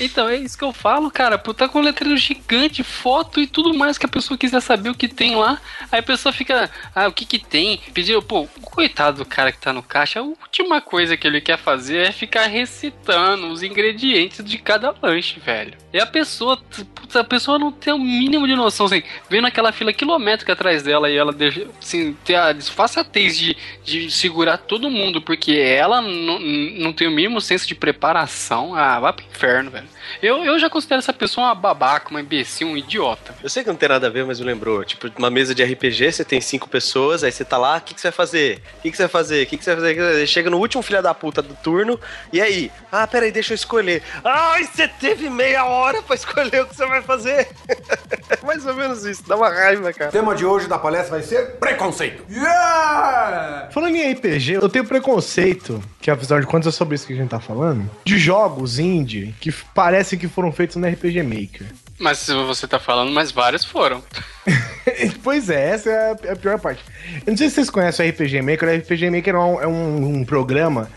Então, 0.00 0.28
é 0.28 0.36
isso 0.36 0.56
que 0.56 0.64
eu 0.64 0.72
falo, 0.72 1.10
cara. 1.10 1.38
Pô, 1.38 1.52
tá 1.52 1.68
com 1.68 1.80
um 1.80 1.82
letreiro 1.82 2.16
gigante, 2.16 2.82
foto 2.82 3.40
e 3.40 3.46
tudo 3.46 3.74
mais 3.74 3.98
que 3.98 4.06
a 4.06 4.08
pessoa 4.08 4.38
quiser 4.38 4.60
saber 4.60 4.90
o 4.90 4.94
que 4.94 5.08
tem 5.08 5.36
lá. 5.36 5.60
Aí 5.90 6.00
a 6.00 6.02
pessoa 6.02 6.32
fica, 6.32 6.70
ah, 6.94 7.08
o 7.08 7.12
que 7.12 7.24
que 7.24 7.38
tem? 7.38 7.80
Pediu, 7.92 8.22
pô, 8.22 8.48
coitado 8.62 9.18
do 9.18 9.24
cara 9.26 9.52
que 9.52 9.58
tá 9.58 9.72
no 9.72 9.82
caixa, 9.82 10.20
a 10.20 10.22
última 10.22 10.80
coisa 10.80 11.16
que 11.16 11.26
ele 11.26 11.40
quer 11.40 11.58
fazer 11.58 12.08
é 12.08 12.12
ficar 12.12 12.46
recitando 12.46 13.48
os 13.48 13.62
ingredientes 13.62 14.42
de 14.44 14.58
cada 14.58 14.94
lanche, 15.02 15.38
velho. 15.38 15.76
E 15.92 16.00
a 16.00 16.06
pessoa, 16.06 16.56
putz, 16.56 17.14
a 17.14 17.22
pessoa 17.22 17.58
não 17.58 17.70
tem 17.70 17.92
o 17.92 17.98
mínimo 17.98 18.46
de 18.46 18.56
noção, 18.56 18.86
assim, 18.86 19.02
vendo 19.28 19.46
aquela 19.46 19.72
fila 19.72 19.92
quilométrica 19.92 20.54
atrás 20.54 20.82
dela 20.82 21.10
e 21.10 21.16
ela 21.16 21.32
deixa, 21.32 21.66
assim, 21.80 22.16
ter 22.24 22.34
a 22.34 22.52
desfaçatez 22.52 23.36
de, 23.36 23.56
de 23.84 24.10
segurar 24.10 24.56
todo 24.56 24.90
mundo, 24.90 25.20
porque 25.20 25.52
ela 25.52 26.00
não, 26.00 26.92
tem 26.92 27.08
o 27.08 27.10
mínimo 27.10 27.40
senso 27.40 27.68
de 27.68 27.74
preparação. 28.22 28.74
Ah, 28.74 29.00
vai 29.00 29.12
pro 29.12 29.24
inferno, 29.24 29.70
velho. 29.70 29.88
Eu, 30.22 30.44
eu 30.44 30.58
já 30.58 30.68
considero 30.70 30.98
essa 31.00 31.12
pessoa 31.12 31.48
uma 31.48 31.54
babaca, 31.54 32.10
uma 32.10 32.20
imbecil, 32.20 32.68
um 32.68 32.76
idiota. 32.76 33.34
Eu 33.42 33.48
sei 33.48 33.62
que 33.62 33.68
não 33.68 33.76
tem 33.76 33.88
nada 33.88 34.06
a 34.06 34.10
ver, 34.10 34.24
mas 34.24 34.40
me 34.40 34.46
lembrou. 34.46 34.84
Tipo, 34.84 35.10
uma 35.18 35.30
mesa 35.30 35.54
de 35.54 35.62
RPG, 35.64 36.12
você 36.12 36.24
tem 36.24 36.40
cinco 36.40 36.68
pessoas, 36.68 37.22
aí 37.24 37.30
você 37.32 37.44
tá 37.44 37.56
lá, 37.58 37.76
o 37.76 37.80
que, 37.80 37.94
que 37.94 38.00
você 38.00 38.08
vai 38.08 38.12
fazer? 38.16 38.62
O 38.78 38.82
que, 38.82 38.90
que 38.90 38.96
você 38.96 39.02
vai 39.04 39.10
fazer? 39.10 39.42
O 39.42 39.46
que, 39.46 39.56
que 39.58 39.64
você 39.64 39.74
vai 39.74 39.94
fazer? 39.94 40.26
Chega 40.26 40.50
no 40.50 40.58
último 40.58 40.82
filho 40.82 41.02
da 41.02 41.14
puta 41.14 41.40
do 41.42 41.54
turno, 41.54 41.98
e 42.32 42.40
aí? 42.40 42.70
Ah, 42.90 43.06
peraí, 43.06 43.30
deixa 43.32 43.52
eu 43.52 43.56
escolher. 43.56 44.02
Ai, 44.24 44.64
você 44.64 44.86
teve 44.88 45.28
meia 45.30 45.64
hora 45.64 46.02
pra 46.02 46.14
escolher 46.16 46.62
o 46.62 46.66
que 46.66 46.76
você 46.76 46.86
vai 46.86 47.02
fazer. 47.02 47.48
Mais 48.44 48.64
ou 48.66 48.74
menos 48.74 49.04
isso, 49.04 49.22
dá 49.26 49.36
uma 49.36 49.48
raiva, 49.48 49.90
O 49.90 49.94
cara. 49.94 50.10
tema 50.10 50.34
de 50.34 50.44
hoje 50.44 50.66
da 50.68 50.78
palestra 50.78 51.18
vai 51.18 51.22
ser 51.22 51.52
preconceito. 51.58 52.24
Yeah! 52.30 53.68
Falando 53.70 53.96
em 53.96 54.12
RPG, 54.12 54.52
eu 54.54 54.68
tenho 54.68 54.84
preconceito, 54.84 55.82
que 56.00 56.10
apesar 56.10 56.40
de 56.40 56.46
contas 56.46 56.74
é 56.74 56.76
sobre 56.76 56.94
isso 56.94 57.06
que 57.06 57.12
a 57.12 57.16
gente 57.16 57.28
tá 57.30 57.40
falando, 57.40 57.88
de 58.04 58.18
jogos 58.18 58.78
indie 58.78 59.34
que 59.40 59.50
f- 59.50 59.64
parecem 59.92 60.18
que 60.18 60.26
foram 60.26 60.50
feitos 60.50 60.76
no 60.76 60.88
RPG 60.88 61.22
Maker. 61.22 61.66
Mas 61.98 62.18
se 62.18 62.32
você 62.32 62.66
tá 62.66 62.78
falando, 62.80 63.12
mas 63.12 63.30
vários 63.30 63.62
foram. 63.62 64.02
pois 65.22 65.50
é, 65.50 65.70
essa 65.70 65.90
é 65.90 66.10
a, 66.28 66.32
a 66.32 66.36
pior 66.36 66.58
parte. 66.58 66.82
Eu 67.26 67.30
não 67.32 67.36
sei 67.36 67.48
se 67.50 67.56
vocês 67.56 67.68
conhecem 67.70 68.06
o 68.06 68.10
RPG 68.10 68.40
Maker. 68.40 68.68
O 68.68 68.74
RPG 68.78 69.10
Maker 69.10 69.34
é 69.34 69.38
um, 69.38 69.60
é 69.62 69.66
um- 69.66 70.06
um 70.20 70.24
programa 70.24 70.88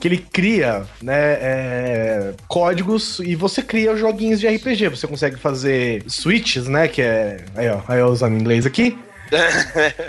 que 0.00 0.06
ele 0.06 0.18
cria 0.18 0.84
né, 1.02 1.32
é, 1.40 2.34
códigos 2.46 3.18
e 3.20 3.34
você 3.34 3.60
cria 3.60 3.96
joguinhos 3.96 4.38
de 4.38 4.46
RPG. 4.46 4.88
Você 4.90 5.06
consegue 5.08 5.36
fazer 5.36 6.04
switches, 6.06 6.68
né? 6.68 6.86
Que 6.86 7.02
é. 7.02 7.44
Aí, 7.56 7.68
ó, 7.68 7.80
aí 7.88 7.98
eu 7.98 8.06
usando 8.06 8.36
inglês 8.38 8.64
aqui. 8.64 8.96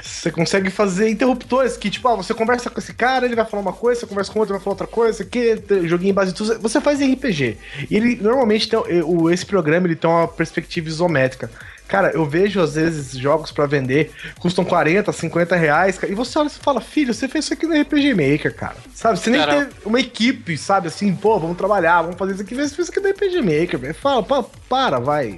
Você 0.01 0.31
consegue 0.31 0.69
fazer 0.69 1.09
interruptores 1.09 1.77
que, 1.77 1.89
tipo, 1.89 2.07
ah, 2.07 2.15
você 2.15 2.33
conversa 2.33 2.69
com 2.69 2.79
esse 2.79 2.93
cara, 2.93 3.25
ele 3.25 3.35
vai 3.35 3.45
falar 3.45 3.61
uma 3.61 3.73
coisa, 3.73 4.01
você 4.01 4.07
conversa 4.07 4.31
com 4.31 4.39
outro, 4.39 4.53
ele 4.53 4.59
vai 4.59 4.63
falar 4.63 4.73
outra 4.73 4.87
coisa, 4.87 5.23
aqui, 5.23 5.61
joguinho 5.87 6.11
em 6.11 6.13
base 6.13 6.31
de 6.31 6.37
tudo. 6.37 6.59
Você 6.59 6.81
faz 6.81 6.99
RPG. 6.99 7.57
E 7.89 7.95
ele, 7.95 8.15
normalmente, 8.15 8.69
tem, 8.69 8.79
o, 9.03 9.29
esse 9.29 9.45
programa, 9.45 9.87
ele 9.87 9.95
tem 9.95 10.09
uma 10.09 10.27
perspectiva 10.27 10.87
isométrica. 10.87 11.49
Cara, 11.87 12.11
eu 12.11 12.25
vejo 12.25 12.59
às 12.59 12.73
vezes 12.73 13.11
jogos 13.11 13.51
para 13.51 13.67
vender, 13.67 14.11
custam 14.39 14.65
40, 14.65 15.11
50 15.11 15.55
reais, 15.55 15.99
e 16.01 16.15
você 16.15 16.39
olha 16.39 16.47
e 16.47 16.49
fala, 16.49 16.81
filho, 16.81 17.13
você 17.13 17.27
fez 17.27 17.45
isso 17.45 17.53
aqui 17.53 17.67
no 17.67 17.79
RPG 17.79 18.13
Maker, 18.15 18.55
cara. 18.55 18.75
Sabe? 18.93 19.19
Você 19.19 19.29
nem 19.29 19.39
cara... 19.39 19.65
tem 19.65 19.77
uma 19.85 19.99
equipe, 19.99 20.57
sabe? 20.57 20.87
Assim, 20.87 21.13
pô, 21.13 21.39
vamos 21.39 21.57
trabalhar, 21.57 22.01
vamos 22.01 22.17
fazer 22.17 22.33
isso 22.33 22.41
aqui, 22.41 22.55
você 22.55 22.75
fez 22.75 22.87
isso 22.87 22.91
aqui 22.91 22.99
no 22.99 23.09
RPG 23.09 23.41
Maker, 23.41 23.79
velho. 23.79 23.93
Fala, 23.93 24.23
para, 24.67 24.99
vai. 24.99 25.37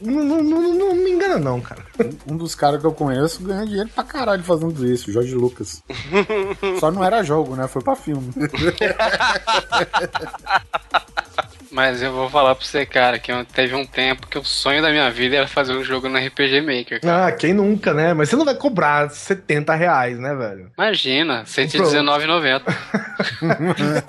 Não, 0.00 0.24
não, 0.24 0.42
não, 0.42 0.74
não, 0.74 0.94
me 0.94 1.10
engana, 1.10 1.38
não, 1.38 1.60
cara. 1.60 1.84
Um 2.26 2.36
dos 2.36 2.54
caras 2.54 2.80
que 2.80 2.86
eu 2.86 2.92
conheço 2.92 3.42
ganha 3.42 3.66
dinheiro 3.66 3.90
pra 3.94 4.04
caralho 4.04 4.42
fazendo 4.42 4.86
isso, 4.86 5.10
Jorge 5.10 5.34
Lucas. 5.34 5.82
Só 6.78 6.90
não 6.90 7.02
era 7.02 7.22
jogo, 7.22 7.56
né? 7.56 7.66
Foi 7.66 7.82
pra 7.82 7.96
filme. 7.96 8.32
Mas 11.70 12.02
eu 12.02 12.12
vou 12.12 12.28
falar 12.30 12.54
pra 12.54 12.64
você, 12.64 12.86
cara, 12.86 13.18
que 13.18 13.32
teve 13.52 13.74
um 13.74 13.84
tempo 13.84 14.26
que 14.26 14.38
o 14.38 14.44
sonho 14.44 14.80
da 14.82 14.90
minha 14.90 15.10
vida 15.10 15.36
era 15.36 15.46
fazer 15.46 15.74
um 15.74 15.84
jogo 15.84 16.08
no 16.08 16.18
RPG 16.18 16.60
Maker. 16.60 17.00
Cara. 17.00 17.26
Ah, 17.26 17.32
quem 17.32 17.52
nunca, 17.52 17.92
né? 17.92 18.14
Mas 18.14 18.28
você 18.28 18.36
não 18.36 18.44
vai 18.44 18.54
cobrar 18.54 19.10
70 19.10 19.74
reais, 19.74 20.18
né, 20.18 20.34
velho? 20.34 20.72
Imagina, 20.76 21.44
119,90. 21.44 22.62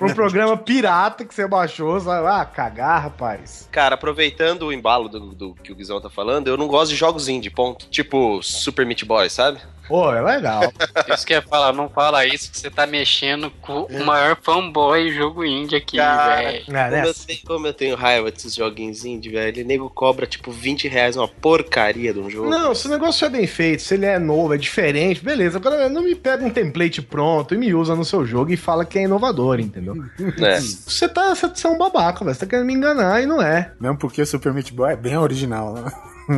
um 0.00 0.14
programa 0.14 0.56
pirata 0.56 1.24
que 1.24 1.34
você 1.34 1.46
baixou, 1.46 2.00
sabe? 2.00 2.26
Ah, 2.26 2.44
cagar, 2.44 3.02
rapaz. 3.02 3.68
Cara, 3.70 3.94
aproveitando 3.94 4.62
o 4.66 4.72
embalo 4.72 5.08
do, 5.08 5.34
do 5.34 5.54
que 5.54 5.72
o 5.72 5.76
Guizão 5.80 5.98
tá 5.98 6.10
falando, 6.10 6.46
eu 6.46 6.58
não 6.58 6.68
gosto 6.68 6.90
de 6.90 6.96
jogos 6.96 7.26
indie, 7.26 7.48
ponto. 7.48 7.86
Tipo 7.88 8.42
Super 8.42 8.84
Meat 8.84 9.06
Boy, 9.06 9.30
sabe? 9.30 9.60
Pô, 9.90 10.12
é 10.12 10.20
legal. 10.22 10.72
Isso 11.12 11.26
que 11.26 11.32
ia 11.32 11.42
falar, 11.42 11.72
não 11.72 11.88
fala 11.88 12.24
isso, 12.24 12.48
que 12.48 12.56
você 12.56 12.70
tá 12.70 12.86
mexendo 12.86 13.50
com 13.60 13.82
o 13.90 14.04
maior 14.04 14.38
fanboy 14.40 15.10
jogo 15.12 15.44
indie 15.44 15.74
aqui, 15.74 15.96
velho. 15.96 16.64
Como, 16.64 17.06
eu 17.08 17.14
tenho, 17.14 17.40
como 17.44 17.66
eu 17.66 17.74
tenho 17.74 17.96
raiva 17.96 18.30
desses 18.30 18.54
joguinhos 18.54 19.04
indie, 19.04 19.30
velho. 19.30 19.64
O 19.64 19.66
nego 19.66 19.90
cobra 19.90 20.28
tipo 20.28 20.52
20 20.52 20.86
reais 20.86 21.16
uma 21.16 21.26
porcaria 21.26 22.12
de 22.12 22.20
um 22.20 22.30
jogo. 22.30 22.48
Não, 22.48 22.72
se 22.72 22.86
o 22.86 22.90
negócio 22.90 23.24
é 23.24 23.28
bem 23.28 23.48
feito, 23.48 23.82
se 23.82 23.94
ele 23.94 24.06
é 24.06 24.16
novo, 24.16 24.54
é 24.54 24.56
diferente, 24.56 25.24
beleza. 25.24 25.58
Agora 25.58 25.88
não 25.88 26.04
me 26.04 26.14
pega 26.14 26.44
um 26.44 26.50
template 26.50 27.02
pronto 27.02 27.52
e 27.52 27.58
me 27.58 27.74
usa 27.74 27.96
no 27.96 28.04
seu 28.04 28.24
jogo 28.24 28.52
e 28.52 28.56
fala 28.56 28.84
que 28.84 28.96
é 28.96 29.02
inovador, 29.02 29.58
entendeu? 29.58 29.96
É. 30.40 30.60
Você 31.00 31.08
tá, 31.08 31.34
você 31.34 31.66
é 31.66 31.70
um 31.70 31.78
babaca, 31.78 32.24
velho. 32.24 32.34
Você 32.34 32.40
tá 32.40 32.46
querendo 32.46 32.66
me 32.66 32.74
enganar 32.74 33.22
e 33.22 33.26
não 33.26 33.42
é. 33.42 33.72
Mesmo 33.80 33.96
porque 33.98 34.22
o 34.22 34.26
Super 34.26 34.52
Meat 34.52 34.72
Boy 34.72 34.92
é 34.92 34.96
bem 34.96 35.16
original, 35.16 35.72
né? 35.72 35.90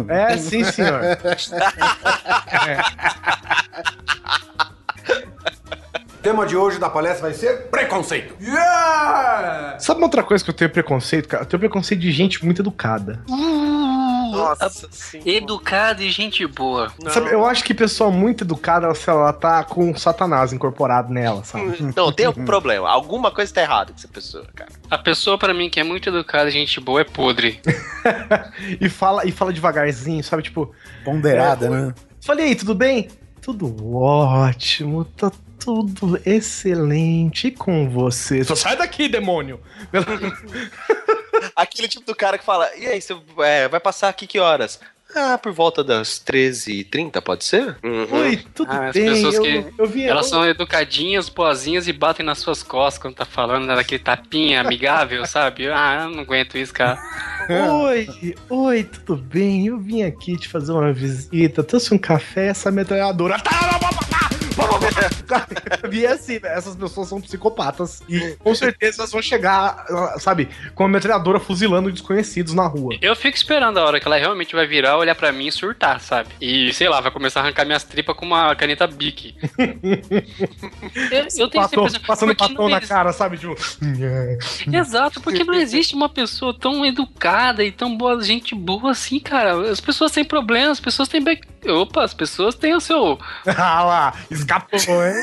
É, 0.09 0.36
sim, 0.36 0.64
senhor. 0.64 1.01
tema 6.22 6.47
de 6.47 6.57
hoje 6.57 6.78
da 6.78 6.88
palestra 6.88 7.22
vai 7.22 7.34
ser 7.34 7.68
preconceito. 7.68 8.34
Yeah! 8.40 9.78
Sabe 9.80 9.99
uma 9.99 10.07
outra 10.07 10.22
coisa 10.22 10.43
que 10.43 10.51
eu 10.51 10.55
tenho 10.55 10.70
preconceito, 10.70 11.28
cara? 11.28 11.43
Eu 11.43 11.47
tenho 11.47 11.59
preconceito 11.59 12.01
de 12.01 12.12
gente 12.12 12.45
muito 12.45 12.62
educada. 12.62 13.20
Nossa 14.36 14.88
Educada 15.24 16.02
e 16.02 16.10
gente 16.10 16.46
boa. 16.46 16.92
Sabe, 17.08 17.32
eu 17.32 17.44
acho 17.46 17.64
que 17.64 17.74
pessoa 17.74 18.10
muito 18.10 18.44
educada, 18.44 18.86
ela, 18.86 18.96
ela 19.06 19.32
tá 19.32 19.64
com 19.64 19.94
Satanás 19.96 20.52
incorporado 20.52 21.12
nela, 21.12 21.44
sabe? 21.44 21.76
Não, 21.96 22.12
tem 22.12 22.28
um 22.28 22.32
problema. 22.32 22.88
Alguma 22.88 23.30
coisa 23.30 23.52
tá 23.52 23.62
errada 23.62 23.92
com 23.92 23.98
essa 23.98 24.08
pessoa, 24.08 24.46
cara. 24.54 24.70
A 24.90 24.98
pessoa, 24.98 25.38
para 25.38 25.54
mim, 25.54 25.68
que 25.68 25.80
é 25.80 25.84
muito 25.84 26.08
educada 26.08 26.48
e 26.48 26.52
gente 26.52 26.80
boa 26.80 27.00
é 27.00 27.04
podre. 27.04 27.60
e, 28.80 28.88
fala, 28.88 29.26
e 29.26 29.32
fala 29.32 29.52
devagarzinho, 29.52 30.22
sabe? 30.22 30.42
Tipo. 30.42 30.74
Ponderada, 31.04 31.66
é, 31.66 31.70
né? 31.70 31.94
Falei 32.20 32.46
aí, 32.46 32.54
tudo 32.54 32.74
bem? 32.74 33.08
Tudo 33.40 33.96
ótimo, 33.96 35.04
tá 35.04 35.32
tudo 35.64 36.20
excelente 36.26 37.50
com 37.50 37.88
você. 37.88 38.42
Só 38.44 38.54
sai 38.54 38.76
daqui, 38.76 39.08
demônio! 39.08 39.60
Aquele 41.55 41.88
tipo 41.88 42.07
do 42.07 42.14
cara 42.14 42.38
que 42.38 42.44
fala: 42.44 42.70
E 42.76 42.86
aí, 42.86 43.00
você 43.00 43.16
é, 43.38 43.68
vai 43.68 43.80
passar 43.80 44.09
aqui 44.09 44.26
que 44.26 44.38
horas? 44.38 44.80
Ah, 45.14 45.36
por 45.36 45.53
volta 45.53 45.84
das 45.84 46.22
13h30, 46.24 47.20
pode 47.20 47.44
ser? 47.44 47.76
Uhum. 47.82 48.07
Oi, 48.11 48.42
tudo 48.55 48.72
ah, 48.72 48.90
bem? 48.92 49.09
As 49.09 49.14
pessoas 49.14 49.34
eu, 49.34 49.42
que 49.42 49.64
eu 49.78 49.86
vi, 49.86 50.05
elas 50.05 50.26
eu... 50.26 50.30
são 50.30 50.48
educadinhas, 50.48 51.28
boazinhas 51.28 51.86
e 51.86 51.92
batem 51.92 52.24
nas 52.24 52.38
suas 52.38 52.62
costas 52.62 53.03
quando 53.03 53.16
tá 53.16 53.26
falando 53.26 53.66
daquele 53.66 54.03
tapinha 54.03 54.62
amigável, 54.62 55.24
sabe? 55.26 55.68
Ah, 55.68 56.05
eu 56.05 56.11
não 56.11 56.20
aguento 56.20 56.57
isso, 56.57 56.72
cara. 56.72 56.98
oi, 57.82 58.34
oi, 58.48 58.84
tudo 58.84 59.16
bem? 59.16 59.66
Eu 59.66 59.78
vim 59.78 60.03
aqui 60.03 60.36
te 60.36 60.48
fazer 60.48 60.72
uma 60.72 60.92
visita, 60.92 61.62
trouxe 61.62 61.92
um 61.92 61.98
café, 61.98 62.46
essa 62.46 62.70
metralhadora. 62.70 63.36
e 65.92 66.07
assim, 66.07 66.38
essas 66.42 66.76
pessoas 66.76 67.09
são 67.09 67.20
psicopatas. 67.20 68.03
E 68.09 68.36
com 68.38 68.55
certeza 68.55 69.03
elas 69.03 69.12
vão 69.12 69.22
chegar, 69.22 69.84
sabe, 70.18 70.48
com 70.74 70.84
a 70.84 70.88
metralhadora 70.88 71.40
fuzilando 71.40 71.90
desconhecidos 71.90 72.55
na 72.55 72.66
rua. 72.66 72.96
Eu 73.00 73.14
fico 73.16 73.36
esperando 73.36 73.78
a 73.78 73.84
hora 73.84 74.00
que 74.00 74.07
ela 74.07 74.16
realmente 74.16 74.55
vai 74.55 74.66
virar, 74.66 74.96
olhar 74.98 75.14
para 75.14 75.32
mim 75.32 75.46
e 75.46 75.53
surtar, 75.53 76.00
sabe? 76.00 76.30
E 76.40 76.72
sei 76.72 76.88
lá, 76.88 77.00
vai 77.00 77.11
começar 77.11 77.40
a 77.40 77.42
arrancar 77.44 77.64
minhas 77.64 77.84
tripas 77.84 78.16
com 78.16 78.26
uma 78.26 78.55
caneta 78.55 78.86
Bic. 78.86 79.34
eu, 79.59 81.26
eu 81.38 81.48
tenho 81.48 81.62
Patou, 81.62 81.88
certeza. 81.88 82.00
Passando 82.07 82.34
batom 82.34 82.68
na 82.68 82.80
cara, 82.80 83.12
sabe? 83.12 83.38
Tipo... 83.38 83.55
Exato, 84.72 85.20
porque 85.20 85.44
não 85.44 85.55
existe 85.55 85.94
uma 85.94 86.09
pessoa 86.09 86.57
tão 86.59 86.84
educada 86.84 87.64
e 87.64 87.72
tão 87.72 87.96
boa, 87.96 88.22
gente 88.22 88.55
boa 88.55 88.90
assim, 88.90 89.18
cara. 89.18 89.70
As 89.70 89.80
pessoas 89.80 90.12
têm 90.12 90.24
problemas, 90.24 90.72
as 90.72 90.80
pessoas 90.80 91.09
têm 91.09 91.22
back... 91.22 91.42
Opa, 91.64 92.03
as 92.03 92.12
pessoas 92.12 92.57
têm 92.57 92.74
o 92.74 92.80
seu. 92.80 93.18
ah 93.46 93.84
lá, 93.84 94.14
escapou, 94.43 95.07
hein? 95.07 95.14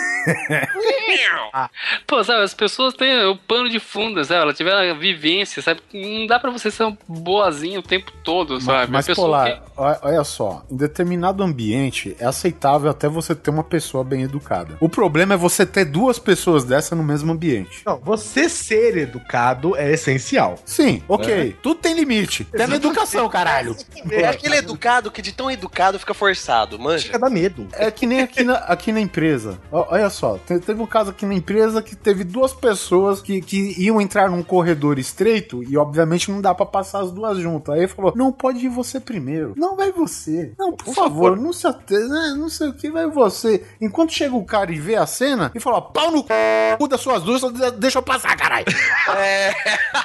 Pô, 2.05 2.23
sabe, 2.23 2.43
as 2.43 2.53
pessoas 2.53 2.93
têm 2.93 3.25
o 3.25 3.35
pano 3.35 3.69
de 3.69 3.79
fundo, 3.79 4.23
sabe? 4.23 4.41
Ela 4.41 4.53
tiver 4.53 4.73
a 4.73 4.93
vivência, 4.93 5.61
sabe? 5.61 5.81
Não 5.93 6.27
dá 6.27 6.39
pra 6.39 6.51
você 6.51 6.69
ser 6.71 6.95
boazinha 7.07 7.79
o 7.79 7.83
tempo 7.83 8.11
todo, 8.23 8.59
sabe? 8.61 8.91
Mas, 8.91 9.07
mas 9.07 9.15
Polar, 9.15 9.61
que... 9.61 9.61
olha 9.77 10.23
só, 10.23 10.63
em 10.69 10.75
determinado 10.75 11.43
ambiente 11.43 12.15
é 12.19 12.25
aceitável 12.25 12.89
até 12.89 13.07
você 13.07 13.33
ter 13.35 13.49
uma 13.49 13.63
pessoa 13.63 14.03
bem 14.03 14.23
educada. 14.23 14.77
O 14.79 14.89
problema 14.89 15.33
é 15.33 15.37
você 15.37 15.65
ter 15.65 15.85
duas 15.85 16.19
pessoas 16.19 16.63
dessa 16.63 16.95
no 16.95 17.03
mesmo 17.03 17.31
ambiente. 17.31 17.81
Não, 17.85 17.97
você 17.97 18.49
ser 18.49 18.97
educado 18.97 19.75
é 19.75 19.91
essencial. 19.91 20.55
Sim, 20.65 21.03
ok. 21.07 21.49
É. 21.49 21.53
Tudo 21.61 21.75
tem 21.75 21.93
limite. 21.93 22.43
Tem 22.45 22.67
na 22.67 22.75
educação, 22.75 23.27
caralho. 23.29 23.75
É 24.11 24.27
aquele 24.27 24.57
educado 24.57 25.11
que 25.11 25.21
de 25.21 25.31
tão 25.31 25.49
educado 25.49 25.99
fica 25.99 26.13
forçado, 26.13 26.77
manja. 26.79 27.07
Chega 27.07 27.19
dar 27.19 27.29
medo. 27.29 27.67
É 27.73 27.91
que 27.91 28.05
nem 28.05 28.21
aqui 28.21 28.43
na, 28.43 28.55
aqui 28.55 28.91
na 28.91 29.01
empresa. 29.09 29.59
Olha 29.71 30.09
só, 30.09 30.37
teve 30.37 30.81
um 30.81 30.85
caso 30.85 31.09
aqui 31.09 31.25
na 31.25 31.33
empresa 31.33 31.81
que 31.81 31.95
teve 31.95 32.23
duas 32.23 32.53
pessoas 32.53 33.21
que, 33.21 33.41
que 33.41 33.75
iam 33.81 33.99
entrar 33.99 34.29
num 34.29 34.43
corredor 34.43 34.99
estreito 34.99 35.63
e, 35.63 35.75
obviamente, 35.75 36.31
não 36.31 36.39
dá 36.39 36.53
para 36.53 36.65
passar 36.65 37.01
as 37.01 37.11
duas 37.11 37.37
juntas. 37.37 37.75
Aí 37.75 37.87
falou: 37.87 38.13
não, 38.15 38.31
pode 38.31 38.65
ir 38.65 38.69
você 38.69 38.99
primeiro. 38.99 39.53
Não, 39.57 39.75
vai 39.75 39.91
você. 39.91 40.53
Não, 40.57 40.71
por, 40.71 40.85
por 40.85 40.93
favor, 40.93 41.31
favor, 41.31 41.37
não 41.37 41.51
se 41.51 41.67
né, 41.67 42.35
não 42.37 42.49
sei 42.49 42.69
o 42.69 42.73
que, 42.73 42.91
vai 42.91 43.07
você. 43.07 43.65
Enquanto 43.81 44.13
chega 44.13 44.35
o 44.35 44.45
cara 44.45 44.71
e 44.71 44.79
vê 44.79 44.95
a 44.95 45.05
cena 45.05 45.51
e 45.55 45.59
fala: 45.59 45.81
pau 45.81 46.11
no 46.11 46.19
c 46.19 46.87
das 46.87 47.01
suas 47.01 47.23
duas, 47.23 47.41
deixa 47.77 47.99
eu 47.99 48.03
passar, 48.03 48.35
caralho. 48.37 48.65
É. 49.09 49.51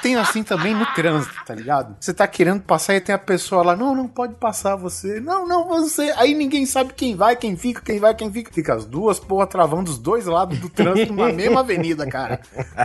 Tem 0.01 0.15
assim 0.15 0.43
também 0.43 0.73
no 0.73 0.85
trânsito, 0.93 1.35
tá 1.45 1.53
ligado? 1.53 1.95
Você 1.99 2.13
tá 2.13 2.27
querendo 2.27 2.61
passar 2.61 2.95
e 2.95 3.01
tem 3.01 3.13
a 3.13 3.19
pessoa 3.19 3.63
lá: 3.63 3.75
não, 3.75 3.95
não 3.95 4.07
pode 4.07 4.33
passar 4.35 4.75
você. 4.75 5.19
Não, 5.19 5.47
não, 5.47 5.67
você. 5.67 6.13
Aí 6.17 6.33
ninguém 6.33 6.65
sabe 6.65 6.93
quem 6.93 7.15
vai, 7.15 7.35
quem 7.35 7.55
fica, 7.55 7.81
quem 7.81 7.99
vai, 7.99 8.15
quem 8.15 8.31
fica. 8.31 8.51
Fica 8.51 8.73
as 8.73 8.85
duas 8.85 8.94
porra 9.19 9.47
travando 9.47 9.89
os 9.89 9.97
dois 9.97 10.25
lados 10.25 10.57
do 10.59 10.69
trânsito 10.69 11.13
na 11.13 11.31
mesma 11.33 11.61
avenida, 11.61 12.07
cara. 12.07 12.39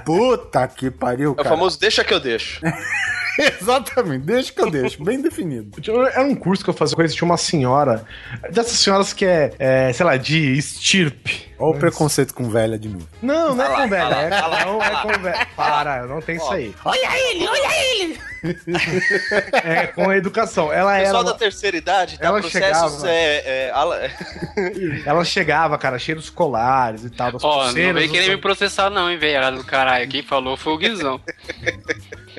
Puta 0.04 0.66
que 0.68 0.90
pariu, 0.90 1.34
cara. 1.34 1.48
É 1.48 1.50
o 1.50 1.54
famoso 1.54 1.78
deixa 1.78 2.04
que 2.04 2.12
eu 2.12 2.20
deixo. 2.20 2.61
Exatamente, 3.38 4.26
deixa 4.26 4.52
que 4.52 4.61
eu 4.61 4.70
deixo, 4.70 5.02
bem 5.02 5.22
definido. 5.22 5.70
Era 6.12 6.24
um 6.24 6.34
curso 6.34 6.62
que 6.62 6.68
eu 6.68 6.74
fazia 6.74 6.96
com 6.96 7.06
tinha 7.06 7.24
uma 7.24 7.38
senhora, 7.38 8.04
dessas 8.50 8.78
senhoras 8.78 9.12
que 9.12 9.24
é, 9.24 9.52
é 9.58 9.92
sei 9.92 10.04
lá, 10.04 10.16
de 10.16 10.58
estirpe. 10.58 11.48
Olha 11.58 11.76
o 11.76 11.78
preconceito 11.78 12.34
com 12.34 12.50
velha 12.50 12.78
de 12.78 12.88
novo. 12.88 13.06
Não, 13.22 13.54
não 13.54 13.64
é 13.64 13.82
com 13.82 13.88
velha, 13.88 14.14
é, 14.14 14.30
não 14.64 14.82
é 14.82 15.02
com 15.02 15.22
velha. 15.22 15.46
Para, 15.56 16.06
não 16.06 16.20
tem 16.20 16.36
isso 16.36 16.52
aí. 16.52 16.74
Olha 16.84 17.30
ele, 17.30 17.46
olha 17.46 17.68
ele! 17.94 18.30
É, 19.64 19.86
com 19.88 20.09
a 20.09 20.16
educação. 20.16 20.72
Ela 20.72 20.97
era. 20.97 21.05
Pessoal 21.05 21.24
da 21.24 21.34
terceira 21.34 21.76
idade, 21.76 22.18
tá? 22.18 22.26
Ela 22.26 22.43
chegava. 22.43 23.09
É, 23.09 23.70
é, 23.70 23.72
ela 25.05 25.24
chegava, 25.24 25.78
cara, 25.78 25.99
cheia 25.99 26.16
dos 26.16 26.30
colares 26.30 27.05
e 27.05 27.11
tal. 27.11 27.32
Ó, 27.43 27.62
oh, 27.62 27.66
não 27.66 27.72
vem 27.72 28.09
querer 28.09 28.30
me 28.30 28.36
processar, 28.36 28.91
não, 28.91 29.11
hein, 29.11 29.18
velho, 29.18 29.59
do 29.59 29.64
caralho. 29.64 30.09
Quem 30.09 30.22
falou 30.22 30.57
foi 30.57 30.72
o 30.72 30.78
Guizão. 30.78 31.20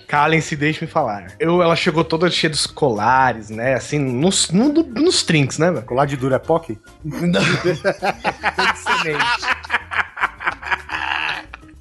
Calem-se, 0.08 0.56
deixe-me 0.56 0.90
falar. 0.90 1.34
Eu, 1.40 1.62
ela 1.62 1.76
chegou 1.76 2.04
toda 2.04 2.30
cheia 2.30 2.50
dos 2.50 2.68
colares, 2.68 3.50
né? 3.50 3.76
Assim, 3.76 3.98
nos, 3.98 4.50
no, 4.50 4.70
nos 4.70 5.24
trinks, 5.24 5.58
né, 5.58 5.72
velho? 5.72 5.86
Colar 5.86 6.06
de 6.06 6.18
Durepoc? 6.18 6.78
Não. 7.04 7.42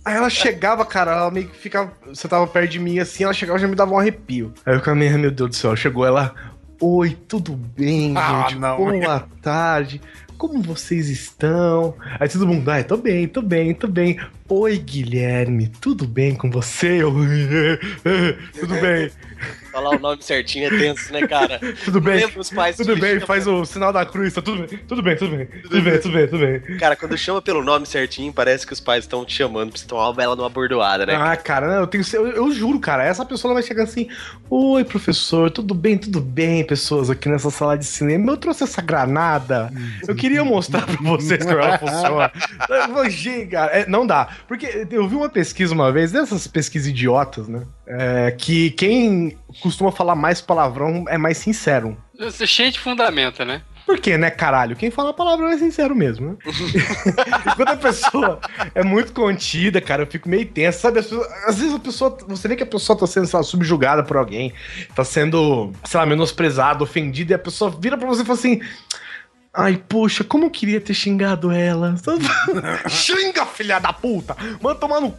Aí 0.05 0.17
ela 0.17 0.31
chegava, 0.31 0.85
cara, 0.85 1.13
ela 1.13 1.31
meio 1.31 1.49
que 1.49 1.57
ficava. 1.57 1.93
Você 2.07 2.27
tava 2.27 2.47
perto 2.47 2.71
de 2.71 2.79
mim 2.79 2.99
assim, 2.99 3.25
ela 3.25 3.33
chegava 3.33 3.59
e 3.59 3.63
já 3.63 3.69
me 3.69 3.77
dava 3.77 3.93
um 3.93 3.99
arrepio. 3.99 4.53
Aí 4.65 4.75
eu 4.75 4.79
ficava, 4.79 4.97
meu 4.97 5.31
Deus 5.31 5.51
do 5.51 5.57
céu, 5.57 5.77
chegou 5.77 6.07
ela. 6.07 6.35
Oi, 6.81 7.17
tudo 7.29 7.53
bem, 7.53 8.17
ah, 8.17 8.47
gente? 8.49 8.59
Não. 8.59 8.77
Boa 8.79 9.29
tarde. 9.43 10.01
como 10.39 10.63
vocês 10.63 11.11
estão? 11.11 11.95
Aí 12.19 12.27
todo 12.27 12.49
mundo, 12.49 12.71
ai, 12.71 12.83
tô 12.83 12.97
bem, 12.97 13.29
tô 13.29 13.43
bem, 13.43 13.75
tô 13.75 13.87
bem. 13.87 14.19
Oi, 14.49 14.79
Guilherme, 14.79 15.69
tudo 15.69 16.07
bem 16.07 16.35
com 16.35 16.51
você? 16.51 17.03
Eu, 17.03 17.13
tudo 18.59 18.75
bem. 18.81 19.11
Falar 19.73 19.91
o 19.91 19.99
nome 19.99 20.23
certinho 20.23 20.67
é 20.67 20.71
tenso, 20.71 21.13
né, 21.13 21.27
cara? 21.27 21.61
Tudo 21.85 22.01
bem. 22.01 22.21
Lembra 22.21 22.41
os 22.41 22.51
pais 22.51 22.77
Tudo 22.77 22.97
bem, 22.97 23.21
faz 23.21 23.47
o 23.47 23.65
sinal 23.65 23.93
da 23.93 24.05
cruz, 24.05 24.35
tá 24.35 24.43
tudo 24.43 24.67
bem, 24.67 24.79
tudo 24.87 25.03
bem, 25.03 25.17
tudo 25.17 25.37
bem, 25.37 25.47
tudo 25.47 25.83
bem, 25.83 26.01
tudo 26.01 26.13
bem, 26.13 26.29
tudo 26.29 26.39
bem. 26.39 26.79
Cara, 26.79 26.97
quando 26.97 27.17
chama 27.17 27.41
pelo 27.41 27.63
nome 27.63 27.87
certinho, 27.87 28.33
parece 28.33 28.67
que 28.67 28.73
os 28.73 28.81
pais 28.81 29.05
estão 29.05 29.25
te 29.25 29.35
chamando 29.35 29.71
pra 29.71 29.79
você 29.79 29.87
tomar 29.87 30.09
uma 30.09 30.15
bela 30.15 30.37
numa 30.37 30.49
bordoada, 30.49 31.07
né? 31.07 31.15
Ah, 31.15 31.37
cara, 31.37 31.67
eu 31.77 31.87
tenho 31.87 32.05
eu, 32.13 32.27
eu 32.29 32.53
juro, 32.53 32.81
cara, 32.81 33.05
essa 33.05 33.25
pessoa 33.25 33.55
vai 33.55 33.63
chegar 33.63 33.85
assim: 33.85 34.09
Oi, 34.49 34.85
professor, 34.85 35.51
tudo 35.51 35.75
bem, 35.75 35.97
tudo 35.97 36.21
bem, 36.21 36.65
pessoas 36.65 37.11
aqui 37.11 37.29
nessa 37.29 37.51
sala 37.51 37.77
de 37.77 37.85
cinema. 37.85 38.33
Eu 38.33 38.37
trouxe 38.37 38.65
essa 38.65 38.83
granada. 38.83 39.73
Eu 40.07 40.15
queria 40.15 40.45
mostrar 40.45 40.87
pra 40.87 40.97
vocês 40.97 41.45
como 41.45 41.59
ela 41.59 41.79
funciona. 41.79 42.33
Gente, 43.09 43.47
cara, 43.47 43.73
é, 43.73 43.87
não 43.87 44.07
dá. 44.07 44.29
Porque 44.49 44.87
eu 44.91 45.09
vi 45.09 45.15
uma 45.15 45.29
pesquisa 45.29 45.75
uma 45.75 45.93
vez, 45.93 46.13
dessas 46.13 46.47
pesquisas 46.47 46.89
idiotas, 46.89 47.49
né? 47.49 47.63
É, 47.99 48.31
que 48.33 48.71
quem 48.73 49.37
costuma 49.61 49.91
falar 49.91 50.15
mais 50.15 50.41
palavrão 50.41 51.05
é 51.09 51.19
mais 51.19 51.39
sincero. 51.39 51.97
Isso 52.19 52.43
é 52.43 52.47
Cheio 52.47 52.71
de 52.71 52.79
fundamento, 52.79 53.45
né? 53.45 53.63
Por 53.87 53.99
quê, 53.99 54.17
né, 54.17 54.31
caralho? 54.31 54.77
Quem 54.77 54.89
fala 54.91 55.13
palavrão 55.13 55.49
é 55.49 55.59
sincero 55.59 55.97
mesmo, 55.97 56.31
né? 56.31 56.37
quando 57.57 57.71
a 57.71 57.77
pessoa 57.77 58.39
é 58.73 58.85
muito 58.85 59.13
contida, 59.13 59.81
cara, 59.81 60.03
eu 60.03 60.07
fico 60.07 60.29
meio 60.29 60.47
tenso, 60.47 60.79
sabe? 60.81 61.01
As 61.01 61.07
pessoas- 61.07 61.29
às 61.47 61.59
vezes 61.59 61.75
a 61.75 61.79
pessoa, 61.81 62.17
você 62.29 62.47
vê 62.47 62.55
que 62.55 62.63
a 62.63 62.67
pessoa 62.67 62.97
tá 62.97 63.07
sendo, 63.07 63.27
sei 63.27 63.37
lá, 63.37 63.43
subjugada 63.43 64.05
por 64.05 64.17
alguém, 64.17 64.53
tá 64.95 65.03
sendo, 65.03 65.73
sei 65.85 65.99
lá, 65.99 66.07
menosprezada, 66.07 66.85
ofendida, 66.85 67.33
e 67.33 67.35
a 67.35 67.39
pessoa 67.39 67.69
vira 67.71 67.99
pra 67.99 68.07
você 68.07 68.23
e 68.23 68.25
fala 68.25 68.39
assim. 68.39 68.61
Ai, 69.53 69.83
poxa, 69.89 70.23
como 70.23 70.45
eu 70.45 70.51
queria 70.51 70.81
ter 70.81 70.95
xingado 70.95 71.51
ela. 71.51 71.97
Xinga, 72.89 73.45
filha 73.47 73.81
da 73.81 73.93
puta! 73.93 74.37
Manda 74.61 74.79
tomar 74.79 75.01
no 75.01 75.09
c... 75.09 75.17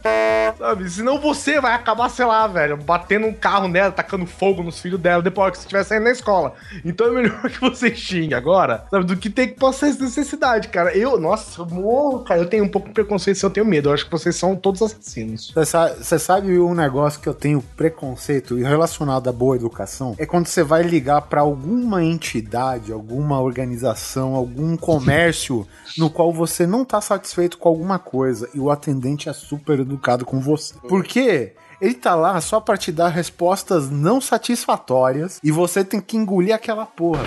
sabe? 0.58 0.88
Senão 0.88 1.20
você 1.20 1.60
vai 1.60 1.74
acabar, 1.74 2.08
sei 2.08 2.24
lá, 2.24 2.46
velho, 2.46 2.78
batendo 2.78 3.26
um 3.26 3.34
carro 3.34 3.68
nela, 3.68 3.92
tacando 3.92 4.24
fogo 4.24 4.62
nos 4.62 4.80
filhos 4.80 4.98
dela 4.98 5.22
depois 5.22 5.50
que 5.50 5.58
você 5.58 5.62
estiver 5.64 5.84
saindo 5.84 6.04
na 6.04 6.12
escola. 6.12 6.54
Então 6.82 7.08
é 7.08 7.10
melhor 7.10 7.42
que 7.50 7.60
você 7.60 7.94
xingue 7.94 8.34
agora, 8.34 8.86
sabe? 8.90 9.04
Do 9.04 9.16
que 9.18 9.28
ter 9.28 9.48
que 9.48 9.60
passar 9.60 9.88
essa 9.88 10.02
necessidade, 10.02 10.68
cara. 10.68 10.96
Eu, 10.96 11.20
nossa, 11.20 11.60
eu 11.60 11.66
morro, 11.66 12.20
cara. 12.20 12.40
Eu 12.40 12.48
tenho 12.48 12.64
um 12.64 12.68
pouco 12.68 12.88
de 12.88 12.94
preconceito 12.94 13.42
eu 13.42 13.50
tenho 13.50 13.66
medo. 13.66 13.88
Eu 13.88 13.94
acho 13.94 14.04
que 14.06 14.10
vocês 14.10 14.34
são 14.36 14.56
todos 14.56 14.80
assassinos. 14.80 15.50
Você 15.52 15.66
sabe, 15.66 16.02
você 16.02 16.18
sabe 16.18 16.58
um 16.58 16.74
negócio 16.74 17.20
que 17.20 17.28
eu 17.28 17.34
tenho 17.34 17.60
preconceito 17.76 18.58
e 18.58 18.62
relacionado 18.62 19.28
à 19.28 19.32
boa 19.32 19.56
educação? 19.56 20.14
É 20.18 20.24
quando 20.24 20.46
você 20.46 20.62
vai 20.62 20.82
ligar 20.82 21.22
pra 21.22 21.40
alguma 21.40 22.02
entidade, 22.04 22.92
alguma 22.92 23.40
organização, 23.40 24.21
algum 24.22 24.76
comércio 24.76 25.66
no 25.98 26.08
qual 26.08 26.32
você 26.32 26.66
não 26.66 26.84
tá 26.84 27.00
satisfeito 27.00 27.58
com 27.58 27.68
alguma 27.68 27.98
coisa 27.98 28.48
e 28.54 28.60
o 28.60 28.70
atendente 28.70 29.28
é 29.28 29.32
super 29.32 29.80
educado 29.80 30.24
com 30.24 30.40
você. 30.40 30.74
Por 30.88 31.04
quê? 31.04 31.54
Ele 31.80 31.94
tá 31.94 32.14
lá 32.14 32.40
só 32.40 32.60
pra 32.60 32.76
te 32.76 32.92
dar 32.92 33.08
respostas 33.08 33.90
não 33.90 34.20
satisfatórias 34.20 35.40
e 35.42 35.50
você 35.50 35.84
tem 35.84 36.00
que 36.00 36.16
engolir 36.16 36.54
aquela 36.54 36.86
porra. 36.86 37.24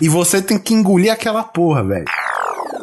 E 0.00 0.08
você 0.08 0.42
tem 0.42 0.58
que 0.58 0.74
engolir 0.74 1.12
aquela 1.12 1.42
porra, 1.42 1.82
velho. 1.82 2.04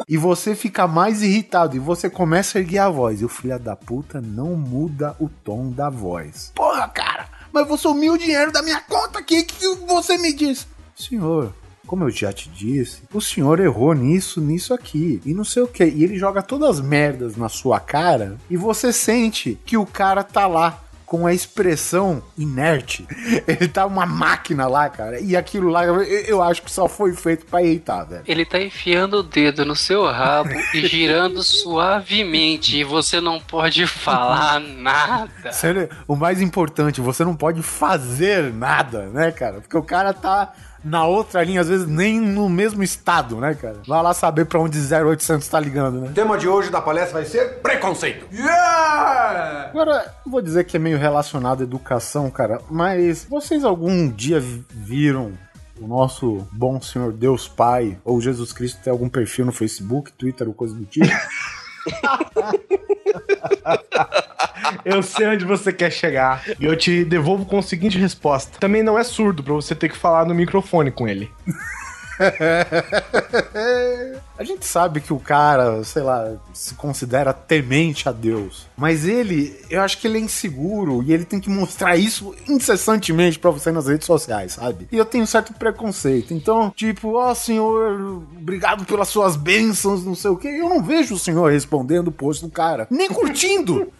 E 0.08 0.16
você 0.16 0.54
fica 0.54 0.86
mais 0.86 1.22
irritado 1.22 1.76
e 1.76 1.78
você 1.78 2.08
começa 2.08 2.58
a 2.58 2.60
erguer 2.60 2.78
a 2.78 2.88
voz. 2.88 3.20
E 3.20 3.24
o 3.24 3.28
filho 3.28 3.58
da 3.58 3.76
puta 3.76 4.20
não 4.20 4.56
muda 4.56 5.16
o 5.20 5.28
tom 5.28 5.70
da 5.70 5.88
voz. 5.90 6.52
Porra, 6.54 6.88
cara, 6.88 7.28
mas 7.52 7.66
você 7.68 7.82
sumiu 7.82 8.14
o 8.14 8.18
dinheiro 8.18 8.52
da 8.52 8.62
minha 8.62 8.80
conta 8.80 9.18
aqui 9.18 9.42
que 9.42 9.66
você 9.86 10.16
me 10.16 10.32
disse. 10.32 10.66
Senhor, 10.94 11.52
como 11.86 12.04
eu 12.04 12.10
já 12.10 12.32
te 12.32 12.48
disse, 12.48 13.02
o 13.12 13.20
senhor 13.20 13.60
errou 13.60 13.92
nisso, 13.92 14.40
nisso 14.40 14.72
aqui. 14.72 15.20
E 15.26 15.34
não 15.34 15.44
sei 15.44 15.62
o 15.62 15.68
que. 15.68 15.84
E 15.84 16.04
ele 16.04 16.16
joga 16.16 16.42
todas 16.42 16.78
as 16.78 16.80
merdas 16.80 17.36
na 17.36 17.48
sua 17.48 17.78
cara 17.80 18.38
e 18.48 18.56
você 18.56 18.92
sente 18.92 19.58
que 19.66 19.76
o 19.76 19.84
cara 19.84 20.22
tá 20.22 20.46
lá 20.46 20.82
com 21.12 21.26
a 21.26 21.34
expressão 21.34 22.22
inerte. 22.38 23.06
Ele 23.46 23.68
tá 23.68 23.84
uma 23.84 24.06
máquina 24.06 24.66
lá, 24.66 24.88
cara. 24.88 25.20
E 25.20 25.36
aquilo 25.36 25.68
lá, 25.68 25.84
eu, 25.84 26.42
acho 26.42 26.62
que 26.62 26.72
só 26.72 26.88
foi 26.88 27.12
feito 27.12 27.44
pra 27.44 27.60
irritar, 27.60 28.04
velho. 28.04 28.22
Ele 28.26 28.46
tá 28.46 28.58
enfiando 28.58 29.18
o 29.18 29.22
dedo 29.22 29.62
no 29.62 29.76
seu 29.76 30.06
rabo 30.06 30.48
e 30.72 30.86
girando 30.86 31.42
suavemente. 31.44 32.78
E 32.78 32.82
você 32.82 33.20
não 33.20 33.38
pode 33.38 33.86
falar 33.86 34.58
nada. 34.58 35.52
Sério, 35.52 35.86
o 36.08 36.16
mais 36.16 36.40
importante, 36.40 37.02
você 37.02 37.26
não 37.26 37.36
pode 37.36 37.62
fazer 37.62 38.50
nada, 38.50 39.02
né, 39.08 39.30
cara? 39.32 39.60
Porque 39.60 39.76
o 39.76 39.82
cara 39.82 40.14
tá 40.14 40.50
na 40.84 41.06
outra 41.06 41.42
linha, 41.44 41.60
às 41.60 41.68
vezes 41.68 41.86
nem 41.86 42.20
no 42.20 42.48
mesmo 42.48 42.82
estado, 42.82 43.36
né, 43.36 43.54
cara? 43.54 43.76
Vai 43.86 44.02
lá 44.02 44.12
saber 44.14 44.44
pra 44.46 44.60
onde 44.60 44.78
0800 44.78 45.46
tá 45.48 45.60
ligando, 45.60 46.00
né? 46.00 46.08
O 46.10 46.12
tema 46.12 46.36
de 46.38 46.48
hoje 46.48 46.70
da 46.70 46.80
palestra 46.80 47.14
vai 47.20 47.24
ser 47.24 47.60
preconceito. 47.60 48.26
Yeah! 48.32 49.68
Agora, 49.70 50.14
vou 50.26 50.40
dizer 50.42 50.64
que 50.64 50.76
é 50.76 50.80
meio 50.80 50.98
relacionado 50.98 51.60
à 51.60 51.64
educação, 51.64 52.30
cara, 52.30 52.60
mas 52.70 53.24
vocês 53.28 53.64
algum 53.64 54.08
dia 54.08 54.40
vi- 54.40 54.64
viram 54.70 55.32
o 55.80 55.86
nosso 55.86 56.46
bom 56.52 56.80
senhor 56.80 57.12
Deus 57.12 57.48
Pai 57.48 57.98
ou 58.04 58.20
Jesus 58.20 58.52
Cristo 58.52 58.80
ter 58.82 58.90
algum 58.90 59.08
perfil 59.08 59.46
no 59.46 59.52
Facebook, 59.52 60.12
Twitter 60.12 60.46
ou 60.48 60.54
coisa 60.54 60.74
do 60.74 60.84
tipo? 60.84 61.06
Eu 64.84 65.02
sei 65.02 65.26
onde 65.26 65.44
você 65.44 65.72
quer 65.72 65.90
chegar. 65.90 66.42
E 66.58 66.64
eu 66.64 66.76
te 66.76 67.04
devolvo 67.04 67.44
com 67.44 67.58
a 67.58 67.62
seguinte 67.62 67.98
resposta. 67.98 68.58
Também 68.58 68.82
não 68.82 68.98
é 68.98 69.04
surdo 69.04 69.42
pra 69.42 69.52
você 69.52 69.74
ter 69.74 69.88
que 69.88 69.96
falar 69.96 70.24
no 70.24 70.34
microfone 70.34 70.90
com 70.90 71.06
ele. 71.06 71.30
A 74.38 74.44
gente 74.44 74.66
sabe 74.66 75.00
que 75.00 75.12
o 75.12 75.20
cara, 75.20 75.84
sei 75.84 76.02
lá, 76.02 76.32
se 76.52 76.74
considera 76.74 77.32
temente 77.32 78.08
a 78.08 78.12
Deus. 78.12 78.66
Mas 78.76 79.06
ele, 79.06 79.56
eu 79.70 79.80
acho 79.80 79.98
que 79.98 80.06
ele 80.06 80.18
é 80.18 80.20
inseguro 80.20 81.02
e 81.02 81.12
ele 81.12 81.24
tem 81.24 81.38
que 81.38 81.48
mostrar 81.48 81.96
isso 81.96 82.34
incessantemente 82.48 83.38
pra 83.38 83.50
você 83.50 83.70
nas 83.70 83.86
redes 83.86 84.06
sociais, 84.06 84.54
sabe? 84.54 84.88
E 84.90 84.96
eu 84.96 85.04
tenho 85.04 85.26
certo 85.26 85.52
preconceito. 85.54 86.34
Então, 86.34 86.72
tipo, 86.74 87.14
ó 87.14 87.34
senhor, 87.34 88.24
obrigado 88.36 88.84
pelas 88.84 89.08
suas 89.08 89.36
bênçãos, 89.36 90.04
não 90.04 90.14
sei 90.14 90.30
o 90.30 90.36
quê. 90.36 90.48
Eu 90.48 90.68
não 90.68 90.82
vejo 90.82 91.14
o 91.14 91.18
senhor 91.18 91.52
respondendo 91.52 92.08
o 92.08 92.12
post 92.12 92.44
do 92.44 92.50
cara, 92.50 92.86
nem 92.90 93.08
curtindo. 93.08 93.92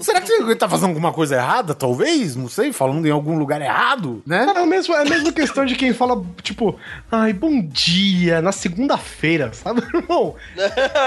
Será 0.00 0.20
que 0.20 0.32
ele 0.32 0.56
tá 0.56 0.68
fazendo 0.68 0.88
alguma 0.88 1.12
coisa 1.12 1.36
errada, 1.36 1.74
talvez? 1.74 2.36
Não 2.36 2.48
sei, 2.48 2.72
falando 2.72 3.06
em 3.06 3.10
algum 3.10 3.36
lugar 3.38 3.60
errado, 3.60 4.22
né? 4.26 4.46
É 4.54 4.60
a 4.60 4.66
mesma, 4.66 4.96
é 4.96 5.02
a 5.02 5.04
mesma 5.04 5.32
questão 5.32 5.64
de 5.64 5.74
quem 5.74 5.92
fala, 5.92 6.22
tipo, 6.42 6.78
ai, 7.10 7.32
bom 7.32 7.60
dia, 7.62 8.40
na 8.40 8.52
segunda-feira, 8.52 9.52
sabe, 9.52 9.82
irmão? 9.94 10.34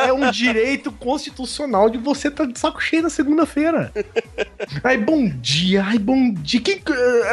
É 0.05 0.11
um 0.13 0.29
direito 0.31 0.91
constitucional 0.91 1.89
de 1.89 1.97
você 1.97 2.27
estar 2.27 2.45
de 2.45 2.57
saco 2.59 2.81
cheio 2.81 3.03
na 3.03 3.09
segunda-feira. 3.09 3.91
Ai, 4.83 4.97
bom 4.97 5.27
dia, 5.27 5.83
ai, 5.83 5.97
bom 5.97 6.33
dia. 6.33 6.61
Que, 6.61 6.81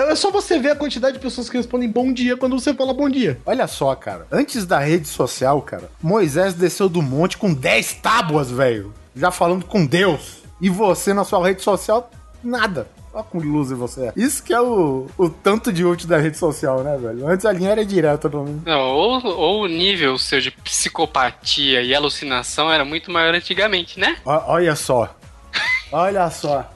é 0.08 0.14
só 0.14 0.30
você 0.30 0.58
ver 0.58 0.70
a 0.70 0.76
quantidade 0.76 1.14
de 1.16 1.22
pessoas 1.22 1.48
que 1.48 1.56
respondem 1.56 1.90
bom 1.90 2.12
dia 2.12 2.36
quando 2.36 2.58
você 2.58 2.72
fala 2.74 2.94
bom 2.94 3.08
dia. 3.08 3.38
Olha 3.44 3.66
só, 3.66 3.94
cara. 3.94 4.26
Antes 4.30 4.66
da 4.66 4.78
rede 4.78 5.08
social, 5.08 5.60
cara, 5.62 5.90
Moisés 6.02 6.54
desceu 6.54 6.88
do 6.88 7.02
monte 7.02 7.36
com 7.36 7.52
10 7.52 7.94
tábuas, 7.94 8.50
velho. 8.50 8.92
Já 9.14 9.30
falando 9.30 9.64
com 9.64 9.84
Deus. 9.84 10.47
E 10.60 10.68
você 10.68 11.12
na 11.14 11.24
sua 11.24 11.46
rede 11.46 11.62
social, 11.62 12.10
nada. 12.42 12.88
Olha 13.12 13.24
com 13.24 13.38
loser 13.38 13.76
você 13.76 14.06
é. 14.08 14.12
Isso 14.14 14.42
que 14.42 14.52
é 14.52 14.60
o, 14.60 15.06
o 15.16 15.28
tanto 15.30 15.72
de 15.72 15.84
útil 15.84 16.06
da 16.08 16.18
rede 16.18 16.36
social, 16.36 16.82
né, 16.82 16.96
velho? 16.98 17.26
Antes 17.26 17.46
a 17.46 17.52
linha 17.52 17.70
era 17.70 17.84
direta, 17.84 18.28
pelo 18.28 18.44
menos. 18.44 18.62
Não, 18.64 18.80
ou, 18.80 19.24
ou 19.26 19.62
o 19.62 19.66
nível 19.66 20.18
seu 20.18 20.40
de 20.40 20.50
psicopatia 20.50 21.82
e 21.82 21.94
alucinação 21.94 22.70
era 22.70 22.84
muito 22.84 23.10
maior 23.10 23.34
antigamente, 23.34 23.98
né? 23.98 24.16
Ó- 24.24 24.42
Olha 24.52 24.76
só. 24.76 25.14
Olha 25.90 26.30
só. 26.30 26.70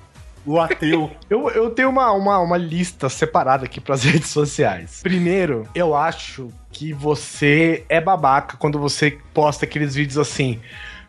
O 0.45 0.59
ateu. 0.59 1.11
Eu, 1.31 1.49
eu 1.51 1.71
tenho 1.71 1.89
uma, 1.89 2.11
uma, 2.13 2.39
uma 2.41 2.57
lista 2.57 3.09
separada 3.09 3.67
aqui 3.67 3.81
pras 3.81 4.03
redes 4.05 4.31
sociais. 4.31 5.01
Primeiro, 5.03 5.69
eu 5.75 5.95
acho 5.95 6.49
que 6.73 6.93
você 6.93 7.85
é 7.89 8.01
babaca 8.01 8.57
quando 8.57 8.79
você 8.79 9.19
posta 9.35 9.65
aqueles 9.67 9.95
vídeos 9.95 10.19
assim. 10.19 10.61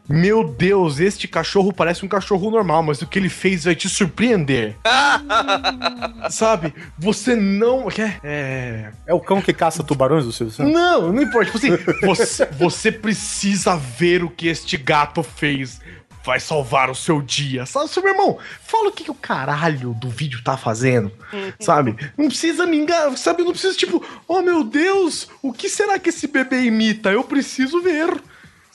Meu 0.07 0.43
Deus, 0.43 0.99
este 0.99 1.27
cachorro 1.27 1.71
parece 1.71 2.05
um 2.05 2.09
cachorro 2.09 2.51
normal, 2.51 2.83
mas 2.83 3.01
o 3.01 3.07
que 3.07 3.17
ele 3.17 3.29
fez 3.29 3.63
vai 3.63 3.73
te 3.73 3.87
surpreender. 3.87 4.75
Sabe? 6.29 6.73
Você 6.97 7.35
não. 7.35 7.87
É. 8.21 8.91
É 9.07 9.13
o 9.13 9.19
cão 9.19 9.41
que 9.41 9.53
caça 9.53 9.83
tubarões 9.83 10.25
do 10.25 10.31
Silvio 10.31 10.53
Santos? 10.53 10.73
Não, 10.73 11.13
não 11.13 11.21
importa. 11.21 11.51
Tipo 11.51 11.57
assim, 11.57 12.05
você, 12.05 12.45
você 12.47 12.91
precisa 12.91 13.77
ver 13.77 14.23
o 14.23 14.29
que 14.29 14.47
este 14.47 14.75
gato 14.75 15.23
fez. 15.23 15.79
Vai 16.25 16.39
salvar 16.39 16.89
o 16.89 16.95
seu 16.95 17.21
dia. 17.21 17.65
Sabe, 17.65 17.89
seu 17.89 18.05
irmão, 18.05 18.37
fala 18.61 18.89
o 18.89 18.91
que, 18.91 19.03
que 19.03 19.11
o 19.11 19.15
caralho 19.15 19.93
do 19.93 20.09
vídeo 20.09 20.41
tá 20.41 20.55
fazendo. 20.55 21.11
Sabe? 21.59 21.95
Não 22.17 22.27
precisa 22.27 22.65
me 22.65 22.77
enganar. 22.77 23.17
Sabe? 23.17 23.43
Não 23.43 23.51
precisa, 23.51 23.75
tipo, 23.75 24.03
oh 24.27 24.41
meu 24.41 24.63
Deus, 24.63 25.29
o 25.41 25.51
que 25.51 25.67
será 25.69 25.99
que 25.99 26.09
esse 26.09 26.27
bebê 26.27 26.63
imita? 26.63 27.09
Eu 27.09 27.23
preciso 27.23 27.81
ver. 27.81 28.21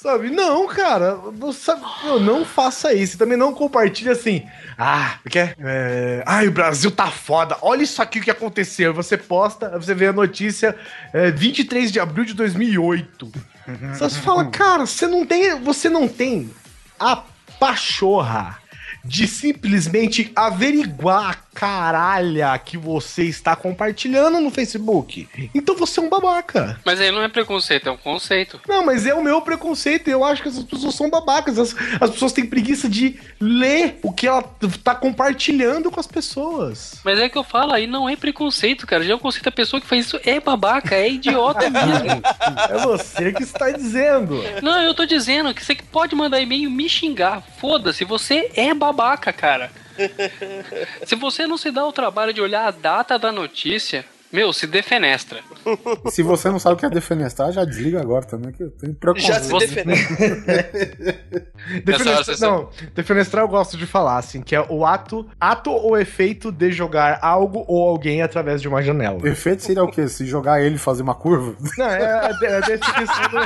Sabe? 0.01 0.31
Não, 0.31 0.69
cara. 0.69 1.19
Meu, 2.05 2.21
não 2.21 2.45
faça 2.45 2.95
isso. 2.95 3.17
E 3.17 3.19
também 3.19 3.37
não 3.37 3.53
compartilhe 3.53 4.11
assim. 4.11 4.47
Ah, 4.79 5.19
porque. 5.21 5.41
É, 5.59 6.23
ai, 6.25 6.47
o 6.47 6.53
Brasil 6.53 6.93
tá 6.93 7.11
foda. 7.11 7.57
Olha 7.63 7.83
isso 7.83 8.01
aqui 8.01 8.21
que 8.21 8.31
aconteceu. 8.31 8.95
Você 8.95 9.17
posta, 9.17 9.77
você 9.77 9.95
vê 9.95 10.07
a 10.07 10.13
notícia 10.13 10.77
é, 11.13 11.33
23 11.33 11.91
de 11.91 11.99
abril 11.99 12.25
de 12.25 12.35
2008. 12.35 13.33
Você 13.99 14.21
fala, 14.21 14.47
cara, 14.47 14.87
você 14.87 15.09
não 15.09 15.27
tem. 15.27 15.59
Você 15.63 15.89
não 15.89 16.07
tem 16.07 16.49
a 16.99 17.25
pachorra 17.59 18.57
de 19.05 19.27
simplesmente 19.27 20.31
averiguar 20.37 21.48
caralha 21.59 22.57
que 22.57 22.79
você 22.79 23.25
está 23.25 23.57
compartilhando 23.57 24.41
no 24.41 24.49
Facebook. 24.49 25.29
Então 25.53 25.75
você 25.75 25.99
é 25.99 26.03
um 26.05 26.09
babaca. 26.09 26.79
Mas 26.85 27.01
aí 27.01 27.11
não 27.11 27.21
é 27.21 27.27
preconceito, 27.29 27.89
é 27.89 27.91
um 27.91 27.97
conceito. 27.97 28.61
Não, 28.69 28.87
mas 28.87 29.07
é 29.07 29.13
o 29.13 29.25
meu 29.25 29.43
preconceito. 29.43 30.07
Eu 30.07 30.25
acho 30.25 30.41
que 30.41 30.49
essas 30.49 30.63
pessoas 30.63 30.95
são 30.95 31.11
babacas. 31.11 31.59
As, 31.59 31.75
as 32.01 32.11
pessoas 32.11 32.33
têm 32.33 32.47
preguiça 32.47 32.89
de 32.89 33.19
ler 33.41 33.99
o 34.05 34.13
que 34.13 34.29
ela 34.29 34.41
tá 34.85 34.95
compartilhando 34.95 35.91
com 35.91 35.99
as 35.99 36.07
pessoas. 36.07 37.01
Mas 37.05 37.19
é 37.19 37.29
que 37.29 37.37
eu 37.37 37.43
falo, 37.43 37.73
aí 37.73 37.89
não 37.89 38.09
é 38.09 38.15
preconceito, 38.15 38.87
cara. 38.87 39.03
Já 39.03 39.15
é 39.15 39.17
um 39.17 39.19
conceito, 39.19 39.49
a 39.49 39.53
pessoa 39.53 39.81
que 39.81 39.87
faz 39.89 40.07
isso 40.07 40.21
é 40.25 40.39
babaca, 40.39 40.95
é 40.95 41.11
idiota 41.11 41.67
mesmo. 41.71 42.23
É 42.71 42.79
você 42.85 43.33
que 43.33 43.43
está 43.43 43.69
dizendo. 43.73 44.41
Não, 44.63 44.81
eu 44.81 44.95
tô 44.95 45.05
dizendo 45.05 45.53
que 45.53 45.65
você 45.65 45.75
pode 45.75 46.15
mandar 46.15 46.41
e-mail 46.41 46.71
e 46.71 46.73
me 46.73 46.89
xingar. 46.89 47.43
Foda-se, 47.61 48.05
você 48.05 48.49
é 48.55 48.73
babaca, 48.73 49.33
cara. 49.33 49.73
Se 51.05 51.15
você 51.17 51.47
não 51.47 51.57
se 51.57 51.71
dá 51.71 51.85
o 51.85 51.93
trabalho 51.93 52.33
de 52.33 52.41
olhar 52.41 52.67
a 52.67 52.71
data 52.71 53.19
da 53.19 53.33
notícia, 53.33 54.05
meu, 54.31 54.53
se 54.53 54.67
defenestra. 54.67 55.41
Se 56.11 56.23
você 56.23 56.51
não 56.51 56.59
sabe 56.59 56.75
o 56.75 56.79
que 56.79 56.87
é 56.87 56.91
defenestrar, 56.91 57.51
já 57.53 57.65
desliga 57.65 58.01
agora 58.01 58.25
também, 58.25 58.53
que 58.53 58.63
eu 58.63 58.71
tenho 58.71 58.93
Já 58.93 58.99
preconceito. 58.99 59.45
se. 59.45 59.59
Defenestrar, 59.67 60.69
Nessa 61.87 62.11
hora 62.11 62.25
você 62.25 62.37
não, 62.45 62.71
defenestrar 62.95 63.45
eu 63.45 63.49
gosto 63.49 63.77
de 63.77 63.87
falar, 63.87 64.19
assim, 64.19 64.43
que 64.43 64.55
é 64.55 64.61
o 64.69 64.85
ato, 64.85 65.29
ato 65.41 65.71
ou 65.71 65.99
efeito 65.99 66.53
de 66.53 66.71
jogar 66.71 67.19
algo 67.23 67.65
ou 67.67 67.89
alguém 67.89 68.23
através 68.23 68.61
de 68.61 68.69
uma 68.69 68.83
janela. 68.83 69.19
O 69.23 69.27
efeito 69.27 69.63
seria 69.63 69.83
o 69.83 69.91
quê? 69.91 70.09
Se 70.09 70.27
jogar 70.27 70.63
ele 70.63 70.77
e 70.77 70.79
fazer 70.79 71.03
uma 71.03 71.15
curva? 71.15 71.57
Não, 71.77 71.87
é, 71.87 72.03
é 72.03 72.13
a 72.27 72.33
de- 72.33 72.47
é 72.47 72.57
a 72.57 72.61
definição 72.61 73.29
do... 73.31 73.39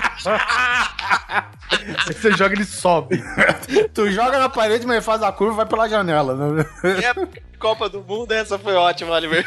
Você 2.06 2.32
joga 2.32 2.54
ele 2.54 2.64
sobe. 2.64 3.22
tu 3.94 4.10
joga 4.10 4.38
na 4.38 4.48
parede, 4.48 4.86
mas 4.86 4.96
ele 4.96 5.04
faz 5.04 5.22
a 5.22 5.32
curva 5.32 5.54
e 5.54 5.56
vai 5.56 5.66
pela 5.66 5.88
janela. 5.88 6.34
Né? 6.34 6.66
É 7.02 7.52
Copa 7.62 7.88
do 7.88 8.02
Mundo, 8.02 8.32
essa 8.32 8.58
foi 8.58 8.74
ótima, 8.74 9.12
Oliver. 9.14 9.44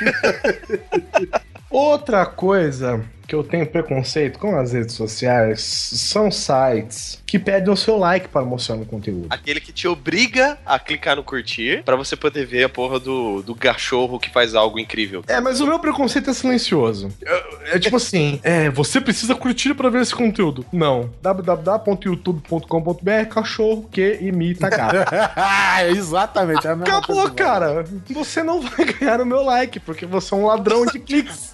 Outra 1.78 2.26
coisa 2.26 3.04
que 3.28 3.36
eu 3.36 3.44
tenho 3.44 3.68
preconceito 3.68 4.40
com 4.40 4.56
as 4.56 4.72
redes 4.72 4.96
sociais 4.96 5.62
são 5.62 6.32
sites 6.32 7.22
que 7.26 7.38
pedem 7.38 7.74
o 7.74 7.76
seu 7.76 7.98
like 7.98 8.30
para 8.30 8.46
mostrar 8.46 8.78
no 8.78 8.86
conteúdo. 8.86 9.28
Aquele 9.30 9.60
que 9.60 9.74
te 9.74 9.86
obriga 9.86 10.58
a 10.66 10.80
clicar 10.80 11.18
no 11.18 11.24
curtir 11.24 11.84
pra 11.84 11.98
você 11.98 12.16
poder 12.16 12.46
ver 12.46 12.64
a 12.64 12.70
porra 12.70 12.98
do, 12.98 13.42
do 13.42 13.54
cachorro 13.54 14.18
que 14.18 14.30
faz 14.30 14.56
algo 14.56 14.80
incrível. 14.80 15.22
É, 15.28 15.42
mas 15.42 15.60
o 15.60 15.68
meu 15.68 15.78
preconceito 15.78 16.30
é 16.30 16.34
silencioso. 16.34 17.12
É, 17.26 17.76
é 17.76 17.80
tipo 17.80 17.98
assim, 17.98 18.40
é, 18.42 18.70
você 18.70 19.02
precisa 19.02 19.36
curtir 19.36 19.74
para 19.74 19.90
ver 19.90 20.02
esse 20.02 20.16
conteúdo. 20.16 20.66
Não. 20.72 21.10
www.youtube.com.br 21.22 23.26
cachorro 23.30 23.90
que 23.92 24.20
imita 24.22 24.70
gato. 24.70 24.96
Exatamente. 25.92 26.66
É 26.66 26.72
a 26.72 26.76
mesma 26.78 27.00
Acabou, 27.00 27.30
cara. 27.32 27.84
Você 28.12 28.42
não 28.44 28.62
vai 28.62 28.86
ganhar 28.94 29.20
o 29.20 29.26
meu 29.26 29.42
like, 29.42 29.78
porque 29.82 30.06
você 30.06 30.34
é 30.34 30.38
um 30.38 30.46
ladrão 30.46 30.86
de 30.86 31.00
cliques. 31.00 31.54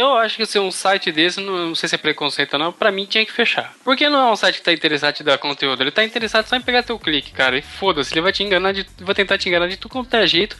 Eu 0.00 0.14
acho 0.14 0.38
que 0.38 0.46
se 0.46 0.58
um 0.58 0.70
site 0.70 1.12
desse, 1.12 1.40
não, 1.42 1.68
não 1.68 1.74
sei 1.74 1.86
se 1.86 1.94
é 1.94 1.98
preconceito 1.98 2.54
ou 2.54 2.58
não, 2.58 2.72
pra 2.72 2.90
mim 2.90 3.04
tinha 3.04 3.24
que 3.24 3.30
fechar. 3.30 3.74
Porque 3.84 4.08
não 4.08 4.28
é 4.28 4.32
um 4.32 4.36
site 4.36 4.56
que 4.56 4.62
tá 4.62 4.72
interessado 4.72 5.10
em 5.10 5.16
te 5.16 5.22
dar 5.22 5.36
conteúdo, 5.36 5.82
ele 5.82 5.90
tá 5.90 6.02
interessado 6.02 6.46
só 6.46 6.56
em 6.56 6.62
pegar 6.62 6.82
teu 6.82 6.98
clique, 6.98 7.32
cara. 7.32 7.58
E 7.58 7.62
foda-se, 7.62 8.14
ele 8.14 8.22
vai 8.22 8.32
te 8.32 8.42
enganar 8.42 8.72
de. 8.72 8.86
vai 8.98 9.14
tentar 9.14 9.36
te 9.36 9.50
enganar 9.50 9.68
de 9.68 9.76
tudo 9.76 9.92
quanto 9.92 10.14
é 10.14 10.26
jeito, 10.26 10.56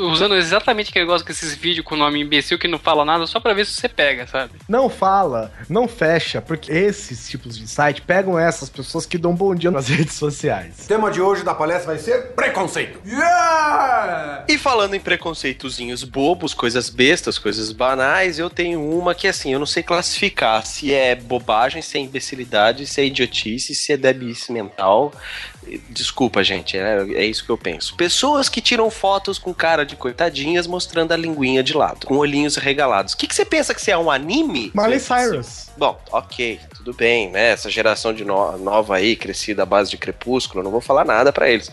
usando 0.00 0.34
exatamente 0.34 0.90
aquele 0.90 1.04
negócio 1.04 1.24
com 1.24 1.30
esses 1.30 1.54
vídeos 1.54 1.86
com 1.86 1.94
o 1.94 1.98
nome 1.98 2.20
imbecil 2.20 2.58
que 2.58 2.66
não 2.66 2.80
fala 2.80 3.04
nada, 3.04 3.28
só 3.28 3.38
pra 3.38 3.54
ver 3.54 3.64
se 3.64 3.74
você 3.74 3.88
pega, 3.88 4.26
sabe? 4.26 4.54
Não 4.68 4.90
fala, 4.90 5.52
não 5.68 5.86
fecha, 5.86 6.42
porque 6.42 6.72
esses 6.72 7.28
tipos 7.28 7.56
de 7.56 7.68
site 7.68 8.02
pegam 8.02 8.36
essas 8.36 8.68
pessoas 8.68 9.06
que 9.06 9.16
dão 9.16 9.36
bom 9.36 9.54
dia 9.54 9.70
nas 9.70 9.86
redes 9.88 10.14
sociais. 10.14 10.80
O 10.84 10.88
tema 10.88 11.12
de 11.12 11.20
hoje 11.20 11.44
da 11.44 11.54
palestra 11.54 11.92
vai 11.92 11.98
ser 11.98 12.32
preconceito. 12.32 13.00
Yeah! 13.06 14.46
E 14.48 14.58
falando 14.58 14.94
em 14.94 15.00
preconceitozinhos 15.00 16.02
bobos, 16.02 16.52
coisas 16.52 16.90
bestas, 16.90 17.38
coisas 17.38 17.70
banais, 17.70 18.38
eu 18.38 18.50
tenho 18.50 18.79
uma 18.80 19.14
que 19.14 19.28
assim, 19.28 19.52
eu 19.52 19.58
não 19.58 19.66
sei 19.66 19.82
classificar 19.82 20.64
se 20.66 20.92
é 20.94 21.14
bobagem, 21.14 21.82
se 21.82 21.98
é 21.98 22.00
imbecilidade, 22.00 22.86
se 22.86 23.00
é 23.00 23.04
idiotice, 23.04 23.74
se 23.74 23.92
é 23.92 23.96
debice 23.96 24.52
mental. 24.52 25.12
Desculpa, 25.88 26.42
gente, 26.42 26.76
é, 26.76 27.02
é 27.14 27.24
isso 27.24 27.44
que 27.44 27.50
eu 27.50 27.58
penso. 27.58 27.94
Pessoas 27.96 28.48
que 28.48 28.60
tiram 28.60 28.90
fotos 28.90 29.38
com 29.38 29.52
cara 29.54 29.84
de 29.84 29.94
coitadinhas 29.94 30.66
mostrando 30.66 31.12
a 31.12 31.16
linguinha 31.16 31.62
de 31.62 31.74
lado, 31.76 32.06
com 32.06 32.16
olhinhos 32.16 32.56
regalados. 32.56 33.12
O 33.12 33.16
que, 33.16 33.26
que 33.26 33.34
você 33.34 33.44
pensa 33.44 33.74
que 33.74 33.80
você 33.80 33.90
é 33.92 33.98
um 33.98 34.10
anime? 34.10 34.72
Miley 34.74 34.98
Seu- 34.98 35.16
Cyrus. 35.16 35.68
Bom, 35.76 36.00
ok, 36.10 36.58
tudo 36.74 36.92
bem, 36.92 37.30
né? 37.30 37.50
Essa 37.50 37.70
geração 37.70 38.12
de 38.12 38.24
no- 38.24 38.56
nova 38.58 38.96
aí, 38.96 39.14
crescida 39.14 39.62
à 39.62 39.66
base 39.66 39.90
de 39.90 39.98
crepúsculo, 39.98 40.62
não 40.64 40.70
vou 40.70 40.80
falar 40.80 41.04
nada 41.04 41.32
pra 41.32 41.48
eles. 41.48 41.70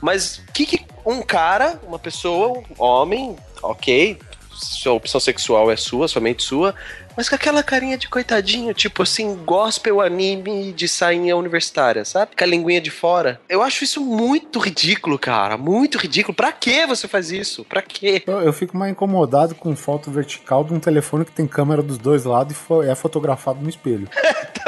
Mas 0.00 0.38
o 0.48 0.52
que, 0.52 0.66
que 0.66 0.86
um 1.04 1.22
cara, 1.22 1.80
uma 1.86 1.98
pessoa, 1.98 2.58
um 2.58 2.64
homem, 2.82 3.34
ok, 3.62 4.18
sua 4.56 4.92
opção 4.92 5.20
sexual 5.20 5.70
é 5.70 5.76
sua, 5.76 6.08
somente 6.08 6.42
sua, 6.42 6.74
mas 7.16 7.28
com 7.28 7.34
aquela 7.34 7.62
carinha 7.62 7.96
de 7.96 8.08
coitadinho, 8.08 8.74
tipo 8.74 9.02
assim, 9.02 9.34
gospel 9.36 10.02
anime 10.02 10.72
de 10.72 10.86
sainha 10.86 11.34
universitária, 11.34 12.04
sabe? 12.04 12.36
Com 12.36 12.44
a 12.44 12.46
linguinha 12.46 12.80
de 12.80 12.90
fora. 12.90 13.40
Eu 13.48 13.62
acho 13.62 13.84
isso 13.84 14.02
muito 14.02 14.58
ridículo, 14.58 15.18
cara. 15.18 15.56
Muito 15.56 15.96
ridículo. 15.96 16.34
Pra 16.34 16.52
que 16.52 16.86
você 16.86 17.08
faz 17.08 17.30
isso? 17.30 17.64
Pra 17.64 17.80
quê? 17.80 18.22
Eu, 18.26 18.40
eu 18.40 18.52
fico 18.52 18.76
mais 18.76 18.92
incomodado 18.92 19.54
com 19.54 19.74
foto 19.74 20.10
vertical 20.10 20.62
de 20.62 20.74
um 20.74 20.78
telefone 20.78 21.24
que 21.24 21.32
tem 21.32 21.46
câmera 21.46 21.82
dos 21.82 21.96
dois 21.96 22.24
lados 22.24 22.54
e 22.84 22.88
é 22.88 22.94
fotografado 22.94 23.60
no 23.62 23.70
espelho. 23.70 24.08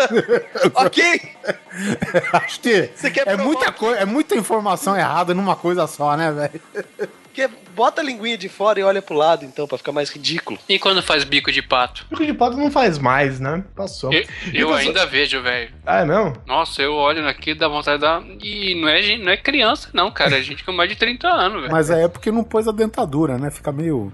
ok! 0.74 1.20
Acho 2.32 2.60
que 2.60 2.90
Você 2.94 3.10
quer 3.10 3.28
é 3.28 3.36
muita, 3.36 3.74
é 3.98 4.04
muita 4.06 4.34
informação 4.34 4.96
errada 4.96 5.34
numa 5.34 5.54
coisa 5.54 5.86
só, 5.86 6.16
né, 6.16 6.32
velho? 6.32 6.60
Porque 7.38 7.54
bota 7.76 8.00
a 8.00 8.04
linguinha 8.04 8.36
de 8.36 8.48
fora 8.48 8.80
e 8.80 8.82
olha 8.82 9.00
pro 9.00 9.14
lado, 9.14 9.44
então, 9.44 9.64
pra 9.68 9.78
ficar 9.78 9.92
mais 9.92 10.10
ridículo. 10.10 10.58
E 10.68 10.76
quando 10.76 11.00
faz 11.00 11.22
bico 11.22 11.52
de 11.52 11.62
pato? 11.62 12.04
Bico 12.10 12.26
de 12.26 12.34
pato 12.34 12.56
não 12.56 12.68
faz 12.68 12.98
mais, 12.98 13.38
né? 13.38 13.62
Passou. 13.76 14.12
Eu, 14.12 14.24
eu 14.52 14.68
você- 14.68 14.88
ainda 14.88 15.06
vejo, 15.06 15.40
velho. 15.40 15.70
Ah, 15.86 16.00
é 16.00 16.04
mesmo? 16.04 16.36
Nossa, 16.44 16.82
eu 16.82 16.94
olho 16.94 17.22
naquilo, 17.22 17.60
dá 17.60 17.68
vontade 17.68 17.98
de 17.98 18.02
dar. 18.02 18.22
E 18.44 18.74
não 18.80 18.88
é, 18.88 19.16
não 19.18 19.30
é 19.30 19.36
criança, 19.36 19.88
não, 19.92 20.10
cara. 20.10 20.36
É 20.36 20.42
gente 20.42 20.64
com 20.64 20.72
mais 20.72 20.90
de 20.90 20.96
30 20.96 21.28
anos, 21.28 21.60
velho. 21.60 21.72
Mas 21.72 21.90
é 21.90 22.08
porque 22.08 22.32
não 22.32 22.42
pôs 22.42 22.66
a 22.66 22.72
dentadura, 22.72 23.38
né? 23.38 23.52
Fica 23.52 23.70
meio. 23.70 24.12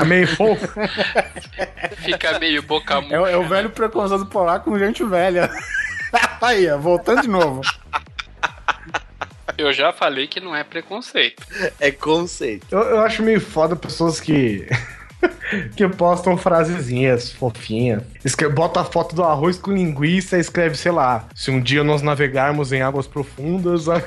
É 0.00 0.04
meio 0.04 0.26
fofo. 0.36 0.66
Fica 1.98 2.38
meio 2.40 2.62
boca 2.62 2.94
É, 3.08 3.20
o- 3.20 3.26
é 3.26 3.36
o 3.36 3.46
velho 3.46 3.70
preconceito 3.70 4.26
polar 4.26 4.60
com 4.60 4.76
gente 4.76 5.04
velha. 5.04 5.48
Aí, 6.42 6.68
ó, 6.68 6.76
voltando 6.76 7.22
de 7.22 7.28
novo. 7.28 7.60
Eu 9.58 9.72
já 9.72 9.92
falei 9.92 10.26
que 10.26 10.40
não 10.40 10.54
é 10.54 10.64
preconceito. 10.64 11.42
É 11.78 11.90
conceito. 11.90 12.66
Eu, 12.70 12.80
eu 12.80 13.00
acho 13.00 13.22
meio 13.22 13.40
foda 13.40 13.76
pessoas 13.76 14.20
que. 14.20 14.66
que 15.76 15.88
postam 15.88 16.36
frasezinhas 16.36 17.32
fofinhas. 17.32 18.02
Escreve, 18.24 18.54
bota 18.54 18.80
a 18.80 18.84
foto 18.84 19.14
do 19.14 19.22
arroz 19.22 19.58
com 19.58 19.72
linguiça 19.72 20.36
e 20.36 20.40
escreve, 20.40 20.76
sei 20.76 20.92
lá, 20.92 21.28
se 21.34 21.50
um 21.50 21.60
dia 21.60 21.84
nós 21.84 22.02
navegarmos 22.02 22.72
em 22.72 22.82
águas 22.82 23.06
profundas. 23.06 23.86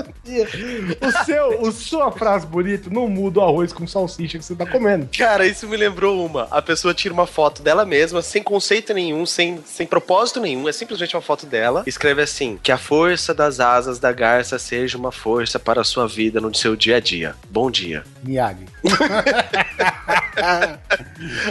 o 0.00 1.24
seu, 1.24 1.62
o 1.62 1.72
sua 1.72 2.12
frase 2.12 2.46
bonita 2.46 2.88
não 2.90 3.08
muda 3.08 3.40
o 3.40 3.44
arroz 3.44 3.72
com 3.72 3.86
salsicha 3.86 4.38
que 4.38 4.44
você 4.44 4.54
tá 4.54 4.66
comendo. 4.66 5.08
Cara, 5.16 5.46
isso 5.46 5.66
me 5.68 5.76
lembrou 5.76 6.24
uma. 6.24 6.48
A 6.50 6.60
pessoa 6.62 6.92
tira 6.94 7.12
uma 7.14 7.26
foto 7.26 7.62
dela 7.62 7.84
mesma, 7.84 8.22
sem 8.22 8.42
conceito 8.42 8.92
nenhum, 8.94 9.24
sem, 9.26 9.60
sem 9.64 9.86
propósito 9.86 10.40
nenhum. 10.40 10.68
É 10.68 10.72
simplesmente 10.72 11.14
uma 11.16 11.22
foto 11.22 11.46
dela. 11.46 11.82
Escreve 11.86 12.22
assim: 12.22 12.58
Que 12.62 12.72
a 12.72 12.78
força 12.78 13.32
das 13.34 13.60
asas 13.60 13.98
da 13.98 14.12
garça 14.12 14.58
seja 14.58 14.96
uma 14.98 15.12
força 15.12 15.58
para 15.58 15.80
a 15.80 15.84
sua 15.84 16.06
vida 16.06 16.40
no 16.40 16.54
seu 16.54 16.76
dia 16.76 16.96
a 16.96 17.00
dia. 17.00 17.34
Bom 17.50 17.70
dia. 17.70 18.04
Miyagi. 18.22 18.66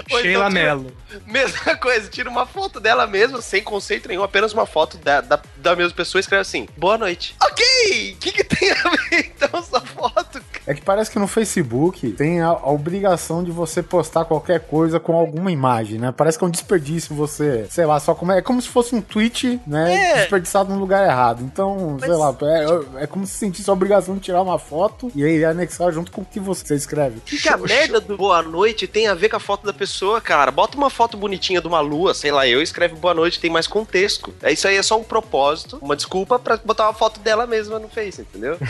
Sheila 0.08 0.48
então 0.48 0.50
tira- 0.50 0.50
Mello. 0.50 0.92
Mesma 1.26 1.76
coisa, 1.76 2.10
tira 2.10 2.30
uma 2.30 2.46
foto 2.46 2.80
dela 2.80 3.08
mesma, 3.08 3.42
sem 3.42 3.64
conceito 3.64 4.08
nenhum, 4.08 4.24
apenas 4.24 4.54
uma 4.54 4.66
foto 4.66 4.98
da, 4.98 5.22
da, 5.22 5.40
da 5.70 5.76
mesma 5.76 5.96
pessoa 5.96 6.20
e 6.20 6.22
escreve 6.22 6.42
assim: 6.42 6.68
Boa 6.78 6.98
noite. 6.98 7.36
Ok! 7.44 8.14
O 8.14 8.18
que, 8.18 8.32
que 8.32 8.44
tem 8.44 8.72
a 8.72 8.76
ver 8.76 9.32
então 9.36 9.60
essa 9.60 9.80
foto, 9.82 10.42
É 10.66 10.74
que 10.74 10.82
parece 10.82 11.12
que 11.12 11.20
no 11.20 11.28
Facebook 11.28 12.12
tem 12.12 12.42
a, 12.42 12.48
a 12.48 12.72
obrigação 12.72 13.44
de 13.44 13.52
você 13.52 13.82
postar 13.84 14.26
qualquer 14.26 14.62
coisa 14.62 15.00
com 15.00 15.16
alguma 15.16 15.52
imagem, 15.52 16.00
né? 16.00 16.14
Parece 16.16 16.38
que 16.38 16.44
é 16.44 16.48
um 16.48 16.52
desperdício 16.52 17.16
você, 17.16 17.66
sei 17.70 17.86
lá, 17.86 18.00
só 18.00 18.14
como 18.14 18.32
é, 18.32 18.40
é 18.40 18.42
como 18.42 18.62
se 18.62 18.68
fosse 18.68 18.96
um 18.96 19.02
tweet, 19.02 19.60
né? 19.66 20.12
É. 20.12 20.14
Desperdiçado 20.20 20.74
no 20.74 20.80
lugar 20.80 21.06
errado. 21.08 21.44
Então, 21.44 21.98
sei 22.00 22.14
lá, 22.14 22.36
é, 22.42 23.04
é 23.04 23.08
como 23.08 23.26
se 23.26 23.34
sentisse 23.36 23.70
a 23.70 23.74
obrigação 23.74 24.16
de 24.16 24.22
tirar 24.22 24.42
uma 24.42 24.60
foto 24.60 25.12
e 25.16 25.24
aí 25.24 25.44
anexar 25.44 25.92
junto 25.92 26.12
com 26.12 26.22
o 26.22 26.26
que 26.26 26.40
você 26.40 26.76
escreve. 26.76 27.18
O 27.18 27.22
que, 27.22 27.38
que 27.38 27.50
a 27.50 27.58
merda 27.58 28.00
do 28.00 28.18
boa 28.18 28.42
noite 28.42 28.88
tem 28.88 29.08
a 29.08 29.14
ver 29.14 29.30
com 29.30 29.38
a 29.38 29.40
foto 29.40 29.66
da 29.66 29.74
pessoa, 29.74 30.22
cara? 30.22 30.52
Bota 30.52 30.78
uma 30.78 30.90
foto 30.90 31.18
bonitinha 31.18 31.62
de 31.62 31.68
uma 31.68 31.80
lua, 31.80 32.14
sei 32.14 32.32
lá, 32.32 32.48
eu 32.48 32.62
escreve 32.62 32.96
boa 32.96 33.14
noite, 33.14 33.40
tem 33.40 33.50
mais 33.50 33.68
contexto. 33.68 34.34
É 34.42 34.52
isso 34.52 34.68
aí 34.68 34.76
é 34.76 34.84
só 34.84 35.00
um 35.00 35.04
propósito, 35.04 35.57
uma 35.82 35.96
desculpa 35.96 36.40
pra 36.40 36.58
botar 36.58 36.86
uma 36.86 36.94
foto 36.94 37.20
dela 37.20 37.46
mesma 37.46 37.80
no 37.80 37.88
Face, 37.88 38.22
entendeu? 38.22 38.58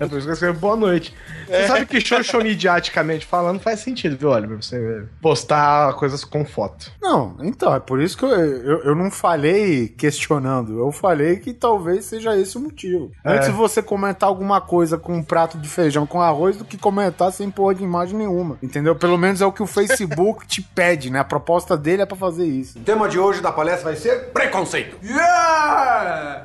É 0.00 0.06
por 0.06 0.16
isso 0.16 0.26
que 0.26 0.30
eu 0.30 0.34
escrevo 0.34 0.58
boa 0.58 0.76
noite. 0.76 1.14
Você 1.46 1.66
sabe 1.66 1.84
que 1.84 2.00
xoxonidiaticamente 2.00 3.26
falando 3.26 3.60
faz 3.60 3.80
sentido, 3.80 4.16
viu, 4.16 4.30
Oliver? 4.30 4.56
Você 4.56 5.04
postar 5.20 5.92
coisas 5.94 6.24
com 6.24 6.44
foto. 6.44 6.90
Não, 7.02 7.36
então, 7.40 7.74
é 7.74 7.80
por 7.80 8.00
isso 8.00 8.16
que 8.16 8.24
eu, 8.24 8.30
eu, 8.30 8.84
eu 8.84 8.94
não 8.94 9.10
falei 9.10 9.88
questionando. 9.88 10.78
Eu 10.78 10.90
falei 10.92 11.36
que 11.36 11.52
talvez 11.52 12.06
seja 12.06 12.36
esse 12.36 12.56
o 12.56 12.60
motivo. 12.60 13.10
É. 13.24 13.36
Antes 13.36 13.48
você 13.50 13.82
comentar 13.82 14.28
alguma 14.28 14.60
coisa 14.60 14.96
com 14.96 15.14
um 15.14 15.22
prato 15.22 15.58
de 15.58 15.68
feijão 15.68 16.06
com 16.06 16.20
arroz 16.20 16.56
do 16.56 16.64
que 16.64 16.78
comentar 16.78 17.32
sem 17.32 17.50
porra 17.50 17.74
de 17.74 17.82
imagem 17.82 18.16
nenhuma. 18.16 18.58
Entendeu? 18.62 18.94
Pelo 18.96 19.18
menos 19.18 19.40
é 19.40 19.46
o 19.46 19.52
que 19.52 19.62
o 19.62 19.66
Facebook 19.66 20.46
te 20.46 20.62
pede, 20.62 21.10
né? 21.10 21.18
A 21.18 21.24
proposta 21.24 21.76
dele 21.76 22.02
é 22.02 22.06
pra 22.06 22.16
fazer 22.16 22.46
isso. 22.46 22.78
O 22.78 22.82
tema 22.82 23.08
de 23.08 23.18
hoje 23.18 23.40
da 23.40 23.52
palestra 23.52 23.84
vai 23.84 23.96
ser 23.96 24.30
preconceito. 24.32 24.96
Yeah! 25.04 25.81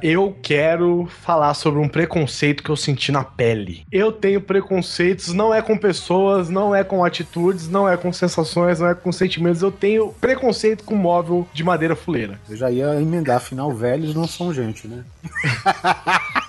Eu 0.01 0.37
quero 0.41 1.07
falar 1.21 1.53
sobre 1.53 1.79
um 1.79 1.87
preconceito 1.87 2.63
que 2.63 2.69
eu 2.69 2.75
senti 2.75 3.11
na 3.11 3.23
pele. 3.23 3.85
Eu 3.91 4.11
tenho 4.11 4.41
preconceitos, 4.41 5.33
não 5.33 5.53
é 5.53 5.61
com 5.61 5.77
pessoas, 5.77 6.49
não 6.49 6.73
é 6.75 6.83
com 6.83 7.03
atitudes, 7.03 7.67
não 7.67 7.89
é 7.89 7.97
com 7.97 8.13
sensações, 8.13 8.79
não 8.79 8.89
é 8.89 8.95
com 8.95 9.11
sentimentos. 9.11 9.61
Eu 9.61 9.71
tenho 9.71 10.13
preconceito 10.13 10.83
com 10.83 10.95
móvel 10.95 11.47
de 11.53 11.63
madeira 11.63 11.95
fuleira. 11.95 12.39
Eu 12.49 12.55
já 12.55 12.71
ia 12.71 13.01
emendar, 13.01 13.37
afinal, 13.37 13.71
velhos 13.71 14.15
não 14.15 14.27
são 14.27 14.53
gente, 14.53 14.87
né? 14.87 15.03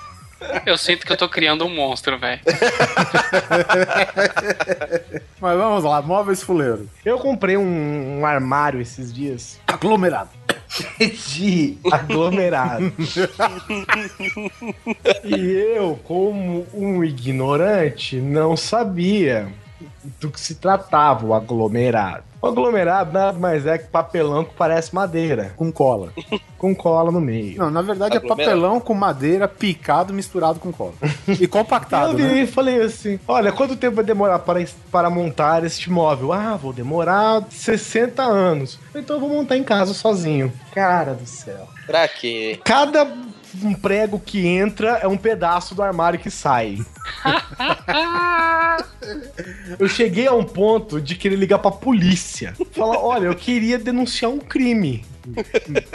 Eu 0.65 0.79
sinto 0.79 1.05
que 1.07 1.13
eu 1.13 1.17
tô 1.17 1.29
criando 1.29 1.65
um 1.65 1.75
monstro, 1.75 2.19
velho. 2.19 2.41
Mas 5.41 5.57
vamos 5.57 5.85
lá, 5.85 6.03
móveis 6.03 6.43
fuleiros. 6.43 6.89
Eu 7.05 7.19
comprei 7.19 7.57
um, 7.57 8.21
um 8.21 8.27
armário 8.27 8.81
esses 8.81 9.13
dias 9.13 9.61
Aglomerado. 9.67 10.31
de 11.29 11.79
aglomerado. 11.91 12.93
e 15.25 15.75
eu, 15.75 15.99
como 16.05 16.67
um 16.75 17.03
ignorante, 17.03 18.17
não 18.17 18.55
sabia 18.57 19.49
do 20.21 20.31
que 20.31 20.41
se 20.41 20.57
tratava 20.57 21.27
o 21.27 21.35
aglomerado. 21.35 22.25
O 22.41 22.47
aglomerado 22.47 23.13
nada 23.13 23.37
mais 23.37 23.67
é 23.67 23.79
que 23.79 23.89
papelão 23.89 24.45
que 24.45 24.55
parece 24.55 24.95
madeira, 24.95 25.53
Com 25.57 25.73
cola. 25.73 26.13
com 26.57 26.75
cola 26.75 27.11
no 27.11 27.21
meio. 27.21 27.59
Não, 27.59 27.71
na 27.71 27.83
verdade 27.83 28.17
é 28.17 28.21
papelão 28.21 28.81
com 28.81 28.95
madeira 28.95 29.49
picado 29.49 30.13
misturado 30.13 30.61
com 30.61 30.73
cola. 30.73 30.95
E 31.27 31.47
compactado, 31.49 32.13
eu 32.13 32.17
virei 32.17 32.35
né? 32.37 32.43
e 32.43 32.47
falei 32.47 32.81
assim: 32.83 33.19
olha, 33.27 33.51
quanto 33.51 33.77
tempo 33.77 33.97
vai 33.97 34.05
demorar 34.05 34.39
para, 34.41 34.65
para 34.91 35.11
montar 35.11 35.65
este 35.65 35.91
móvel? 35.91 36.33
Ah, 36.33 36.57
vou 36.57 36.73
demorar 36.73 37.45
60 37.51 38.23
anos. 38.23 38.79
Então 38.95 39.17
eu 39.17 39.21
vou 39.21 39.31
montar 39.31 39.57
em 39.57 39.65
casa 39.65 39.93
sozinho. 39.93 40.53
Cara 40.73 41.15
do 41.15 41.27
céu. 41.27 41.69
Pra 41.87 42.07
quê? 42.07 42.61
Cada 42.65 43.05
um 43.63 43.75
prego 43.75 44.19
que 44.19 44.47
entra 44.47 44.99
é 44.99 45.07
um 45.07 45.17
pedaço 45.17 45.75
do 45.75 45.83
armário 45.83 46.19
que 46.19 46.31
sai. 46.31 46.79
Eu 49.79 49.89
cheguei 49.89 50.27
a 50.27 50.35
um 50.35 50.45
ponto 50.45 51.01
de 51.01 51.15
querer 51.15 51.37
ligar 51.37 51.59
pra 51.59 51.71
polícia. 51.71 52.55
Falar, 52.73 52.99
olha, 52.99 53.27
eu 53.27 53.35
queria 53.35 53.79
denunciar 53.79 54.31
um 54.31 54.39
crime. 54.39 55.05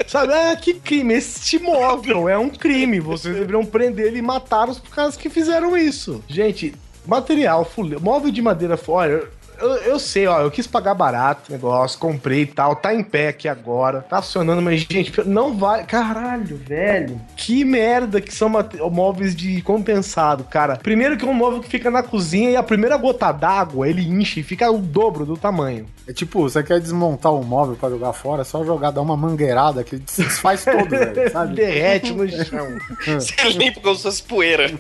Sabe, 0.07 0.33
ah, 0.33 0.55
que 0.55 0.73
crime? 0.73 1.13
Este 1.13 1.59
móvel 1.59 2.27
é 2.27 2.37
um 2.37 2.49
crime. 2.49 2.99
Vocês 2.99 3.35
deveriam 3.35 3.65
prender 3.65 4.07
ele 4.07 4.19
e 4.19 4.21
matar 4.21 4.69
os 4.69 4.79
caras 4.79 5.15
que 5.15 5.29
fizeram 5.29 5.77
isso. 5.77 6.23
Gente, 6.27 6.73
material, 7.05 7.65
fule... 7.65 7.97
móvel 7.97 8.31
de 8.31 8.41
madeira, 8.41 8.79
olha, 8.87 9.23
eu, 9.63 9.75
eu 9.77 9.99
sei, 9.99 10.27
ó, 10.27 10.41
eu 10.41 10.51
quis 10.51 10.67
pagar 10.67 10.93
barato, 10.93 11.51
negócio, 11.51 11.97
comprei 11.97 12.41
e 12.41 12.45
tal, 12.45 12.75
tá 12.75 12.93
em 12.93 13.03
pé 13.03 13.29
aqui 13.29 13.47
agora, 13.47 14.01
tá 14.01 14.21
funcionando, 14.21 14.61
mas, 14.61 14.81
gente, 14.81 15.11
não 15.25 15.57
vai. 15.57 15.85
Caralho, 15.85 16.57
velho. 16.57 17.19
Que 17.37 17.63
merda 17.63 18.19
que 18.19 18.33
são 18.33 18.51
móveis 18.91 19.35
de 19.35 19.61
compensado, 19.61 20.43
cara. 20.43 20.75
Primeiro 20.75 21.17
que 21.17 21.25
é 21.25 21.27
um 21.27 21.33
móvel 21.33 21.61
que 21.61 21.69
fica 21.69 21.89
na 21.89 22.03
cozinha 22.03 22.51
e 22.51 22.55
a 22.55 22.63
primeira 22.63 22.97
gota 22.97 23.31
d'água 23.31 23.87
ele 23.87 24.07
enche 24.07 24.41
e 24.41 24.43
fica 24.43 24.69
o 24.69 24.77
dobro 24.77 25.25
do 25.25 25.37
tamanho. 25.37 25.85
É 26.05 26.11
tipo, 26.11 26.41
você 26.41 26.61
quer 26.61 26.81
desmontar 26.81 27.33
um 27.33 27.43
móvel 27.43 27.77
pra 27.77 27.89
jogar 27.89 28.11
fora, 28.11 28.41
é 28.41 28.45
só 28.45 28.65
jogar, 28.65 28.91
dar 28.91 29.01
uma 29.01 29.15
mangueirada 29.15 29.83
que 29.83 30.01
se 30.05 30.23
desfaz 30.23 30.65
todo, 30.65 30.89
velho, 30.89 31.31
sabe? 31.31 31.55
Derrete 31.55 32.11
no 32.11 32.27
chão. 32.27 32.67
Você 33.05 33.49
limpa 33.49 33.79
com 33.79 33.95
suas 33.95 34.19
poeiras. 34.19 34.71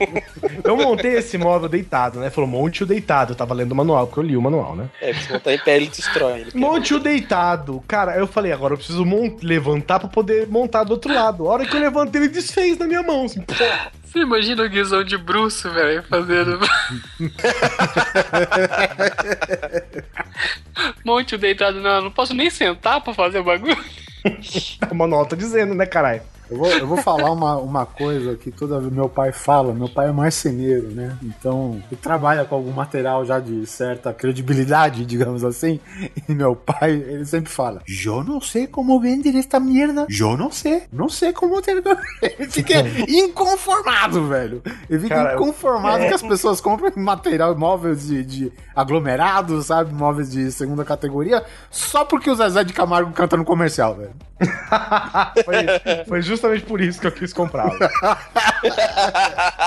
Eu 0.63 0.75
montei 0.75 1.13
esse 1.13 1.37
móvel 1.37 1.69
deitado, 1.69 2.19
né? 2.19 2.29
Falou, 2.29 2.49
monte 2.49 2.83
o 2.83 2.85
deitado. 2.85 3.31
Eu 3.31 3.35
tava 3.35 3.53
lendo 3.53 3.71
o 3.71 3.75
manual, 3.75 4.07
porque 4.07 4.19
eu 4.19 4.23
li 4.23 4.37
o 4.37 4.41
manual, 4.41 4.72
né? 4.75 4.89
É, 5.01 5.13
se 5.13 5.31
botar 5.31 5.53
em 5.53 5.59
pé, 5.59 5.77
ele 5.77 5.87
destrói. 5.87 6.41
Ele 6.41 6.51
Monte 6.53 6.93
o 6.93 6.99
deitado. 6.99 7.83
Cara, 7.87 8.17
eu 8.17 8.27
falei, 8.27 8.51
agora 8.51 8.73
eu 8.73 8.77
preciso 8.77 9.05
levantar 9.41 9.99
pra 9.99 10.09
poder 10.09 10.47
montar 10.47 10.83
do 10.83 10.91
outro 10.91 11.13
lado. 11.13 11.47
A 11.47 11.51
hora 11.51 11.65
que 11.65 11.75
eu 11.75 11.79
levantei, 11.79 12.21
ele 12.21 12.29
desfez 12.29 12.77
na 12.77 12.85
minha 12.85 13.03
mão. 13.03 13.25
Assim, 13.25 13.41
pô. 13.41 13.53
Você 14.13 14.19
imagina 14.19 14.63
o 14.63 14.69
guizão 14.69 15.03
de 15.03 15.17
bruxo, 15.17 15.71
velho, 15.71 16.03
fazendo. 16.03 16.59
Monte 21.03 21.33
o 21.33 21.37
deitado, 21.37 21.81
não, 21.81 22.03
não 22.03 22.11
posso 22.11 22.33
nem 22.33 22.49
sentar 22.49 23.01
pra 23.01 23.13
fazer 23.13 23.39
o 23.39 23.43
bagulho. 23.43 23.75
O 24.89 24.95
manual 24.95 25.25
tá 25.25 25.35
dizendo, 25.35 25.73
né, 25.73 25.85
caralho? 25.85 26.21
Eu 26.49 26.57
vou, 26.57 26.69
eu 26.69 26.87
vou 26.87 26.97
falar 26.97 27.31
uma, 27.31 27.57
uma 27.57 27.85
coisa 27.85 28.35
que 28.35 28.51
toda 28.51 28.79
vez 28.79 28.91
meu 28.91 29.09
pai 29.09 29.31
fala. 29.31 29.73
Meu 29.73 29.89
pai 29.89 30.09
é 30.09 30.11
marceneiro, 30.11 30.89
né? 30.91 31.17
Então, 31.23 31.81
ele 31.91 31.99
trabalha 32.01 32.45
com 32.45 32.55
algum 32.55 32.71
material 32.71 33.25
já 33.25 33.39
de 33.39 33.65
certa 33.65 34.13
credibilidade, 34.13 35.05
digamos 35.05 35.43
assim. 35.43 35.79
E 36.27 36.33
meu 36.33 36.55
pai, 36.55 36.91
ele 36.91 37.25
sempre 37.25 37.51
fala: 37.51 37.81
Eu 38.05 38.23
não 38.23 38.39
sei 38.39 38.67
como 38.67 38.99
vender 38.99 39.35
esta 39.35 39.59
merda. 39.59 40.05
Eu 40.09 40.37
não 40.37 40.51
sei. 40.51 40.83
Não 40.91 41.09
sei 41.09 41.33
como 41.33 41.61
ter. 41.61 41.83
Ele 42.21 42.49
fica 42.49 42.75
inconformado, 43.07 44.27
velho. 44.27 44.61
Ele 44.89 44.99
fica 44.99 45.15
Cara, 45.15 45.35
inconformado 45.35 46.03
é. 46.03 46.07
que 46.07 46.13
as 46.13 46.21
pessoas 46.21 46.61
compram 46.61 46.91
material, 46.95 47.55
móveis 47.57 48.07
de, 48.07 48.23
de 48.23 48.51
aglomerados, 48.75 49.67
sabe? 49.67 49.93
Móveis 49.93 50.31
de 50.31 50.51
segunda 50.51 50.85
categoria, 50.85 51.43
só 51.69 52.05
porque 52.05 52.29
o 52.29 52.35
Zezé 52.35 52.63
de 52.63 52.73
Camargo 52.73 53.11
canta 53.11 53.37
no 53.37 53.45
comercial, 53.45 53.95
velho. 53.95 54.13
Foi, 55.45 56.05
foi 56.07 56.21
justamente 56.33 56.63
por 56.63 56.81
isso 56.81 56.99
que 56.99 57.07
eu 57.07 57.11
quis 57.11 57.31
comprá-lo. 57.31 57.77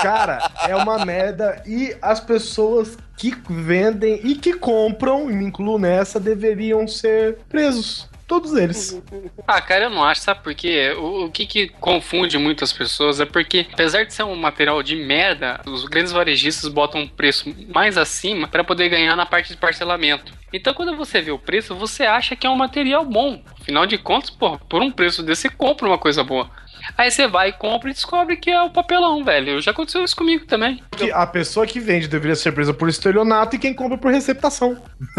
Cara, 0.01 0.49
é 0.67 0.75
uma 0.75 1.03
merda. 1.05 1.61
E 1.65 1.95
as 2.01 2.19
pessoas 2.19 2.97
que 3.15 3.35
vendem 3.49 4.19
e 4.23 4.35
que 4.35 4.53
compram, 4.53 5.29
e 5.29 5.33
me 5.33 5.45
incluo 5.45 5.79
nessa, 5.79 6.19
deveriam 6.19 6.87
ser 6.87 7.39
presos. 7.49 8.07
Todos 8.27 8.53
eles. 8.53 9.01
Ah, 9.49 9.61
cara, 9.61 9.85
eu 9.85 9.89
não 9.89 10.03
acho, 10.03 10.19
sabe 10.21 10.43
por 10.43 10.53
quê? 10.53 10.93
O, 10.97 11.25
o 11.25 11.31
que 11.31 11.45
que 11.45 11.69
confunde 11.69 12.37
muitas 12.37 12.73
pessoas 12.73 13.21
é 13.21 13.25
porque, 13.25 13.65
apesar 13.71 14.03
de 14.03 14.13
ser 14.13 14.23
um 14.23 14.35
material 14.35 14.83
de 14.83 14.93
merda, 14.93 15.61
os 15.65 15.85
grandes 15.85 16.11
varejistas 16.11 16.69
botam 16.69 16.99
um 16.99 17.07
preço 17.07 17.55
mais 17.73 17.97
acima 17.97 18.45
pra 18.45 18.61
poder 18.61 18.89
ganhar 18.89 19.15
na 19.15 19.25
parte 19.25 19.53
de 19.53 19.57
parcelamento. 19.57 20.33
Então, 20.51 20.73
quando 20.73 20.97
você 20.97 21.21
vê 21.21 21.31
o 21.31 21.39
preço, 21.39 21.73
você 21.75 22.03
acha 22.03 22.35
que 22.35 22.45
é 22.45 22.49
um 22.49 22.57
material 22.57 23.05
bom. 23.05 23.41
Afinal 23.61 23.85
de 23.85 23.97
contas, 23.97 24.29
pô, 24.29 24.57
por 24.59 24.81
um 24.81 24.91
preço 24.91 25.23
desse, 25.23 25.49
compra 25.49 25.87
uma 25.87 25.97
coisa 25.97 26.23
boa. 26.25 26.49
Aí 26.97 27.09
você 27.11 27.27
vai, 27.27 27.51
compra 27.51 27.89
e 27.89 27.93
descobre 27.93 28.37
que 28.37 28.49
é 28.51 28.61
o 28.61 28.69
papelão, 28.69 29.23
velho. 29.23 29.59
Já 29.61 29.71
aconteceu 29.71 30.03
isso 30.03 30.15
comigo 30.15 30.45
também. 30.45 30.81
Que 30.91 31.11
a 31.11 31.25
pessoa 31.25 31.65
que 31.65 31.79
vende 31.79 32.07
deveria 32.07 32.35
ser 32.35 32.51
presa 32.51 32.73
por 32.73 32.87
estelionato 32.89 33.55
e 33.55 33.59
quem 33.59 33.73
compra 33.73 33.97
por 33.97 34.11
receptação. 34.11 34.77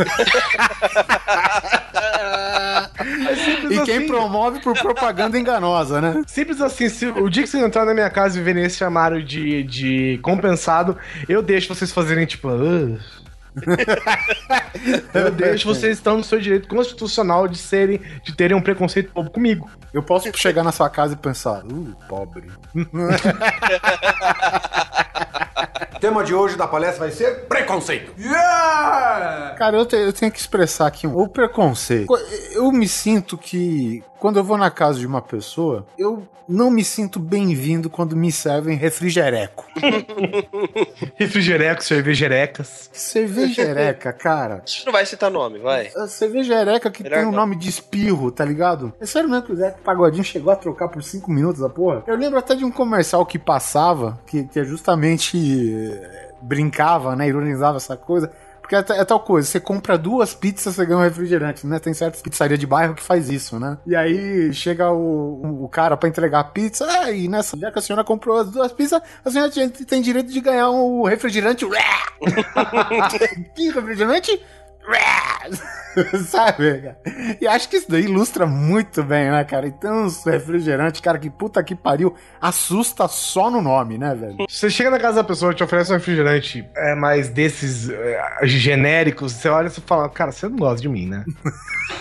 É 3.00 3.34
simples 3.36 3.78
E 3.78 3.84
quem 3.84 3.98
assim. 3.98 4.06
promove 4.06 4.60
por 4.60 4.74
propaganda 4.78 5.38
enganosa, 5.38 6.00
né? 6.00 6.22
Simples 6.26 6.60
assim, 6.60 6.88
se, 6.88 7.06
o 7.06 7.28
dia 7.28 7.42
que 7.42 7.48
vocês 7.48 7.62
entrarem 7.62 7.88
na 7.88 7.94
minha 7.94 8.10
casa 8.10 8.38
e 8.38 8.42
verem 8.42 8.64
esse 8.64 8.82
armário 8.82 9.22
de, 9.22 9.62
de 9.64 10.18
compensado, 10.22 10.96
eu 11.28 11.42
deixo 11.42 11.72
vocês 11.74 11.92
fazerem 11.92 12.26
tipo. 12.26 12.48
"Ah". 12.48 12.98
Eu 15.14 15.30
deixo 15.30 15.66
vocês 15.68 15.96
estão 15.98 16.16
no 16.18 16.24
seu 16.24 16.40
direito 16.40 16.68
constitucional 16.68 17.46
de 17.48 17.58
serem, 17.58 18.00
de 18.22 18.34
terem 18.34 18.56
um 18.56 18.60
preconceito 18.62 19.12
bobo 19.12 19.30
comigo. 19.30 19.68
Eu 19.92 20.02
posso 20.02 20.30
chegar 20.36 20.62
na 20.62 20.72
sua 20.72 20.88
casa 20.90 21.14
e 21.14 21.16
pensar, 21.16 21.64
uh, 21.64 21.96
pobre. 22.08 22.48
O 25.96 25.98
tema 26.00 26.22
de 26.22 26.32
hoje 26.34 26.56
da 26.56 26.66
palestra 26.66 27.00
vai 27.00 27.10
ser 27.10 27.46
preconceito. 27.48 28.12
Yeah! 28.18 29.54
Cara, 29.58 29.76
eu, 29.76 29.86
te- 29.86 29.96
eu 29.96 30.12
tenho 30.12 30.30
que 30.30 30.38
expressar 30.38 30.86
aqui 30.86 31.06
um, 31.06 31.16
o 31.16 31.28
preconceito. 31.28 32.08
Eu 32.52 32.70
me 32.70 32.86
sinto 32.86 33.36
que 33.36 34.02
quando 34.18 34.38
eu 34.38 34.44
vou 34.44 34.56
na 34.58 34.70
casa 34.70 34.98
de 34.98 35.06
uma 35.06 35.22
pessoa, 35.22 35.86
eu 35.96 36.26
não 36.48 36.70
me 36.70 36.82
sinto 36.82 37.20
bem-vindo 37.20 37.90
quando 37.90 38.16
me 38.16 38.32
servem 38.32 38.76
refrigereco. 38.76 39.66
Refrigerecos, 41.16 41.86
cervejerecas. 41.86 42.90
Cervejereca, 42.92 44.12
cara. 44.12 44.62
A 44.64 44.66
gente 44.66 44.86
não 44.86 44.92
vai 44.92 45.04
citar 45.04 45.30
nome, 45.30 45.58
vai. 45.58 45.90
A 45.94 46.06
cervejereca 46.08 46.90
que 46.90 47.02
Melhor 47.02 47.16
tem 47.16 47.24
o 47.26 47.30
não. 47.30 47.38
nome 47.40 47.56
de 47.56 47.68
espirro, 47.68 48.30
tá 48.30 48.44
ligado? 48.44 48.92
É 49.00 49.06
sério 49.06 49.28
mesmo 49.28 49.44
que 49.44 49.52
o 49.52 49.56
Zé 49.56 49.70
Pagodinho 49.84 50.24
chegou 50.24 50.52
a 50.52 50.56
trocar 50.56 50.88
por 50.88 51.02
5 51.02 51.30
minutos 51.30 51.62
a 51.62 51.68
porra? 51.68 52.02
Eu 52.06 52.16
lembro 52.16 52.38
até 52.38 52.54
de 52.54 52.64
um 52.64 52.70
comercial 52.70 53.24
que 53.26 53.38
passava, 53.38 54.18
que, 54.26 54.44
que 54.44 54.58
é 54.60 54.64
justamente 54.64 55.36
eh, 55.92 56.32
brincava, 56.40 57.14
né? 57.14 57.28
Ironizava 57.28 57.76
essa 57.76 57.96
coisa. 57.96 58.32
Porque 58.68 58.92
é, 58.92 58.98
é 59.00 59.04
tal 59.04 59.18
coisa, 59.20 59.48
você 59.48 59.58
compra 59.58 59.96
duas 59.96 60.34
pizzas, 60.34 60.74
você 60.74 60.84
ganha 60.84 60.98
um 60.98 61.02
refrigerante, 61.02 61.66
né? 61.66 61.78
Tem 61.78 61.94
certas 61.94 62.20
pizzarias 62.20 62.58
de 62.58 62.66
bairro 62.66 62.94
que 62.94 63.02
faz 63.02 63.30
isso, 63.30 63.58
né? 63.58 63.78
E 63.86 63.96
aí 63.96 64.52
chega 64.52 64.90
o, 64.92 65.64
o 65.64 65.68
cara 65.70 65.96
pra 65.96 66.06
entregar 66.06 66.40
a 66.40 66.44
pizza, 66.44 66.86
ah, 66.86 67.10
e 67.10 67.28
nessa, 67.28 67.56
já 67.56 67.72
que 67.72 67.78
a 67.78 67.82
senhora 67.82 68.04
comprou 68.04 68.36
as 68.38 68.50
duas 68.50 68.70
pizzas, 68.70 69.00
a 69.24 69.30
senhora 69.30 69.50
tem- 69.50 69.70
tem 69.70 70.02
direito 70.02 70.30
de 70.30 70.40
ganhar 70.42 70.68
um 70.70 71.02
refrigerante. 71.04 71.64
que 73.54 73.70
refrigerante? 73.70 74.38
Sabe? 76.28 76.80
cara? 76.82 76.98
E 77.40 77.46
acho 77.46 77.68
que 77.68 77.76
isso 77.76 77.90
daí 77.90 78.04
ilustra 78.04 78.46
muito 78.46 79.02
bem, 79.02 79.30
né, 79.30 79.42
cara? 79.44 79.66
Então, 79.66 80.04
os 80.04 80.24
refrigerantes, 80.24 81.00
cara, 81.00 81.18
que 81.18 81.28
puta 81.30 81.62
que 81.62 81.74
pariu, 81.74 82.14
assusta 82.40 83.08
só 83.08 83.50
no 83.50 83.60
nome, 83.60 83.98
né, 83.98 84.14
velho? 84.14 84.36
Você 84.48 84.70
chega 84.70 84.90
na 84.90 84.98
casa 84.98 85.16
da 85.16 85.24
pessoa 85.24 85.52
te 85.54 85.62
oferece 85.64 85.90
um 85.92 85.96
refrigerante 85.96 86.68
é, 86.76 86.94
mais 86.94 87.28
desses 87.28 87.88
é, 87.90 88.40
genéricos, 88.44 89.32
você 89.32 89.48
olha 89.48 89.66
e 89.66 89.70
você 89.70 89.80
fala, 89.80 90.08
cara, 90.08 90.32
você 90.32 90.48
não 90.48 90.56
gosta 90.56 90.80
de 90.80 90.88
mim, 90.88 91.06
né? 91.06 91.24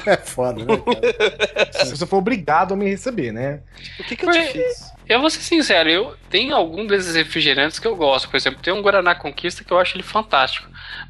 É 0.05 0.17
foda, 0.17 0.63
né, 0.63 0.77
cara? 0.77 1.71
Se 1.85 1.97
você 1.97 2.05
for 2.05 2.17
obrigado 2.17 2.73
a 2.73 2.77
me 2.77 2.89
receber, 2.89 3.31
né? 3.31 3.61
O 3.99 4.03
que, 4.03 4.15
que 4.15 4.25
eu 4.25 4.31
te 4.31 4.37
Foi- 4.37 4.47
fiz? 4.63 4.96
Eu 5.07 5.21
vou 5.21 5.29
ser 5.29 5.41
sincero, 5.41 5.89
eu 5.89 6.15
tenho 6.29 6.55
algum 6.55 6.85
desses 6.85 7.15
refrigerantes 7.15 7.79
que 7.79 7.87
eu 7.87 7.95
gosto. 7.95 8.29
Por 8.29 8.37
exemplo, 8.37 8.61
tem 8.61 8.73
um 8.73 8.81
Guaraná 8.81 9.15
Conquista 9.15 9.63
que 9.63 9.71
eu 9.71 9.79
acho 9.79 9.95
ele 9.95 10.03
fantástico. 10.03 10.67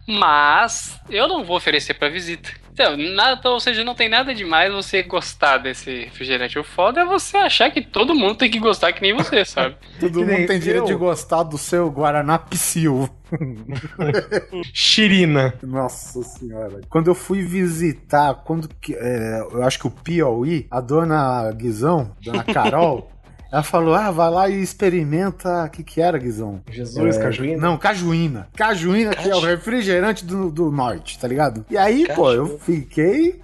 Mas 0.07 0.99
eu 1.09 1.27
não 1.27 1.43
vou 1.43 1.57
oferecer 1.57 1.95
pra 1.95 2.09
visita. 2.09 2.49
Então, 2.77 2.95
nada, 2.95 3.49
ou 3.49 3.59
seja, 3.59 3.83
não 3.83 3.95
tem 3.95 4.07
nada 4.07 4.35
demais 4.35 4.71
você 4.71 5.01
gostar 5.01 5.57
desse 5.57 6.05
refrigerante. 6.05 6.59
O 6.59 6.63
foda 6.63 7.01
é 7.01 7.05
você 7.05 7.35
achar 7.35 7.71
que 7.71 7.81
todo 7.81 8.13
mundo 8.13 8.35
tem 8.35 8.51
que 8.51 8.59
gostar 8.59 8.93
que 8.93 9.01
nem 9.01 9.15
você, 9.15 9.43
sabe? 9.45 9.75
Todo 9.99 10.23
mundo 10.23 10.45
tem 10.45 10.59
direito 10.59 10.83
eu. 10.83 10.85
de 10.85 10.93
gostar 10.93 11.41
do 11.41 11.57
seu 11.57 11.89
Guaraná 11.89 12.37
Psyu. 12.37 13.09
Chirina. 14.71 15.55
Nossa 15.63 16.21
senhora. 16.21 16.81
Quando 16.87 17.07
eu 17.07 17.15
fui 17.15 17.41
visitar, 17.41 18.35
quando 18.45 18.69
que, 18.79 18.93
é, 18.93 19.39
eu 19.51 19.63
acho 19.63 19.79
que 19.79 19.87
o 19.87 19.91
Piauí, 19.91 20.67
a 20.69 20.79
dona 20.79 21.51
Guizão, 21.53 22.15
dona 22.21 22.43
Carol, 22.53 23.09
ela 23.51 23.63
falou: 23.63 23.95
ah, 23.95 24.11
vai 24.11 24.29
lá 24.29 24.49
e 24.49 24.61
experimenta. 24.61 25.65
O 25.65 25.69
que, 25.69 25.83
que 25.83 26.01
era, 26.01 26.17
Guizão? 26.17 26.61
Jesus, 26.69 27.17
É, 27.17 27.21
cajuína. 27.21 27.61
Não, 27.61 27.77
cajuína. 27.77 28.47
Cajuína, 28.55 29.11
que 29.15 29.29
é 29.29 29.35
o 29.35 29.39
refrigerante 29.39 30.25
do, 30.25 30.49
do 30.49 30.71
norte, 30.71 31.19
tá 31.19 31.27
ligado? 31.27 31.65
E 31.69 31.77
aí, 31.77 32.07
pô, 32.13 32.31
eu 32.31 32.59
fiquei. 32.59 33.41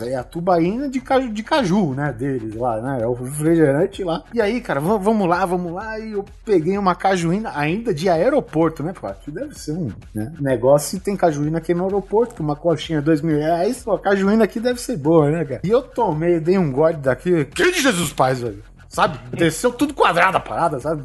É 0.00 0.16
a 0.16 0.24
tubaína 0.24 0.88
de 0.88 0.98
caju, 0.98 1.28
de 1.28 1.42
caju, 1.42 1.92
né? 1.92 2.10
Deles 2.10 2.54
lá, 2.54 2.80
né? 2.80 3.02
É 3.02 3.06
o 3.06 3.12
refrigerante 3.12 4.02
lá. 4.02 4.24
E 4.32 4.40
aí, 4.40 4.62
cara, 4.62 4.80
vamos, 4.80 5.28
lá, 5.28 5.44
vamos 5.44 5.70
lá. 5.70 5.98
E 5.98 6.12
eu 6.12 6.24
peguei 6.42 6.78
uma 6.78 6.94
cajuína 6.94 7.52
ainda 7.54 7.92
de 7.92 8.08
aeroporto, 8.08 8.82
né? 8.82 8.94
Pô, 8.98 9.06
aqui 9.06 9.30
deve 9.30 9.58
ser 9.58 9.72
um 9.72 9.90
né, 10.14 10.32
negócio 10.40 10.96
e 10.96 11.00
tem 11.00 11.14
cajuína 11.14 11.58
aqui 11.58 11.74
no 11.74 11.84
aeroporto, 11.84 12.34
que 12.34 12.40
uma 12.40 12.56
coxinha 12.56 13.02
dois 13.02 13.20
mil 13.20 13.36
reais. 13.36 13.82
Pô, 13.84 13.92
a 13.92 14.00
cajuína 14.00 14.44
aqui 14.44 14.58
deve 14.58 14.80
ser 14.80 14.96
boa, 14.96 15.30
né, 15.30 15.44
cara? 15.44 15.60
E 15.62 15.68
eu 15.68 15.82
tomei, 15.82 16.40
dei 16.40 16.56
um 16.56 16.72
gole 16.72 16.96
daqui. 16.96 17.44
Que 17.44 17.70
de 17.70 17.82
Jesus 17.82 18.10
Paz, 18.10 18.40
velho? 18.40 18.62
Sabe? 18.98 19.16
Desceu 19.30 19.70
tudo 19.70 19.94
quadrado 19.94 20.38
a 20.38 20.40
parada, 20.40 20.80
sabe? 20.80 21.04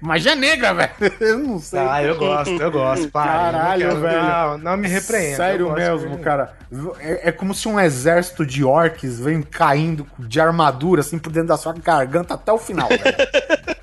Magia 0.00 0.34
negra, 0.34 0.72
velho. 0.72 0.90
Eu 1.20 1.38
não 1.40 1.58
sei. 1.60 1.78
Ah, 1.78 2.02
eu 2.02 2.16
gosto, 2.16 2.50
eu 2.62 2.70
gosto. 2.70 3.08
Para, 3.10 3.26
Caralho, 3.52 3.82
eu 3.82 3.94
não 3.94 4.00
quero- 4.00 4.12
velho. 4.14 4.22
Não, 4.28 4.58
não 4.58 4.76
me 4.78 4.88
repreenda. 4.88 5.36
Sério 5.36 5.72
mesmo, 5.74 6.16
de- 6.16 6.22
cara. 6.22 6.54
É, 7.00 7.28
é 7.28 7.32
como 7.32 7.52
se 7.52 7.68
um 7.68 7.78
exército 7.78 8.46
de 8.46 8.64
orcs 8.64 9.20
vem 9.20 9.42
caindo 9.42 10.06
de 10.18 10.40
armadura, 10.40 11.02
assim, 11.02 11.18
por 11.18 11.30
dentro 11.30 11.48
da 11.48 11.58
sua 11.58 11.74
garganta 11.74 12.32
até 12.32 12.50
o 12.50 12.56
final, 12.56 12.88
velho. 12.88 13.02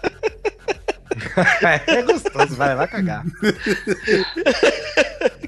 É 1.88 2.02
gostoso, 2.02 2.56
vai, 2.56 2.76
vai 2.76 2.88
cagar. 2.88 3.24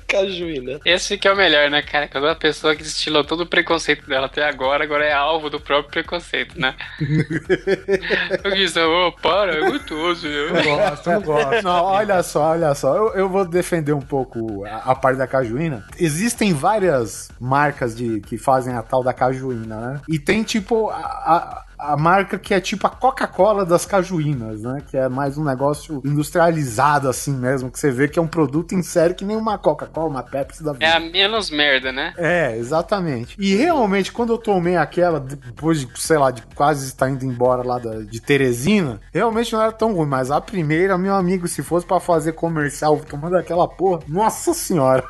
Cajuína. 0.07 0.79
Esse 0.85 1.17
que 1.17 1.27
é 1.27 1.33
o 1.33 1.35
melhor, 1.35 1.69
né, 1.69 1.81
cara? 1.81 2.07
Quando 2.07 2.27
a 2.27 2.35
pessoa 2.35 2.75
que 2.75 2.81
destilou 2.81 3.25
todo 3.25 3.41
o 3.41 3.45
preconceito 3.45 4.07
dela 4.07 4.27
até 4.27 4.47
agora, 4.47 4.83
agora 4.83 5.05
é 5.05 5.11
alvo 5.11 5.49
do 5.49 5.59
próprio 5.59 5.91
preconceito, 5.91 6.59
né? 6.59 6.75
Eu 8.43 8.51
disse, 8.55 8.79
ô, 8.79 9.11
para, 9.11 9.55
é 9.55 9.69
gostoso. 9.69 10.25
Eu 10.27 10.55
Eu... 10.55 10.63
gosto, 10.63 11.09
eu 11.09 11.21
gosto. 11.21 11.61
Não, 11.63 11.83
olha 11.83 12.23
só, 12.23 12.51
olha 12.51 12.73
só. 12.73 12.95
Eu, 12.95 13.13
eu 13.15 13.29
vou 13.29 13.45
defender 13.45 13.93
um 13.93 14.01
pouco 14.01 14.65
a, 14.65 14.91
a 14.91 14.95
parte 14.95 15.17
da 15.17 15.27
cajuína. 15.27 15.85
Existem 15.99 16.53
várias 16.53 17.29
marcas 17.39 17.95
de 17.95 18.21
que 18.21 18.37
fazem 18.37 18.73
a 18.75 18.81
tal 18.81 19.03
da 19.03 19.13
cajuína, 19.13 19.75
né? 19.75 20.01
E 20.07 20.17
tem 20.17 20.43
tipo 20.43 20.89
a, 20.89 20.95
a, 20.95 21.63
a 21.77 21.95
marca 21.95 22.37
que 22.39 22.53
é 22.53 22.59
tipo 22.59 22.87
a 22.87 22.89
Coca-Cola 22.89 23.65
das 23.65 23.85
cajuínas, 23.85 24.61
né? 24.61 24.81
Que 24.89 24.97
é 24.97 25.07
mais 25.07 25.37
um 25.37 25.43
negócio 25.43 26.01
industrializado 26.03 27.07
assim 27.09 27.33
mesmo, 27.33 27.69
que 27.69 27.79
você 27.79 27.91
vê 27.91 28.07
que 28.07 28.17
é 28.17 28.21
um 28.21 28.27
produto 28.27 28.73
em 28.73 28.81
série 28.81 29.13
que 29.13 29.25
nem 29.25 29.35
uma 29.37 29.57
Coca-Cola, 29.57 30.07
uma 30.09 30.23
Pepsi 30.23 30.63
da 30.63 30.73
vida. 30.73 30.85
É 30.85 30.93
a 30.93 30.99
menos 30.99 31.49
merda, 31.51 31.91
né? 31.91 32.13
É, 32.17 32.57
exatamente. 32.57 33.35
E 33.39 33.55
realmente, 33.55 34.11
quando 34.11 34.33
eu 34.33 34.37
tomei 34.37 34.75
aquela, 34.75 35.19
depois 35.19 35.79
de, 35.81 35.87
sei 35.99 36.17
lá, 36.17 36.31
de 36.31 36.41
quase 36.55 36.85
estar 36.87 37.09
indo 37.09 37.25
embora 37.25 37.63
lá 37.63 37.77
da- 37.79 38.01
de 38.01 38.19
Teresina, 38.21 38.99
realmente 39.13 39.53
não 39.53 39.61
era 39.61 39.71
tão 39.71 39.93
ruim. 39.93 40.07
Mas 40.07 40.31
a 40.31 40.41
primeira, 40.41 40.97
meu 40.97 41.13
amigo, 41.15 41.47
se 41.47 41.61
fosse 41.61 41.85
pra 41.85 41.99
fazer 41.99 42.33
comercial 42.33 42.97
tomando 42.99 43.37
aquela 43.37 43.67
porra, 43.67 43.99
nossa 44.07 44.53
senhora. 44.53 45.03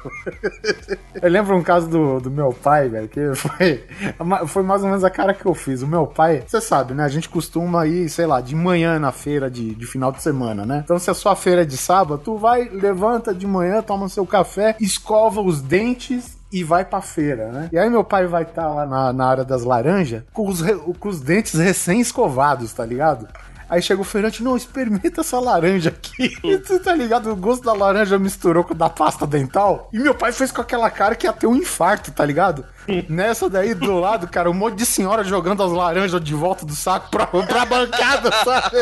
eu 1.22 1.30
lembro 1.30 1.56
um 1.56 1.64
caso 1.64 1.88
do, 1.88 2.20
do 2.20 2.32
meu 2.32 2.52
pai, 2.54 2.90
velho, 2.90 3.08
que 3.08 3.34
foi, 3.36 3.84
foi 4.48 4.64
mais 4.64 4.82
ou 4.82 4.88
menos 4.90 5.04
a 5.04 5.10
cara 5.10 5.34
que 5.34 5.46
eu 5.46 5.54
fiz. 5.54 5.82
O 5.82 5.88
meu 5.88 6.06
pai, 6.08 6.44
você 6.46 6.57
sabe, 6.62 6.94
né? 6.94 7.04
A 7.04 7.08
gente 7.10 7.30
costuma 7.30 7.86
ir, 7.88 8.10
sei 8.10 8.26
lá, 8.26 8.42
de 8.42 8.56
manhã 8.56 8.98
na 9.00 9.12
feira 9.12 9.50
de, 9.50 9.74
de 9.76 9.86
final 9.86 10.12
de 10.12 10.22
semana, 10.22 10.66
né? 10.66 10.82
Então, 10.84 10.98
se 11.00 11.10
a 11.10 11.14
sua 11.14 11.36
feira 11.36 11.62
é 11.62 11.66
de 11.66 11.78
sábado, 11.78 12.22
tu 12.24 12.38
vai, 12.38 12.70
levanta 12.70 13.34
de 13.34 13.46
manhã, 13.48 13.82
toma 13.82 14.10
seu 14.10 14.26
café, 14.26 14.76
escova 14.80 15.42
os 15.42 15.62
dentes 15.62 16.38
e 16.52 16.64
vai 16.64 16.86
pra 16.86 17.02
feira, 17.02 17.52
né? 17.52 17.70
E 17.74 17.78
aí 17.78 17.90
meu 17.90 18.04
pai 18.04 18.26
vai 18.26 18.44
estar 18.44 18.68
lá 18.70 18.86
na, 18.86 19.12
na 19.12 19.26
área 19.28 19.44
das 19.44 19.64
laranjas 19.64 20.24
com 20.34 20.48
os, 20.48 20.62
re- 20.62 20.80
com 21.00 21.10
os 21.10 21.20
dentes 21.20 21.60
recém-escovados, 21.60 22.72
tá 22.74 22.86
ligado? 22.86 23.28
Aí 23.70 23.82
chega 23.82 24.02
o 24.02 24.06
feirante, 24.06 24.42
não, 24.42 24.56
experimenta 24.56 25.22
essa 25.22 25.40
laranja 25.40 25.90
aqui. 25.90 26.38
Você 26.42 26.80
tá 26.80 26.94
ligado? 26.94 27.32
O 27.32 27.36
gosto 27.36 27.64
da 27.64 27.74
laranja 27.74 28.18
misturou 28.18 28.64
com 28.64 28.74
o 28.74 28.78
da 28.78 28.90
pasta 28.90 29.28
dental. 29.28 29.90
E 29.92 30.00
meu 30.00 30.16
pai 30.16 30.32
fez 30.32 30.52
com 30.52 30.62
aquela 30.62 30.90
cara 30.90 31.16
que 31.16 31.28
ia 31.28 31.34
ter 31.34 31.48
um 31.48 31.56
infarto, 31.56 32.12
tá 32.12 32.26
ligado? 32.26 32.66
Nessa 33.10 33.50
daí 33.50 33.74
do 33.74 34.00
lado, 34.00 34.28
cara, 34.28 34.50
um 34.50 34.54
monte 34.54 34.76
de 34.76 34.86
senhora 34.86 35.24
jogando 35.24 35.64
as 35.64 35.72
laranjas 35.72 36.22
de 36.22 36.34
volta 36.34 36.66
do 36.66 36.76
saco 36.76 37.10
pra, 37.12 37.28
pra 37.28 37.66
bancada, 37.66 38.32
sabe? 38.44 38.78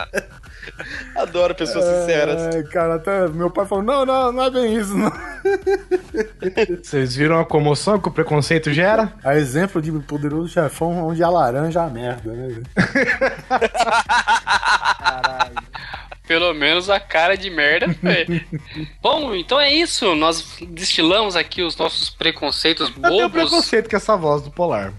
Adoro 1.36 1.54
pessoas 1.54 1.84
sinceras. 1.84 2.54
Ai, 2.54 2.62
cara, 2.62 2.94
até 2.94 3.28
meu 3.28 3.50
pai 3.50 3.66
falou: 3.66 3.84
não, 3.84 4.06
não, 4.06 4.32
não 4.32 4.44
é 4.44 4.50
bem 4.50 4.74
isso, 4.74 4.96
não. 4.96 5.12
Vocês 6.82 7.14
viram 7.14 7.38
a 7.38 7.44
comoção 7.44 8.00
que 8.00 8.08
o 8.08 8.10
preconceito 8.10 8.72
gera? 8.72 9.12
A 9.22 9.36
exemplo 9.36 9.82
de 9.82 9.92
poderoso 9.92 10.48
chefão 10.48 11.06
onde 11.06 11.22
a 11.22 11.28
laranja 11.28 11.80
é 11.80 11.84
a 11.84 11.90
merda, 11.90 12.32
né? 12.32 12.62
Pelo 16.26 16.52
menos 16.54 16.90
a 16.90 16.98
cara 16.98 17.36
de 17.36 17.48
merda 17.48 17.94
foi. 17.94 18.44
Bom, 19.00 19.34
então 19.34 19.60
é 19.60 19.72
isso. 19.72 20.14
Nós 20.14 20.56
destilamos 20.68 21.36
aqui 21.36 21.62
os 21.62 21.76
nossos 21.76 22.10
preconceitos 22.10 22.88
Eu 22.88 22.94
tenho 22.94 23.28
bobos. 23.28 23.32
preconceito 23.32 23.88
com 23.88 23.96
essa 23.96 24.16
voz 24.16 24.42
do 24.42 24.50
Polar. 24.50 24.92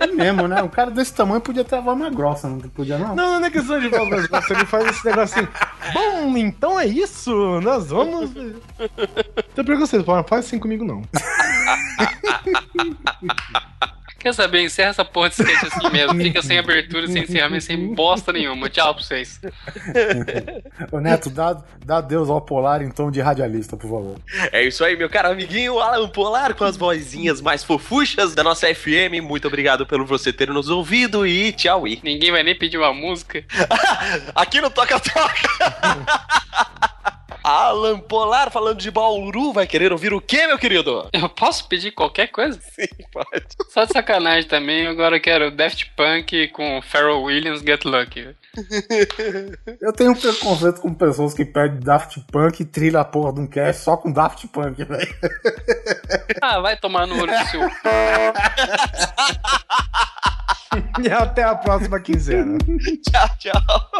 É 0.00 0.06
mesmo, 0.06 0.48
né? 0.48 0.62
Um 0.62 0.68
cara 0.68 0.90
desse 0.90 1.14
tamanho 1.14 1.40
podia 1.40 1.64
ter 1.64 1.76
a 1.76 1.80
voz 1.80 1.96
mais 1.96 2.14
grossa, 2.14 2.48
não 2.48 2.58
podia, 2.58 2.98
não? 2.98 3.14
Não, 3.14 3.40
não 3.40 3.46
é 3.46 3.50
questão 3.50 3.78
de 3.78 3.88
voz 3.88 4.08
mais 4.08 4.26
grossa, 4.26 4.52
ele 4.52 4.66
faz 4.66 4.86
esse 4.86 5.06
negócio 5.06 5.40
assim. 5.40 5.48
Bom, 5.92 6.36
então 6.36 6.78
é 6.78 6.86
isso, 6.86 7.60
nós 7.60 7.90
vamos. 7.90 8.30
Tem 9.54 9.64
preconceito, 9.64 10.04
Polar, 10.04 10.22
não 10.22 10.28
faz 10.28 10.46
assim 10.46 10.58
comigo 10.58 10.84
não. 10.84 11.02
Quer 14.24 14.32
saber? 14.32 14.62
Encerra 14.62 14.88
essa 14.88 15.04
porra 15.04 15.28
de 15.28 15.34
sketch 15.34 15.64
assim 15.64 15.90
mesmo. 15.90 16.16
Fica 16.24 16.40
sem 16.40 16.58
abertura, 16.58 17.06
sem 17.06 17.24
encerramento, 17.24 17.64
sem 17.64 17.94
bosta 17.94 18.32
nenhuma. 18.32 18.70
Tchau 18.70 18.94
pra 18.94 19.04
vocês. 19.04 19.38
Ô, 20.90 20.98
Neto, 20.98 21.28
dá, 21.28 21.62
dá 21.84 22.00
Deus 22.00 22.30
ao 22.30 22.40
polar 22.40 22.80
em 22.80 22.90
tom 22.90 23.10
de 23.10 23.20
radialista, 23.20 23.76
por 23.76 23.90
favor. 23.90 24.16
É 24.50 24.64
isso 24.64 24.82
aí, 24.82 24.96
meu 24.96 25.10
caro 25.10 25.28
amiguinho 25.28 25.78
Alan 25.78 26.08
Polar, 26.08 26.54
com 26.54 26.64
as 26.64 26.74
vozinhas 26.74 27.42
mais 27.42 27.62
fofuchas 27.62 28.34
da 28.34 28.42
nossa 28.42 28.74
FM. 28.74 29.20
Muito 29.22 29.46
obrigado 29.46 29.84
pelo 29.86 30.06
você 30.06 30.32
ter 30.32 30.48
nos 30.48 30.70
ouvido 30.70 31.26
e 31.26 31.52
tchau. 31.52 31.86
E 31.86 32.00
Ninguém 32.02 32.32
vai 32.32 32.42
nem 32.42 32.56
pedir 32.56 32.78
uma 32.78 32.94
música. 32.94 33.44
aqui 34.34 34.58
no 34.58 34.70
Toca 34.70 34.98
Toca. 34.98 36.24
Alan 37.44 37.98
Polar 37.98 38.50
falando 38.50 38.78
de 38.78 38.90
Bauru, 38.90 39.52
vai 39.52 39.66
querer 39.66 39.92
ouvir 39.92 40.14
o 40.14 40.20
quê, 40.20 40.46
meu 40.46 40.58
querido? 40.58 41.10
Eu 41.12 41.28
posso 41.28 41.68
pedir 41.68 41.90
qualquer 41.90 42.28
coisa? 42.28 42.58
Sim, 42.72 42.88
pode. 43.12 43.44
Só 43.68 43.84
de 43.84 43.92
sacanagem 43.92 44.48
também, 44.48 44.86
agora 44.86 45.16
eu 45.16 45.20
quero 45.20 45.50
Daft 45.50 45.92
Punk 45.94 46.48
com 46.48 46.80
Pharrell 46.80 47.22
Williams 47.22 47.60
Get 47.60 47.84
Lucky. 47.84 48.34
eu 49.78 49.92
tenho 49.92 50.12
um 50.12 50.14
preconceito 50.14 50.80
com 50.80 50.94
pessoas 50.94 51.34
que 51.34 51.44
pedem 51.44 51.80
Daft 51.80 52.18
Punk 52.32 52.60
e 52.60 52.64
trilha 52.64 53.00
a 53.00 53.04
porra 53.04 53.34
de 53.34 53.40
um 53.40 53.46
cast 53.46 53.82
só 53.82 53.94
com 53.98 54.10
Daft 54.10 54.48
Punk, 54.48 54.82
velho. 54.82 55.14
Ah, 56.40 56.60
vai 56.60 56.76
tomar 56.76 57.06
no 57.06 57.20
olho 57.20 57.32
do 57.32 57.46
seu. 57.46 57.60
e 61.02 61.10
até 61.10 61.42
a 61.42 61.54
próxima 61.54 62.00
quinzena. 62.00 62.58
tchau, 63.02 63.28
tchau. 63.38 63.90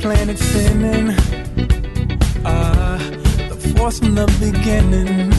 planet 0.00 0.38
spinning. 0.38 1.14
Ah, 2.44 2.98
the 3.50 3.74
force 3.76 3.98
from 3.98 4.14
the 4.14 4.26
beginning. 4.40 5.29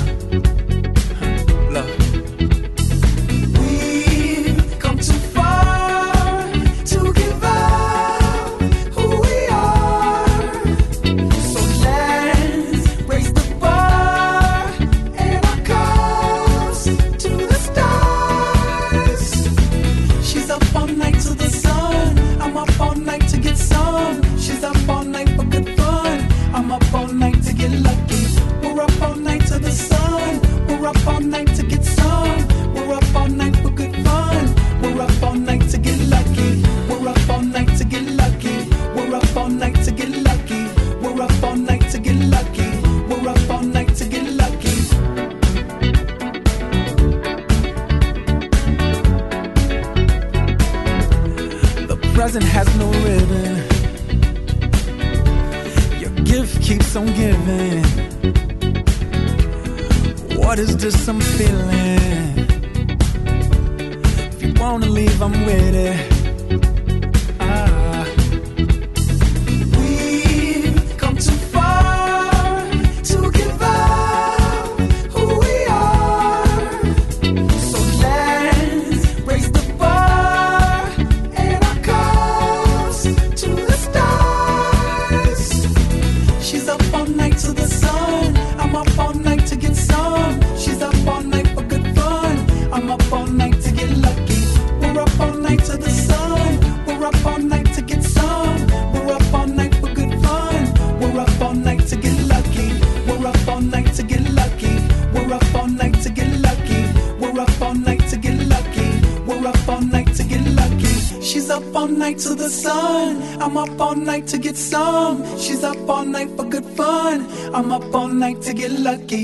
lucky 118.82 119.21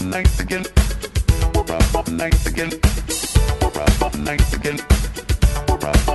Nice 0.00 0.40
again. 0.40 0.64
Nice 2.10 2.46
again. 2.46 2.70
Nice 4.18 4.52
again. 4.54 4.78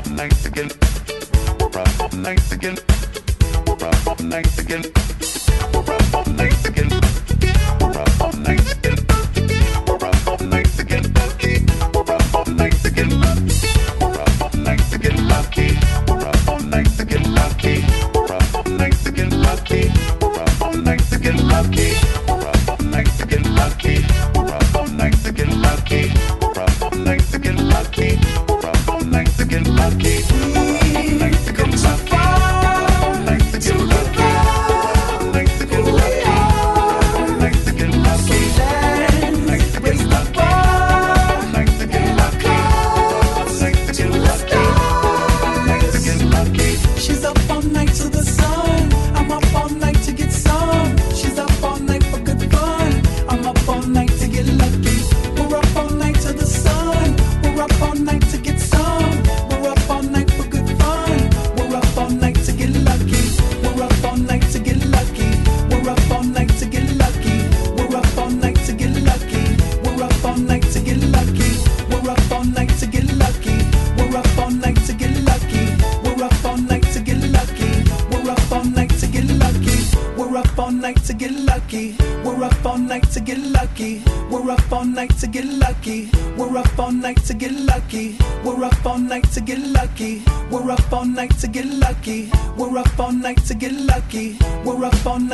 Nice 0.09 0.45
again. 0.45 0.69
Nice 2.13 2.51
again. 2.51 2.77
Nice 4.21 4.59
again. 4.59 4.83
Nice 6.35 6.65
again. 6.65 6.89
Nice 8.43 8.71
again. 8.71 8.80